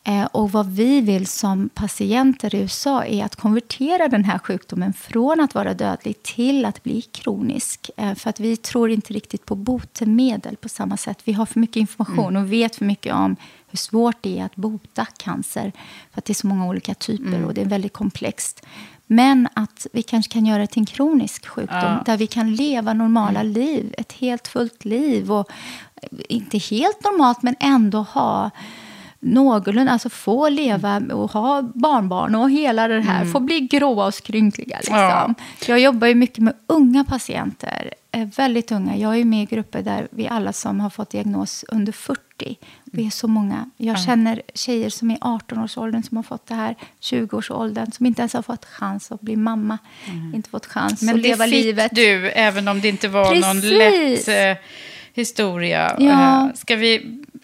Eh, 0.08 0.26
och 0.26 0.51
vad 0.51 0.68
vi 0.68 1.01
vill 1.01 1.28
som 1.28 1.70
patienter 1.70 2.56
i 2.56 2.58
USA 2.58 3.06
är 3.06 3.26
att 3.26 3.36
konvertera 3.36 4.08
den 4.08 4.24
här 4.24 4.39
sjukdomen 4.39 4.93
från 4.93 5.39
att 5.39 5.56
vara 5.56 5.74
dödlig 5.74 6.24
till 6.24 6.66
att 6.66 6.84
bli 6.84 7.01
kronisk. 7.01 7.89
Eh, 7.97 8.16
för 8.16 8.30
att 8.30 8.39
vi 8.39 8.58
tror 8.58 8.89
inte 8.91 9.14
riktigt 9.14 9.45
på 9.45 9.56
botemedel 9.56 10.56
på 10.56 10.70
samma 10.70 10.97
sätt. 10.97 11.18
Vi 11.24 11.34
har 11.34 11.45
för 11.45 11.60
mycket 11.60 11.76
information 11.76 12.36
och 12.36 12.51
vet 12.53 12.76
för 12.76 12.86
mycket 12.86 13.14
om 13.14 13.36
hur 13.68 13.78
svårt 13.78 14.18
det 14.22 14.39
är 14.39 14.45
att 14.45 14.56
bota 14.56 15.06
cancer. 15.18 15.72
För 16.12 16.20
att 16.20 16.26
det 16.26 16.32
är 16.32 16.36
så 16.36 16.47
många 16.47 16.68
olika 16.68 16.93
typer 16.93 17.45
och 17.45 17.53
det 17.53 17.62
är 17.62 17.66
väldigt 17.66 17.93
komplext. 17.93 18.66
Men 19.08 19.47
att 19.53 19.88
vi 19.93 20.01
kanske 20.01 20.34
kan 20.34 20.45
göra 20.45 20.62
det 20.62 20.68
till 20.68 20.80
en 20.80 20.86
kronisk 20.86 21.47
sjukdom 21.47 21.80
Ja. 21.82 22.03
där 22.06 22.18
vi 22.18 22.28
kan 22.28 22.56
leva 22.56 22.93
normala 22.93 23.43
liv, 23.43 23.95
ett 23.97 24.12
helt 24.12 24.47
fullt 24.47 24.86
liv. 24.86 25.32
Och 25.32 25.51
inte 26.30 26.58
helt 26.58 27.04
normalt, 27.04 27.41
men 27.41 27.56
ändå 27.60 27.98
ha 28.00 28.52
någorlunda, 29.20 29.91
alltså 29.91 30.10
få 30.10 30.50
leva 30.50 31.02
och 31.14 31.32
ha 31.32 31.62
barnbarn 31.62 32.36
och 32.36 32.52
hela 32.52 32.88
det 32.88 33.02
här, 33.02 33.26
få 33.26 33.39
bli 33.39 33.60
gråa 33.60 34.06
och 34.06 34.14
skrynkliga. 34.14 34.78
Liksom. 34.78 34.96
Ja. 34.96 35.34
Jag 35.68 35.80
jobbar 35.80 36.08
ju 36.08 36.16
mycket 36.16 36.38
med 36.43 36.54
unga 36.68 37.04
patienter, 37.04 37.93
eh, 38.12 38.28
väldigt 38.38 38.72
unga. 38.72 38.98
Jag 38.98 39.18
är 39.20 39.26
med 39.26 39.43
i 39.43 39.46
grupper 39.46 39.82
där 39.82 40.08
vi 40.12 40.28
alla 40.28 40.54
som 40.54 40.80
har 40.80 40.89
fått 40.89 41.10
diagnos 41.10 41.66
under 41.68 41.91
40. 41.91 42.20
Vi 42.84 43.06
är 43.06 43.10
så 43.10 43.28
många. 43.28 43.70
Jag 43.78 44.00
känner 44.00 44.41
tjejer 44.54 44.89
som 44.89 45.12
är 45.12 45.18
18-årsåldern 45.18 46.04
som 46.04 46.18
har 46.18 46.24
fått 46.24 46.48
det 46.48 46.56
här, 46.56 46.76
20-årsåldern, 47.02 47.91
som 47.91 48.06
inte 48.06 48.22
ens 48.22 48.34
har 48.34 48.41
fått 48.41 48.66
chans 48.66 49.12
att 49.12 49.22
bli 49.22 49.36
mamma. 49.36 49.78
Inte 50.34 50.50
fått 50.50 50.66
chans 50.66 51.02
Men 51.02 51.16
att 51.16 51.24
det 51.24 51.30
leva 51.30 51.46
fick 51.46 51.54
livet. 51.54 51.91
du, 51.96 52.30
även 52.30 52.68
om 52.68 52.82
det 52.82 52.88
inte 52.88 53.08
var 53.08 53.36
någon 53.36 53.62
Precis. 53.62 54.28
lätt 54.28 54.58
eh, 54.58 54.64
historia. 55.16 55.95
Ja. 55.99 56.45
Eh, 56.47 56.53
ska 56.55 56.76
vi, 56.76 56.97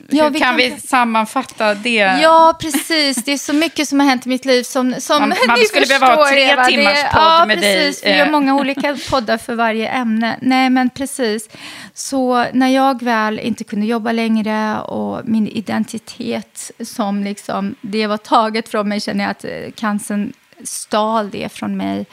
hur 0.09 0.17
Ja, 0.17 0.23
kan, 0.23 0.33
vi 0.33 0.39
kan- 0.39 0.55
vi 0.55 0.71
sammanfatta 0.79 1.73
det? 1.73 1.89
Ja, 2.21 2.57
precis. 2.61 3.23
Det 3.23 3.31
är 3.31 3.37
så 3.37 3.53
mycket 3.53 3.87
som 3.87 3.99
har 3.99 4.07
hänt 4.07 4.25
i 4.25 4.29
mitt 4.29 4.45
liv 4.45 4.63
som, 4.63 4.95
som 4.99 5.19
Man- 5.19 5.33
man 5.47 5.59
ni 5.59 5.65
skulle 5.65 5.85
behöva 5.85 6.15
ha 6.15 6.27
tre 6.29 6.41
Eva. 6.43 6.63
Det- 6.63 6.69
timmars 6.69 7.01
podd 7.13 7.21
ja, 7.23 7.45
med 7.47 7.57
dig, 7.59 7.85
precis. 7.87 8.05
Vi 8.05 8.09
gör 8.17 8.25
eh. 8.25 8.31
många 8.31 8.55
olika 8.55 8.97
poddar 9.09 9.37
för 9.37 9.55
varje 9.55 9.89
ämne. 9.89 10.37
Nej, 10.41 10.69
men 10.69 10.89
precis. 10.89 11.49
Så 11.93 12.45
när 12.53 12.67
jag 12.67 13.03
väl 13.03 13.39
inte 13.39 13.63
kunde 13.63 13.85
jobba 13.85 14.11
längre 14.11 14.79
och 14.79 15.21
min 15.25 15.47
identitet 15.47 16.71
som 16.83 17.23
liksom, 17.23 17.75
det 17.81 18.07
var 18.07 18.17
taget 18.17 18.69
från 18.69 18.89
mig, 18.89 18.99
känner 18.99 19.23
jag 19.23 19.31
att 19.31 19.43
eh, 19.43 19.71
cancern 19.75 20.33
stal 20.63 21.29
det 21.29 21.49
från 21.53 21.77
mig. 21.77 22.05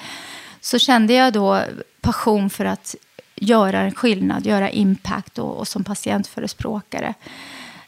Så 0.60 0.78
kände 0.78 1.12
jag 1.14 1.32
då 1.32 1.60
passion 2.00 2.50
för 2.50 2.64
att 2.64 2.94
göra 3.40 3.80
en 3.80 3.94
skillnad, 3.94 4.46
göra 4.46 4.70
impact 4.70 5.38
och, 5.38 5.56
och 5.56 5.68
som 5.68 5.84
patientförespråkare. 5.84 7.14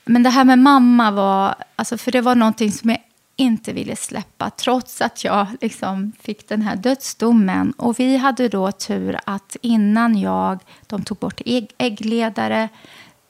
Men 0.04 0.22
det 0.22 0.30
här 0.30 0.44
med 0.44 0.58
mamma 0.58 1.10
var, 1.10 1.54
alltså 1.76 1.98
för 1.98 2.12
det 2.12 2.20
var 2.20 2.34
någonting 2.34 2.72
som 2.72 2.90
jag 2.90 2.98
inte 3.36 3.72
ville 3.72 3.96
släppa 3.96 4.50
trots 4.50 5.00
att 5.00 5.24
jag 5.24 5.46
liksom 5.60 6.12
fick 6.20 6.48
den 6.48 6.62
här 6.62 6.76
dödsdomen. 6.76 7.72
Och 7.72 8.00
vi 8.00 8.16
hade 8.16 8.48
då 8.48 8.72
tur 8.72 9.18
att 9.24 9.56
innan 9.62 10.18
jag, 10.18 10.58
de 10.86 11.04
tog 11.04 11.18
bort 11.18 11.40
ägg, 11.46 11.70
äggledare, 11.78 12.68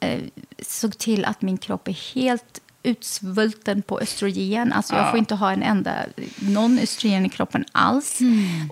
eh, 0.01 0.21
såg 0.62 0.99
till 0.99 1.25
att 1.25 1.43
min 1.43 1.59
kropp 1.59 1.89
är 1.89 2.14
helt 2.14 2.61
utsvulten 2.83 3.83
på 3.83 4.01
östrogen. 4.01 4.72
Alltså 4.72 4.95
jag 4.95 5.07
Ja. 5.07 5.11
får 5.11 5.18
inte 5.18 5.35
ha 5.35 5.53
en 5.53 5.62
enda, 5.62 5.95
någon 6.39 6.78
östrogen 6.78 7.26
i 7.26 7.28
kroppen 7.28 7.64
alls. 7.72 8.18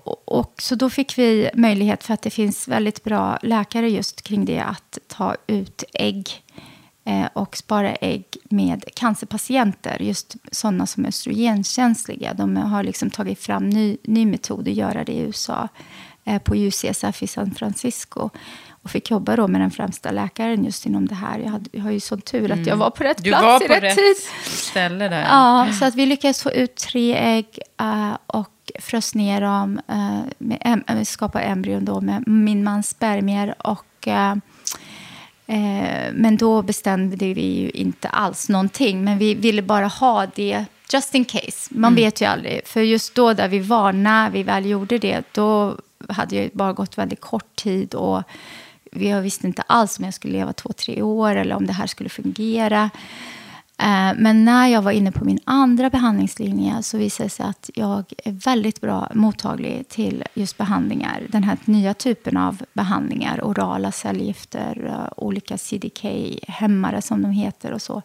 Och, 0.05 0.39
och 0.39 0.55
så 0.63 0.75
då 0.75 0.91
fick 0.91 1.19
vi 1.19 1.51
möjlighet, 1.55 2.05
för 2.05 2.15
att 2.15 2.23
det 2.23 2.31
finns 2.31 2.69
väldigt 2.69 3.05
bra 3.05 3.39
läkare 3.43 3.91
just 3.91 4.23
kring 4.23 4.45
det, 4.45 4.61
att 4.61 4.99
ta 5.07 5.37
ut 5.47 5.85
ägg 5.93 6.29
eh, 7.05 7.27
och 7.33 7.57
spara 7.57 7.95
ägg 7.95 8.25
med 8.51 8.85
cancerpatienter, 8.97 9.99
just 10.03 10.37
sådana 10.53 10.87
som 10.87 11.05
är 11.05 11.09
östrogenkänsliga. 11.09 12.35
De 12.35 12.57
har 12.57 12.83
liksom 12.83 13.11
tagit 13.11 13.39
fram 13.41 13.71
ny, 13.71 13.97
ny 14.05 14.27
metod 14.27 14.69
att 14.69 14.75
göra 14.75 15.05
det 15.05 15.13
i 15.13 15.21
USA 15.21 15.69
eh, 16.25 16.43
på 16.43 16.57
UCSF 16.57 17.23
i 17.23 17.27
San 17.27 17.55
Francisco. 17.55 18.31
Och 18.89 18.93
fick 18.93 19.11
jobba 19.11 19.37
då 19.37 19.49
med 19.49 19.61
den 19.61 19.71
främsta 19.71 20.11
läkaren 20.11 20.65
just 20.65 20.87
inom 20.87 21.09
det 21.09 21.15
här. 21.15 21.39
Jag, 21.39 21.51
hade, 21.51 21.71
jag 21.73 21.83
har 21.83 21.91
ju 21.91 22.01
sån 22.01 22.21
tur 22.21 22.53
att 22.53 22.67
jag 22.67 22.77
var 22.77 22.91
på 22.91 23.05
rätt 23.05 23.27
Mm. 23.27 23.41
Plats 23.41 23.65
i 23.65 23.69
rätt, 23.69 23.83
rätt 23.83 23.97
tid. 23.97 24.17
ställe 24.45 25.09
där. 25.09 25.23
Ja, 25.23 25.69
så 25.79 25.85
att 25.85 25.95
vi 25.95 26.07
lyckades 26.07 26.43
få 26.43 26.51
ut 26.51 26.77
tre 26.77 27.17
ägg 27.17 27.59
eh, 27.81 28.17
och 28.27 28.73
frös 28.81 29.15
ner 29.15 29.41
dem, 29.41 29.81
uh, 29.91 30.21
med 30.39 30.59
em- 30.59 30.99
eh, 30.99 31.03
skapa 31.05 31.41
embryon 31.41 31.85
då 31.85 32.01
med 32.01 32.29
min 32.29 32.65
mans 32.65 32.89
spermier. 32.89 33.55
Och, 33.59 34.09
eh, 34.09 34.35
men 36.13 36.37
då 36.37 36.63
bestämde 36.63 37.17
vi 37.35 37.61
ju 37.61 37.71
inte 37.71 38.09
alls 38.09 38.49
någonting, 38.49 39.05
men 39.05 39.19
vi 39.19 39.35
ville 39.35 39.63
bara 39.63 39.87
ha 39.87 40.27
det 40.35 40.65
just 40.93 41.15
in 41.15 41.25
case. 41.25 41.69
Man 41.71 41.95
vet 41.95 42.21
ju 42.21 42.27
aldrig, 42.27 42.67
för 42.67 42.81
just 42.81 43.15
då 43.15 43.33
där 43.33 43.49
vi 43.49 43.59
var, 43.59 43.93
när 43.93 44.31
vi 44.31 44.43
väl 44.43 44.67
gjorde 44.67 44.99
det, 44.99 45.23
då 45.35 45.77
hade 46.09 46.37
det 46.37 46.55
bara 46.55 46.73
gått 46.73 46.99
väldigt 46.99 47.21
kort 47.21 47.57
tid 47.57 47.95
och 47.95 48.23
jag 48.93 49.23
visste 49.23 49.47
inte 49.47 49.63
alls 49.63 49.99
om 49.99 50.05
jag 50.05 50.15
skulle 50.15 50.33
leva 50.33 50.53
två, 50.53 50.73
tre 50.73 51.03
år 51.03 51.37
eller 51.37 51.55
om 51.55 51.67
det 51.67 51.73
här 51.73 51.87
skulle 51.87 52.09
fungera. 52.09 52.91
Eh, 53.83 54.13
men 54.17 54.45
när 54.45 54.67
jag 54.69 54.83
var 54.83 54.91
inne 54.91 55.13
på 55.13 55.25
min 55.25 55.39
andra 55.45 55.91
behandlingslinje 55.91 56.83
så 56.83 56.99
visade 56.99 57.27
det 57.27 57.31
sig 57.31 57.47
att 57.47 57.71
jag 57.75 58.05
är 58.25 58.33
väldigt 58.33 58.81
bra 58.81 59.11
mottaglig 59.15 59.89
till 59.89 60.25
just 60.35 60.59
behandlingar. 60.59 61.27
Den 61.29 61.43
här 61.43 61.59
nya 61.65 61.95
typen 61.95 62.37
av 62.37 62.63
behandlingar, 62.73 63.41
orala 63.43 63.93
cellgifter, 63.93 64.87
eh, 64.87 65.25
olika 65.25 65.59
CDK-hämmare 65.59 67.03
som 67.03 67.23
de 67.23 67.31
heter 67.31 67.73
och 67.73 67.83
så. 67.83 68.03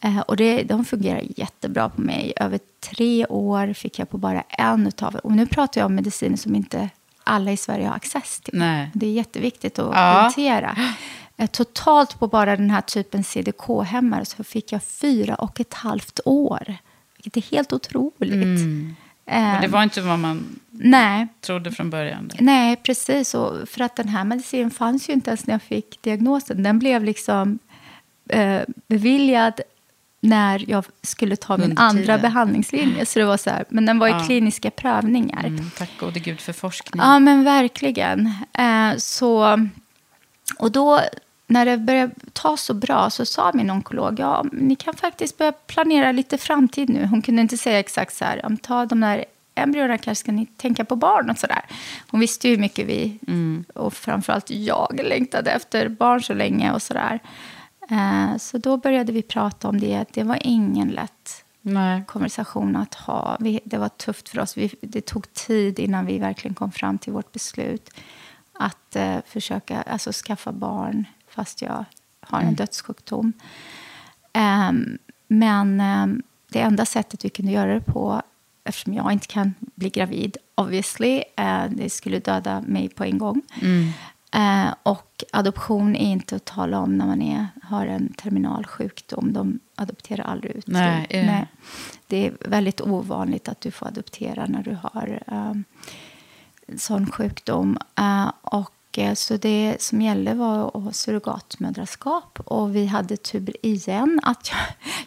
Eh, 0.00 0.18
och 0.18 0.36
det, 0.36 0.62
de 0.62 0.84
fungerar 0.84 1.22
jättebra 1.36 1.88
på 1.88 2.00
mig. 2.00 2.32
Över 2.36 2.60
tre 2.80 3.26
år 3.26 3.72
fick 3.72 3.98
jag 3.98 4.10
på 4.10 4.18
bara 4.18 4.42
en 4.42 4.86
utav 4.86 5.14
Och 5.14 5.32
nu 5.32 5.46
pratar 5.46 5.80
jag 5.80 5.86
om 5.86 5.94
mediciner 5.94 6.36
som 6.36 6.54
inte 6.54 6.90
alla 7.26 7.52
i 7.52 7.56
Sverige 7.56 7.86
har 7.86 7.94
access 7.94 8.40
till. 8.40 8.58
Nej. 8.58 8.90
Det 8.94 9.06
är 9.06 9.12
jätteviktigt 9.12 9.78
att 9.78 9.94
ja. 9.94 10.20
poängtera. 10.20 10.76
Eh, 11.36 11.46
totalt 11.46 12.18
på 12.18 12.26
bara 12.26 12.56
den 12.56 12.70
här 12.70 12.80
typen 12.80 13.24
CDK-hämmare 13.24 14.24
så 14.24 14.44
fick 14.44 14.72
jag 14.72 14.82
fyra 14.82 15.34
och 15.34 15.60
ett 15.60 15.74
halvt 15.74 16.20
år. 16.24 16.76
Vilket 17.16 17.36
är 17.36 17.56
helt 17.56 17.72
otroligt. 17.72 18.32
Mm. 18.32 18.96
Men 19.24 19.62
det 19.62 19.68
var 19.68 19.82
inte 19.82 20.00
vad 20.00 20.18
man 20.18 20.60
nej. 20.70 21.26
trodde 21.40 21.72
från 21.72 21.90
början? 21.90 22.30
Nej, 22.38 22.76
precis. 22.76 23.34
Och 23.34 23.68
för 23.68 23.80
att 23.80 23.96
den 23.96 24.08
här 24.08 24.24
medicinen 24.24 24.70
fanns 24.70 25.08
ju 25.08 25.12
inte 25.12 25.30
ens 25.30 25.46
när 25.46 25.54
jag 25.54 25.62
fick 25.62 26.02
diagnosen. 26.02 26.62
Den 26.62 26.78
blev 26.78 27.04
liksom 27.04 27.58
eh, 28.28 28.62
beviljad 28.88 29.60
när 30.20 30.70
jag 30.70 30.84
skulle 31.02 31.36
ta 31.36 31.56
min 31.56 31.78
andra 31.78 32.18
behandlingslinje. 32.18 33.06
Så 33.06 33.18
det 33.18 33.24
var 33.24 33.36
så 33.36 33.50
här, 33.50 33.64
men 33.68 33.86
den 33.86 33.98
var 33.98 34.08
i 34.08 34.10
ja. 34.10 34.24
kliniska 34.26 34.70
prövningar. 34.70 35.44
Mm, 35.44 35.70
tack 35.78 35.90
gode 35.98 36.20
gud 36.20 36.40
för 36.40 36.52
forskning. 36.52 37.02
Ja, 37.04 37.18
men 37.18 37.44
verkligen. 37.44 38.32
Eh, 38.52 38.96
så, 38.96 39.66
och 40.58 40.72
då 40.72 41.00
när 41.46 41.66
det 41.66 41.78
började 41.78 42.12
ta 42.32 42.56
så 42.56 42.74
bra 42.74 43.10
så 43.10 43.26
sa 43.26 43.50
min 43.54 43.70
onkolog, 43.70 44.20
ja, 44.20 44.44
ni 44.52 44.76
kan 44.76 44.94
faktiskt 44.94 45.38
börja 45.38 45.52
planera 45.52 46.12
lite 46.12 46.38
framtid 46.38 46.88
nu. 46.88 47.06
Hon 47.06 47.22
kunde 47.22 47.42
inte 47.42 47.56
säga 47.56 47.78
exakt 47.78 48.14
så 48.14 48.24
här, 48.24 48.56
ta 48.62 48.86
de 48.86 49.00
där 49.00 49.24
embryona 49.54 49.98
kanske 49.98 50.20
ska 50.20 50.32
ni 50.32 50.46
tänka 50.46 50.84
på 50.84 50.96
barn 50.96 51.30
och 51.30 51.38
sådär. 51.38 51.64
Hon 52.10 52.20
visste 52.20 52.48
ju 52.48 52.54
hur 52.54 52.60
mycket 52.60 52.86
vi, 52.86 53.18
mm. 53.28 53.64
och 53.74 53.94
framförallt 53.94 54.50
jag, 54.50 55.00
längtade 55.04 55.50
efter 55.50 55.88
barn 55.88 56.22
så 56.22 56.34
länge 56.34 56.72
och 56.72 56.82
sådär. 56.82 57.12
Eh, 57.14 57.20
så 58.38 58.58
då 58.58 58.76
började 58.76 59.12
vi 59.12 59.22
prata 59.22 59.68
om 59.68 59.80
det. 59.80 60.04
Det 60.12 60.22
var 60.22 60.38
ingen 60.40 60.88
lätt 60.88 61.44
Nej. 61.60 62.04
konversation 62.06 62.76
att 62.76 62.94
ha. 62.94 63.36
Vi, 63.40 63.60
det 63.64 63.78
var 63.78 63.88
tufft 63.88 64.28
för 64.28 64.38
oss. 64.38 64.56
Vi, 64.56 64.74
det 64.80 65.06
tog 65.06 65.32
tid 65.32 65.78
innan 65.78 66.06
vi 66.06 66.18
verkligen 66.18 66.54
kom 66.54 66.72
fram 66.72 66.98
till 66.98 67.12
vårt 67.12 67.32
beslut 67.32 67.90
att 68.52 68.96
eh, 68.96 69.18
försöka 69.26 69.82
alltså, 69.82 70.12
skaffa 70.12 70.52
barn 70.52 71.04
fast 71.28 71.62
jag 71.62 71.84
har 72.20 72.38
en 72.38 72.44
mm. 72.44 72.54
dödssjukdom. 72.54 73.32
Um, 74.34 74.98
men 75.28 75.80
um, 75.80 76.22
det 76.48 76.60
enda 76.60 76.86
sättet 76.86 77.24
vi 77.24 77.28
kunde 77.28 77.52
göra 77.52 77.74
det 77.74 77.80
på, 77.80 78.22
eftersom 78.64 78.94
jag 78.94 79.12
inte 79.12 79.26
kan 79.26 79.54
bli 79.60 79.90
gravid, 79.90 80.36
obviously, 80.54 81.22
uh, 81.40 81.64
det 81.70 81.90
skulle 81.90 82.18
döda 82.18 82.60
mig 82.60 82.88
på 82.88 83.04
en 83.04 83.18
gång. 83.18 83.42
Mm. 83.62 83.92
Uh, 84.36 84.74
och 84.82 85.24
adoption 85.32 85.96
är 85.96 86.10
inte 86.10 86.36
att 86.36 86.44
tala 86.44 86.80
om 86.80 86.98
när 86.98 87.06
man 87.06 87.22
är, 87.22 87.46
har 87.62 87.86
en 87.86 88.12
terminal 88.12 88.66
sjukdom. 88.66 89.32
De 89.32 89.60
adopterar 89.74 90.24
aldrig 90.24 90.56
ut. 90.56 90.66
Nej, 90.66 91.06
uh. 91.14 91.26
Nej. 91.26 91.46
Det 92.06 92.26
är 92.26 92.36
väldigt 92.40 92.80
ovanligt 92.80 93.48
att 93.48 93.60
du 93.60 93.70
får 93.70 93.86
adoptera 93.86 94.46
när 94.46 94.62
du 94.62 94.78
har 94.82 95.22
en 96.66 96.78
sån 96.78 97.10
sjukdom. 97.10 97.78
Uh, 98.00 98.32
och 98.42 98.75
Eh, 98.98 99.14
så 99.14 99.36
det 99.36 99.76
som 99.78 100.02
gällde 100.02 100.34
var 100.34 100.92
surrogatmödraskap. 100.92 102.40
Och 102.44 102.76
vi 102.76 102.86
hade 102.86 103.16
tur 103.16 103.52
igen. 103.62 104.20
Att 104.22 104.50
jag, 104.50 104.58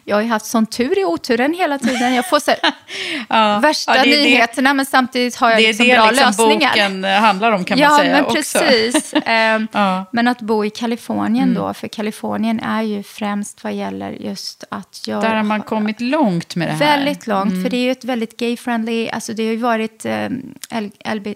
jag 0.04 0.16
har 0.16 0.22
haft 0.22 0.46
sån 0.46 0.66
tur 0.66 0.98
i 0.98 1.04
oturen 1.04 1.54
hela 1.54 1.78
tiden. 1.78 2.14
Jag 2.14 2.28
får 2.28 2.40
så 2.40 2.52
ja, 3.28 3.58
värsta 3.58 3.96
ja, 3.96 4.02
nyheterna, 4.02 4.70
det, 4.70 4.74
men 4.74 4.86
samtidigt 4.86 5.36
har 5.36 5.50
jag 5.50 5.62
liksom 5.62 5.86
bra 5.88 6.10
liksom 6.10 6.26
lösningar. 6.26 6.72
Det 6.74 6.80
är 6.80 6.88
det 6.88 6.94
boken 6.94 7.04
handlar 7.22 7.52
om 7.52 7.64
kan 7.64 7.78
ja, 7.78 7.88
man 7.88 7.98
säga 7.98 8.22
men 8.22 8.34
precis. 8.34 9.14
eh, 9.26 9.60
ja. 9.72 10.04
Men 10.12 10.28
att 10.28 10.40
bo 10.40 10.64
i 10.64 10.70
Kalifornien 10.70 11.48
mm. 11.48 11.62
då, 11.62 11.74
för 11.74 11.88
Kalifornien 11.88 12.60
är 12.60 12.82
ju 12.82 13.02
främst 13.02 13.64
vad 13.64 13.72
gäller 13.72 14.10
just 14.10 14.64
att 14.68 15.04
jag... 15.06 15.22
Där 15.22 15.34
har 15.34 15.42
man 15.42 15.62
kommit 15.62 16.00
långt 16.00 16.56
med 16.56 16.68
det 16.68 16.72
här. 16.72 16.96
Väldigt 16.96 17.26
långt, 17.26 17.52
mm. 17.52 17.62
för 17.62 17.70
det 17.70 17.76
är 17.76 17.84
ju 17.84 17.90
ett 17.90 18.04
väldigt 18.04 18.40
gay-friendly, 18.40 19.10
alltså 19.10 19.32
det 19.32 19.44
har 19.44 19.52
ju 19.52 19.56
varit 19.56 20.04
eh, 20.04 20.28
LB, 21.14 21.34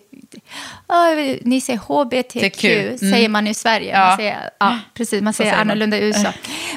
oh, 0.88 1.36
ni 1.42 1.60
säger 1.60 1.78
HBTQ, 1.78 2.64
mm. 2.64 2.98
säger 2.98 3.28
man 3.28 3.46
i 3.46 3.54
Sverige. 3.54 3.92
Ja. 3.92 4.08
Man 4.08 4.16
säger, 4.16 4.50
ja, 4.60 4.78
precis, 4.94 5.22
man 5.22 5.32
säger, 5.32 5.50
säger 5.50 5.60
annorlunda 5.60 5.98
i 5.98 6.00
USA. 6.06 6.32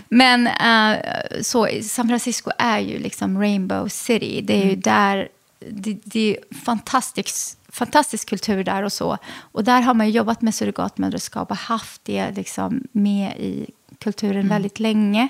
Men 0.10 0.48
uh, 0.48 1.02
så, 1.42 1.68
San 1.84 2.08
Francisco 2.08 2.52
är 2.58 2.80
ju 2.80 3.00
liksom 3.00 3.42
Rainbow 3.42 3.88
City. 3.88 4.42
Det 4.42 4.54
är 4.54 4.64
ju 4.64 4.70
mm. 4.70 4.82
där, 4.82 5.28
det, 5.60 5.98
det 6.04 6.38
är 6.38 6.56
fantastisk, 6.66 7.58
fantastisk 7.70 8.30
kultur 8.30 8.64
där 8.64 8.84
och 8.84 8.94
så. 8.94 9.18
Och 9.52 9.64
där 9.64 9.82
har 9.82 9.94
man 9.94 10.10
jobbat 10.10 10.42
med 10.42 10.56
surrogatmödraskap 10.56 11.52
och 11.52 11.58
haft 11.58 12.02
det 12.06 12.32
liksom 12.32 12.84
med 12.92 13.38
i 13.38 13.70
kulturen 14.00 14.36
mm. 14.36 14.50
väldigt 14.50 14.80
länge. 14.80 15.28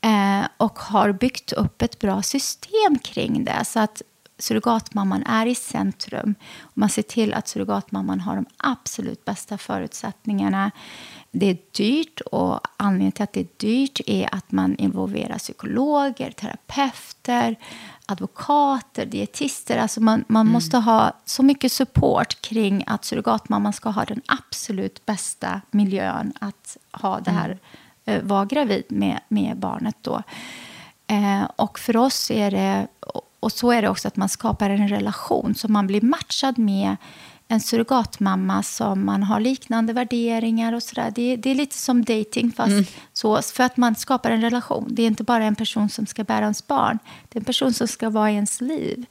Eh, 0.00 0.48
och 0.56 0.78
har 0.78 1.12
byggt 1.12 1.52
upp 1.52 1.82
ett 1.82 1.98
bra 1.98 2.22
system 2.22 2.98
kring 3.02 3.44
det. 3.44 3.64
Så 3.64 3.80
att 3.80 4.02
surrogatmamman 4.38 5.22
är 5.22 5.46
i 5.46 5.54
centrum. 5.54 6.34
Man 6.74 6.88
ser 6.88 7.02
till 7.02 7.34
att 7.34 7.48
surrogatmamman 7.48 8.20
har 8.20 8.36
de 8.36 8.46
absolut 8.56 9.24
bästa 9.24 9.58
förutsättningarna. 9.58 10.70
Det 11.30 11.46
är 11.46 11.58
dyrt 11.72 12.20
och 12.20 12.60
anledningen 12.76 13.12
till 13.12 13.22
att 13.22 13.32
det 13.32 13.40
är 13.40 13.48
dyrt 13.56 14.00
är 14.06 14.34
att 14.34 14.52
man 14.52 14.76
involverar 14.76 15.38
psykologer, 15.38 16.30
terapeuter, 16.30 17.56
advokater, 18.06 19.06
dietister. 19.06 19.78
Alltså 19.78 20.00
man, 20.00 20.24
man 20.28 20.40
mm. 20.40 20.52
måste 20.52 20.76
ha 20.76 21.12
så 21.24 21.42
mycket 21.42 21.72
support 21.72 22.42
kring 22.42 22.84
att 22.86 23.04
surrogatmamman 23.04 23.72
ska 23.72 23.90
ha 23.90 24.04
den 24.04 24.20
absolut 24.26 25.06
bästa 25.06 25.60
miljön 25.70 26.32
att 26.40 26.76
ha 26.92 27.20
det 27.20 27.30
här, 27.30 27.46
mm. 27.48 27.58
Eh, 28.04 28.22
vara 28.22 28.44
gravid 28.44 28.84
med, 28.88 29.20
med 29.28 29.56
barnet 29.56 29.96
då. 30.00 30.22
Eh, 31.06 31.44
och 31.56 31.78
för 31.78 31.96
oss 31.96 32.30
är 32.30 32.50
det, 32.50 32.86
och 33.40 33.52
så 33.52 33.72
är 33.72 33.82
det 33.82 33.88
också 33.88 34.08
att 34.08 34.16
man 34.16 34.28
skapar 34.28 34.70
en 34.70 34.88
relation 34.88 35.54
så 35.54 35.68
man 35.68 35.86
blir 35.86 36.00
matchad 36.00 36.58
med 36.58 36.96
en 37.48 37.60
surrogatmamma 37.60 38.62
som 38.62 39.04
man 39.04 39.22
har 39.22 39.40
liknande 39.40 39.92
värderingar 39.92 40.72
och 40.72 40.82
sådär. 40.82 41.12
Det, 41.14 41.36
det 41.36 41.50
är 41.50 41.54
lite 41.54 41.76
som 41.76 42.04
dating 42.04 42.52
fast 42.52 42.70
mm. 42.70 42.84
så, 43.12 43.42
för 43.42 43.64
att 43.64 43.76
man 43.76 43.94
skapar 43.94 44.30
en 44.30 44.40
relation. 44.40 44.86
Det 44.90 45.02
är 45.02 45.06
inte 45.06 45.24
bara 45.24 45.44
en 45.44 45.54
person 45.54 45.88
som 45.88 46.06
ska 46.06 46.24
bära 46.24 46.42
ens 46.42 46.66
barn, 46.66 46.98
det 47.28 47.38
är 47.38 47.40
en 47.40 47.44
person 47.44 47.72
som 47.72 47.88
ska 47.88 48.10
vara 48.10 48.30
i 48.30 48.34
ens 48.34 48.60
liv. 48.60 49.06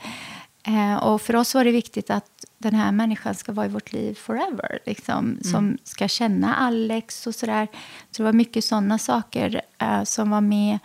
Eh, 0.67 0.95
och 0.95 1.21
för 1.21 1.35
oss 1.35 1.55
var 1.55 1.65
det 1.65 1.71
viktigt 1.71 2.09
att 2.09 2.45
den 2.57 2.75
här 2.75 2.91
människan 2.91 3.35
ska 3.35 3.51
vara 3.51 3.65
i 3.65 3.69
vårt 3.69 3.93
liv 3.93 4.13
forever. 4.13 4.79
Liksom, 4.85 5.19
mm. 5.19 5.43
Som 5.43 5.77
ska 5.83 6.07
känna 6.07 6.55
Alex 6.55 7.27
och 7.27 7.35
sådär. 7.35 7.67
Så 8.11 8.17
det 8.17 8.23
var 8.23 8.33
mycket 8.33 8.63
sådana 8.63 8.97
saker 8.97 9.61
eh, 9.77 10.03
som 10.03 10.29
var 10.29 10.41
med. 10.41 10.79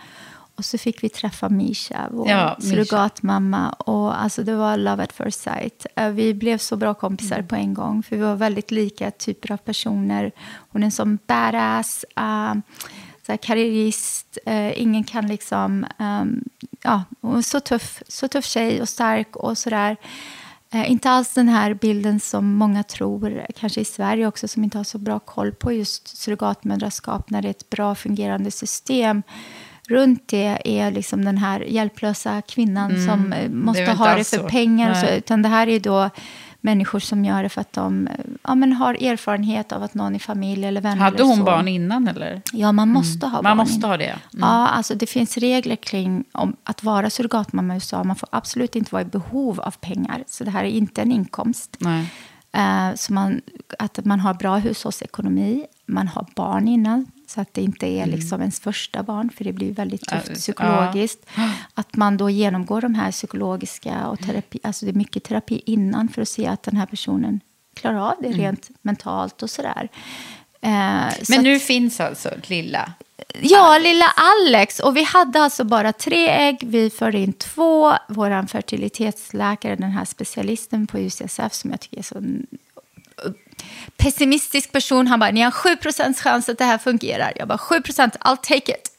Och 0.62 0.66
så 0.66 0.78
fick 0.78 1.02
vi 1.02 1.08
träffa 1.08 1.48
Misha, 1.48 2.08
vår 2.10 2.28
ja, 2.28 2.56
surrogatmamma. 2.60 3.70
Och 3.70 4.22
alltså 4.22 4.42
det 4.42 4.54
var 4.54 4.76
love 4.76 5.02
at 5.02 5.12
first 5.12 5.40
sight. 5.40 5.86
Vi 6.12 6.34
blev 6.34 6.58
så 6.58 6.76
bra 6.76 6.94
kompisar 6.94 7.36
mm. 7.36 7.46
på 7.46 7.56
en 7.56 7.74
gång. 7.74 8.02
För 8.02 8.16
vi 8.16 8.22
var 8.22 8.36
väldigt 8.36 8.70
lika 8.70 9.10
typer 9.10 9.52
av 9.52 9.56
personer. 9.56 10.32
Hon 10.70 10.82
är 10.82 10.86
en 10.86 10.92
sån 10.92 11.18
badass, 11.26 12.04
uh, 12.20 12.54
så 13.26 13.36
karriärist. 13.36 14.38
Uh, 14.48 14.82
ingen 14.82 15.04
kan 15.04 15.26
liksom... 15.26 15.86
Um, 15.98 16.44
ja, 16.82 17.04
hon 17.20 17.38
är 17.38 17.42
så 17.42 17.60
tuff, 17.60 18.02
så 18.08 18.28
tuff 18.28 18.44
tjej 18.44 18.82
och 18.82 18.88
stark 18.88 19.36
och 19.36 19.58
sådär. 19.58 19.96
Uh, 20.74 20.90
inte 20.90 21.10
alls 21.10 21.34
den 21.34 21.48
här 21.48 21.74
bilden 21.74 22.20
som 22.20 22.54
många 22.54 22.82
tror, 22.82 23.46
kanske 23.56 23.80
i 23.80 23.84
Sverige 23.84 24.26
också, 24.26 24.48
som 24.48 24.64
inte 24.64 24.78
har 24.78 24.84
så 24.84 24.98
bra 24.98 25.18
koll 25.18 25.52
på 25.52 25.72
just 25.72 26.16
surrogatmödraskap 26.16 27.30
när 27.30 27.42
det 27.42 27.48
är 27.48 27.50
ett 27.50 27.70
bra 27.70 27.94
fungerande 27.94 28.50
system 28.50 29.22
runt 29.88 30.28
det 30.28 30.58
är 30.64 30.90
liksom 30.90 31.24
den 31.24 31.38
här 31.38 31.60
hjälplösa 31.60 32.42
kvinnan 32.42 32.90
mm. 32.90 33.06
som 33.06 33.32
eh, 33.32 33.50
måste 33.50 33.92
ha 33.92 34.14
det 34.14 34.24
för 34.24 34.36
så. 34.36 34.48
pengar. 34.48 34.94
Så, 34.94 35.06
utan 35.06 35.42
det 35.42 35.48
här 35.48 35.68
är 35.68 35.80
då 35.80 36.10
människor 36.64 36.98
som 37.00 37.24
gör 37.24 37.42
det 37.42 37.48
för 37.48 37.60
att 37.60 37.72
de 37.72 38.08
ja, 38.42 38.54
men 38.54 38.72
har 38.72 38.94
erfarenhet 38.94 39.72
av 39.72 39.82
att 39.82 39.94
någon 39.94 40.14
i 40.14 40.18
familj 40.18 40.64
eller 40.64 40.80
vänner 40.80 41.02
Hade 41.02 41.22
hon 41.22 41.44
barn 41.44 41.68
innan 41.68 42.08
eller? 42.08 42.42
Ja, 42.52 42.72
man 42.72 42.88
måste 42.88 43.26
mm. 43.26 43.34
ha 43.34 43.42
barn. 43.42 43.56
Man 43.56 43.56
måste 43.56 43.86
ha 43.86 43.96
det? 43.96 44.04
Mm. 44.04 44.18
Ja, 44.40 44.68
alltså 44.68 44.94
det 44.94 45.06
finns 45.06 45.38
regler 45.38 45.76
kring 45.76 46.24
om 46.32 46.56
att 46.64 46.82
vara 46.82 47.10
surrogatmamma 47.10 47.74
i 47.74 47.76
USA. 47.76 48.04
Man 48.04 48.16
får 48.16 48.28
absolut 48.32 48.76
inte 48.76 48.94
vara 48.94 49.02
i 49.02 49.04
behov 49.04 49.60
av 49.60 49.70
pengar. 49.70 50.24
Så 50.26 50.44
det 50.44 50.50
här 50.50 50.64
är 50.64 50.68
inte 50.68 51.02
en 51.02 51.12
inkomst. 51.12 51.76
Uh, 52.56 52.94
så 52.94 53.12
man, 53.12 53.40
att 53.78 54.04
man 54.04 54.20
har 54.20 54.34
bra 54.34 54.56
hushållsekonomi, 54.56 55.66
man 55.86 56.08
har 56.08 56.26
barn 56.34 56.68
innan, 56.68 57.06
så 57.32 57.40
att 57.40 57.54
det 57.54 57.62
inte 57.62 57.86
är 57.86 58.02
mm. 58.02 58.10
liksom 58.10 58.40
ens 58.40 58.60
första 58.60 59.02
barn, 59.02 59.30
för 59.36 59.44
det 59.44 59.52
blir 59.52 59.72
väldigt 59.72 60.08
tufft 60.08 60.34
psykologiskt. 60.34 61.26
Ja. 61.36 61.50
Att 61.74 61.96
man 61.96 62.16
då 62.16 62.30
genomgår 62.30 62.80
de 62.80 62.94
här 62.94 63.12
psykologiska 63.12 64.06
och 64.06 64.18
terapi, 64.20 64.60
alltså 64.62 64.86
det 64.86 64.90
är 64.90 64.94
mycket 64.94 65.24
terapi 65.24 65.62
innan 65.66 66.08
för 66.08 66.22
att 66.22 66.28
se 66.28 66.46
att 66.46 66.62
den 66.62 66.76
här 66.76 66.86
personen 66.86 67.40
klarar 67.74 68.10
av 68.10 68.14
det 68.20 68.26
mm. 68.26 68.38
rent 68.38 68.70
mentalt 68.82 69.42
och 69.42 69.50
sådär. 69.50 69.88
Men 71.28 71.42
nu 71.42 71.58
finns 71.58 72.00
alltså 72.00 72.30
lilla 72.46 72.92
Ja, 73.40 73.78
lilla 73.78 74.06
Alex. 74.16 74.80
Och 74.80 74.96
vi 74.96 75.02
hade 75.02 75.40
alltså 75.40 75.64
bara 75.64 75.92
tre 75.92 76.28
ägg. 76.28 76.58
Vi 76.62 76.90
förde 76.90 77.18
in 77.18 77.32
två. 77.32 77.94
Vår 78.08 78.46
fertilitetsläkare, 78.46 79.76
den 79.76 79.90
här 79.90 80.04
specialisten 80.04 80.86
på 80.86 80.98
UCSF 80.98 81.52
som 81.52 81.70
jag 81.70 81.80
tycker 81.80 81.98
är 81.98 82.02
så 82.02 82.22
pessimistisk 83.96 84.72
person. 84.72 85.06
Han 85.06 85.20
bara, 85.20 85.30
ni 85.30 85.40
har 85.40 85.50
7% 85.50 86.14
chans 86.14 86.48
att 86.48 86.58
det 86.58 86.64
här 86.64 86.78
fungerar. 86.78 87.32
Jag 87.36 87.48
bara, 87.48 87.58
7 87.58 87.74
I'll 87.74 88.36
take 88.36 88.72
it. 88.72 88.92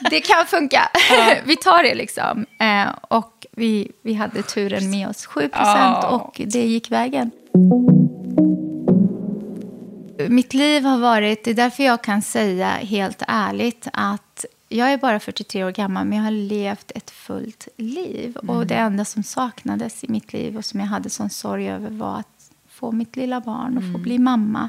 det 0.10 0.20
kan 0.20 0.46
funka. 0.46 0.90
Ja. 1.10 1.34
vi 1.44 1.56
tar 1.56 1.82
det 1.82 1.94
liksom. 1.94 2.46
Eh, 2.58 2.94
och 3.08 3.46
vi, 3.50 3.92
vi 4.02 4.14
hade 4.14 4.42
turen 4.42 4.90
med 4.90 5.08
oss. 5.08 5.26
7 5.26 5.50
ja. 5.52 6.08
och 6.08 6.40
det 6.46 6.66
gick 6.66 6.90
vägen. 6.90 7.30
Mitt 10.28 10.54
liv 10.54 10.84
har 10.84 10.98
varit, 10.98 11.44
det 11.44 11.50
är 11.50 11.54
därför 11.54 11.82
jag 11.82 12.02
kan 12.02 12.22
säga 12.22 12.68
helt 12.68 13.22
ärligt 13.28 13.88
att 13.92 14.44
jag 14.68 14.92
är 14.92 14.98
bara 14.98 15.20
43 15.20 15.64
år 15.64 15.70
gammal, 15.70 16.06
men 16.06 16.18
jag 16.18 16.24
har 16.24 16.30
levt 16.30 16.92
ett 16.94 17.10
fullt 17.10 17.68
liv. 17.76 18.36
Mm. 18.42 18.56
Och 18.56 18.66
det 18.66 18.74
enda 18.74 19.04
som 19.04 19.22
saknades 19.22 20.04
i 20.04 20.08
mitt 20.08 20.32
liv 20.32 20.56
och 20.56 20.64
som 20.64 20.80
jag 20.80 20.86
hade 20.86 21.10
sån 21.10 21.30
sorg 21.30 21.70
över 21.70 21.90
var 21.90 22.18
att 22.18 22.41
få 22.82 22.92
mitt 22.92 23.16
lilla 23.16 23.40
barn 23.40 23.76
och 23.76 23.82
mm. 23.82 23.92
få 23.92 23.98
bli 23.98 24.18
mamma. 24.18 24.68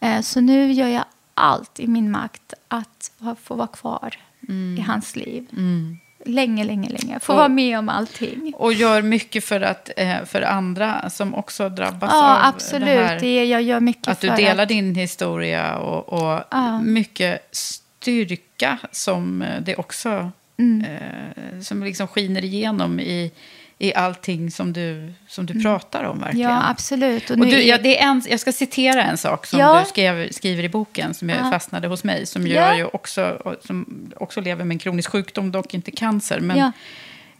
Eh, 0.00 0.20
så 0.20 0.40
nu 0.40 0.72
gör 0.72 0.88
jag 0.88 1.04
allt 1.34 1.80
i 1.80 1.86
min 1.86 2.10
makt 2.10 2.54
att 2.68 3.10
få 3.42 3.54
vara 3.54 3.66
kvar 3.66 4.14
mm. 4.48 4.78
i 4.78 4.80
hans 4.80 5.16
liv. 5.16 5.46
Mm. 5.52 5.98
Länge, 6.26 6.64
länge, 6.64 6.88
länge. 6.88 7.20
Få 7.20 7.32
och, 7.32 7.38
vara 7.38 7.48
med 7.48 7.78
om 7.78 7.88
allting. 7.88 8.52
Och 8.56 8.72
gör 8.72 9.02
mycket 9.02 9.44
för, 9.44 9.60
att, 9.60 9.90
eh, 9.96 10.24
för 10.24 10.42
andra 10.42 11.10
som 11.10 11.34
också 11.34 11.68
drabbas 11.68 12.10
ja, 12.12 12.36
av 12.36 12.54
absolut. 12.54 12.88
det 12.88 13.04
här. 13.06 13.20
Det, 13.20 13.44
jag 13.44 13.62
gör 13.62 13.80
mycket 13.80 14.08
att 14.08 14.20
du 14.20 14.28
delar 14.28 14.62
att... 14.62 14.68
din 14.68 14.94
historia 14.94 15.76
och, 15.78 16.12
och 16.12 16.44
ja. 16.50 16.80
mycket 16.80 17.48
styrka 17.50 18.78
som 18.92 19.42
eh, 19.42 19.60
det 19.62 19.76
också 19.76 20.30
mm. 20.56 20.84
eh, 20.84 21.60
som 21.60 21.82
liksom 21.82 22.08
skiner 22.08 22.44
igenom 22.44 23.00
i 23.00 23.32
i 23.78 23.94
allting 23.94 24.50
som 24.50 24.72
du, 24.72 25.12
som 25.28 25.46
du 25.46 25.52
mm. 25.52 25.62
pratar 25.62 26.04
om. 26.04 26.18
verkligen. 26.18 26.50
Ja, 26.50 26.68
absolut. 26.70 27.30
Och, 27.30 27.38
och 27.38 27.46
du, 27.46 27.62
ja, 27.62 27.78
det 27.78 28.00
är 28.00 28.08
en, 28.08 28.22
jag 28.28 28.40
ska 28.40 28.52
citera 28.52 29.02
en 29.02 29.18
sak 29.18 29.46
som 29.46 29.58
ja. 29.58 29.80
du 29.80 29.88
skrev, 29.88 30.32
skriver 30.32 30.62
i 30.62 30.68
boken 30.68 31.14
som 31.14 31.28
ja. 31.28 31.50
fastnade 31.50 31.88
hos 31.88 32.04
mig. 32.04 32.26
Som 32.26 32.46
ja. 32.46 32.54
jag 32.54 32.76
ju 32.76 32.84
också, 32.84 33.56
som 33.64 34.10
också 34.16 34.40
lever 34.40 34.64
med 34.64 34.74
en 34.74 34.78
kronisk 34.78 35.10
sjukdom, 35.10 35.52
dock 35.52 35.74
inte 35.74 35.90
cancer. 35.90 36.40
Men 36.40 36.72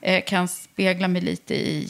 eh, 0.00 0.24
kan 0.24 0.48
spegla 0.48 1.08
mig 1.08 1.22
lite 1.22 1.54
i... 1.54 1.88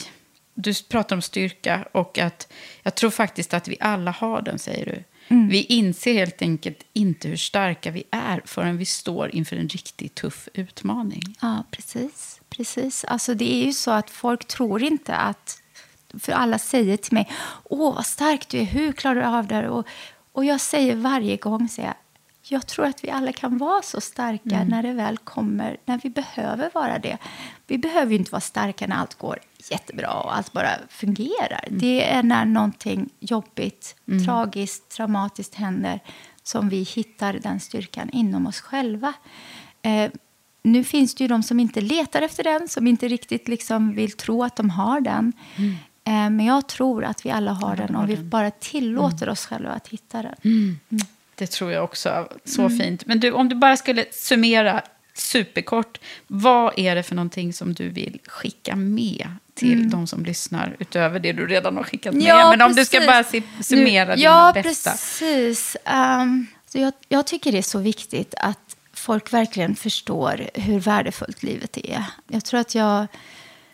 Du 0.55 0.75
pratar 0.89 1.17
om 1.17 1.23
styrka 1.23 1.89
och 1.93 2.19
att 2.19 2.53
jag 2.83 2.95
tror 2.95 3.11
faktiskt 3.11 3.55
att 3.55 3.69
vi 3.69 3.77
alla 3.81 4.11
har 4.11 4.43
den, 4.43 4.59
säger 4.59 4.87
du. 4.87 5.05
Mm. 5.29 5.49
Vi 5.49 5.63
inser 5.63 6.15
helt 6.15 6.43
enkelt 6.43 6.79
inte 6.93 7.29
hur 7.29 7.37
starka 7.37 7.91
vi 7.91 8.05
är 8.11 8.43
förrän 8.45 8.77
vi 8.77 8.85
står 8.85 9.35
inför 9.35 9.57
en 9.57 9.69
riktigt 9.69 10.15
tuff 10.15 10.49
utmaning. 10.55 11.23
Ja, 11.41 11.65
precis 11.71 12.41
precis. 12.57 13.05
Alltså 13.05 13.35
det 13.35 13.55
är 13.55 13.67
ju 13.67 13.73
så 13.73 13.91
att 13.91 14.11
folk 14.11 14.45
tror 14.45 14.83
inte 14.83 15.17
att... 15.17 15.61
För 16.19 16.33
alla 16.33 16.59
säger 16.59 16.97
till 16.97 17.15
mig, 17.15 17.31
åh 17.65 17.95
vad 17.95 18.07
stark 18.07 18.49
du 18.49 18.59
är, 18.59 18.65
hur 18.65 18.93
klarar 18.93 19.21
du 19.21 19.27
av 19.27 19.47
det 19.47 19.69
och, 19.69 19.87
och 20.33 20.45
jag 20.45 20.61
säger 20.61 20.97
varje 20.97 21.37
gång, 21.37 21.69
säger 21.69 21.89
jag, 21.89 21.97
jag 22.47 22.67
tror 22.67 22.87
att 22.87 23.05
vi 23.05 23.11
alla 23.11 23.33
kan 23.33 23.59
vara 23.59 23.83
så 23.83 24.01
starka 24.01 24.57
mm. 24.57 24.69
när 24.69 24.83
det 24.83 24.93
väl 24.93 25.19
kommer, 25.19 25.77
när 25.85 26.01
vi 26.03 26.11
behöver 26.11 26.71
vara 26.75 26.99
det. 26.99 27.19
Vi 27.67 27.79
behöver 27.79 28.15
inte 28.15 28.31
vara 28.31 28.41
starka 28.41 28.87
när 28.87 28.97
allt 28.97 29.15
går 29.15 29.39
jättebra 29.71 30.13
och 30.13 30.37
allt 30.37 30.53
bara 30.53 30.71
fungerar. 30.89 31.65
Mm. 31.67 31.79
Det 31.79 32.11
är 32.11 32.23
när 32.23 32.45
någonting 32.45 33.11
jobbigt, 33.21 33.97
mm. 34.09 34.25
tragiskt, 34.25 34.89
traumatiskt 34.89 35.55
händer 35.55 36.01
som 36.43 36.69
vi 36.69 36.83
hittar 36.83 37.33
den 37.33 37.61
styrkan 37.61 38.11
inom 38.11 38.47
oss 38.47 38.61
själva. 38.61 39.13
Eh, 39.83 40.11
nu 40.65 40.85
finns 40.85 41.15
det 41.15 41.25
ju 41.25 41.29
de 41.29 41.43
som 41.43 41.61
inte 41.61 41.81
letar 41.81 42.23
efter 42.23 42.45
den, 42.45 42.69
som 42.69 42.87
inte 42.87 43.09
riktigt 43.09 43.49
liksom 43.49 43.95
vill 43.95 44.13
tro 44.13 44.43
att 44.43 44.57
de 44.57 44.71
har 44.71 45.01
den. 45.01 45.33
Mm. 45.57 45.71
Eh, 46.05 46.31
men 46.37 46.47
jag 46.47 46.69
tror 46.69 47.05
att 47.05 47.27
vi 47.27 47.31
alla 47.31 47.53
har 47.53 47.77
den 47.77 47.97
om 47.97 48.07
vi 48.07 48.17
bara 48.17 48.51
tillåter 48.51 49.23
mm. 49.23 49.33
oss 49.33 49.47
själva 49.47 49.71
att 49.71 49.89
hitta 49.89 50.23
den. 50.23 50.35
Mm. 50.45 50.79
mm. 50.91 51.07
Det 51.35 51.47
tror 51.47 51.73
jag 51.73 51.85
också. 51.85 52.29
Så 52.45 52.63
mm. 52.63 52.79
fint. 52.79 53.07
Men 53.07 53.21
du, 53.21 53.33
om 53.33 53.49
du 53.49 53.57
bara 53.57 53.77
skulle 53.77 54.05
summera 54.11 54.83
superkort. 55.15 56.01
Vad 56.27 56.79
är 56.79 56.95
det 56.95 57.03
för 57.03 57.15
någonting 57.15 57.53
som 57.53 57.75
du 57.75 57.89
vill 57.89 58.21
skicka 58.27 58.77
med 58.77 59.29
till 59.55 59.79
mm. 59.79 59.91
de 59.91 60.07
som 60.07 60.25
lyssnar, 60.25 60.77
utöver 60.79 61.21
det 61.21 61.33
du 61.33 61.47
redan 61.47 61.77
har 61.77 61.85
skickat 61.85 62.15
med? 62.15 62.23
Ja, 62.23 62.51
Men 62.51 62.63
om 62.63 62.73
du 62.73 62.85
ska 62.85 63.01
bara 63.01 63.25
summera 63.63 64.09
nu, 64.09 64.17
dina 64.17 64.25
ja, 64.25 64.53
bästa. 64.55 64.91
Ja, 64.91 64.95
precis. 64.95 65.77
Um, 65.95 66.47
så 66.67 66.79
jag, 66.79 66.93
jag, 67.09 67.27
tycker 67.27 67.53
det 67.53 67.59
är 67.59 67.63
så 67.63 67.79
viktigt 67.79 68.35
att 68.39 68.64
folk 69.05 69.33
verkligen 69.33 69.75
förstår 69.75 70.47
hur 70.55 70.81
värdefullt 70.81 71.43
livet 71.43 71.77
är. 71.77 72.05
Jag 72.29 72.45
tror 72.45 72.61
att 72.61 72.75
jag, 72.75 73.07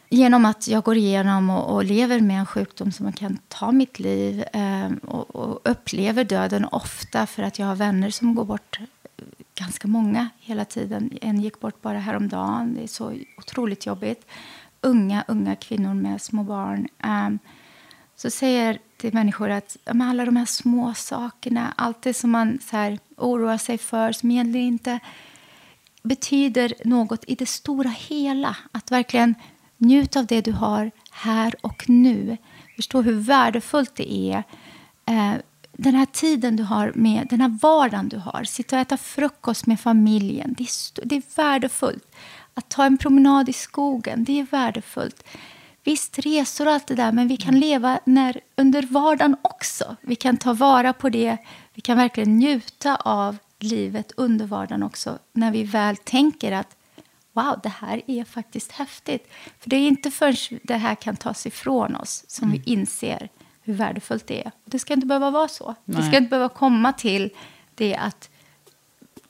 genom 0.09 0.44
att 0.44 0.69
jag 0.69 0.85
går 0.85 0.97
igenom 0.97 1.51
och, 1.51 1.74
och 1.74 1.85
lever 1.85 2.20
med 2.20 2.39
en 2.39 2.47
sjukdom 2.47 2.93
som 2.93 3.12
kan 3.12 3.39
ta 3.48 3.73
mitt 3.73 3.98
liv 3.98 4.44
eh, 4.52 4.90
och, 5.02 5.36
och, 5.36 5.61
upplever 5.65 6.24
döden 6.24 6.65
ofta 6.65 7.27
för 7.27 7.43
att 7.43 7.59
jag 7.59 7.66
har 7.66 7.77
vänner 7.77 8.11
som 8.11 8.35
går 8.35 8.44
bort 8.44 8.78
eh, 8.81 9.24
ganska 9.55 9.89
många 9.89 10.28
hela 10.40 10.65
tiden. 10.65 11.11
En 11.23 11.40
gick 11.40 11.61
bort 11.61 11.82
bara 11.82 11.98
häromdagen. 11.98 12.74
Det 12.74 12.82
är 12.82 12.86
så 12.89 13.15
otroligt 13.39 13.86
jobbigt. 13.86 14.27
Unga, 14.81 15.24
unga 15.28 15.57
kvinnor 15.57 15.94
med 15.94 16.23
små 16.23 16.43
barn. 16.43 16.89
Eh, 17.05 17.31
så 18.16 18.31
säger 18.31 18.78
till 19.01 19.14
människor 19.14 19.51
att 19.51 19.77
ja, 19.85 19.93
alla 20.02 20.24
de 20.24 20.36
här 20.36 20.44
små 20.47 20.94
sakerna, 20.94 21.74
allt 21.77 22.02
det 22.02 22.14
som 22.14 22.31
man 22.31 22.59
så 22.70 22.77
här, 22.77 22.98
oroar 23.16 23.59
sig 23.59 23.78
för 23.78 24.12
som 24.12 24.31
egentligen 24.31 24.66
inte 24.66 25.01
betyder 26.02 26.74
något 26.85 27.24
i 27.27 27.35
det 27.35 27.48
stora 27.48 27.89
hela. 27.89 28.56
Att 28.72 28.90
verkligen 28.90 29.35
njuta 29.77 30.18
av 30.18 30.27
det 30.27 30.40
du 30.40 30.52
har 30.52 30.90
här 31.10 31.55
och 31.60 31.89
nu. 31.89 32.36
Förstå 32.77 33.02
hur 33.02 33.12
värdefullt 33.12 33.94
det 33.94 34.12
är. 34.12 34.44
Eh, 35.06 35.35
den 35.72 35.94
här 35.94 36.06
tiden 36.06 36.56
du 36.56 36.62
har 36.62 36.93
med, 36.94 37.27
den 37.31 37.40
här 37.40 37.59
vardagen 37.62 38.09
du 38.09 38.18
har. 38.18 38.44
Sitta 38.44 38.77
och 38.77 38.82
äta 38.82 38.97
frukost 38.97 39.66
med 39.66 39.81
familjen. 39.81 40.55
Det 40.59 40.64
är, 40.64 41.06
det 41.06 41.16
är 41.16 41.22
värdefullt. 41.36 42.16
Att 42.55 42.68
ta 42.68 42.85
en 42.85 42.98
promenad 42.98 43.48
i 43.48 43.52
skogen, 43.52 44.24
det 44.24 44.40
är 44.40 44.47
värdefullt. 44.51 45.24
Visst, 45.85 46.19
resor 46.19 46.66
och 46.66 46.73
allt 46.73 46.86
det 46.86 46.94
där, 46.94 47.12
men 47.12 47.28
vi 47.28 47.36
kan 47.36 47.61
leva 47.61 48.01
när, 48.05 48.40
under 48.57 48.82
vardagen 48.82 49.36
också. 49.43 49.97
Vi 50.01 50.16
kan 50.16 50.36
ta 50.36 50.52
vara 50.52 50.93
på 50.93 51.09
det. 51.09 51.36
Vi 51.74 51.81
kan 51.81 51.97
verkligen 51.97 52.39
njuta 52.39 52.97
av 52.97 53.36
livet 53.59 54.12
under 54.16 54.47
vardagen 54.47 54.82
också. 54.82 55.19
När 55.32 55.51
vi 55.52 55.62
väl 55.62 55.97
tänker 55.97 56.52
att 56.52 56.77
wow, 57.32 57.61
det 57.62 57.69
här 57.69 58.02
är 58.07 58.24
faktiskt 58.24 58.73
häftigt. 58.73 59.32
För 59.59 59.70
det 59.70 59.77
är 59.77 59.89
inte 59.89 60.11
förrän 60.11 60.61
det 60.62 60.77
här 60.77 60.94
kan 60.94 61.16
tas 61.16 61.47
ifrån 61.47 61.97
oss 61.97 62.24
som 62.28 62.48
mm. 62.48 62.61
vi 62.61 62.73
inser 62.73 63.28
hur 63.62 63.74
värdefullt 63.74 64.27
det 64.27 64.47
är. 64.47 64.52
Det 64.65 64.78
ska 64.78 64.94
inte 64.94 65.07
behöva 65.07 65.31
vara 65.31 65.48
så. 65.48 65.74
Nej. 65.85 65.97
Det 65.97 66.09
ska 66.09 66.16
inte 66.16 66.31
behöva 66.31 66.48
komma 66.48 66.93
till 66.93 67.31
det 67.74 67.97
att 67.97 68.31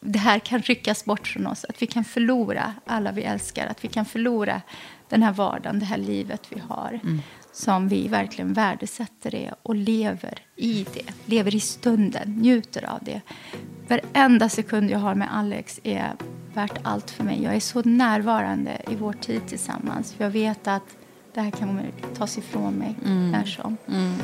det 0.01 0.19
här 0.19 0.39
kan 0.39 0.63
ryckas 0.63 1.05
bort 1.05 1.29
från 1.29 1.47
oss. 1.47 1.65
Att 1.69 1.83
vi 1.83 1.87
kan 1.87 2.05
förlora 2.05 2.75
alla 2.87 3.13
vi 3.13 3.23
älskar. 3.23 3.67
Att 3.67 3.85
vi 3.85 3.89
kan 3.89 4.05
förlora 4.05 4.63
den 5.11 5.23
här 5.23 5.33
vardagen, 5.33 5.79
det 5.79 5.85
här 5.85 5.99
livet 5.99 6.43
vi 6.49 6.63
har. 6.69 7.01
Mm. 7.03 7.23
Som 7.53 7.89
vi 7.89 8.09
verkligen 8.09 8.53
värdesätter 8.53 9.31
det 9.31 9.55
och 9.63 9.75
lever 9.75 10.39
i 10.57 10.87
det. 10.95 11.13
Lever 11.27 11.55
i 11.55 11.61
stunden, 11.61 12.37
njuter 12.37 12.85
av 12.85 12.99
det. 13.03 13.21
Varenda 13.89 14.49
sekund 14.49 14.91
jag 14.91 14.99
har 14.99 15.15
med 15.15 15.37
Alex 15.37 15.81
är 15.83 16.13
värt 16.55 16.79
allt 16.83 17.11
för 17.11 17.25
mig. 17.25 17.43
Jag 17.43 17.55
är 17.55 17.61
så 17.61 17.83
närvarande 17.83 18.83
i 18.91 18.95
vår 18.95 19.13
tid 19.13 19.47
tillsammans. 19.47 20.13
För 20.13 20.25
jag 20.25 20.31
vet 20.31 20.67
att 20.69 20.97
det 21.35 21.41
här 21.41 21.51
kan 21.51 21.93
tas 22.17 22.39
ifrån 22.39 22.75
mig 22.75 22.95
mm. 23.05 23.31
när 23.31 23.45
som. 23.45 23.77
Mm. 23.89 24.15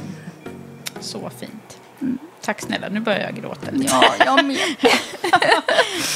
Så 1.00 1.30
fint. 1.30 1.80
Mm. 2.00 2.18
Tack 2.40 2.60
snälla, 2.60 2.88
nu 2.88 3.00
börjar 3.00 3.20
jag 3.20 3.34
gråta 3.34 3.70
lite. 3.70 3.92
Ja, 3.92 4.14
jag 4.24 4.44
med. 4.44 4.58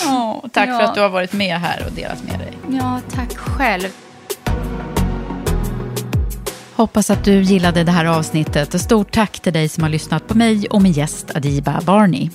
oh, 0.07 0.49
tack 0.49 0.69
ja. 0.69 0.79
för 0.79 0.85
att 0.85 0.95
du 0.95 1.01
har 1.01 1.09
varit 1.09 1.33
med 1.33 1.57
här 1.57 1.87
och 1.87 1.93
delat 1.93 2.25
med 2.25 2.39
dig. 2.39 2.59
Ja, 2.71 3.01
tack 3.11 3.37
själv. 3.37 3.89
Hoppas 6.81 7.11
att 7.11 7.24
du 7.24 7.43
gillade 7.43 7.85
det 7.85 7.93
här 7.93 8.05
avsnittet 8.05 8.74
och 8.74 8.81
stort 8.81 9.12
tack 9.12 9.40
till 9.40 9.52
dig 9.52 9.69
som 9.69 9.82
har 9.82 9.90
lyssnat 9.90 10.28
på 10.28 10.36
mig 10.36 10.66
och 10.70 10.82
min 10.82 10.93
gäst 10.93 11.36
Adiba 11.36 11.81
Barney. 11.81 12.31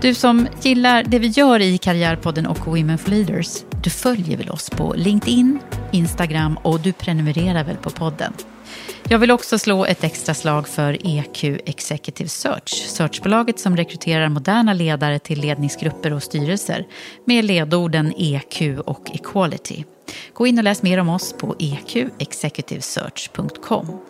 Du 0.00 0.14
som 0.14 0.48
gillar 0.62 1.02
det 1.02 1.18
vi 1.18 1.26
gör 1.26 1.60
i 1.60 1.78
Karriärpodden 1.78 2.46
och 2.46 2.66
Women 2.66 2.98
for 2.98 3.10
Leaders, 3.10 3.64
du 3.82 3.90
följer 3.90 4.36
väl 4.36 4.50
oss 4.50 4.70
på 4.70 4.94
LinkedIn, 4.96 5.58
Instagram 5.90 6.58
och 6.62 6.80
du 6.80 6.92
prenumererar 6.92 7.64
väl 7.64 7.76
på 7.76 7.90
podden. 7.90 8.32
Jag 9.08 9.18
vill 9.18 9.30
också 9.30 9.58
slå 9.58 9.84
ett 9.84 10.04
extra 10.04 10.34
slag 10.34 10.68
för 10.68 11.06
EQ 11.06 11.44
Executive 11.66 12.28
Search, 12.28 12.86
searchbolaget 12.88 13.58
som 13.58 13.76
rekryterar 13.76 14.28
moderna 14.28 14.72
ledare 14.72 15.18
till 15.18 15.40
ledningsgrupper 15.40 16.12
och 16.12 16.22
styrelser 16.22 16.86
med 17.26 17.44
ledorden 17.44 18.12
EQ 18.16 18.78
och 18.84 19.10
Equality. 19.14 19.84
Gå 20.34 20.46
in 20.46 20.58
och 20.58 20.64
läs 20.64 20.82
mer 20.82 20.98
om 20.98 21.08
oss 21.08 21.32
på 21.32 21.56
eqexecutivesearch.com. 21.58 24.00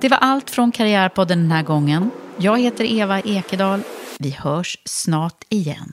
Det 0.00 0.08
var 0.08 0.18
allt 0.18 0.50
från 0.50 0.72
Karriärpodden 0.72 1.38
den 1.38 1.52
här 1.52 1.62
gången. 1.62 2.10
Jag 2.36 2.60
heter 2.60 2.84
Eva 2.84 3.20
Ekedal 3.20 3.80
Vi 4.18 4.30
hörs 4.30 4.78
snart 4.84 5.44
igen. 5.48 5.92